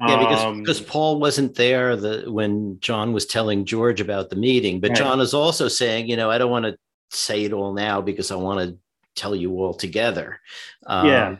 Yeah, 0.00 0.18
because, 0.18 0.44
um, 0.44 0.60
because 0.60 0.80
Paul 0.80 1.20
wasn't 1.20 1.54
there 1.54 1.94
the, 1.94 2.24
when 2.26 2.78
John 2.80 3.12
was 3.12 3.24
telling 3.26 3.64
George 3.64 4.00
about 4.00 4.30
the 4.30 4.36
meeting, 4.36 4.80
but 4.80 4.90
right. 4.90 4.98
John 4.98 5.20
is 5.20 5.34
also 5.34 5.68
saying, 5.68 6.08
you 6.08 6.16
know, 6.16 6.30
I 6.30 6.38
don't 6.38 6.50
want 6.50 6.66
to 6.66 6.76
say 7.10 7.44
it 7.44 7.52
all 7.52 7.72
now 7.72 8.00
because 8.00 8.32
I 8.32 8.36
want 8.36 8.60
to 8.60 8.76
tell 9.14 9.36
you 9.36 9.52
all 9.60 9.74
together. 9.74 10.40
Um, 10.86 11.06
yeah, 11.06 11.36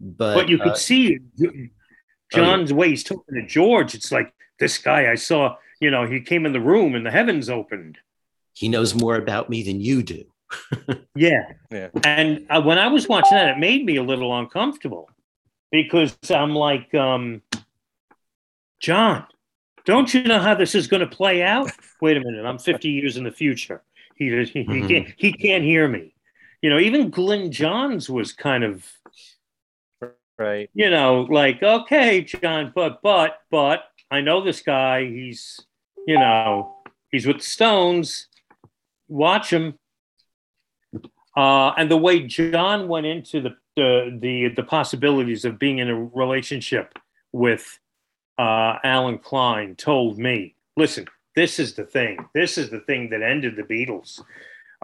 but 0.00 0.34
but 0.34 0.48
you 0.48 0.58
could 0.58 0.72
uh, 0.72 0.76
see 0.76 1.18
John's 2.32 2.70
oh, 2.70 2.74
yeah. 2.74 2.78
way 2.78 2.88
he's 2.90 3.04
talking 3.04 3.34
to 3.34 3.46
George. 3.46 3.94
It's 3.94 4.12
like 4.12 4.32
this 4.58 4.78
guy 4.78 5.10
I 5.10 5.14
saw. 5.14 5.56
You 5.80 5.90
know, 5.90 6.06
he 6.06 6.20
came 6.20 6.46
in 6.46 6.52
the 6.52 6.60
room 6.60 6.94
and 6.94 7.04
the 7.04 7.10
heavens 7.10 7.50
opened. 7.50 7.98
He 8.52 8.68
knows 8.68 8.94
more 8.94 9.16
about 9.16 9.50
me 9.50 9.62
than 9.62 9.80
you 9.80 10.02
do 10.02 10.24
yeah. 11.14 11.52
yeah. 11.70 11.88
And 12.04 12.46
uh, 12.50 12.62
when 12.62 12.78
I 12.78 12.88
was 12.88 13.08
watching 13.08 13.36
that, 13.36 13.48
it 13.56 13.58
made 13.58 13.84
me 13.84 13.96
a 13.96 14.02
little 14.02 14.36
uncomfortable 14.36 15.08
because 15.70 16.16
I'm 16.30 16.54
like, 16.54 16.94
um, 16.94 17.42
John, 18.80 19.26
don't 19.84 20.12
you 20.12 20.22
know 20.24 20.40
how 20.40 20.54
this 20.54 20.74
is 20.74 20.86
going 20.86 21.00
to 21.00 21.06
play 21.06 21.42
out? 21.42 21.70
Wait 22.00 22.16
a 22.16 22.20
minute, 22.20 22.44
I'm 22.44 22.58
50 22.58 22.88
years 22.88 23.16
in 23.16 23.24
the 23.24 23.32
future. 23.32 23.82
He, 24.16 24.30
he, 24.44 24.62
he, 24.62 24.86
can't, 24.86 25.14
he 25.16 25.32
can't 25.32 25.64
hear 25.64 25.88
me. 25.88 26.14
You 26.62 26.70
know, 26.70 26.78
even 26.78 27.10
Glyn 27.10 27.50
Johns 27.50 28.08
was 28.08 28.32
kind 28.32 28.64
of 28.64 28.86
right. 30.38 30.70
You 30.74 30.90
know, 30.90 31.22
like, 31.22 31.62
okay, 31.62 32.22
John, 32.22 32.72
but, 32.74 33.00
but, 33.02 33.40
but 33.50 33.84
I 34.10 34.20
know 34.20 34.42
this 34.42 34.60
guy. 34.62 35.06
He's, 35.06 35.60
you 36.06 36.18
know, 36.18 36.76
he's 37.10 37.26
with 37.26 37.38
the 37.38 37.44
Stones. 37.44 38.28
Watch 39.08 39.52
him. 39.52 39.78
Uh, 41.36 41.72
and 41.76 41.90
the 41.90 41.96
way 41.96 42.20
John 42.20 42.88
went 42.88 43.06
into 43.06 43.40
the, 43.40 43.56
the, 43.76 44.18
the 44.20 44.48
the 44.54 44.62
possibilities 44.62 45.44
of 45.44 45.58
being 45.58 45.78
in 45.78 45.90
a 45.90 46.04
relationship 46.04 46.96
with 47.32 47.80
uh, 48.38 48.76
Allen 48.84 49.18
Klein 49.18 49.74
told 49.74 50.16
me, 50.16 50.54
listen, 50.76 51.06
this 51.34 51.58
is 51.58 51.74
the 51.74 51.84
thing. 51.84 52.18
This 52.34 52.56
is 52.56 52.70
the 52.70 52.80
thing 52.80 53.10
that 53.10 53.22
ended 53.22 53.56
the 53.56 53.62
Beatles. 53.62 54.22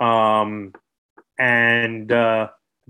Um, 0.02 0.74
and 1.38 2.10
uh, 2.10 2.48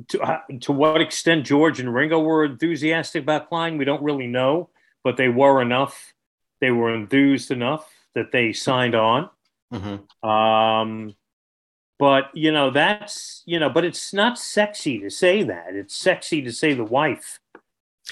to, 0.08 0.20
uh, 0.20 0.40
to 0.62 0.72
what 0.72 1.00
extent 1.00 1.46
George 1.46 1.80
and 1.80 1.92
Ringo 1.94 2.20
were 2.20 2.44
enthusiastic 2.44 3.22
about 3.22 3.48
Klein, 3.48 3.78
we 3.78 3.84
don't 3.84 4.02
really 4.02 4.26
know, 4.26 4.70
but 5.04 5.16
they 5.16 5.28
were 5.28 5.60
enough. 5.62 6.14
They 6.60 6.70
were 6.70 6.94
enthused 6.94 7.50
enough 7.50 7.88
that 8.14 8.32
they 8.32 8.52
signed 8.52 8.94
on. 8.94 9.30
Mm-hmm. 9.72 10.28
Um, 10.28 11.14
but 12.00 12.30
you 12.34 12.50
know 12.50 12.70
that's 12.70 13.42
you 13.46 13.60
know 13.60 13.68
but 13.68 13.84
it's 13.84 14.12
not 14.12 14.38
sexy 14.38 14.98
to 14.98 15.10
say 15.10 15.44
that 15.44 15.76
it's 15.76 15.94
sexy 15.94 16.42
to 16.42 16.50
say 16.50 16.72
the 16.72 16.82
wife 16.82 17.38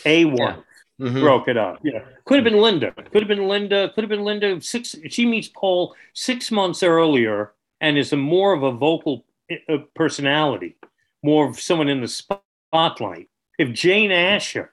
a 0.05 0.27
wife 0.27 0.39
yeah. 0.39 1.07
mm-hmm. 1.07 1.21
broke 1.21 1.49
it 1.49 1.57
up 1.57 1.81
Yeah, 1.83 2.05
could 2.25 2.37
have 2.37 2.45
been 2.45 2.61
linda 2.61 2.93
could 2.93 3.23
have 3.23 3.29
been 3.29 3.49
linda 3.49 3.91
could 3.95 4.05
have 4.05 4.11
been 4.11 4.25
linda 4.25 4.61
six 4.61 4.95
she 5.09 5.27
meets 5.27 5.49
paul 5.49 5.97
six 6.13 6.53
months 6.53 6.83
earlier 6.83 7.53
and 7.81 7.99
is 7.99 8.13
a 8.13 8.17
more 8.17 8.53
of 8.53 8.63
a 8.63 8.71
vocal 8.71 9.25
uh, 9.51 9.79
personality 9.95 10.77
more 11.23 11.49
of 11.49 11.61
someone 11.61 11.89
in 11.89 12.01
the 12.01 12.09
spotlight 12.09 13.29
if 13.59 13.73
jane 13.73 14.11
asher 14.11 14.73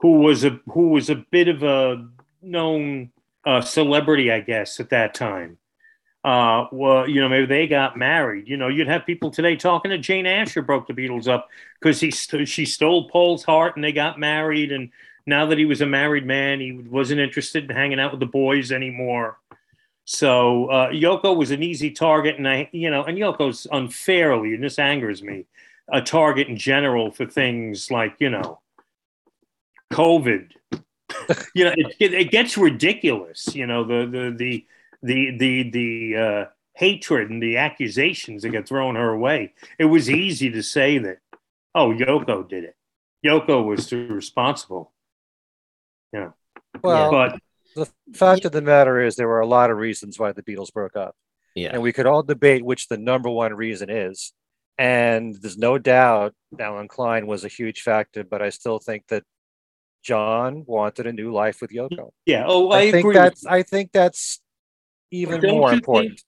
who 0.00 0.20
was 0.20 0.44
a 0.44 0.60
who 0.72 0.88
was 0.88 1.10
a 1.10 1.24
bit 1.30 1.48
of 1.48 1.62
a 1.62 2.06
known 2.42 3.10
uh, 3.44 3.60
celebrity 3.60 4.30
i 4.30 4.40
guess 4.40 4.80
at 4.80 4.90
that 4.90 5.14
time 5.14 5.58
uh, 6.22 6.66
well, 6.70 7.08
you 7.08 7.20
know, 7.20 7.28
maybe 7.28 7.46
they 7.46 7.66
got 7.66 7.96
married. 7.96 8.46
You 8.46 8.56
know, 8.56 8.68
you'd 8.68 8.88
have 8.88 9.06
people 9.06 9.30
today 9.30 9.56
talking 9.56 9.90
to 9.90 9.98
Jane 9.98 10.26
Asher 10.26 10.60
broke 10.60 10.86
the 10.86 10.92
Beatles 10.92 11.26
up 11.26 11.48
because 11.80 11.98
he 12.00 12.10
st- 12.10 12.48
she 12.48 12.66
stole 12.66 13.08
Paul's 13.08 13.44
heart 13.44 13.76
and 13.76 13.84
they 13.84 13.92
got 13.92 14.18
married. 14.18 14.70
And 14.70 14.90
now 15.24 15.46
that 15.46 15.56
he 15.56 15.64
was 15.64 15.80
a 15.80 15.86
married 15.86 16.26
man, 16.26 16.60
he 16.60 16.72
wasn't 16.72 17.20
interested 17.20 17.64
in 17.64 17.74
hanging 17.74 17.98
out 17.98 18.10
with 18.10 18.20
the 18.20 18.26
boys 18.26 18.70
anymore. 18.70 19.38
So 20.12 20.66
uh, 20.66 20.88
Yoko 20.88 21.36
was 21.36 21.52
an 21.52 21.62
easy 21.62 21.92
target, 21.92 22.36
and 22.36 22.48
I, 22.48 22.68
you 22.72 22.90
know, 22.90 23.04
and 23.04 23.16
Yoko's 23.16 23.68
unfairly, 23.70 24.54
and 24.54 24.64
this 24.64 24.76
angers 24.76 25.22
me, 25.22 25.46
a 25.86 26.02
target 26.02 26.48
in 26.48 26.56
general 26.56 27.12
for 27.12 27.26
things 27.26 27.92
like 27.92 28.16
you 28.18 28.28
know, 28.28 28.58
COVID. 29.92 30.50
you 31.54 31.64
know, 31.64 31.72
it, 31.76 31.94
it, 32.00 32.12
it 32.12 32.30
gets 32.32 32.58
ridiculous. 32.58 33.54
You 33.54 33.68
know, 33.68 33.84
the 33.84 34.04
the 34.10 34.36
the 34.36 34.66
the 35.00 35.38
the 35.38 35.70
the 35.70 36.16
uh, 36.16 36.44
hatred 36.74 37.30
and 37.30 37.40
the 37.40 37.58
accusations 37.58 38.42
that 38.42 38.48
get 38.48 38.66
thrown 38.66 38.96
her 38.96 39.16
way. 39.16 39.54
It 39.78 39.84
was 39.84 40.10
easy 40.10 40.50
to 40.50 40.62
say 40.64 40.98
that, 40.98 41.18
oh, 41.72 41.90
Yoko 41.90 42.48
did 42.48 42.64
it. 42.64 42.76
Yoko 43.24 43.64
was 43.64 43.92
responsible. 43.92 44.90
Yeah. 46.12 46.30
Well, 46.82 47.12
but 47.12 47.40
the 47.74 47.88
fact 48.14 48.44
of 48.44 48.52
the 48.52 48.62
matter 48.62 49.00
is, 49.00 49.16
there 49.16 49.28
were 49.28 49.40
a 49.40 49.46
lot 49.46 49.70
of 49.70 49.78
reasons 49.78 50.18
why 50.18 50.32
the 50.32 50.42
Beatles 50.42 50.72
broke 50.72 50.96
up. 50.96 51.14
Yeah. 51.54 51.70
And 51.72 51.82
we 51.82 51.92
could 51.92 52.06
all 52.06 52.22
debate 52.22 52.64
which 52.64 52.88
the 52.88 52.98
number 52.98 53.28
one 53.28 53.54
reason 53.54 53.90
is. 53.90 54.32
And 54.78 55.34
there's 55.34 55.58
no 55.58 55.78
doubt 55.78 56.34
Allen 56.58 56.88
Klein 56.88 57.26
was 57.26 57.44
a 57.44 57.48
huge 57.48 57.82
factor, 57.82 58.24
but 58.24 58.40
I 58.40 58.48
still 58.48 58.78
think 58.78 59.06
that 59.08 59.24
John 60.02 60.64
wanted 60.66 61.06
a 61.06 61.12
new 61.12 61.32
life 61.32 61.60
with 61.60 61.70
Yoko. 61.70 62.10
Yeah. 62.24 62.44
Oh, 62.46 62.70
I, 62.70 62.78
I 62.78 62.90
think 62.90 63.04
agree. 63.04 63.14
that's 63.14 63.44
I 63.44 63.62
think 63.62 63.92
that's 63.92 64.40
even 65.10 65.42
more 65.42 65.72
important. 65.72 66.20
Think, 66.20 66.26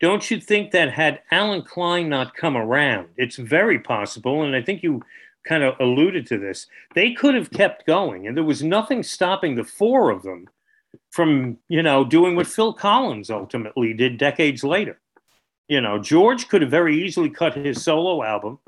don't 0.00 0.28
you 0.30 0.40
think 0.40 0.72
that 0.72 0.90
had 0.90 1.20
Allen 1.30 1.62
Klein 1.62 2.08
not 2.08 2.34
come 2.34 2.56
around, 2.56 3.08
it's 3.16 3.36
very 3.36 3.78
possible, 3.78 4.42
and 4.42 4.56
I 4.56 4.62
think 4.62 4.82
you 4.82 5.02
kind 5.46 5.62
of 5.62 5.74
alluded 5.78 6.26
to 6.26 6.38
this, 6.38 6.66
they 6.94 7.12
could 7.12 7.36
have 7.36 7.50
kept 7.52 7.86
going, 7.86 8.26
and 8.26 8.36
there 8.36 8.42
was 8.42 8.64
nothing 8.64 9.04
stopping 9.04 9.54
the 9.54 9.64
four 9.64 10.10
of 10.10 10.22
them 10.22 10.48
from, 11.10 11.58
you 11.68 11.82
know, 11.82 12.04
doing 12.04 12.36
what 12.36 12.46
Phil 12.46 12.72
Collins 12.72 13.30
ultimately 13.30 13.92
did 13.92 14.18
decades 14.18 14.64
later. 14.64 15.00
You 15.68 15.80
know, 15.80 15.98
George 15.98 16.48
could 16.48 16.62
have 16.62 16.70
very 16.70 17.04
easily 17.04 17.30
cut 17.30 17.54
his 17.54 17.82
solo 17.82 18.22
album, 18.22 18.58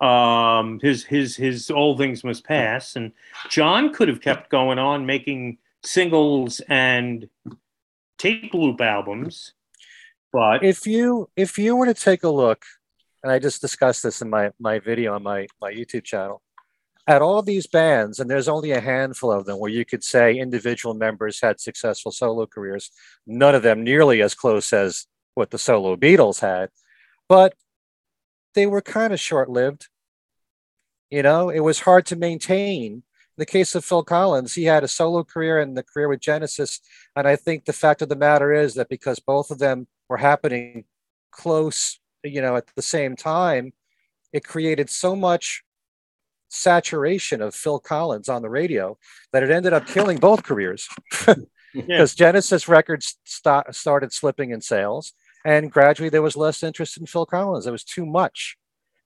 um, 0.00 0.78
his 0.80 1.04
his 1.04 1.36
his 1.36 1.70
All 1.70 1.96
Things 1.96 2.24
Must 2.24 2.44
Pass, 2.44 2.96
and 2.96 3.12
John 3.48 3.92
could 3.92 4.08
have 4.08 4.20
kept 4.20 4.50
going 4.50 4.78
on 4.78 5.04
making 5.06 5.58
singles 5.82 6.60
and 6.68 7.28
tape 8.18 8.54
loop 8.54 8.80
albums. 8.80 9.52
But 10.32 10.62
if 10.62 10.86
you 10.86 11.28
if 11.36 11.58
you 11.58 11.76
were 11.76 11.86
to 11.86 11.94
take 11.94 12.22
a 12.22 12.30
look, 12.30 12.64
and 13.22 13.32
I 13.32 13.38
just 13.38 13.60
discussed 13.60 14.02
this 14.02 14.22
in 14.22 14.30
my 14.30 14.52
my 14.58 14.78
video 14.78 15.14
on 15.14 15.22
my 15.22 15.46
my 15.60 15.72
YouTube 15.72 16.04
channel, 16.04 16.42
at 17.06 17.22
all 17.22 17.42
these 17.42 17.66
bands, 17.66 18.20
and 18.20 18.30
there's 18.30 18.48
only 18.48 18.72
a 18.72 18.80
handful 18.80 19.32
of 19.32 19.46
them 19.46 19.58
where 19.58 19.70
you 19.70 19.84
could 19.84 20.04
say 20.04 20.36
individual 20.36 20.94
members 20.94 21.40
had 21.40 21.60
successful 21.60 22.12
solo 22.12 22.46
careers. 22.46 22.90
None 23.26 23.54
of 23.54 23.62
them 23.62 23.82
nearly 23.82 24.22
as 24.22 24.34
close 24.34 24.72
as 24.72 25.06
what 25.34 25.50
the 25.50 25.58
solo 25.58 25.96
Beatles 25.96 26.40
had, 26.40 26.70
but 27.28 27.54
they 28.54 28.66
were 28.66 28.82
kind 28.82 29.12
of 29.12 29.20
short 29.20 29.48
lived. 29.48 29.88
You 31.10 31.22
know, 31.22 31.50
it 31.50 31.60
was 31.60 31.80
hard 31.80 32.06
to 32.06 32.16
maintain 32.16 33.02
the 33.40 33.46
case 33.46 33.74
of 33.74 33.86
Phil 33.86 34.02
Collins, 34.02 34.54
he 34.54 34.64
had 34.64 34.84
a 34.84 34.88
solo 34.88 35.24
career 35.24 35.58
and 35.58 35.74
the 35.74 35.82
career 35.82 36.08
with 36.08 36.20
Genesis. 36.20 36.78
And 37.16 37.26
I 37.26 37.36
think 37.36 37.64
the 37.64 37.72
fact 37.72 38.02
of 38.02 38.10
the 38.10 38.14
matter 38.14 38.52
is 38.52 38.74
that 38.74 38.90
because 38.90 39.18
both 39.18 39.50
of 39.50 39.58
them 39.58 39.86
were 40.10 40.18
happening 40.18 40.84
close, 41.30 41.98
you 42.22 42.42
know, 42.42 42.56
at 42.56 42.66
the 42.76 42.82
same 42.82 43.16
time, 43.16 43.72
it 44.32 44.44
created 44.44 44.90
so 44.90 45.16
much 45.16 45.64
saturation 46.50 47.40
of 47.40 47.54
Phil 47.54 47.78
Collins 47.78 48.28
on 48.28 48.42
the 48.42 48.50
radio 48.50 48.98
that 49.32 49.42
it 49.42 49.50
ended 49.50 49.72
up 49.72 49.86
killing 49.86 50.18
both 50.18 50.42
careers. 50.42 50.88
Because 51.10 51.46
yeah. 51.74 52.04
Genesis 52.04 52.68
records 52.68 53.18
st- 53.24 53.74
started 53.74 54.12
slipping 54.12 54.50
in 54.50 54.60
sales, 54.60 55.12
And 55.44 55.70
gradually 55.70 56.10
there 56.10 56.22
was 56.22 56.36
less 56.36 56.62
interest 56.62 56.98
in 56.98 57.06
Phil 57.06 57.26
Collins. 57.26 57.66
It 57.66 57.72
was 57.72 57.84
too 57.84 58.04
much. 58.04 58.58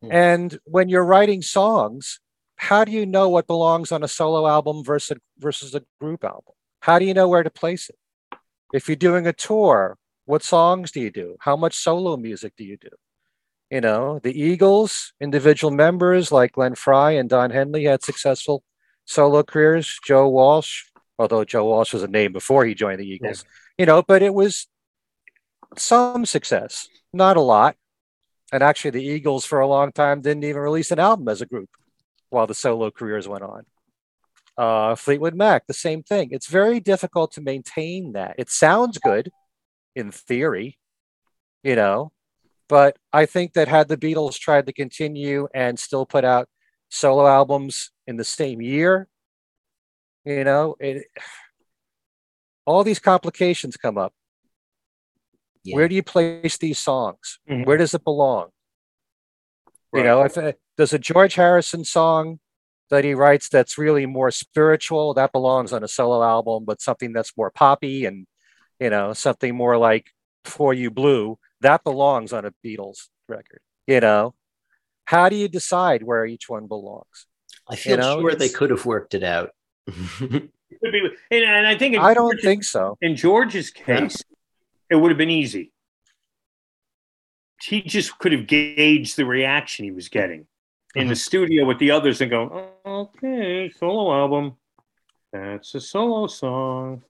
Hmm. 0.03 0.13
And 0.13 0.59
when 0.65 0.89
you're 0.89 1.05
writing 1.05 1.43
songs, 1.43 2.21
how 2.57 2.85
do 2.85 2.93
you 2.93 3.07
know 3.07 3.29
what 3.29 3.47
belongs 3.47 3.93
on 3.93 4.03
a 4.03 4.09
solo 4.09 4.47
album 4.47 4.83
versus 4.83 5.19
versus 5.39 5.75
a 5.75 5.85
group 6.01 6.25
album? 6.25 6.55
How 6.81 6.99
do 6.99 7.05
you 7.05 7.15
know 7.15 7.29
where 7.29 7.43
to 7.43 7.51
place 7.51 7.91
it? 7.91 7.99
If 8.73 8.89
you're 8.89 8.97
doing 8.97 9.27
a 9.27 9.33
tour, 9.33 9.99
what 10.25 10.43
songs 10.43 10.91
do 10.91 11.01
you 11.01 11.11
do? 11.11 11.37
How 11.41 11.57
much 11.57 11.77
solo 11.77 12.17
music 12.17 12.55
do 12.57 12.65
you 12.65 12.77
do? 12.77 12.89
You 13.75 13.81
know, 13.81 14.21
the 14.23 14.41
Eagles, 14.41 15.15
individual 15.21 15.73
members 15.73 16.31
like 16.31 16.53
Glenn 16.53 16.77
Frey 16.77 17.19
and 17.19 17.29
Don 17.29 17.51
Henley 17.51 17.83
had 17.87 18.05
successful 18.05 18.63
solo 19.05 19.43
careers. 19.43 19.99
Joe 20.05 20.29
Walsh, 20.29 20.85
although 21.19 21.45
Joe 21.45 21.65
Walsh 21.65 21.93
was 21.93 22.05
a 22.05 22.07
name 22.07 22.33
before 22.33 22.65
he 22.65 22.77
joined 22.77 23.01
the 23.01 23.09
Eagles, 23.09 23.45
you 23.77 23.85
know, 23.85 24.01
but 24.01 24.23
it 24.23 24.33
was 24.33 24.69
some 25.77 26.25
success, 26.25 26.87
not 27.13 27.37
a 27.37 27.41
lot. 27.41 27.75
And 28.53 28.63
actually, 28.63 28.93
the 28.93 29.03
Eagles 29.03 29.45
for 29.45 29.59
a 29.59 29.67
long 29.67 29.91
time 29.91 30.21
didn't 30.21 30.45
even 30.45 30.63
release 30.63 30.93
an 30.93 31.01
album 31.01 31.27
as 31.27 31.43
a 31.43 31.47
group 31.47 31.71
while 32.31 32.47
the 32.47 32.55
solo 32.55 32.93
careers 32.93 33.27
went 33.27 33.43
on. 33.43 33.67
Uh, 34.57 34.95
Fleetwood 34.95 35.35
Mac, 35.35 35.67
the 35.67 35.75
same 35.75 36.05
thing. 36.05 36.29
It's 36.31 36.47
very 36.47 36.79
difficult 36.79 37.33
to 37.33 37.41
maintain 37.41 38.13
that. 38.13 38.37
It 38.39 38.51
sounds 38.51 38.99
good 38.99 39.33
in 39.97 40.13
theory, 40.13 40.79
you 41.65 41.75
know, 41.75 42.13
but 42.69 42.97
I 43.13 43.27
think 43.27 43.53
that 43.55 43.69
had 43.69 43.89
the 43.89 43.97
Beatles 43.97 44.39
tried 44.39 44.67
to 44.67 44.73
continue 44.73 45.49
and 45.55 45.79
still 45.79 46.07
put 46.07 46.25
out 46.25 46.49
solo 46.89 47.27
albums 47.27 47.91
in 48.07 48.17
the 48.17 48.25
same 48.25 48.61
year, 48.61 49.09
you 50.25 50.45
know, 50.45 50.77
it, 50.81 51.07
all 52.65 52.85
these 52.85 52.99
complications 52.99 53.77
come 53.77 53.99
up. 53.99 54.13
Yeah. 55.63 55.77
Where 55.77 55.89
do 55.89 55.95
you 55.95 56.03
place 56.03 56.57
these 56.59 56.79
songs? 56.79 57.39
Mhm. 57.49 57.67
Where 57.67 57.77
does 57.77 57.95
it 57.95 58.05
belong? 58.05 58.51
You 59.93 60.03
know, 60.03 60.23
if 60.23 60.37
uh, 60.37 60.53
there's 60.77 60.93
a 60.93 60.99
George 60.99 61.37
Harrison 61.37 61.85
song 61.85 62.41
that 62.91 63.05
he 63.05 63.15
writes 63.15 63.49
that's 63.49 63.79
really 63.79 64.07
more 64.07 64.33
spiritual, 64.33 65.15
that 65.15 65.31
belongs 65.31 65.73
on 65.73 65.85
a 65.85 65.89
solo 65.89 66.23
album, 66.23 66.65
but 66.65 66.81
something 66.81 67.13
that's 67.13 67.37
more 67.37 67.51
poppy 67.51 68.05
and, 68.05 68.27
you 68.81 68.91
know, 68.91 69.13
something 69.13 69.55
more 69.55 69.79
like 69.79 70.11
For 70.45 70.75
You 70.75 70.91
Blue, 70.91 71.39
that 71.65 71.85
belongs 71.85 72.33
on 72.33 72.45
a 72.45 72.53
Beatles 72.65 73.09
record. 73.29 73.61
You 73.87 74.01
know, 74.01 74.35
how 75.05 75.29
do 75.29 75.37
you 75.37 75.49
decide 75.49 76.03
where 76.03 76.25
each 76.25 76.49
one 76.49 76.67
belongs? 76.67 77.27
I 77.69 77.77
feel 77.77 77.97
know, 77.99 78.21
sure 78.21 78.35
they 78.35 78.49
could 78.49 78.71
have 78.71 78.87
worked 78.87 79.15
it 79.15 79.23
out. 79.25 79.51
It 80.83 80.91
be- 80.93 81.11
and, 81.31 81.45
and 81.45 81.67
I 81.69 81.77
think 81.79 81.97
I 81.97 82.15
don't 82.15 82.31
George's- 82.33 82.45
think 82.45 82.65
so. 82.65 82.99
in 83.01 83.15
George's 83.15 83.71
case, 83.71 84.21
it 84.91 84.97
would 84.97 85.11
have 85.11 85.19
been 85.19 85.31
easy. 85.31 85.71
He 87.63 87.81
just 87.81 88.19
could 88.19 88.33
have 88.33 88.47
gauged 88.49 89.17
the 89.17 89.25
reaction 89.25 89.85
he 89.85 89.93
was 89.93 90.09
getting 90.09 90.47
in 90.97 91.07
the 91.07 91.15
studio 91.17 91.65
with 91.65 91.79
the 91.79 91.93
others 91.93 92.21
and 92.21 92.31
go, 92.31 92.73
oh, 92.85 93.01
okay, 93.03 93.71
solo 93.79 94.13
album. 94.13 94.57
That's 95.33 95.75
a 95.77 95.81
solo 95.81 96.27
song. 96.27 97.03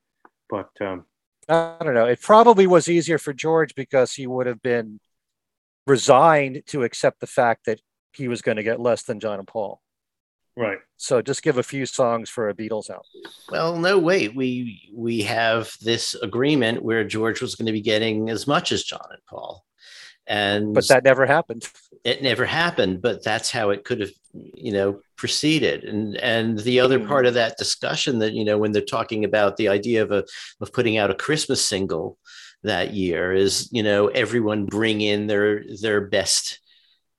But 0.50 0.70
um, 0.80 1.06
I 1.48 1.76
don't 1.82 1.94
know. 1.94 2.06
It 2.06 2.20
probably 2.20 2.66
was 2.66 2.88
easier 2.88 3.18
for 3.18 3.32
George 3.32 3.74
because 3.74 4.12
he 4.14 4.26
would 4.26 4.46
have 4.46 4.62
been 4.62 5.00
resigned 5.86 6.62
to 6.68 6.82
accept 6.84 7.20
the 7.20 7.26
fact 7.26 7.66
that 7.66 7.80
he 8.12 8.28
was 8.28 8.42
going 8.42 8.56
to 8.56 8.62
get 8.62 8.80
less 8.80 9.02
than 9.02 9.20
John 9.20 9.38
and 9.38 9.46
Paul. 9.48 9.80
right. 10.56 10.78
So 10.96 11.20
just 11.20 11.42
give 11.42 11.58
a 11.58 11.62
few 11.62 11.84
songs 11.84 12.30
for 12.30 12.48
a 12.48 12.54
Beatles 12.54 12.88
album. 12.88 13.04
Well, 13.50 13.76
no, 13.76 13.98
wait. 13.98 14.34
We 14.34 14.90
we 14.94 15.22
have 15.22 15.70
this 15.82 16.14
agreement 16.14 16.82
where 16.82 17.04
George 17.04 17.42
was 17.42 17.56
going 17.56 17.66
to 17.66 17.72
be 17.72 17.82
getting 17.82 18.30
as 18.30 18.46
much 18.46 18.72
as 18.72 18.84
John 18.84 19.06
and 19.10 19.20
Paul, 19.28 19.64
and 20.26 20.72
But 20.72 20.88
that 20.88 21.04
never 21.04 21.26
happened. 21.26 21.68
it 22.04 22.22
never 22.22 22.46
happened. 22.46 23.02
But 23.02 23.22
that's 23.22 23.50
how 23.50 23.70
it 23.70 23.84
could 23.84 24.00
have, 24.00 24.12
you 24.34 24.72
know, 24.72 25.00
proceeded. 25.16 25.84
And 25.84 26.16
and 26.16 26.58
the 26.58 26.80
other 26.80 26.98
mm-hmm. 26.98 27.08
part 27.08 27.26
of 27.26 27.34
that 27.34 27.56
discussion 27.56 28.18
that 28.18 28.32
you 28.32 28.44
know 28.44 28.58
when 28.58 28.72
they're 28.72 28.82
talking 28.82 29.24
about 29.24 29.56
the 29.56 29.68
idea 29.68 30.02
of 30.02 30.12
a 30.12 30.24
of 30.60 30.72
putting 30.72 30.98
out 30.98 31.10
a 31.10 31.14
Christmas 31.14 31.64
single 31.64 32.18
that 32.62 32.94
year 32.94 33.32
is 33.32 33.68
you 33.72 33.82
know 33.82 34.08
everyone 34.08 34.66
bring 34.66 35.00
in 35.00 35.26
their 35.26 35.64
their 35.80 36.00
best 36.00 36.60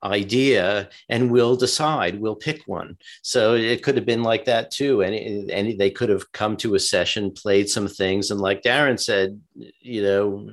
idea 0.02 0.88
and 1.08 1.30
we'll 1.30 1.56
decide 1.56 2.20
we'll 2.20 2.36
pick 2.36 2.62
one. 2.66 2.96
So 3.22 3.54
it 3.54 3.82
could 3.82 3.96
have 3.96 4.06
been 4.06 4.22
like 4.22 4.44
that 4.44 4.70
too. 4.70 5.02
And 5.02 5.50
and 5.50 5.78
they 5.78 5.90
could 5.90 6.10
have 6.10 6.30
come 6.32 6.56
to 6.58 6.74
a 6.74 6.80
session 6.80 7.32
played 7.32 7.68
some 7.68 7.88
things 7.88 8.30
and 8.30 8.40
like 8.40 8.62
darren 8.62 9.00
said 9.00 9.40
you 9.80 10.02
know 10.02 10.50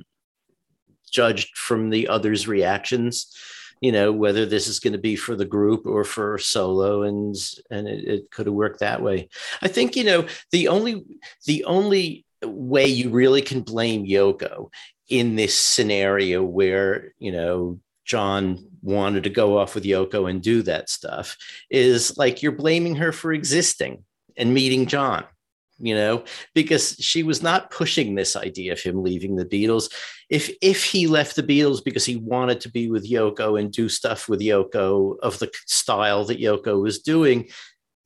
judged 1.10 1.56
from 1.56 1.90
the 1.90 2.08
others 2.08 2.48
reactions 2.48 3.32
you 3.84 3.92
know 3.92 4.10
whether 4.10 4.46
this 4.46 4.66
is 4.66 4.80
going 4.80 4.94
to 4.94 4.98
be 4.98 5.14
for 5.14 5.36
the 5.36 5.44
group 5.44 5.86
or 5.86 6.04
for 6.04 6.38
solo 6.38 7.02
and 7.02 7.36
and 7.70 7.86
it, 7.86 8.08
it 8.08 8.30
could 8.30 8.46
have 8.46 8.54
worked 8.54 8.80
that 8.80 9.02
way. 9.02 9.28
I 9.60 9.68
think 9.68 9.94
you 9.94 10.04
know 10.04 10.26
the 10.52 10.68
only 10.68 11.04
the 11.44 11.64
only 11.66 12.24
way 12.42 12.86
you 12.86 13.10
really 13.10 13.42
can 13.42 13.60
blame 13.60 14.06
yoko 14.06 14.70
in 15.08 15.36
this 15.36 15.54
scenario 15.54 16.42
where 16.42 17.12
you 17.18 17.30
know 17.30 17.78
John 18.06 18.66
wanted 18.82 19.24
to 19.24 19.30
go 19.30 19.58
off 19.58 19.74
with 19.74 19.84
Yoko 19.84 20.28
and 20.28 20.42
do 20.42 20.62
that 20.62 20.90
stuff 20.90 21.36
is 21.70 22.18
like 22.18 22.42
you're 22.42 22.52
blaming 22.52 22.96
her 22.96 23.12
for 23.12 23.32
existing 23.32 24.04
and 24.36 24.52
meeting 24.52 24.84
John, 24.84 25.24
you 25.78 25.94
know, 25.94 26.24
because 26.54 26.96
she 27.00 27.22
was 27.22 27.42
not 27.42 27.70
pushing 27.70 28.14
this 28.14 28.36
idea 28.36 28.72
of 28.72 28.80
him 28.80 29.02
leaving 29.02 29.36
the 29.36 29.44
Beatles. 29.44 29.92
If 30.30 30.50
if 30.62 30.84
he 30.84 31.06
left 31.06 31.36
the 31.36 31.42
Beatles 31.42 31.84
because 31.84 32.04
he 32.04 32.16
wanted 32.16 32.60
to 32.62 32.70
be 32.70 32.90
with 32.90 33.08
Yoko 33.10 33.58
and 33.58 33.72
do 33.72 33.88
stuff 33.88 34.28
with 34.28 34.40
Yoko 34.40 35.18
of 35.20 35.38
the 35.38 35.50
style 35.66 36.24
that 36.26 36.40
Yoko 36.40 36.80
was 36.80 37.00
doing, 37.00 37.48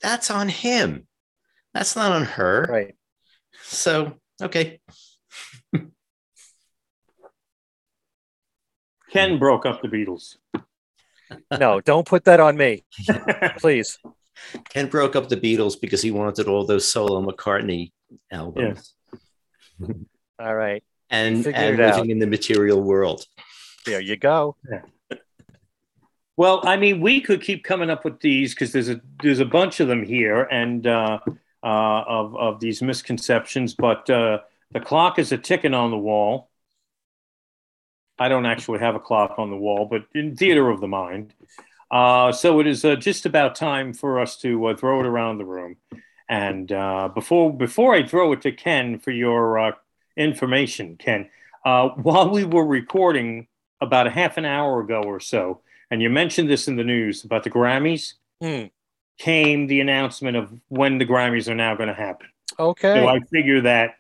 that's 0.01 0.31
on 0.31 0.49
him. 0.49 1.07
That's 1.75 1.95
not 1.95 2.13
on 2.13 2.25
her. 2.25 2.67
Right. 2.69 2.95
So, 3.63 4.15
okay. 4.43 4.81
Ken 9.11 9.39
broke 9.39 9.67
up 9.67 9.83
the 9.83 9.89
Beatles. 9.89 10.37
No, 11.59 11.81
don't 11.81 12.07
put 12.07 12.25
that 12.25 12.41
on 12.41 12.57
me, 12.57 12.85
please. 13.59 13.99
Ken 14.71 14.89
broke 14.89 15.17
up 15.17 15.29
the 15.29 15.37
Beatles 15.37 15.81
because 15.81 16.03
he 16.03 16.11
wanted 16.11 16.49
all 16.49 16.65
those 16.65 16.87
solo 16.87 17.23
McCartney 17.23 17.93
albums 18.31 18.95
All 20.39 20.55
right. 20.55 20.83
and, 21.11 21.47
and 21.47 21.77
living 21.77 22.11
in 22.11 22.19
the 22.19 22.27
material 22.27 22.83
world. 22.83 23.25
There 23.87 24.01
you 24.01 24.17
go. 24.17 24.57
Well, 26.37 26.61
I 26.65 26.77
mean, 26.77 27.01
we 27.01 27.21
could 27.21 27.43
keep 27.43 27.65
coming 27.65 27.91
up 27.91 28.05
with 28.05 28.21
these 28.21 28.55
because 28.55 28.71
there's 28.71 28.89
a 28.89 29.01
there's 29.23 29.41
a 29.41 29.45
bunch 29.45 29.81
of 29.81 29.89
them 29.89 30.05
here, 30.05 30.43
and 30.43 30.87
uh, 30.87 31.19
uh, 31.65 31.67
of 32.07 32.37
of 32.37 32.61
these 32.61 32.81
misconceptions. 32.81 33.75
But 33.75 34.09
uh, 34.09 34.39
the 34.71 34.79
clock 34.79 35.19
is 35.19 35.33
a 35.33 35.39
ticking 35.39 35.75
on 35.75 35.91
the 35.91 35.99
wall. 35.99 36.49
I 38.21 38.29
don't 38.29 38.47
actually 38.47 38.79
have 38.79 38.95
a 38.95 39.01
clock 39.01 39.35
on 39.39 39.51
the 39.51 39.57
wall, 39.57 39.87
but 39.91 40.05
in 40.15 40.37
theater 40.37 40.71
of 40.71 40.81
the 40.81 40.87
mind. 40.87 41.35
Uh, 41.91 42.33
so 42.33 42.61
it 42.61 42.67
is 42.67 42.85
uh, 42.85 42.97
just 42.97 43.25
about 43.27 43.55
time 43.55 43.93
for 43.95 44.21
us 44.21 44.37
to 44.39 44.67
uh, 44.67 44.77
throw 44.77 45.01
it 45.01 45.07
around 45.07 45.39
the 45.39 45.45
room. 45.45 45.77
And 46.29 46.71
uh, 46.71 47.09
before 47.15 47.53
before 47.57 47.95
I 47.95 48.07
throw 48.07 48.33
it 48.33 48.43
to 48.43 48.53
Ken 48.53 48.99
for 48.99 49.11
your 49.11 49.59
uh, 49.59 49.73
information, 50.17 50.97
Ken, 50.97 51.31
uh, 51.65 51.89
while 51.91 52.29
we 52.31 52.45
were 52.45 52.67
recording 52.67 53.47
about 53.81 54.07
a 54.07 54.11
half 54.11 54.37
an 54.37 54.45
hour 54.45 54.81
ago 54.81 55.03
or 55.03 55.21
so, 55.21 55.61
and 55.91 56.03
you 56.03 56.11
mentioned 56.11 56.51
this 56.51 56.69
in 56.69 56.77
the 56.77 56.85
news 56.85 57.25
about 57.25 57.45
the 57.45 57.51
Grammys, 57.51 58.15
Hmm. 58.43 58.67
came 59.19 59.67
the 59.67 59.81
announcement 59.81 60.37
of 60.37 60.53
when 60.69 60.99
the 60.99 61.07
Grammys 61.07 61.49
are 61.49 61.55
now 61.55 61.75
going 61.75 61.89
to 61.89 61.95
happen. 61.95 62.29
Okay. 62.59 62.95
So 62.95 63.09
I 63.09 63.21
figure 63.33 63.63
that, 63.63 63.97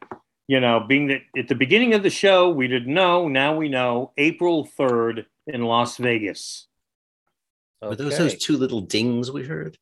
you 0.47 0.61
know, 0.61 0.81
being 0.81 1.09
that 1.09 1.23
at 1.37 1.49
the 1.49 1.55
beginning 1.55 1.95
of 1.95 2.03
the 2.03 2.11
show, 2.11 2.51
we 2.51 2.69
didn't 2.69 2.93
know, 2.93 3.27
now 3.29 3.57
we 3.57 3.69
know, 3.69 4.13
April 4.17 4.69
3rd 4.79 5.27
in 5.47 5.63
Las 5.63 5.97
Vegas. 5.97 6.67
Were 7.83 7.97
those 7.97 8.19
those 8.19 8.37
two 8.37 8.57
little 8.57 8.81
dings 8.81 9.31
we 9.31 9.45
heard? 9.45 9.79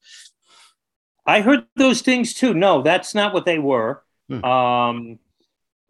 I 1.26 1.40
heard 1.40 1.66
those 1.76 2.02
things 2.02 2.34
too. 2.34 2.54
No, 2.54 2.82
that's 2.82 3.14
not 3.14 3.34
what 3.34 3.44
they 3.44 3.58
were. 3.58 4.02
Hmm. 4.28 4.44
Um, 4.44 5.18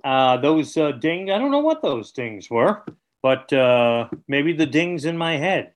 uh, 0.05 0.37
those 0.39 0.77
uh, 0.77 0.93
ding, 0.93 1.31
I 1.31 1.39
don't 1.39 1.51
know 1.51 1.61
what 1.61 1.83
those 1.83 2.13
dings 2.13 2.49
were, 2.49 2.85
but 3.23 3.53
uh, 3.53 4.09
maybe 4.29 4.53
the 4.53 4.67
dings 4.67 5.05
in 5.05 5.19
my 5.19 5.37
head. 5.37 5.73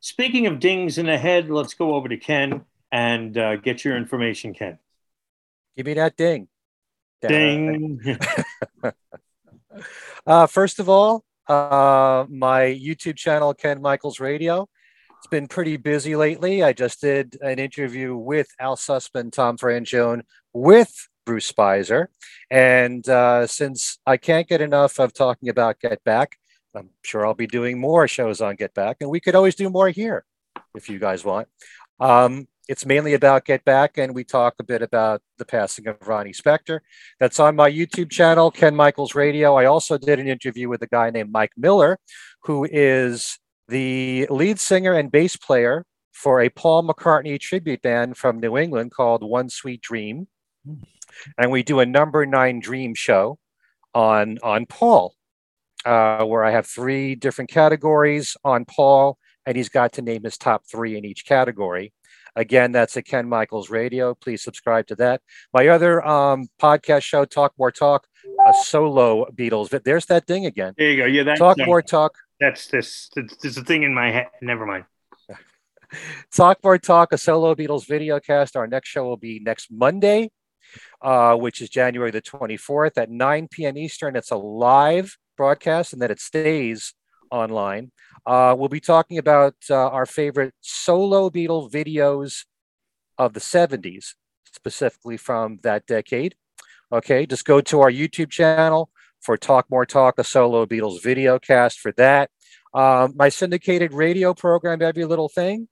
Speaking 0.00 0.46
of 0.46 0.58
dings 0.58 0.96
in 0.96 1.06
the 1.06 1.18
head, 1.18 1.50
let's 1.50 1.74
go 1.74 1.94
over 1.94 2.08
to 2.08 2.16
Ken 2.16 2.64
and 2.90 3.36
uh, 3.36 3.56
get 3.56 3.84
your 3.84 3.96
information, 3.96 4.54
Ken. 4.54 4.78
Give 5.76 5.86
me 5.86 5.94
that 5.94 6.16
ding. 6.16 6.48
Ding. 7.20 8.18
Uh, 10.26 10.46
first 10.46 10.78
of 10.78 10.88
all, 10.88 11.24
uh, 11.46 12.26
my 12.28 12.62
YouTube 12.62 13.16
channel, 13.16 13.54
Ken 13.54 13.80
Michaels 13.80 14.20
Radio. 14.20 14.68
It's 15.18 15.26
been 15.26 15.48
pretty 15.48 15.76
busy 15.76 16.14
lately. 16.14 16.62
I 16.62 16.72
just 16.72 17.00
did 17.00 17.38
an 17.40 17.58
interview 17.58 18.16
with 18.16 18.48
Al 18.60 18.76
Sussman, 18.76 19.32
Tom 19.32 19.58
Frangione, 19.58 20.22
with 20.52 21.08
Bruce 21.26 21.50
Spizer. 21.50 22.06
And 22.50 23.06
uh, 23.08 23.48
since 23.48 23.98
I 24.06 24.16
can't 24.16 24.48
get 24.48 24.60
enough 24.60 25.00
of 25.00 25.12
talking 25.12 25.48
about 25.48 25.80
Get 25.80 26.02
Back, 26.04 26.36
I'm 26.72 26.90
sure 27.02 27.26
I'll 27.26 27.34
be 27.34 27.48
doing 27.48 27.80
more 27.80 28.06
shows 28.06 28.40
on 28.40 28.54
Get 28.54 28.74
Back, 28.74 28.98
and 29.00 29.10
we 29.10 29.18
could 29.18 29.34
always 29.34 29.56
do 29.56 29.68
more 29.68 29.88
here 29.88 30.24
if 30.76 30.88
you 30.88 31.00
guys 31.00 31.24
want. 31.24 31.48
Um, 31.98 32.46
it's 32.68 32.86
mainly 32.86 33.14
about 33.14 33.44
Get 33.44 33.64
Back, 33.64 33.98
and 33.98 34.14
we 34.14 34.22
talk 34.22 34.54
a 34.60 34.64
bit 34.64 34.82
about 34.82 35.20
the 35.38 35.44
passing 35.44 35.88
of 35.88 35.96
Ronnie 36.06 36.32
Spector. 36.32 36.80
That's 37.18 37.40
on 37.40 37.56
my 37.56 37.70
YouTube 37.70 38.10
channel, 38.10 38.50
Ken 38.50 38.76
Michaels 38.76 39.14
Radio. 39.14 39.56
I 39.56 39.64
also 39.64 39.98
did 39.98 40.20
an 40.20 40.28
interview 40.28 40.68
with 40.68 40.82
a 40.82 40.86
guy 40.86 41.10
named 41.10 41.32
Mike 41.32 41.52
Miller, 41.56 41.98
who 42.44 42.68
is 42.70 43.38
the 43.68 44.26
lead 44.30 44.58
singer 44.58 44.94
and 44.94 45.10
bass 45.10 45.36
player 45.36 45.84
for 46.12 46.40
a 46.40 46.48
Paul 46.48 46.82
McCartney 46.82 47.38
tribute 47.38 47.82
band 47.82 48.16
from 48.16 48.40
New 48.40 48.56
England 48.56 48.90
called 48.90 49.22
One 49.22 49.48
Sweet 49.48 49.80
Dream. 49.80 50.26
And 51.38 51.50
we 51.50 51.62
do 51.62 51.80
a 51.80 51.86
number 51.86 52.26
nine 52.26 52.60
dream 52.60 52.94
show 52.94 53.38
on, 53.94 54.38
on 54.42 54.66
Paul, 54.66 55.14
uh, 55.84 56.24
where 56.24 56.44
I 56.44 56.50
have 56.50 56.66
three 56.66 57.14
different 57.14 57.50
categories 57.50 58.36
on 58.44 58.64
Paul, 58.64 59.18
and 59.46 59.56
he's 59.56 59.68
got 59.68 59.92
to 59.94 60.02
name 60.02 60.24
his 60.24 60.38
top 60.38 60.64
three 60.70 60.96
in 60.96 61.04
each 61.04 61.24
category. 61.24 61.92
Again, 62.36 62.72
that's 62.72 62.96
at 62.96 63.04
Ken 63.04 63.28
Michaels 63.28 63.70
Radio. 63.70 64.14
Please 64.14 64.42
subscribe 64.42 64.86
to 64.88 64.96
that. 64.96 65.22
My 65.52 65.68
other 65.68 66.06
um, 66.06 66.48
podcast 66.60 67.02
show, 67.02 67.24
Talk 67.24 67.52
More 67.58 67.72
Talk, 67.72 68.06
a 68.46 68.52
solo 68.64 69.26
Beatles. 69.34 69.70
But 69.70 69.84
there's 69.84 70.06
that 70.06 70.26
thing 70.26 70.46
again. 70.46 70.74
There 70.76 70.90
you 70.90 70.96
go. 70.98 71.06
Yeah, 71.06 71.22
that's 71.24 71.38
Talk 71.40 71.58
More 71.58 71.82
Talk. 71.82 72.16
That's 72.40 72.68
this. 72.68 73.10
There's 73.42 73.56
a 73.56 73.64
thing 73.64 73.82
in 73.82 73.94
my 73.94 74.10
head. 74.10 74.28
Never 74.40 74.64
mind. 74.64 74.84
More 76.62 76.78
Talk, 76.78 77.12
a 77.12 77.18
solo 77.18 77.54
Beatles 77.54 77.86
video 77.86 78.20
cast. 78.20 78.56
Our 78.56 78.66
next 78.66 78.88
show 78.88 79.04
will 79.04 79.16
be 79.16 79.40
next 79.40 79.70
Monday, 79.70 80.30
uh, 81.02 81.34
which 81.34 81.60
is 81.60 81.68
January 81.68 82.10
the 82.10 82.22
24th 82.22 82.96
at 82.96 83.10
9 83.10 83.48
p.m. 83.50 83.76
Eastern. 83.76 84.14
It's 84.14 84.30
a 84.30 84.36
live 84.36 85.16
broadcast 85.36 85.92
and 85.92 86.02
that 86.02 86.10
it 86.10 86.20
stays 86.20 86.94
online. 87.30 87.90
Uh, 88.24 88.54
we'll 88.56 88.68
be 88.68 88.80
talking 88.80 89.18
about 89.18 89.54
uh, 89.70 89.88
our 89.88 90.06
favorite 90.06 90.54
solo 90.60 91.30
Beatle 91.30 91.70
videos 91.70 92.44
of 93.16 93.32
the 93.32 93.40
70s, 93.40 94.14
specifically 94.44 95.16
from 95.16 95.58
that 95.62 95.86
decade. 95.86 96.36
Okay, 96.92 97.26
just 97.26 97.44
go 97.44 97.60
to 97.60 97.80
our 97.80 97.90
YouTube 97.90 98.30
channel 98.30 98.90
for 99.20 99.36
Talk 99.36 99.66
More 99.70 99.86
Talk, 99.86 100.18
a 100.18 100.24
solo 100.24 100.66
Beatles 100.66 101.02
video 101.02 101.38
cast 101.38 101.78
for 101.80 101.92
that. 101.92 102.30
Um, 102.74 103.14
my 103.16 103.28
syndicated 103.28 103.92
radio 103.92 104.34
program, 104.34 104.82
Every 104.82 105.04
Little 105.04 105.28
Thing, 105.28 105.68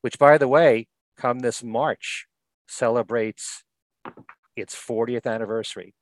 which, 0.00 0.18
by 0.18 0.38
the 0.38 0.48
way, 0.48 0.88
come 1.16 1.40
this 1.40 1.62
March, 1.62 2.26
celebrates 2.66 3.64
its 4.56 4.74
40th 4.74 5.26
anniversary. 5.26 5.94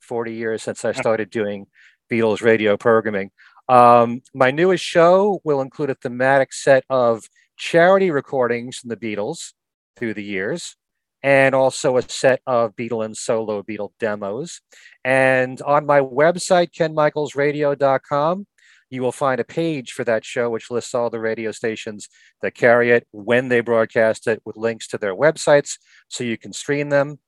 40 0.00 0.34
years 0.34 0.62
since 0.62 0.84
I 0.84 0.92
started 0.92 1.30
doing 1.30 1.66
Beatles 2.10 2.42
radio 2.42 2.76
programming. 2.76 3.30
Um, 3.68 4.22
my 4.34 4.50
newest 4.50 4.84
show 4.84 5.40
will 5.44 5.60
include 5.60 5.90
a 5.90 5.94
thematic 5.94 6.52
set 6.52 6.84
of 6.88 7.24
charity 7.56 8.10
recordings 8.10 8.78
from 8.78 8.88
the 8.88 8.96
Beatles 8.96 9.52
through 9.96 10.14
the 10.14 10.24
years, 10.24 10.76
and 11.22 11.54
also 11.54 11.96
a 11.96 12.02
set 12.02 12.40
of 12.46 12.76
Beatle 12.76 13.04
and 13.04 13.16
solo 13.16 13.62
Beatle 13.62 13.92
demos. 13.98 14.60
And 15.04 15.60
on 15.62 15.86
my 15.86 16.00
website, 16.00 16.72
kenmichaelsradio.com, 16.72 18.46
you 18.90 19.02
will 19.02 19.12
find 19.12 19.40
a 19.40 19.44
page 19.44 19.92
for 19.92 20.04
that 20.04 20.24
show, 20.24 20.48
which 20.48 20.70
lists 20.70 20.94
all 20.94 21.10
the 21.10 21.20
radio 21.20 21.52
stations 21.52 22.08
that 22.40 22.54
carry 22.54 22.90
it, 22.90 23.06
when 23.10 23.48
they 23.48 23.60
broadcast 23.60 24.26
it, 24.26 24.40
with 24.44 24.56
links 24.56 24.86
to 24.88 24.98
their 24.98 25.14
websites 25.14 25.78
so 26.08 26.24
you 26.24 26.38
can 26.38 26.52
stream 26.52 26.88
them. 26.88 27.18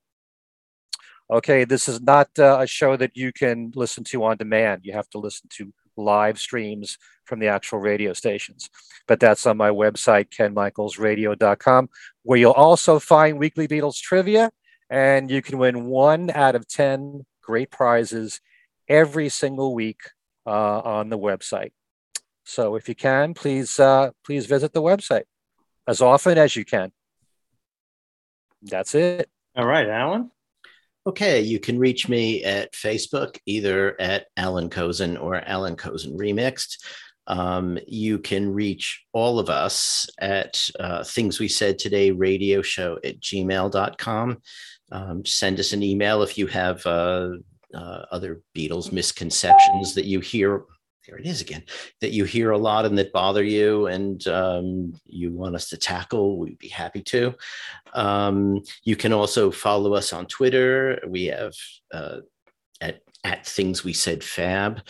Okay, 1.30 1.64
this 1.64 1.88
is 1.88 2.00
not 2.00 2.28
uh, 2.38 2.58
a 2.60 2.66
show 2.66 2.96
that 2.96 3.16
you 3.16 3.32
can 3.32 3.72
listen 3.76 4.02
to 4.04 4.24
on 4.24 4.36
demand. 4.36 4.80
You 4.84 4.94
have 4.94 5.08
to 5.10 5.18
listen 5.18 5.48
to 5.56 5.72
live 6.04 6.38
streams 6.38 6.98
from 7.24 7.38
the 7.38 7.48
actual 7.48 7.78
radio 7.78 8.12
stations. 8.12 8.68
But 9.06 9.20
that's 9.20 9.46
on 9.46 9.56
my 9.56 9.70
website, 9.70 10.28
kenmichaelsradio.com, 10.30 11.88
where 12.22 12.38
you'll 12.38 12.52
also 12.52 12.98
find 12.98 13.38
weekly 13.38 13.68
Beatles 13.68 14.00
trivia, 14.00 14.50
and 14.88 15.30
you 15.30 15.42
can 15.42 15.58
win 15.58 15.86
one 15.86 16.30
out 16.30 16.54
of 16.54 16.66
10 16.68 17.24
great 17.42 17.70
prizes 17.70 18.40
every 18.88 19.28
single 19.28 19.74
week 19.74 20.00
uh, 20.46 20.80
on 20.80 21.08
the 21.08 21.18
website. 21.18 21.72
So 22.44 22.74
if 22.74 22.88
you 22.88 22.94
can, 22.94 23.34
please 23.34 23.78
uh, 23.78 24.10
please 24.24 24.46
visit 24.46 24.72
the 24.72 24.82
website 24.82 25.24
as 25.86 26.00
often 26.00 26.36
as 26.38 26.56
you 26.56 26.64
can. 26.64 26.90
That's 28.62 28.94
it. 28.94 29.30
All 29.56 29.66
right, 29.66 29.88
Allan. 29.88 30.30
Okay, 31.06 31.40
you 31.40 31.58
can 31.58 31.78
reach 31.78 32.08
me 32.08 32.44
at 32.44 32.72
Facebook, 32.72 33.38
either 33.46 33.98
at 34.00 34.26
Allan 34.36 34.68
Kozinn 34.68 35.20
or 35.20 35.36
Allan 35.36 35.76
Kozinn 35.76 36.16
Remixed. 36.16 36.76
Um, 37.26 37.78
you 37.86 38.18
can 38.18 38.52
reach 38.52 39.02
all 39.12 39.38
of 39.38 39.48
us 39.48 40.08
at 40.18 40.60
uh, 40.78 41.02
Things 41.04 41.40
We 41.40 41.48
Said 41.48 41.78
Today 41.78 42.10
radio 42.10 42.60
show 42.60 42.98
at 43.02 43.20
gmail.com. 43.20 44.38
Um, 44.92 45.24
send 45.24 45.58
us 45.58 45.72
an 45.72 45.82
email 45.82 46.22
if 46.22 46.36
you 46.36 46.46
have 46.48 46.84
uh, 46.84 47.30
uh, 47.72 48.02
other 48.10 48.42
Beatles 48.54 48.92
misconceptions 48.92 49.94
that 49.94 50.06
you 50.06 50.20
hear 50.20 50.64
there 51.06 51.16
it 51.16 51.26
is 51.26 51.40
again 51.40 51.62
that 52.00 52.12
you 52.12 52.24
hear 52.24 52.50
a 52.50 52.58
lot 52.58 52.84
and 52.84 52.96
that 52.98 53.12
bother 53.12 53.42
you 53.42 53.86
and 53.86 54.26
um, 54.28 54.94
you 55.06 55.32
want 55.32 55.54
us 55.54 55.68
to 55.68 55.76
tackle 55.76 56.38
we'd 56.38 56.58
be 56.58 56.68
happy 56.68 57.02
to. 57.02 57.34
Um, 57.94 58.62
you 58.84 58.96
can 58.96 59.12
also 59.12 59.50
follow 59.50 59.94
us 59.94 60.12
on 60.12 60.26
twitter. 60.26 61.00
We 61.06 61.26
have 61.26 61.54
uh, 61.92 62.18
at 62.80 63.00
at 63.24 63.46
things 63.46 63.84
we 63.84 63.92
said 63.92 64.24
fab. 64.24 64.82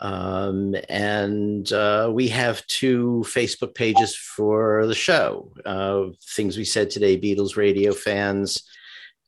Um, 0.00 0.74
and 0.88 1.72
uh, 1.72 2.10
we 2.12 2.28
have 2.28 2.66
two 2.66 3.24
facebook 3.26 3.74
pages 3.74 4.16
for 4.16 4.86
the 4.86 4.94
show 4.94 5.52
uh, 5.64 6.06
things 6.34 6.56
we 6.56 6.64
said 6.64 6.90
today 6.90 7.18
beatles 7.18 7.56
radio 7.56 7.92
fans 7.92 8.64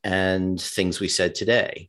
and 0.02 0.60
things 0.60 0.98
we 0.98 1.08
said 1.08 1.36
today 1.36 1.88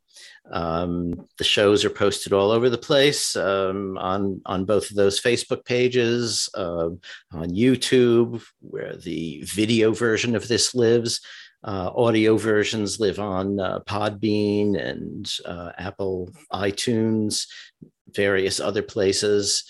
um, 0.51 1.27
the 1.37 1.43
shows 1.43 1.83
are 1.83 1.89
posted 1.89 2.33
all 2.33 2.51
over 2.51 2.69
the 2.69 2.77
place 2.77 3.35
um, 3.35 3.97
on 3.97 4.41
on 4.45 4.65
both 4.65 4.89
of 4.89 4.95
those 4.95 5.19
Facebook 5.19 5.65
pages, 5.65 6.49
uh, 6.53 6.89
on 7.31 7.49
YouTube, 7.49 8.43
where 8.61 8.95
the 8.95 9.41
video 9.43 9.93
version 9.93 10.35
of 10.35 10.47
this 10.47 10.73
lives. 10.73 11.21
Uh, 11.63 11.91
audio 11.95 12.37
versions 12.37 12.99
live 12.99 13.19
on 13.19 13.59
uh, 13.59 13.79
Podbean 13.79 14.79
and 14.79 15.29
uh, 15.43 15.71
Apple 15.77 16.31
iTunes, 16.53 17.47
various 18.09 18.59
other 18.59 18.83
places, 18.83 19.65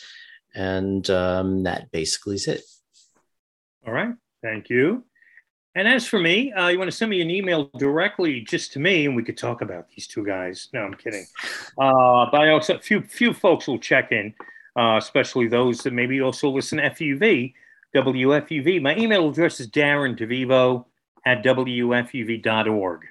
and 0.53 1.09
um, 1.09 1.63
that 1.63 1.89
basically 1.91 2.35
is 2.35 2.47
it. 2.47 2.61
All 3.87 3.93
right, 3.93 4.13
thank 4.43 4.69
you. 4.69 5.05
And 5.77 5.87
as 5.87 6.07
for 6.07 6.17
me, 6.17 6.51
uh, 6.53 6.69
you 6.69 6.79
want 6.79 6.89
to 6.89 6.97
send 6.97 7.11
me 7.11 7.21
an 7.21 7.29
email 7.29 7.69
directly 7.77 8.41
just 8.41 8.73
to 8.73 8.79
me, 8.79 9.05
and 9.05 9.15
we 9.15 9.21
could 9.21 9.37
talk 9.37 9.61
about 9.61 9.87
these 9.95 10.07
two 10.07 10.25
guys. 10.25 10.69
No, 10.73 10.79
I'm 10.79 10.95
kidding. 10.95 11.27
Uh, 11.77 12.25
but 12.31 12.41
I 12.41 12.49
also 12.49 12.77
a 12.77 12.79
few 12.79 13.03
few 13.03 13.31
folks 13.31 13.67
will 13.67 13.77
check 13.77 14.11
in, 14.11 14.33
uh, 14.75 14.97
especially 14.97 15.47
those 15.47 15.77
that 15.83 15.93
maybe 15.93 16.19
also 16.19 16.49
listen 16.49 16.79
to 16.79 16.89
FUV, 16.89 17.53
WFUV. 17.95 18.81
My 18.81 18.97
email 18.97 19.29
address 19.29 19.59
is 19.59 19.69
Darren 19.69 20.17
DeVivo 20.17 20.85
at 21.27 21.43
WFUV.org. 21.43 23.05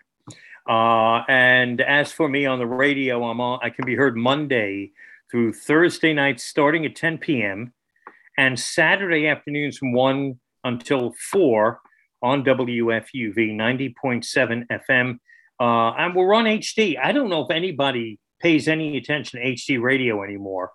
Uh, 0.69 1.23
and 1.29 1.81
as 1.81 2.11
for 2.11 2.29
me 2.29 2.47
on 2.47 2.59
the 2.59 2.67
radio, 2.67 3.23
I'm 3.31 3.41
on, 3.41 3.61
I 3.63 3.71
can 3.71 3.87
be 3.87 3.95
heard 3.95 4.17
Monday 4.17 4.91
through 5.31 5.53
Thursday 5.53 6.13
nights 6.13 6.43
starting 6.43 6.85
at 6.85 6.97
10 6.97 7.19
p.m. 7.19 7.73
and 8.37 8.59
Saturday 8.59 9.29
afternoons 9.29 9.79
from 9.79 9.93
1 9.93 10.41
until 10.65 11.15
4 11.31 11.81
on 12.23 12.45
WFUV 12.45 13.55
90.7 13.55 14.67
FM. 14.71 15.19
Uh, 15.59 15.91
and 15.97 16.15
we're 16.15 16.35
on 16.35 16.45
HD. 16.45 16.99
I 17.03 17.13
don't 17.13 17.31
know 17.31 17.43
if 17.43 17.51
anybody 17.51 18.19
pays 18.41 18.69
any 18.69 18.97
attention 18.97 19.41
to 19.41 19.47
HD 19.47 19.81
radio 19.81 20.23
anymore. 20.23 20.73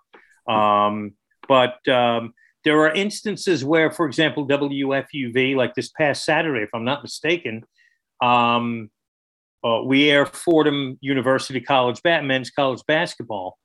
Um, 0.48 1.12
but 1.48 1.86
um, 1.88 2.34
there 2.64 2.80
are 2.80 2.92
instances 2.92 3.64
where, 3.64 3.90
for 3.90 4.06
example, 4.06 4.46
WFUV, 4.46 5.56
like 5.56 5.74
this 5.74 5.90
past 5.90 6.24
Saturday, 6.24 6.62
if 6.62 6.70
I'm 6.74 6.84
not 6.84 7.02
mistaken, 7.02 7.64
um, 8.22 8.90
uh, 9.64 9.82
we 9.84 10.10
air 10.10 10.26
Fordham 10.26 10.98
University 11.00 11.60
College 11.60 12.00
men's 12.04 12.50
college 12.50 12.82
basketball, 12.86 13.58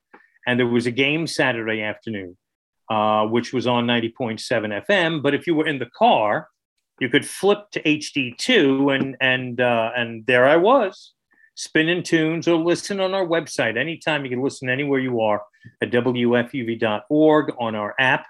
and 0.46 0.58
there 0.58 0.66
was 0.66 0.86
a 0.86 0.92
game 0.92 1.26
Saturday 1.26 1.82
afternoon, 1.82 2.36
uh, 2.88 3.26
which 3.26 3.52
was 3.52 3.66
on 3.66 3.86
90.7 3.86 4.40
FM. 4.86 5.22
But 5.22 5.34
if 5.34 5.46
you 5.46 5.54
were 5.54 5.66
in 5.66 5.78
the 5.78 5.90
car, 5.96 6.48
you 7.00 7.08
could 7.08 7.26
flip 7.26 7.70
to 7.72 7.82
HD2 7.82 8.94
and 8.94 9.16
and 9.20 9.60
uh, 9.60 9.90
and 9.96 10.26
there 10.26 10.46
I 10.46 10.56
was 10.56 11.14
spinning 11.54 12.02
tunes 12.02 12.46
or 12.46 12.56
listen 12.56 13.00
on 13.00 13.14
our 13.14 13.26
website. 13.26 13.76
Anytime 13.76 14.24
you 14.24 14.30
can 14.30 14.42
listen 14.42 14.68
anywhere 14.68 15.00
you 15.00 15.20
are 15.20 15.42
at 15.82 15.90
wfuv.org 15.90 17.52
on 17.58 17.74
our 17.74 17.94
app 17.98 18.26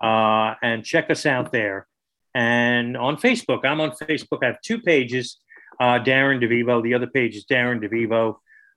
uh, 0.00 0.54
and 0.62 0.84
check 0.84 1.10
us 1.10 1.26
out 1.26 1.50
there. 1.50 1.86
And 2.34 2.96
on 2.96 3.16
Facebook 3.16 3.64
I'm 3.64 3.80
on 3.80 3.92
Facebook. 3.92 4.38
I 4.42 4.46
have 4.46 4.60
two 4.62 4.80
pages 4.80 5.38
uh, 5.80 5.98
Darren 5.98 6.42
DeVivo. 6.42 6.82
The 6.82 6.94
other 6.94 7.08
page 7.08 7.34
is 7.34 7.44
Darren 7.44 7.82
DeVivo 7.82 8.36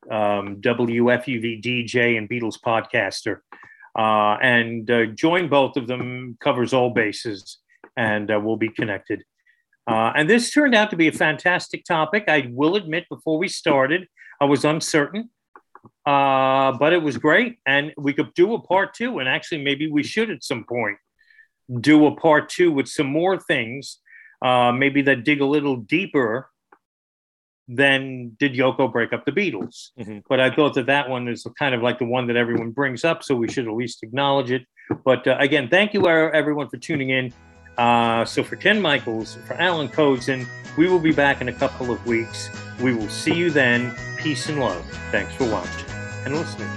um, 0.10 0.62
WFUV 0.62 1.62
DJ 1.62 2.18
and 2.18 2.30
Beatles 2.30 2.60
podcaster. 2.60 3.40
Uh, 3.96 4.38
and 4.42 4.90
uh, 4.90 5.06
join 5.08 5.50
both 5.50 5.78
of 5.78 5.88
them, 5.88 6.38
covers 6.40 6.74
all 6.74 6.90
bases, 6.90 7.60
and 7.96 8.32
uh, 8.32 8.40
we'll 8.42 8.58
be 8.58 8.70
connected. 8.70 9.24
Uh, 9.86 10.14
and 10.16 10.30
this 10.30 10.52
turned 10.52 10.74
out 10.74 10.90
to 10.90 10.96
be 10.96 11.08
a 11.08 11.12
fantastic 11.12 11.84
topic. 11.84 12.26
I 12.28 12.50
will 12.52 12.76
admit, 12.76 13.06
before 13.10 13.38
we 13.38 13.48
started, 13.48 14.08
I 14.40 14.46
was 14.46 14.64
uncertain, 14.64 15.30
uh, 16.06 16.72
but 16.78 16.94
it 16.94 17.02
was 17.02 17.18
great. 17.18 17.60
And 17.66 17.94
we 17.98 18.14
could 18.14 18.34
do 18.34 18.54
a 18.54 18.62
part 18.62 18.94
two. 18.94 19.20
And 19.20 19.28
actually, 19.28 19.64
maybe 19.64 19.90
we 19.90 20.04
should 20.04 20.30
at 20.30 20.44
some 20.44 20.64
point 20.64 20.98
do 21.80 22.06
a 22.08 22.16
part 22.16 22.50
two 22.50 22.72
with 22.72 22.88
some 22.88 23.08
more 23.08 23.40
things, 23.40 24.00
uh, 24.42 24.72
maybe 24.72 25.02
that 25.04 25.24
dig 25.24 25.42
a 25.42 25.46
little 25.46 25.78
deeper 25.78 26.50
than 27.70 28.36
did 28.40 28.54
Yoko 28.54 28.92
break 28.92 29.14
up 29.14 29.26
the 29.26 29.32
Beatles. 29.32 29.92
Mm-hmm. 29.98 30.20
But 30.28 30.42
I 30.42 30.54
thought 30.54 30.74
that 30.74 30.88
that 30.88 31.10
one 31.10 31.28
is 31.30 31.48
kind 31.58 31.74
of 31.74 31.82
like 31.82 32.00
the 32.00 32.06
one 32.06 32.28
that 32.28 32.36
everyone 32.36 32.72
brings 32.72 33.06
up, 33.06 33.24
so 33.24 33.36
we 33.36 33.50
should 33.50 33.68
at 33.68 33.74
least 33.74 34.04
acknowledge 34.04 34.52
it. 34.52 34.66
But 35.06 35.26
uh, 35.28 35.38
again, 35.40 35.70
thank 35.70 35.94
you 35.94 36.06
everyone 36.08 36.70
for 36.70 36.78
tuning 36.78 37.10
in. 37.12 37.34
Uh, 37.78 38.26
so 38.26 38.44
for 38.44 38.56
Ken 38.56 38.82
Michaels, 38.82 39.38
for 39.46 39.56
Allan 39.56 39.90
Kozinn, 39.90 40.48
we 40.78 40.88
will 40.88 41.00
be 41.00 41.12
back 41.12 41.42
in 41.42 41.50
a 41.50 41.54
couple 41.54 41.92
of 41.92 42.06
weeks. 42.06 42.50
We 42.82 42.94
will 42.94 43.10
see 43.10 43.34
you 43.34 43.50
then. 43.50 43.96
Peace 44.18 44.50
and 44.50 44.60
love. 44.60 44.86
Thanks 45.12 45.34
for 45.36 45.50
watching 45.52 45.90
and 46.26 46.36
listening. 46.36 46.70